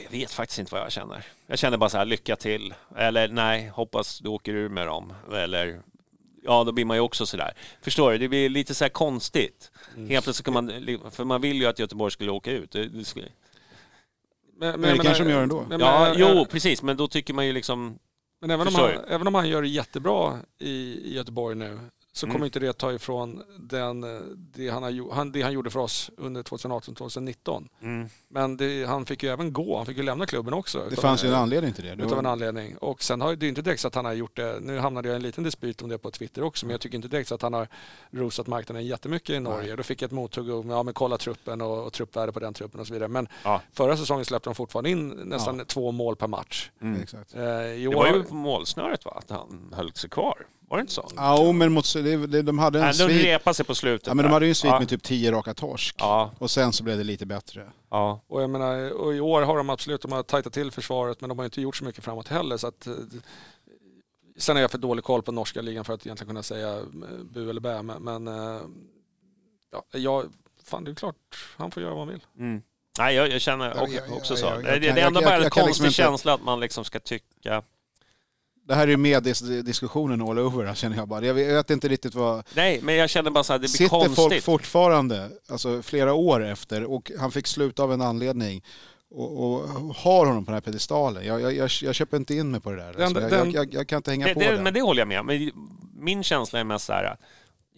[0.02, 1.26] jag vet faktiskt inte vad jag känner.
[1.46, 2.74] Jag känner bara så här, lycka till.
[2.96, 5.12] Eller nej, hoppas du åker ur med dem.
[5.32, 5.80] Eller
[6.42, 7.52] ja, då blir man ju också så där.
[7.82, 8.18] Förstår du?
[8.18, 9.70] Det blir lite så här konstigt.
[9.96, 10.08] Mm.
[10.10, 10.68] Helt plötsligt kan man...
[11.10, 12.70] För man vill ju att Göteborg skulle åka ut.
[12.70, 13.28] Det, det skulle,
[14.58, 15.66] men, det jag kanske de gör ändå.
[15.68, 16.82] men- ja, men- jo, precis.
[16.82, 17.98] Men då tycker man ju liksom...
[18.40, 21.78] Men även om, han, även om han gör det jättebra i, i Göteborg nu
[22.16, 22.34] så Mm.
[22.34, 25.80] kommer inte det ta ifrån den, eh, det, han har, han, det han gjorde för
[25.80, 27.68] oss under 2018-2019.
[27.82, 30.86] Mm, Men det, han fick ju även gå, han fick ju lämna klubben också.
[30.90, 31.92] Det fanns ju en anledning till det.
[32.04, 32.76] Utav en anledning.
[32.76, 35.08] Och sen har det är inte direkt så att han har gjort det, nu hamnade
[35.08, 37.28] jag i en liten dispyt om det på Twitter också, men jag tycker inte direkt
[37.28, 37.68] så att han har
[38.10, 39.76] rosat marknaden jättemycket i Norge.
[39.76, 42.54] Då fick jag ett mothugg om, ja men kolla truppen och, och truppvärde på den
[42.54, 43.08] truppen och så vidare.
[43.08, 43.60] Men Ja.
[43.72, 46.70] förra säsongen släppte de fortfarande in nästan två mål per match.
[46.80, 47.02] mm.
[47.02, 47.34] exakt.
[47.34, 49.12] Eh, Det var ju målsnöret va?
[49.16, 50.46] Att han höll sig kvar.
[50.68, 51.10] Var det inte så?
[51.16, 53.24] Ja, men mot, det, de hade en Nej, de svit.
[53.24, 54.06] repade sig på slutet.
[54.06, 54.78] Ja, men de hade ju en svit ja.
[54.78, 55.94] med typ 10 raka torsk.
[55.98, 57.72] Ja, Och sen så blev det lite bättre.
[57.90, 58.20] ja.
[58.26, 61.28] Och, jag menar, och i år har de absolut de har tajtat till försvaret men
[61.28, 62.56] de har inte gjort så mycket framåt heller.
[62.56, 62.92] Så att, eh,
[64.38, 66.82] sen är jag för dålig koll på norska ligan för att egentligen kunna säga eh,
[67.30, 67.82] bu eller bä.
[67.82, 68.60] Men, men eh,
[69.72, 70.24] ja, jag,
[70.64, 71.16] fan det är klart
[71.56, 72.24] han får göra vad han vill.
[72.38, 72.62] Mm.
[72.98, 74.46] Nej, jag, jag känner Ja, också, ja, ja, också ja, så.
[74.46, 77.62] jag det, är ändå bara en konstig liksom inte- känsla att man liksom ska tycka...
[78.68, 81.26] Det här är ju mediediskussionen all over känner jag bara.
[81.26, 82.44] Jag vet, inte riktigt vad...
[82.54, 84.44] Nej, men jag känner bara så här, det blir Sitter folk konstigt.
[84.44, 88.64] fortfarande, alltså flera år efter, och han fick sluta av en anledning
[89.10, 91.26] och, och har honom på den här pedestalen.
[91.26, 92.92] Jag, jag, jag, jag köper inte in mig på det där.
[92.92, 94.62] Den- Alltså, jag, den- jag, jag, kan inte hänga det, på det, det.
[94.62, 95.50] men det håller jag med om.
[95.98, 97.16] Min känsla är mest så här,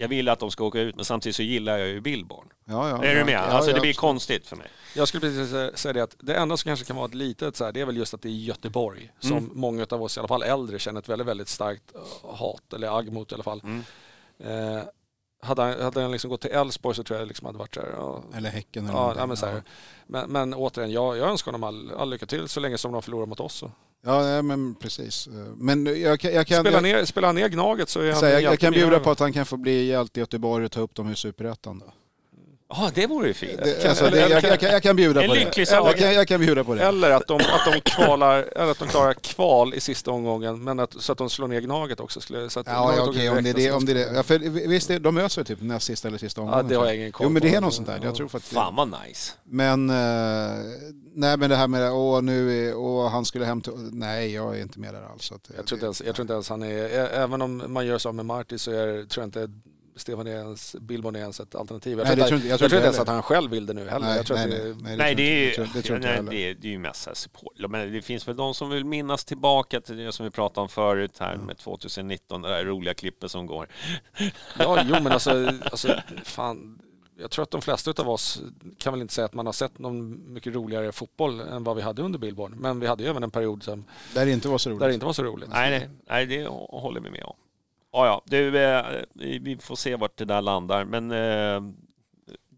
[0.01, 2.49] Jag vill att de ska åka ut, men samtidigt så gillar jag ju Billborn.
[2.65, 3.35] Ja, ja, är ja, du med?
[3.35, 3.97] Ja, alltså ja, det blir absolut.
[3.97, 4.67] konstigt för mig.
[4.97, 7.65] Jag skulle precis säga det att det enda som kanske kan vara ett litet så
[7.65, 9.13] här, det är väl just att det är Göteborg.
[9.21, 9.51] Som Mm.
[9.55, 12.99] många av oss, i alla fall äldre, känner ett väldigt, väldigt starkt eh, hat eller
[12.99, 13.61] agg mot i alla fall.
[13.65, 13.83] Mm.
[14.39, 14.83] Eh,
[15.43, 17.81] hade han, hade han liksom gått till Elfsborg så tror jag liksom hade varit så
[17.81, 19.21] här, ja, Eller Häcken eller ja, någonting.
[19.21, 19.63] ja, men, så här.
[20.07, 23.03] Men, men återigen, jag, jag önskar honom all, all lycka till så länge som de
[23.03, 23.55] förlorar mot oss.
[23.55, 23.71] Så.
[24.05, 25.27] Ja, nej, men precis.
[25.27, 26.61] Eh, Men jag, jag kan...
[26.61, 29.01] Spelar, jag, ner, spelar han ner Gnaget så är han säga, jag, jag kan bjuda
[29.01, 31.79] på att han kan få bli hjälte i Göteborg och ta upp dem i Superettan
[31.79, 31.93] då.
[32.71, 33.61] Ja, det vore ju fint.
[33.65, 35.41] Det, alltså, det, jag, jag, kan- jag kan bjuda på det.
[35.71, 36.83] Jag kan, jag kan bjuda på det.
[36.83, 40.81] Eller att de, att de kvalar, eller att de klarar kval i sista omgången men
[40.81, 42.21] att, så att de slår ner Gnaget också.
[42.21, 43.73] Skulle, så att Ja, ja okej, om det är det.
[43.73, 44.11] Om det, är det.
[44.15, 44.39] Ja, för
[44.69, 46.65] visst, de möts väl typ näst sista eller sista omgången?
[46.65, 47.57] Ja, det har jag ingen koll Jo, men det på.
[47.57, 48.01] är något sånt där.
[48.03, 49.33] Jag tror att Fan vad nice.
[49.45, 49.97] Men, eh,
[51.15, 54.57] nej men det här med, åh nu är, åh han skulle hem till, nej jag
[54.59, 55.33] är inte med där alls.
[55.33, 57.99] Att, Jag tror, inte ens, jag tror inte ens han är, även om man gör
[57.99, 59.49] så med Marty så är, tror jag inte
[59.99, 61.99] Stefan Billborn är ens ett alternativ.
[61.99, 63.89] Jag Nej, tror, inte- jag jag tror inte ens att han själv vill det nu
[63.89, 64.07] heller.
[64.07, 66.51] nej, jag det, nej, Nej, det är, det tror, det tror inte nej, jag det,
[66.51, 67.53] är- det är ju mest support.
[67.69, 70.69] Men det finns väl de som vill minnas tillbaka till det som vi pratade om
[70.69, 73.69] förut här med 2019, det där roliga klippet som går.
[74.59, 75.95] ja, jo men alltså, alltså
[76.25, 76.79] fan.
[77.21, 78.43] Jag tror att de flesta av oss
[78.79, 81.83] kan väl inte säga att man har sett någon mycket roligare fotboll än vad vi
[81.83, 82.55] hade under Billborn.
[82.59, 83.85] Men vi hade ju även en period som,
[84.15, 84.81] Där det inte var så roligt.
[84.81, 85.49] där det inte var så roligt.
[85.49, 87.35] Nej, nej, nej, det håller vi med om.
[87.93, 88.85] Ja, ja, du, eh,
[89.15, 91.61] vi får se vart det där landar, men eh,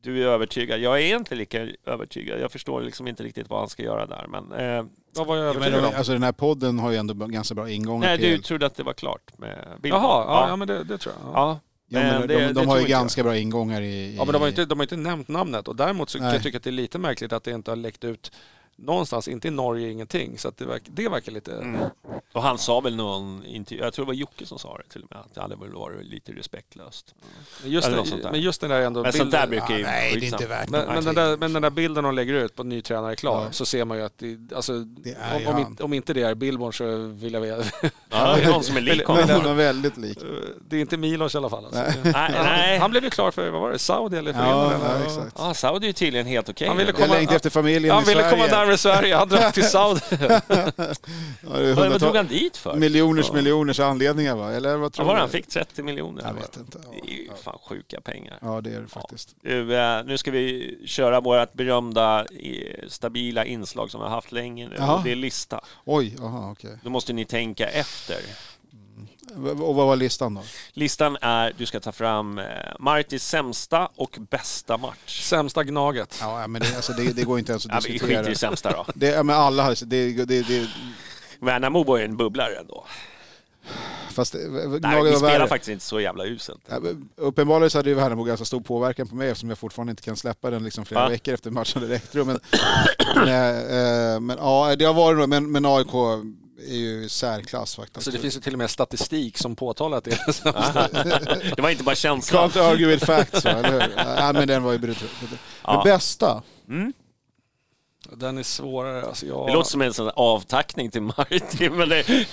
[0.03, 0.81] du är övertygad.
[0.81, 2.41] Jag är inte lika övertygad.
[2.41, 4.85] Jag förstår liksom inte riktigt vad han ska göra där, men eh,
[5.15, 5.93] Vad var jag övertygad om?
[5.97, 8.31] alltså den här podden har ju ändå ganska bra ingångar nej, till...
[8.31, 10.03] du trodde att det var klart med Billborn.
[10.03, 11.33] Jaha, ja, ja men det, det tror jag.
[11.35, 11.61] Ja.
[11.89, 11.99] ja.
[11.99, 12.91] ja, men men de, det- de, det har tror ju jag.
[12.91, 13.87] ganska bra ingångar i...
[13.87, 16.19] i Ja men de har ju inte, de har inte nämnt namnet och däremot så
[16.19, 18.33] kan jag tycka att det är lite märkligt att det inte har läckt ut
[18.81, 20.39] någonstans, inte i Norge, ingenting.
[20.39, 21.53] Så att det, verkar, det verkar lite...
[21.55, 21.81] Mm.
[22.33, 25.03] Och han sa väl någon intervju, jag tror det var Jocke som sa det till
[25.03, 27.15] och med, att det hade väl varit lite respektlöst.
[27.63, 28.31] Men just, det, där.
[28.33, 29.85] men just den där ändå Men sånt där bilden- brukar ju...
[29.85, 32.35] nej, det är inte värt men, men, den där, men den där bilden de lägger
[32.35, 33.53] ut på ny tränare är klar Ja.
[33.53, 35.61] så ser man ju att det, alltså, Det är om, om, han.
[35.71, 37.65] inte, om inte det är Billborn så vill jag veta.
[38.11, 39.57] Ja, det är någon som är lik honom.
[39.57, 40.19] Väldigt lik.
[40.69, 41.65] Det är inte Milos i alla fall.
[41.65, 41.81] Alltså.
[41.81, 41.95] Nej.
[42.33, 42.79] Nej.
[42.79, 45.35] Han blev ju klar för, vad var det, Saudi eller för Ja, Finland, ja, exakt.
[45.39, 46.69] Ja, Saudi är ju tydligen helt okej.
[46.69, 50.01] Han ville komma- efter familjen Han i ville komma närmare Sverige, han drog till Saudi.
[51.43, 52.77] Ja, Vad, vad drog han dit för?
[52.77, 53.35] Miljoners Ja.
[53.35, 54.53] miljoners anledningar va?
[54.53, 55.21] Eller vad tror var du?
[55.21, 55.47] han fick?
[55.49, 56.23] 30 miljoner?
[56.27, 56.79] Jag vet inte.
[56.85, 58.39] Ja, Det är ju fan sjuka pengar.
[58.43, 59.35] Ja det är det faktiskt.
[59.45, 64.69] Eh, nu ska vi köra vårt berömda eh, stabila inslag som vi har haft länge
[64.69, 64.77] nu.
[65.05, 65.61] Det är lista.
[65.85, 66.79] Oj, aha okej.
[66.83, 68.17] Då måste ni tänka efter.
[69.49, 70.43] Och vad var listan då?
[70.73, 72.45] Listan är, du ska ta fram eh,
[72.79, 75.23] Martys sämsta och bästa match.
[75.23, 76.19] Sämsta Gnaget.
[76.21, 78.19] Ja men det, alltså, det, det går inte ens Ja, att vi diskutera.
[78.19, 78.87] skiter i sämsta då.
[78.95, 80.69] Det, ja, men alla har det, det, det,
[81.41, 82.85] Värnamo var ju en bubblare ändå.
[84.13, 86.61] Fast det- Nej, Gnaget vi spelar faktiskt inte så jävla uselt.
[86.69, 86.81] Ja,
[87.17, 90.17] Uppenbarligen så hade ju Värnamo ganska stor påverkan på mig eftersom jag fortfarande inte kan
[90.17, 91.09] släppa den liksom flera Ja.
[91.09, 92.27] veckor efter matchen hade ägt rum.
[92.27, 92.41] Men,
[93.15, 95.89] men, eh, men ja, det har varit men, men AIK
[96.67, 97.97] är ju särklass faktiskt.
[97.97, 101.71] Alltså det finns ju till och med statistik som påtalar att det är Det var
[101.71, 102.51] inte bara känslan.
[102.51, 103.93] Can't argue with facts, va, eller hur?
[103.97, 105.09] Ja, men den var ju brutal.
[105.21, 105.83] Men Ja.
[105.85, 106.43] bästa?
[106.69, 106.93] Mm.
[108.13, 109.07] Den är svårare.
[109.07, 109.47] Alltså jag...
[109.49, 112.07] Det låter som en sån avtackning till Martin, men det,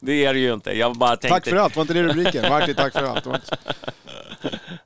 [0.00, 0.72] det är det ju inte.
[0.72, 1.28] Jag bara tänkte...
[1.28, 2.48] Tack för allt, var inte det rubriken?
[2.48, 3.50] Martin, tack för allt.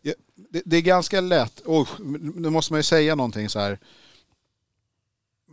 [0.02, 1.62] Det, det är ganska lätt.
[1.64, 1.88] Oh,
[2.34, 3.78] nu måste man ju säga någonting så här.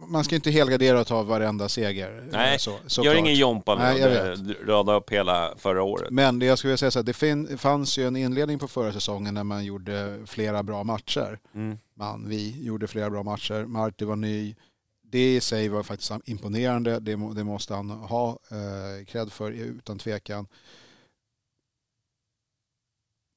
[0.08, 2.30] Man ska inte helgardera och ta varenda seger.
[2.32, 3.16] Nej, så, Gör såklart.
[3.16, 6.12] ingen Jompa jag och rada upp hela förra året.
[6.12, 8.68] Men det jag skulle vilja säga så här, det fin, fanns ju en inledning på
[8.68, 11.40] förra säsongen när man gjorde flera bra matcher.
[11.54, 11.78] Mm.
[11.94, 13.66] Man, vi gjorde flera bra matcher.
[13.66, 14.56] Marti var ny.
[15.04, 17.00] Det i sig var faktiskt imponerande.
[17.00, 20.48] Det, det måste han ha eh, cred för utan tvekan.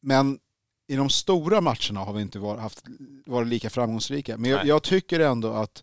[0.03, 0.39] Men
[0.87, 2.85] i de stora matcherna har vi inte varit, haft,
[3.27, 4.37] varit lika framgångsrika.
[4.37, 5.83] Men jag, jag tycker ändå att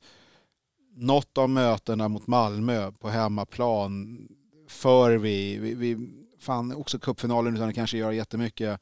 [1.01, 4.27] något av mötena mot Malmö på hemmaplan
[4.67, 6.09] för vi, vi, vi
[6.39, 8.79] fan också cupfinalen utan att kanske göra jättemycket,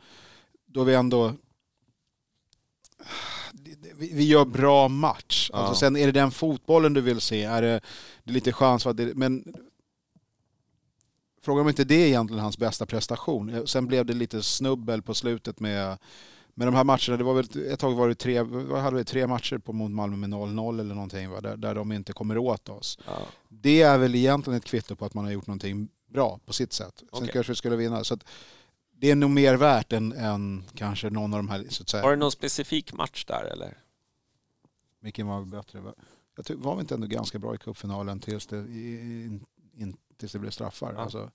[0.66, 1.34] då vi ändå
[3.98, 5.50] vi gör bra match.
[5.54, 5.76] Alltså Ja.
[5.76, 7.82] Sen är det den fotbollen du vill se, är det,
[8.24, 9.44] det är lite chans för att det, men
[11.42, 13.68] Fråga om inte det är egentligen hans bästa prestation.
[13.68, 15.98] Sen blev det lite snubbel på slutet med,
[16.60, 17.18] med de här matcherna.
[17.18, 18.38] Det var väl ett tag var det tre,
[18.80, 21.42] hade vi, tre matcher på mot Malmö med 0-0 eller någonting va?
[21.42, 23.00] Där, där de inte kommer åt oss.
[23.06, 23.18] Ja.
[23.50, 26.74] Det är väl egentligen ett kvitto på att man har gjort någonting bra på sitt
[26.74, 26.94] sätt.
[26.98, 27.30] Sen Okej.
[27.34, 28.04] kanske vi skulle vinna.
[28.04, 28.24] Så att
[28.92, 32.04] det är nog mer värt än, än kanske någon av de här, så att säga.
[32.04, 33.78] Var det någon specifik match där eller?
[35.00, 35.80] Vilken var bättre?
[35.80, 35.94] va?
[36.36, 39.40] Jag tyck, var vi inte ändå ganska bra i cupfinalen tills det, i,
[39.74, 40.94] in, tills det blev straffar?
[40.94, 41.02] Ja.
[41.02, 41.32] Alltså,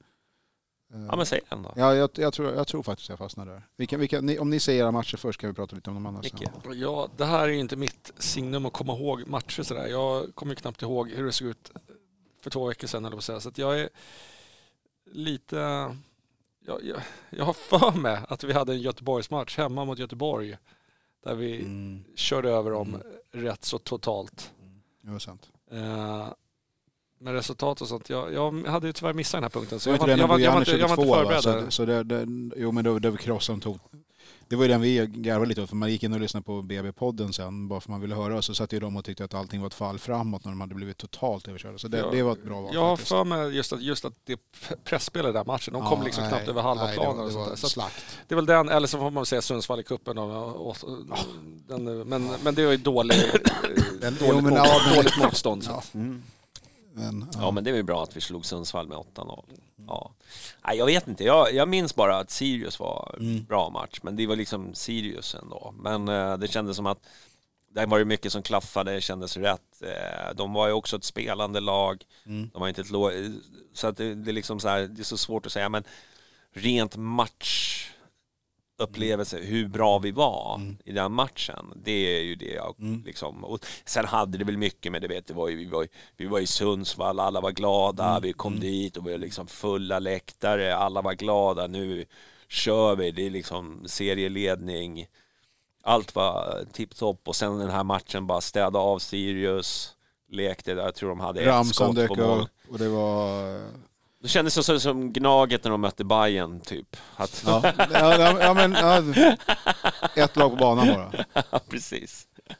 [1.10, 1.72] Ja, men säg en då.
[1.76, 3.62] Ja, jag, jag, tror, jag tror faktiskt jag fastnar där.
[3.76, 5.90] Vi kan, vi kan, ni, om ni säger era matcher först kan vi prata lite
[5.90, 6.22] om de andra.
[6.22, 6.38] sen.
[6.74, 9.86] Ja, det här är ju inte mitt signum att komma ihåg matcher sådär.
[9.86, 11.70] Jag kommer ju knappt ihåg hur det såg ut
[12.42, 13.40] för två veckor sedan, eller säga.
[13.40, 13.88] Så att jag är
[15.12, 15.56] lite...
[16.66, 17.00] Jag, jag,
[17.30, 20.56] jag har för mig att vi hade en Göteborgsmatch hemma mot Göteborg
[21.24, 22.04] där vi Mm.
[22.16, 23.44] körde över dem Mm.
[23.46, 24.52] rätt så totalt.
[25.02, 25.48] Ja, det är sant.
[25.70, 26.28] Eh,
[27.24, 28.10] med resultat och sånt.
[28.10, 29.80] Jag, jag hade ju tyvärr missat den här punkten.
[29.80, 31.40] Så Var jag var, jag, var, jag, var, inte, jag var inte 22, va?
[31.40, 31.64] förberedd.
[31.64, 32.26] Så, så det, det,
[32.56, 33.78] jo men då, det krossade tog.
[34.48, 36.62] Det var ju den vi garvade lite åt för man gick in och lyssnade på
[36.62, 39.60] BB-podden sen bara för man ville höra så satt ju de och tyckte att allting
[39.60, 41.78] var ett fall framåt när de hade blivit totalt överkörda.
[41.78, 44.04] Så det, Ja, det var ett bra val Jag har för mig just att, just
[44.04, 44.40] att det
[44.84, 47.16] pressspelet i den matchen, de Ja, kom liksom nej, knappt över halva nej, planen.
[47.16, 47.90] Det, och det sånt var där.
[47.90, 50.18] Så det är väl den, eller så får man säga Sundsvall i cupen.
[50.18, 50.96] Och, och, och,
[51.68, 53.16] den, men, men det var ju dålig,
[54.00, 55.64] dåligt, jo, men mot, ja, men- dåligt motstånd.
[55.64, 55.82] Så.
[55.92, 56.00] Ja.
[56.96, 59.44] Men, Ja, men det var ju bra att vi slog Sundsvall med 8-0.
[59.86, 60.12] Ja.
[60.66, 63.44] Nej, jag vet inte, jag, jag minns bara att Sirius var Mm.
[63.44, 65.74] bra match, men det var liksom Sirius ändå.
[65.78, 66.98] Men eh, det kändes som att
[67.70, 69.82] där var det mycket som klaffade, det kändes rätt.
[69.82, 72.50] Eh, de var ju också ett spelande lag, Mm.
[72.52, 73.40] de var inte ett lå-
[73.72, 75.84] Så att det, det, är liksom så här, det är så svårt att säga, men
[76.52, 76.96] rent
[78.78, 80.76] matchupplevelse, hur bra vi var Mm.
[80.84, 83.02] i den matchen, det är ju det jag Mm.
[83.06, 83.44] liksom...
[83.44, 86.26] Och sen hade det väl mycket med, det vet det var ju, vi, var, vi
[86.26, 88.22] var i Sundsvall, alla var glada, Mm.
[88.22, 88.60] vi kom Mm.
[88.60, 92.04] dit och vi var liksom fulla läktare, alla var glada, nu
[92.48, 95.06] kör vi, det är liksom serieledning.
[95.82, 99.94] Allt var tipptopp och sen den här matchen bara städa av Sirius,
[100.30, 102.48] lekte där, jag tror de hade ett Ramsan skott på mål.
[102.70, 103.60] och det var...
[104.24, 106.96] Det kändes så, som Gnaget när de mötte Bayern typ.
[107.16, 109.02] Att, Ja, ja, ja, ja, men, ja,
[110.16, 111.60] ett lag på banan bara.
[111.70, 112.26] precis.
[112.48, 112.56] Ja.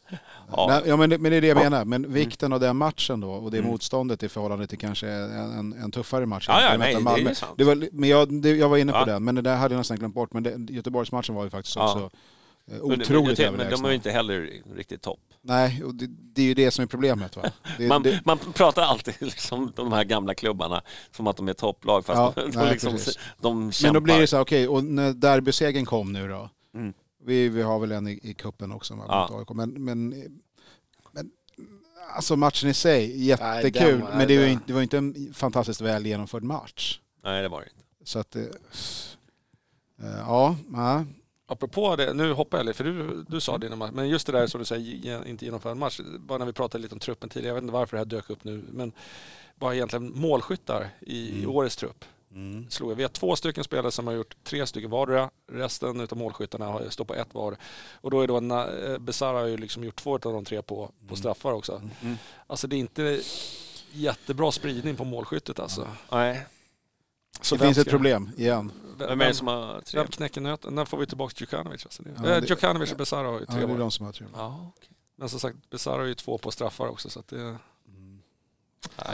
[0.56, 0.82] Ja.
[0.86, 1.62] Ja, men, det- men det är det jag Ja.
[1.62, 1.84] menar.
[1.84, 3.70] Men vikten av den matchen då och det Mm.
[3.70, 6.46] motståndet i förhållande till kanske en, en, tuffare match.
[6.48, 7.34] Ja, ja, nej, möta det är Malmö.
[7.34, 7.52] sant.
[7.58, 9.04] Det var, men jag, det, jag var inne på Ja.
[9.04, 10.32] den, men det där hade jag nästan glömt bort.
[10.32, 11.84] Men det, Göteborgsmatchen var ju faktiskt Ja.
[11.94, 12.10] också
[12.70, 15.20] eh, Men- otroligt men, men de är ju inte heller riktigt topp.
[15.42, 17.36] Nej, och det, det är ju det som är problemet.
[17.36, 17.42] Va?
[17.78, 20.82] Det, Man, det, man pratar alltid liksom om de här gamla klubbarna
[21.16, 22.98] som att de är topplag fast Ja, de, nej, liksom,
[23.40, 23.94] de men kämpar.
[23.94, 26.50] då blir det så här, okej, och när derbysegern kom nu då.
[26.74, 26.92] Mm.
[27.24, 29.44] Vi, vi har väl en i, i kuppen också Ja.
[29.54, 30.08] Men, men,
[31.12, 31.30] men
[32.14, 34.00] alltså matchen i sig, Nej, jättekul.
[34.00, 37.00] den- men det var, inte, det var inte en fantastiskt väl genomförd match.
[37.24, 38.10] Nej, det var det inte.
[38.10, 38.42] Så att eh,
[40.26, 41.04] Ja, ja.
[41.54, 44.26] Apropå det, nu hoppar jag lite, för du, du sa det innan match, men just
[44.26, 46.00] det där som du säger, ge- inte genomföra en match.
[46.18, 48.30] Bara när vi pratade lite om truppen tidigare, jag vet inte varför det här dök
[48.30, 48.92] upp nu, men
[49.56, 51.50] bara egentligen målskyttar i, i Mm.
[51.56, 52.04] årets trupp.
[52.34, 52.70] Mm.
[52.70, 52.96] Slog.
[52.96, 55.30] Vi har två stycken spelare som har gjort tre stycken vardera.
[55.52, 57.56] Resten av målskyttarna har- står på ett var.
[58.00, 60.90] Och då är då eh, Besara har ju liksom gjort två av de tre på,
[61.08, 61.82] på straffar också.
[62.02, 62.16] Mm.
[62.46, 63.20] Alltså det är inte
[63.92, 65.88] jättebra spridning på målskyttet alltså.
[66.12, 66.46] Nej.
[67.40, 68.72] Så Det finns ett problem igen.
[68.98, 70.00] Vem är det som har tre?
[70.00, 70.74] Vem knäcker nöten?
[70.74, 71.84] När får vi tillbaka Djukanovic?
[71.84, 74.12] Alltså Ja, eh, Djukanovic och Besara har ju Ja, tre det är de som har
[74.12, 74.26] tre.
[74.34, 74.90] Ja, okej.
[75.16, 77.10] Men som sagt, Besara har ju två på straffar också.
[77.10, 77.56] Så att det,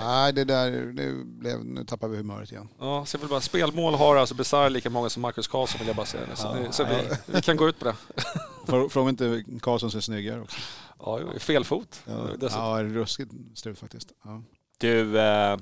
[0.00, 2.68] Nej, det där, det blev, nu tappar vi humöret igen.
[2.78, 5.86] ja, så jag vill bara, spelmål har alltså Besara lika många som Marcus Karlsson vill
[5.86, 6.36] jag bara säga.
[6.36, 7.08] Så, Ja, så nej.
[7.26, 7.94] vi, vi kan gå ut på det.
[8.66, 10.58] Frå- Fråga inte Karlsson ser snyggare också.
[10.98, 12.02] Ja, jo, fel fot.
[12.06, 12.64] Ja, Dessutom.
[12.64, 14.12] ja ruskigt strut faktiskt.
[14.24, 14.42] Ja.
[14.78, 15.56] Du, eh,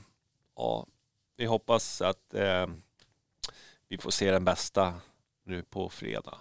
[0.57, 0.86] ja,
[1.36, 2.66] vi hoppas att eh,
[3.89, 4.94] vi får se den bästa
[5.47, 6.35] nu på fredag.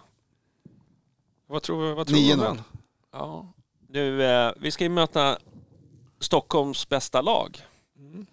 [1.47, 2.43] Vad tror, vad tror du om 9-0.
[2.43, 2.61] den?
[3.11, 3.53] Ja.
[3.89, 5.37] Nu, eh, vi ska ju möta
[6.19, 7.57] Stockholms bästa lag.
[7.97, 8.25] Mm.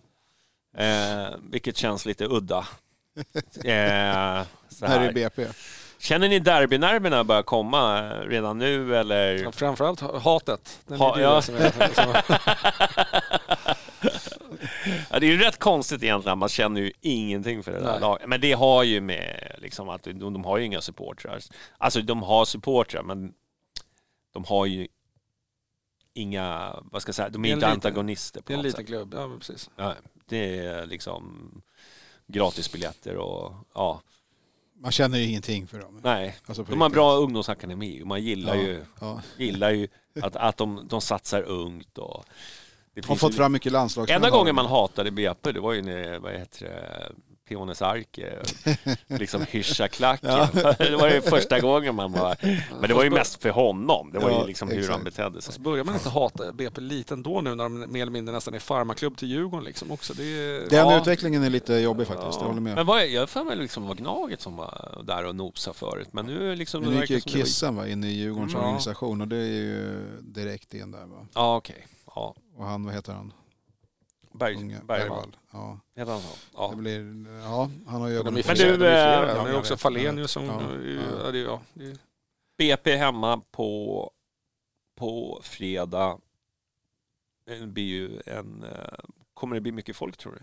[0.76, 2.66] Eh, vilket känns lite udda.
[3.64, 5.12] Eh, så Här är här.
[5.12, 5.46] BP.
[5.98, 9.34] Känner ni derbynerverna börjar komma eh, redan nu eller?
[9.42, 10.80] Ja, framförallt ha- hatet.
[10.86, 11.42] Den Ha- ja.
[11.42, 12.24] som är, som är,
[15.10, 18.00] Ja, det är ju rätt konstigt egentligen, man känner ju ingenting för det där Nej.
[18.00, 18.28] laget.
[18.28, 21.40] Men det har ju med liksom att de, de har ju inga supportrar.
[21.78, 23.34] Alltså de har supportrar men
[24.32, 24.88] de har ju
[26.14, 28.56] inga, vad ska jag säga, de är är en inte liten- antagonister på det är
[28.58, 28.86] en liten sätt.
[28.86, 29.14] klubb.
[29.16, 29.70] Ja, men precis.
[29.76, 29.94] Ja,
[30.26, 31.50] det är liksom
[32.26, 34.00] gratisbiljetter och ja,
[34.80, 36.00] Man känner ju ingenting för dem.
[36.04, 36.36] nej.
[36.46, 36.94] Alltså De har riktigt.
[36.94, 39.20] bra ungdomsakademi och man gillar Ja, ju, ja.
[39.38, 39.88] gillar ju
[40.22, 42.24] att, att de, de satsar ungt och
[43.06, 44.16] Har fått ju- fram mycket landslagsmän.
[44.16, 47.12] Enda gången man hatade BP, det var ju när, vad heter det,
[47.48, 48.32] Piones Arke,
[49.06, 50.30] liksom hyscha klacken.
[50.78, 52.36] Det var ju första gången man var...
[52.80, 54.10] Men det var ju mest för honom.
[54.12, 54.94] Det var Ja, ju liksom hur exakt.
[54.94, 55.48] han betedde sig.
[55.50, 58.54] Alltså börjar man inte hata BP lite ändå nu när de mer eller mindre nästan
[58.54, 60.14] är farmaklubb till Djurgården liksom också?
[60.14, 61.00] Det är, Den Ja.
[61.00, 62.74] utvecklingen är lite jobbig faktiskt, jag håller med.
[62.74, 66.08] Men vad, jag har för mig liksom var Gnaget som var där och nosade förut.
[66.12, 66.82] Men nu är det liksom...
[66.82, 68.64] Nu gick ju var- Kissen va, in i Djurgårdens Mm.
[68.64, 71.26] organisation och det är ju direkt in där va.
[71.34, 71.86] Ja, okej.
[72.14, 72.34] Ja.
[72.56, 73.32] Och han, vad heter han?
[74.32, 75.36] Berg, Unge Bergvall.
[75.50, 75.78] Ja.
[75.96, 76.36] Heter han så?
[76.54, 76.70] Ja.
[76.70, 79.52] Det blir, ja, han har ju ögonen är på Men du, är eh, ja, Men
[79.52, 79.80] jag också vet.
[79.80, 80.44] Fahlenius som...
[80.44, 80.60] Ja,
[81.24, 81.98] Ja, det, ja, det,
[82.58, 84.10] BP hemma på,
[84.96, 86.18] på fredag.
[87.46, 88.62] Det blir ju en...
[88.62, 89.04] eh,
[89.34, 90.40] Kommer det bli mycket folk tror du?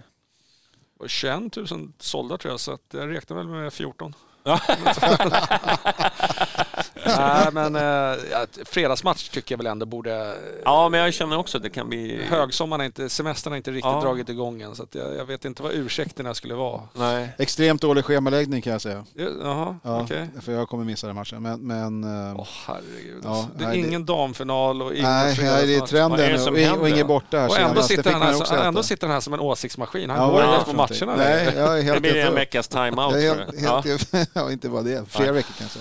[1.02, 1.68] var 21 000
[2.00, 4.14] sålda tror jag, så att jag räknar väl med 14.
[7.18, 8.20] Nej, men eh,
[8.66, 10.36] fredagsmatch tycker jag väl ändå borde...
[10.66, 12.24] Ja, men jag känner också att det kan bli...
[12.30, 14.02] Högsommaren inte, semestern har inte riktigt Ja.
[14.02, 16.82] dragit igång än, så att jag, jag vet inte vad ursäkterna skulle vara.
[16.94, 17.30] Nej.
[17.38, 19.06] Extremt dålig schemaläggning kan jag säga.
[19.14, 20.28] Ja, Jaha, Ja, okej.
[20.42, 21.42] För jag kommer missa den matchen.
[21.44, 22.04] Men, men
[22.38, 23.22] Åh herregud.
[23.24, 23.48] Ja, alltså.
[23.58, 26.54] det är nej, det- ingen damfinal och ingen nej, nej, det är trenden det som
[26.54, 26.82] och, händer?
[26.82, 27.82] och inget borta här Och ändå.
[27.82, 30.10] Det sitter, han här, också som- ändå sitter han här som en åsiktsmaskin.
[30.10, 30.66] Han Ja, går inte det ens
[31.00, 33.14] på matcherna Nej, jag är Det helt blir en veckas timeout.
[33.16, 34.52] helt, ja.
[34.52, 35.80] inte bara det, flera veckor kanske.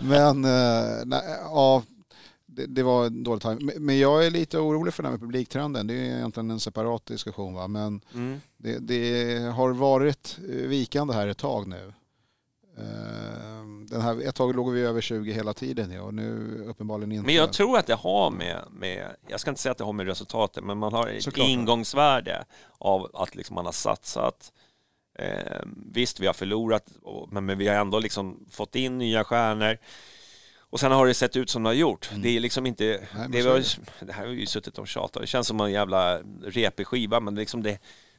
[0.10, 1.82] Men eh, nej, ja,
[2.46, 3.72] det, det var en dålig time.
[3.78, 5.86] Men- jag är lite orolig för det här med publiktrenden.
[5.86, 7.54] Det är egentligen en separat diskussion.
[7.54, 7.68] Va?
[7.68, 8.40] Men Mm.
[8.56, 11.92] det, det har varit eh, vikande här ett tag nu.
[12.78, 12.84] Eh,
[13.90, 17.26] Den här, ett tag låg vi över 20 hela tiden och nu uppenbarligen inte.
[17.26, 19.92] Men jag tror att det har med, med, jag ska inte säga att det har
[19.92, 21.48] med resultatet, men man har ett Såklart.
[21.48, 22.44] ingångsvärde
[22.78, 24.52] av att liksom man har satsat.
[25.20, 25.60] Eh,
[25.92, 26.88] visst, vi har förlorat,
[27.30, 29.78] men, vi har ändå liksom fått in nya stjärnor.
[30.58, 32.10] Och sen har det sett ut som det har gjort.
[32.16, 32.94] Det är liksom inte...
[32.94, 33.06] Mm.
[33.12, 33.64] men det, var,
[34.06, 37.20] det här har vi ju suttit och tjatat Det känns som en jävla repig skiva,
[37.20, 37.78] men det, är liksom det,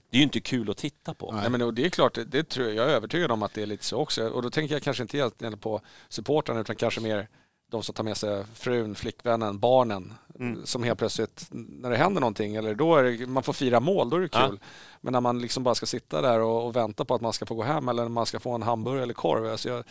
[0.10, 1.32] det är ju inte kul att titta på.
[1.32, 1.42] Nej.
[1.42, 3.62] Nej, men det är klart, det, det tror jag, jag är övertygad om att det
[3.62, 4.28] är lite så också.
[4.28, 7.28] Och då tänker jag kanske inte egentligen på supportrarna utan kanske mer
[7.72, 10.14] de som tar med sig frun, flickvännen, barnen.
[10.42, 10.66] Mm.
[10.66, 14.10] Som helt plötsligt, när det händer någonting, eller då är det, man får fira mål,
[14.10, 14.48] då är det Ja.
[14.48, 14.60] kul.
[15.02, 17.46] Men när man liksom bara ska sitta där och, och vänta på att man ska
[17.46, 19.46] få gå hem eller man ska få en hamburgare eller korv.
[19.52, 19.84] Alltså jag,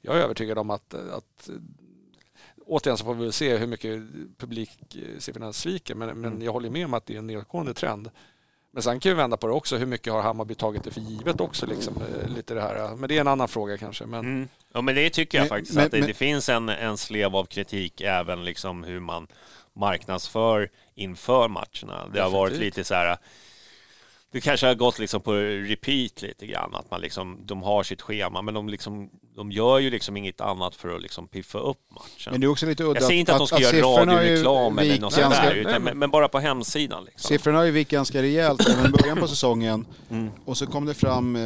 [0.00, 1.50] jag är övertygad om att, att
[2.66, 4.02] återigen så får vi väl se hur mycket
[4.38, 5.94] publiksiffrorna sviker.
[5.94, 6.42] Men, men Mm.
[6.44, 8.10] jag håller med om att det är en nedgående trend.
[8.70, 9.76] Men sen kan vi vända på det också.
[9.76, 11.66] Hur mycket har Hammarby tagit det för givet också?
[11.66, 12.96] Liksom, eh, lite det här.
[12.96, 14.06] Men det är en annan fråga kanske.
[14.06, 14.48] Men, Mm.
[14.72, 17.36] Ja, men det tycker jag Men- faktiskt men- att det, det finns en, en slev
[17.36, 19.26] av kritik även liksom hur man
[19.76, 22.08] marknadsför inför matcherna.
[22.12, 23.18] Det har varit lite så här
[24.36, 28.02] det kanske har gått liksom på repeat lite grann, att man liksom, de har sitt
[28.02, 31.78] schema, men de, liksom, de gör ju liksom inget annat för att liksom piffa upp
[31.90, 32.32] matchen.
[32.32, 34.10] Men det är också lite udda jag säger inte att, de ska göra har ju
[34.10, 37.04] radioreklam eller något sånt där, utan, men, men bara på hemsidan.
[37.04, 37.28] Liksom.
[37.28, 39.86] Siffrorna har ju vikt ganska rejält även i början på säsongen.
[40.10, 40.30] Mm.
[40.44, 41.42] Och så kom det fram eh,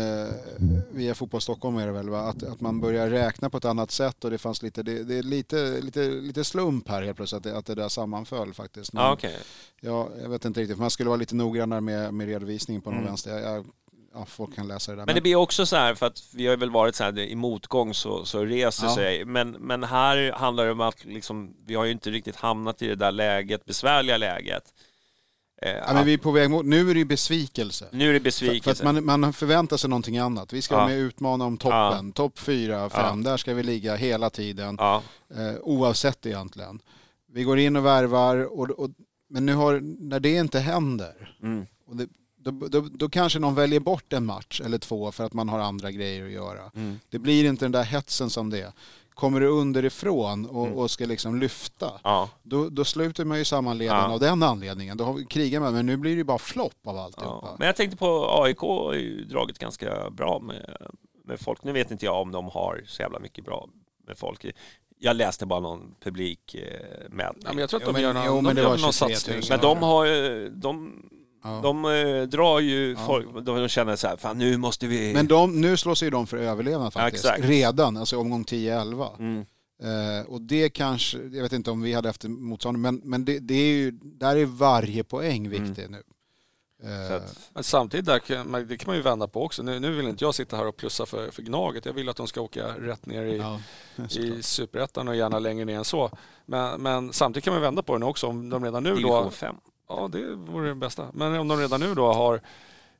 [0.93, 2.21] via Fotboll Stockholm är det väl, va?
[2.21, 5.19] Att, att man börjar räkna på ett annat sätt och det fanns lite, det, det
[5.19, 8.93] är lite, lite, lite slump här helt plötsligt att det, att det där sammanföll faktiskt.
[8.93, 9.37] Men, Ja, okej.
[9.81, 12.99] ja, jag vet inte riktigt, man skulle vara lite noggrannare med, med redovisningen på någon
[12.99, 13.07] Mm.
[13.11, 13.31] vänster.
[13.39, 13.67] Jag, jag,
[14.15, 15.07] ja, folk kan läsa det där.
[15.07, 17.35] Men det blir också så här, för att vi har väl varit så här, i
[17.35, 18.95] motgång så, så reser Ja.
[18.95, 19.25] sig.
[19.25, 22.87] Men, men här handlar det om att liksom, vi har ju inte riktigt hamnat i
[22.87, 24.75] det där läget, besvärliga läget.
[25.63, 27.87] Eh, ja, men vi är på väg mot, nu är det ju besvikelse.
[27.93, 28.89] Nu är det För, för besvikelse.
[28.89, 30.53] att man, man förväntar sig någonting annat.
[30.53, 30.87] Vi ska Ja.
[30.89, 32.13] med utmana om toppen.
[32.13, 33.31] Topp fyra, fem, Ja.
[33.31, 34.77] där ska vi ligga hela tiden.
[34.79, 35.03] ja.
[35.35, 36.81] eh, oavsett egentligen.
[37.33, 38.91] Vi går in och värvar, och, och,
[39.29, 39.81] men nu har,
[40.11, 41.67] när det inte händer, Mm.
[41.87, 42.07] och det,
[42.43, 45.59] då, då, då kanske någon väljer bort en match eller två för att man har
[45.59, 46.71] andra grejer att göra.
[46.75, 47.01] Mm.
[47.09, 48.73] Det blir inte den där hetsen som det är.
[49.15, 50.79] Kommer du underifrån och, Mm.
[50.79, 52.29] och ska liksom lyfta, Ja.
[52.43, 54.13] då, då sluter man ju sammanleden Ja.
[54.13, 54.97] av den anledningen.
[54.97, 57.47] Då har vi krigar man, men nu blir det ju bara flopp av alltihopa.
[57.51, 57.57] Ja.
[57.59, 60.77] Men jag tänkte på AIK har ju dragit ganska bra med,
[61.25, 61.65] med folk.
[61.65, 63.69] Nu vet inte jag om de har så jävla mycket bra
[64.07, 64.47] med folk.
[64.99, 67.43] Jag läste bara någon publikmätning.
[67.45, 68.79] ja, men jag tror att Jo, de men- gör någon, jo, de men gör någon
[68.93, 69.15] 23 000.
[69.17, 69.41] satsning.
[69.51, 71.03] Men de har ju- de,
[71.43, 71.61] Ja.
[71.63, 73.07] de eh, drar ju Ja.
[73.07, 75.13] folk, de, de känner så här, fan nu måste vi...
[75.15, 77.25] Men de, nu slås ju de för överlevnad faktiskt.
[77.25, 77.45] exakt.
[77.45, 79.11] Redan, alltså omgång 10-11.
[79.19, 79.45] Mm.
[79.83, 83.25] Eh, och det kanske, jag vet inte om vi hade haft en motsvarande, men, men
[83.25, 85.97] det, det är ju, där är varje poäng viktig nu.
[85.97, 87.09] Mm.
[87.09, 89.63] Så Eh, att, Men samtidigt, där kan, man- det kan man ju vända på också.
[89.63, 91.87] Nu, nu vill inte jag sitta här och plussa för, för Gnaget.
[91.87, 93.61] Jag vill att de ska åka rätt ner i, ja,
[94.21, 94.43] i.
[94.43, 96.11] Superettan och gärna längre ner än så.
[96.47, 98.27] Men, men samtidigt kan man vända på den också.
[98.27, 98.97] Om de redan nu då...
[98.97, 99.57] division 5.
[99.91, 101.09] Ja, det vore det bästa.
[101.15, 102.41] Men om de redan nu då har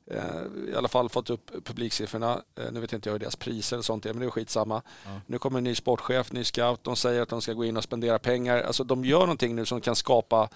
[0.05, 2.41] eh, i alla fall fått upp publiksiffrorna.
[2.55, 4.81] Eh, nu vet inte jag hur deras priser och sånt är, men det är skitsamma.
[5.05, 5.21] Ja.
[5.25, 6.83] Nu kommer en ny sportchef, ny scout.
[6.83, 8.61] De säger att de ska gå in och spendera pengar.
[8.63, 10.49] Alltså de gör någonting nu som kan skapa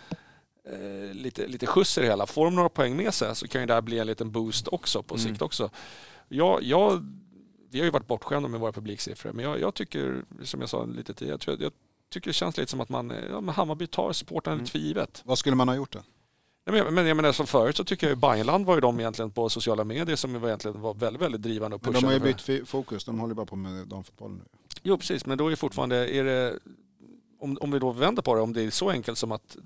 [0.64, 2.26] eh, lite, lite skjuts i det hela.
[2.26, 4.68] Får de några poäng med sig så kan ju det här bli en liten boost
[4.68, 5.28] också på Mm.
[5.28, 5.70] sikt också.
[6.30, 7.06] Jag, jag,
[7.70, 10.86] vi har ju varit bortskämda med våra publiksiffror, men jag, jag tycker, som jag sa
[10.86, 11.72] lite tidigare, jag, jag
[12.10, 15.22] tycker det känns lite som att man, ja, men Hammarby tar supportrarna lite för givet.
[15.26, 16.00] Vad skulle man ha gjort då?
[16.68, 19.00] Nej, men, men jag menar som förut så tycker jag ju Bayernland var ju de
[19.00, 22.16] egentligen på sociala medier som var egentligen var väldigt, väldigt drivande och Men pushande.
[22.16, 24.42] de har ju bytt fokus, de håller bara på med damfotboll nu.
[24.84, 26.60] Jo precis, men då är fortfarande, är det,
[27.40, 29.58] om, om vi då vänder på det, om det är så enkelt som att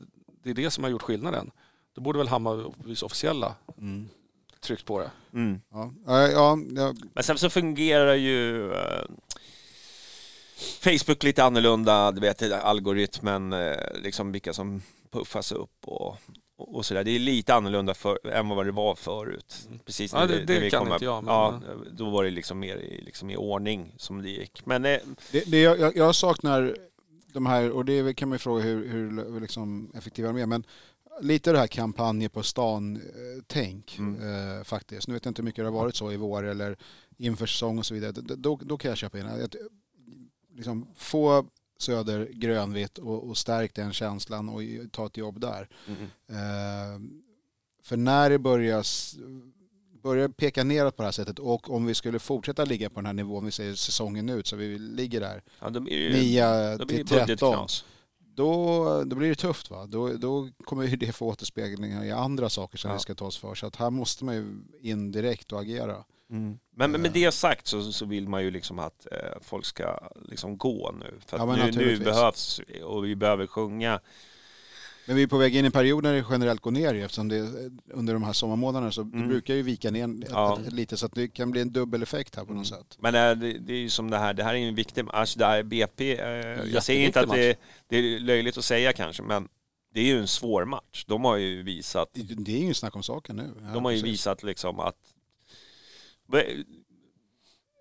[0.43, 1.51] det är det som har gjort skillnaden.
[1.95, 4.09] Då borde väl Hammarbys officiella Mm.
[4.59, 5.11] tryckt på det.
[5.33, 5.61] Mm.
[5.71, 5.91] Ja.
[6.05, 9.01] Ja, ja, ja, Men sen så fungerar ju eh,
[10.81, 14.81] Facebook lite annorlunda, du vet algoritmen, eh, liksom vilka som
[15.11, 16.17] puffas upp och,
[16.59, 17.03] och, sådär.
[17.03, 19.69] Det är lite annorlunda för, än vad det var förut.
[19.85, 21.61] Precis Ja, det- det kan inte jag, men- ja,
[21.91, 24.65] då var det liksom mer i, liksom i ordning som det gick.
[24.65, 24.97] Men eh,
[25.31, 26.77] Det, det, jag, jag- saknar
[27.33, 30.63] de här, och det kan man ju fråga hur, hur liksom effektiva de är, men
[31.21, 34.57] lite det här kampanjer på stan-tänk Mm.
[34.57, 35.07] eh, faktiskt.
[35.07, 36.77] Nu vet jag inte hur mycket det har varit så i vår eller
[37.17, 38.11] inför säsong och så vidare.
[38.11, 39.43] Då, då kan jag köpa in det.
[39.45, 39.55] Att,
[40.55, 41.45] Liksom, få
[41.81, 44.61] Söder grönvitt och, och stärk den känslan och
[44.91, 45.69] ta ett jobb där.
[45.87, 46.99] mm, Eh,
[47.83, 48.83] för när det börjar,
[50.01, 53.05] börjar peka neråt på det här sättet och om vi skulle fortsätta ligga på den
[53.05, 56.85] här nivån, vi säger säsongen ut, så vi ligger där ja, blir det, 9 då
[56.85, 57.85] blir till det 13, budgetknas.
[58.35, 59.69] då, då blir det tufft.
[59.69, 59.85] Va?
[59.85, 62.95] Då, då kommer ju det få återspeglingar i andra saker som Ja.
[62.97, 63.55] vi ska ta oss för.
[63.55, 66.03] Så att här måste man ju in direkt och agera.
[66.31, 66.59] Mm.
[66.75, 69.99] Men, men med det sagt så, så vill man ju liksom att eh, folk ska
[70.25, 71.13] liksom gå nu.
[71.25, 73.99] För Ja, nu, nu behövs, och vi behöver sjunga.
[75.07, 77.27] Men vi är på väg in i en period när det generellt går ner eftersom
[77.27, 79.27] det under de här sommarmånaderna så Mm.
[79.27, 80.59] brukar ju vika ner Ja.
[80.67, 82.97] lite så att det kan bli en dubbeleffekt här på något sätt.
[82.99, 85.05] Men eh, det, det är ju som det här, det här är ju en viktig
[85.05, 85.35] match.
[85.35, 86.27] Det här är BP, eh,
[86.73, 89.47] jag säger inte att det, det är löjligt att säga kanske, men
[89.93, 91.05] det är ju en svår match.
[91.07, 93.51] De har ju visat, Det, är ju snack om saken nu.
[93.61, 94.13] Ja, de har ju precis.
[94.13, 94.95] visat liksom att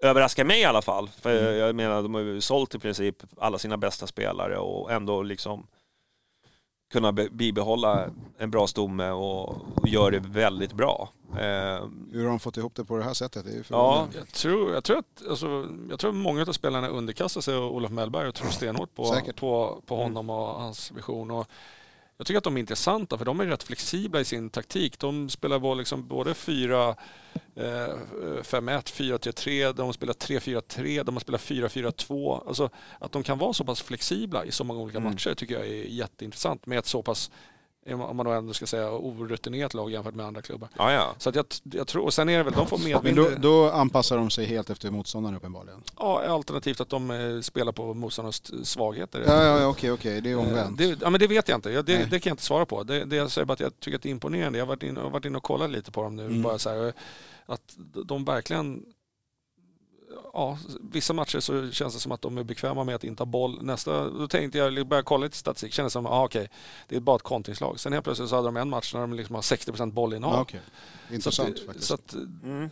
[0.02, 1.08] överraskar mig i alla fall.
[1.08, 1.56] För Mm.
[1.58, 5.66] jag menar, de har ju sålt i princip alla sina bästa spelare och ändå liksom
[6.92, 11.08] kunna be- bibehålla en bra stomme och, och gör det väldigt bra.
[11.32, 13.44] Eh, Hur har de fått ihop det på det här sättet?
[13.44, 14.06] Det är ju Ja.
[14.16, 18.28] Jag tror, jag tror att alltså, jag tror många av spelarna underkastar sig Olof Mellberg
[18.28, 19.36] och tror stenhårt på, Säkert.
[19.36, 21.30] på, på honom och hans vision.
[21.30, 21.46] Och
[22.18, 24.98] jag tycker att de är intressanta för de är rätt flexibla i sin taktik.
[24.98, 26.88] De spelar boll liksom både 4
[27.54, 32.48] eh, 5-1, 4-3-3, de spelar 3-4-3, de har spelat 4-4-2.
[32.48, 35.10] Alltså att de kan vara så pass flexibla i så många olika Mm.
[35.10, 37.30] matcher tycker jag är jätteintressant med ett så pass
[37.94, 40.68] om man då ändå ska säga orutinerat lag jämfört med andra klubbar.
[40.78, 41.14] ja, ja.
[41.18, 43.16] Så att jag, jag tror, och sen är det väl, de får Men medvind.
[43.16, 45.82] då, då anpassar de sig helt efter motståndaren uppenbarligen.
[45.98, 49.24] Ja, alternativt att de eh, spelar på motståndarnas svagheter.
[49.26, 50.78] Ja, ja, ja okej, okej, det är omvänt.
[50.78, 51.70] Det, ja, men det vet jag inte.
[51.70, 52.82] Ja, det, det kan jag inte svara på.
[52.82, 54.58] Det, det jag säger bara att jag tycker att det är imponerande.
[54.58, 56.26] Jag har varit inne, jag har varit inne och kollat lite på dem nu.
[56.26, 56.42] Mm.
[56.42, 56.92] Bara så här,
[57.46, 58.82] att de verkligen...
[60.32, 60.58] Ja,
[60.92, 63.62] vissa matcher så känns det som att de är bekväma med att inte ha boll.
[63.62, 65.72] Nästa, då tänkte jag börja kolla lite statistik.
[65.72, 66.50] Kändes som, ah, okej,
[66.88, 67.80] det är bara ett kontringslag.
[67.80, 70.34] Sen helt plötsligt så hade de en match när de liksom har 60% bollinnehav.
[70.34, 70.60] Ja, okej.
[71.08, 71.88] så Intressant att, det- faktiskt.
[71.88, 72.14] Så att,
[72.44, 72.70] Mm.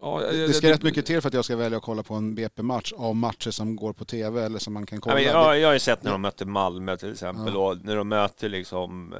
[0.00, 2.34] ja, det ska rätt mycket till för att jag ska välja att kolla på en
[2.34, 5.14] BP-match av matcher som går på tv eller som man kan Ja, kolla.
[5.14, 7.60] Det- jag, jag har ju sett när de möter Malmö till exempel Ja.
[7.70, 9.12] och när de möter liksom...
[9.12, 9.18] Eh,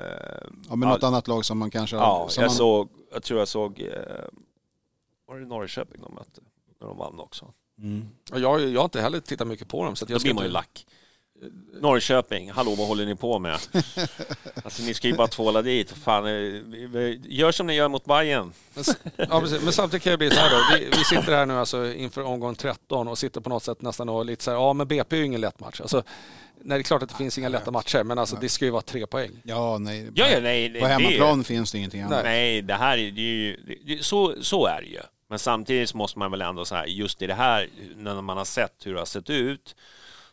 [0.68, 1.96] ja, men något all- annat lag som man kanske...
[1.96, 3.88] Ja, som jag man, såg, jag tror jag såg, eh,
[5.28, 6.40] var det Norrköping de mötte?
[6.80, 7.52] När de vann också.
[7.82, 8.08] Mm.
[8.32, 9.96] Ja, Jag, jag har inte heller tittat mycket på dem.
[9.96, 10.86] Så att jag Då blir man ju inte- lack.
[11.80, 13.58] Norrköping, hallå vad håller ni på med?
[14.64, 15.90] Alltså ni ska ju bara tvåla dit.
[15.90, 16.32] Fan, eh,
[17.24, 18.52] gör som ni gör mot Bayern.
[18.74, 18.84] Men,
[19.16, 19.40] ja.
[19.62, 20.78] Men samtidigt kan det bli så här då.
[20.78, 24.08] Vi, vi sitter här nu alltså inför omgång 13 och sitter på något sätt nästan
[24.08, 25.80] och lite så här, ja men BP är ju ingen lätt match.
[25.80, 26.02] Alltså,
[26.62, 28.70] nej, det är klart att det finns inga lätta matcher, men alltså det ska ju
[28.70, 29.40] vara tre poäng.
[29.44, 30.10] Ja, nej.
[30.14, 32.24] Ja, ja, nej, det- på det- hemmaplan finns det ingenting annat.
[32.24, 33.56] Nej, det här är det ju,
[33.86, 35.00] det, så, så är det ju.
[35.28, 38.36] Men samtidigt så måste man väl ändå så här, just i det här, när man
[38.36, 39.76] har sett hur det har sett ut,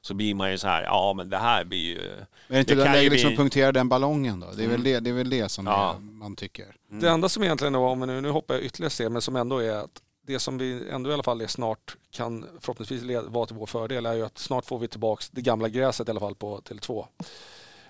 [0.02, 1.98] så blir man ju så här, ja men det här blir ju...
[1.98, 4.48] Men är det inte Det ju läge liksom bli- punktera den ballongen då?
[4.58, 5.94] Det är väl det, det, är väl det som Ja.
[5.96, 6.66] är, man tycker.
[6.90, 9.58] Det enda som egentligen om vi nu, nu hoppar jag ytterligare steg, men som ändå
[9.60, 13.46] är att det som vi ändå i alla fall är snart kan förhoppningsvis leda, vara
[13.46, 16.20] till vår fördel är ju att snart får vi tillbaks det gamla gräset i alla
[16.20, 17.06] fall på Tele2.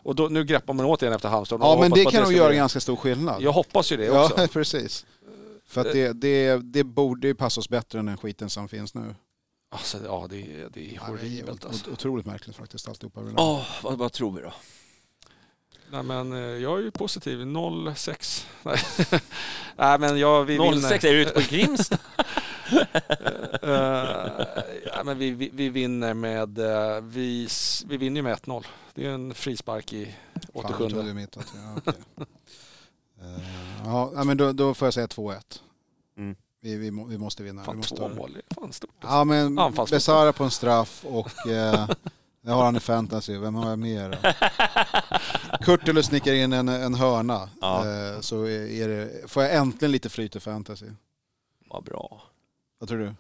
[0.04, 1.60] Och då, nu greppar man återigen efter Halmstad.
[1.62, 3.42] Ja, men det kan nog göra bli- ganska stor skillnad.
[3.42, 4.34] Jag hoppas ju det också.
[4.42, 5.06] Ja, precis.
[5.68, 8.94] För att det, det, det borde ju passa oss bättre än den skiten som finns
[8.94, 9.16] nu.
[9.72, 11.86] Alltså, ja, det, är- det är horribelt alltså.
[11.86, 13.22] Ot- Otroligt märkligt faktiskt alltihopa.
[13.38, 14.54] Åh, vad, vad tror vi då?
[15.92, 17.40] Nej, men eh, jag är ju positiv.
[17.40, 18.46] 0-6.
[18.64, 18.78] Nej.
[19.78, 21.98] Nej, men jag, vi 06, är du ute på Grimsta?
[22.72, 23.60] vinner.
[23.62, 24.46] Eh,
[24.86, 26.60] ja, men vi, vi, vi vinner med...
[26.60, 27.48] eh, vi,
[27.88, 28.66] vi vinner ju med 1-0.
[28.94, 30.90] Det är en frispark i Fan, jag 87.
[30.90, 32.02] trodde mitt att, ja, okej.
[33.22, 33.75] Eh,
[34.16, 35.42] ja, men då, då får jag säga 2-1.
[36.18, 36.36] Mm.
[36.62, 37.62] Vi, vi, vi måste vinna.
[37.62, 38.34] vi Fan, måste två mål.
[38.34, 38.90] Det är fan stort.
[39.02, 39.98] Ja, men Anfallsfotboll.
[39.98, 41.90] Besara på en straff och eh,
[42.42, 43.38] jag har han i fantasy.
[43.38, 44.36] Vem har jag mer?
[45.64, 47.50] Kurtulus snickar in en, en hörna.
[47.62, 47.78] Ja.
[47.80, 50.86] Eh, så är det, får jag äntligen lite flyt i fantasy.
[51.70, 52.22] Vad bra.
[52.80, 53.14] Vad tror du?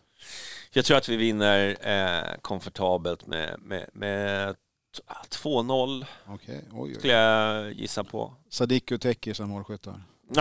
[0.71, 4.55] Jag tror att vi vinner eh, komfortabelt med, med, med
[5.29, 6.95] 2-0 Okej, oj, oj.
[6.95, 8.33] skulle jag gissa på.
[8.49, 10.01] Sadiq och Teki som målskyttar.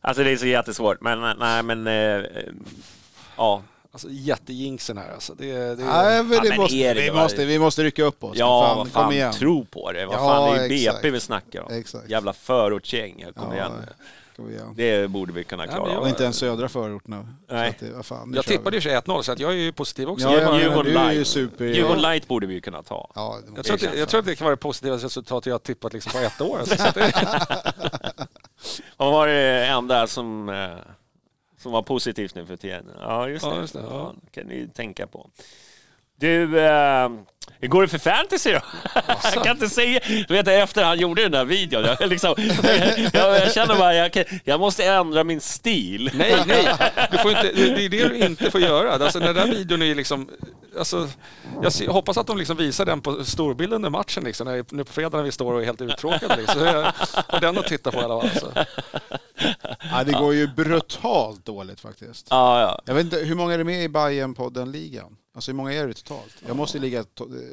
[0.00, 1.86] alltså det är så jättesvårt, men nej men...
[1.86, 2.24] Eh,
[3.36, 3.62] ja.
[3.92, 5.34] Alltså jättejinxen här alltså.
[5.34, 8.24] Det, det, Nej, men Ja, det men måste, Erik, vi, måste, vi måste rycka upp
[8.24, 8.36] oss.
[8.36, 9.32] Ja, fan, vad fan, kom igen.
[9.32, 10.06] tro på det.
[10.06, 10.90] Vad Ja, fan, det är ju.
[10.92, 11.72] BP vi snackar om.
[11.72, 12.10] Exakt.
[12.10, 13.72] Jävla förortsgäng, kom Ja, igen.
[14.36, 14.72] Kom igen.
[14.76, 16.02] Det borde vi kunna klara av.
[16.02, 17.28] Och inte ens södra förorterna.
[17.48, 17.68] Nej.
[17.78, 18.56] Så att det, vad fan, nu jag kör vi.
[18.58, 20.26] tippade ju 1-0 så att jag är ju positiv också.
[20.28, 21.28] Ja, ja, Djurgården men du är ju Light.
[21.28, 21.64] super...
[21.64, 23.10] Djurgården Light borde vi ju kunna ta.
[23.14, 25.06] Ja, det Jag måste tror, att, det- jag tror att det kan vara det positivaste
[25.06, 26.58] resultatet jag har tippat liksom på ett år.
[26.58, 27.12] Alltså, så att det,
[28.96, 30.70] Vad var det enda som, eh,
[31.58, 32.90] som var positivt nu för tiden?
[33.00, 33.50] Ja, just det.
[33.50, 34.14] Ja, just det, ja.
[34.30, 35.30] kan ni tänka på.
[36.20, 37.08] Du, eh,
[37.60, 38.60] hur går det för fantasy då?
[39.34, 40.00] jag kan inte säga.
[40.28, 42.34] Du vet efter han gjorde den där videon, jag, liksom,
[43.12, 46.10] jag, jag känner bara jag, kan, jag måste ändra min stil.
[46.14, 46.66] nej, nej.
[47.10, 48.92] Du får inte, det är det du inte får göra.
[48.92, 50.28] Alltså, den där videon är ju liksom...
[50.78, 51.08] Alltså,
[51.80, 54.24] jag hoppas att de liksom visar den på storbilden under matchen.
[54.24, 56.36] Liksom, när, nu på fredag när vi står och är helt uttråkade.
[56.36, 56.60] Liksom.
[56.60, 56.92] Så jag
[57.26, 58.30] har den att titta på i alla fall.
[58.40, 58.46] Så.
[59.92, 62.26] Ja, det går ju brutalt dåligt faktiskt.
[62.30, 62.82] Ja, ja.
[62.84, 65.72] Jag vet inte, hur många är det med i bayern podden ligan Alltså hur många
[65.72, 66.34] är det totalt?
[66.46, 67.04] Jag måste ligga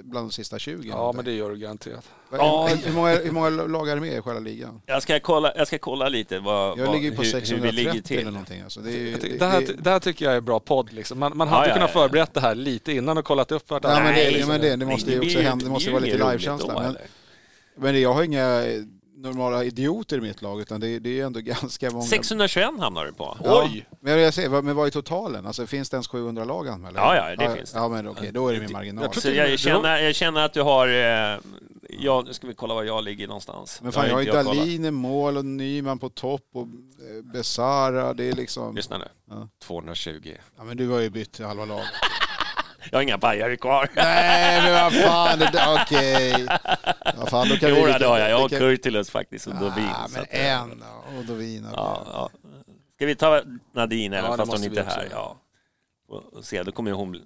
[0.03, 0.87] bland de sista 20.
[0.89, 2.09] Ja, men det gör du garanterat.
[2.31, 2.69] Ja.
[2.85, 4.81] Hur, många, hur många lag är det med i själva ligan?
[4.85, 7.47] Jag, ska kolla, jag ska kolla lite vad, Jag vad, ligger på hur, hur vi
[7.47, 8.19] 630 ligger till.
[8.19, 8.61] eller någonting.
[8.61, 8.79] Alltså.
[8.79, 10.93] Det, är det, Det här, det, här tycker jag är bra podd.
[10.93, 11.19] Liksom.
[11.19, 12.01] Man, man Ja, hade ja, kunnat ja.
[12.01, 14.75] förberett det här lite innan och kollat upp vart ja, men Nej, det, men det,
[14.75, 16.73] det måste ju också hända, det måste vara lite livekänsla.
[16.81, 16.97] Men,
[17.75, 18.63] men jag har inga
[19.17, 22.03] normala idioter i mitt lag utan det, det är ändå ganska många.
[22.03, 23.37] 621 hamnar du på.
[23.43, 23.69] Ja,
[23.99, 25.45] Men jag säger, vad- men vad är totalen?
[25.47, 26.99] Alltså finns det ens 700 lag anmälda?
[26.99, 27.79] Ja, ja, det finns det.
[27.79, 29.03] Ja, men okej, då är det min marginal.
[29.03, 30.87] Jag tror Så jag känner, jag känner att du har...
[30.87, 31.39] Eh,
[31.89, 33.79] ja, nu ska vi kolla var jag ligger någonstans.
[33.83, 34.45] Men fan, jag har ju kollat.
[34.45, 38.13] Dahlin i mål och Nyman på topp och eh, Besara.
[38.13, 38.75] Det är liksom...
[38.75, 39.05] Lyssna nu.
[39.29, 39.47] Ja.
[39.63, 40.33] 220.
[40.57, 41.81] Ja, men du har ju bytt halva lag.
[42.91, 43.89] Jag har inga bajare kvar.
[43.95, 45.41] Nej, men vad fan.
[45.81, 46.47] Okej.
[47.17, 47.91] Vad fan, då kan Jo, vi...
[47.99, 48.29] det har jag.
[48.29, 49.89] Jag har kan- Kurtulus faktiskt och Dovin.
[49.95, 51.17] Ah, så men eh, en då.
[51.19, 51.67] och Dovin.
[51.73, 52.29] Ja, ja.
[52.95, 53.41] Ska vi ta
[53.73, 55.07] Nadine Ja, även fast hon inte är här?
[55.11, 55.37] Ja.
[56.07, 57.21] Och se, då kommer hon...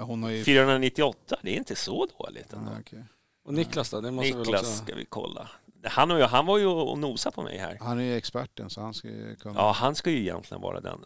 [0.00, 0.44] hon har ju...
[0.44, 2.70] 498, det är inte så dåligt ändå.
[2.72, 3.04] Ja, okej.
[3.44, 4.00] Och Niklas då?
[4.00, 4.84] Det måste Niklas också...
[4.84, 5.48] ska vi kolla.
[5.84, 7.78] Han, och jag, han var ju och nosade på mig här.
[7.80, 9.54] Han är ju experten så han ska ju kunna...
[9.60, 10.98] Ja, han ska ju egentligen vara den.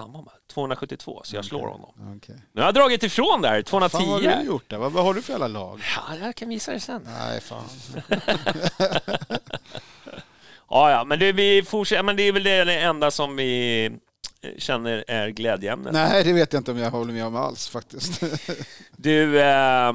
[0.00, 2.14] Fan vad man, 272, så jag slår honom.
[2.16, 2.36] Okej.
[2.52, 3.98] Nu har jag dragit ifrån där, 210.
[3.98, 4.78] Fan vad har du gjort där?
[4.78, 5.80] Vad, vad har du för alla lag?
[5.96, 7.02] Ja, jag kan visa det sen.
[7.04, 7.64] Nej, fan.
[10.68, 13.84] Ja, ja, men det, vi fortsätter, men det är väl det enda som vi
[14.40, 15.92] eh, känner är glädjeämnet.
[15.92, 18.22] Nej, det vet jag inte om jag håller med om alls faktiskt.
[18.96, 19.92] Du, eh,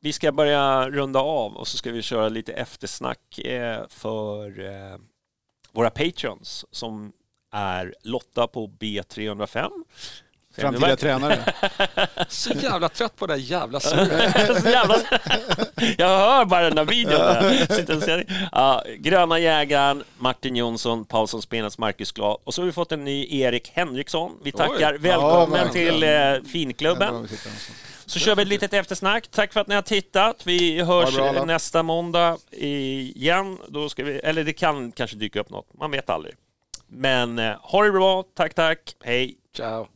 [0.00, 4.98] vi ska börja runda av och så ska vi köra lite eftersnack eh, för eh,
[5.72, 7.12] våra patrons som
[7.52, 9.70] är Lotta på B305.
[10.56, 11.54] Framtida tränare.
[12.28, 14.64] Så jävla trött på det där jävla surret.
[14.64, 14.96] Jävla...
[15.98, 18.48] Jag hör bara den där videon.
[18.52, 22.38] Ja, Gröna jägaren, Martin Jonsson, Paulsson Spenas, Marcus Glad.
[22.44, 24.32] Och så har vi fått en ny Erik Henriksson.
[24.42, 24.92] Vi tackar.
[24.92, 24.98] Oj.
[24.98, 27.28] Välkommen Ja, till eh, finklubben.
[28.06, 29.28] Så kör vi ett litet eftersnack.
[29.28, 30.42] Tack för att ni har tittat.
[30.46, 33.58] Vi hörs bra, nästa måndag igen.
[33.68, 35.66] Då ska vi, eller det kan kanske dyka upp något.
[35.78, 36.34] Man vet aldrig.
[36.88, 38.22] Men eh, ha det bra.
[38.34, 38.96] Tack, tack.
[39.04, 39.38] Hej.
[39.52, 39.88] Ciao.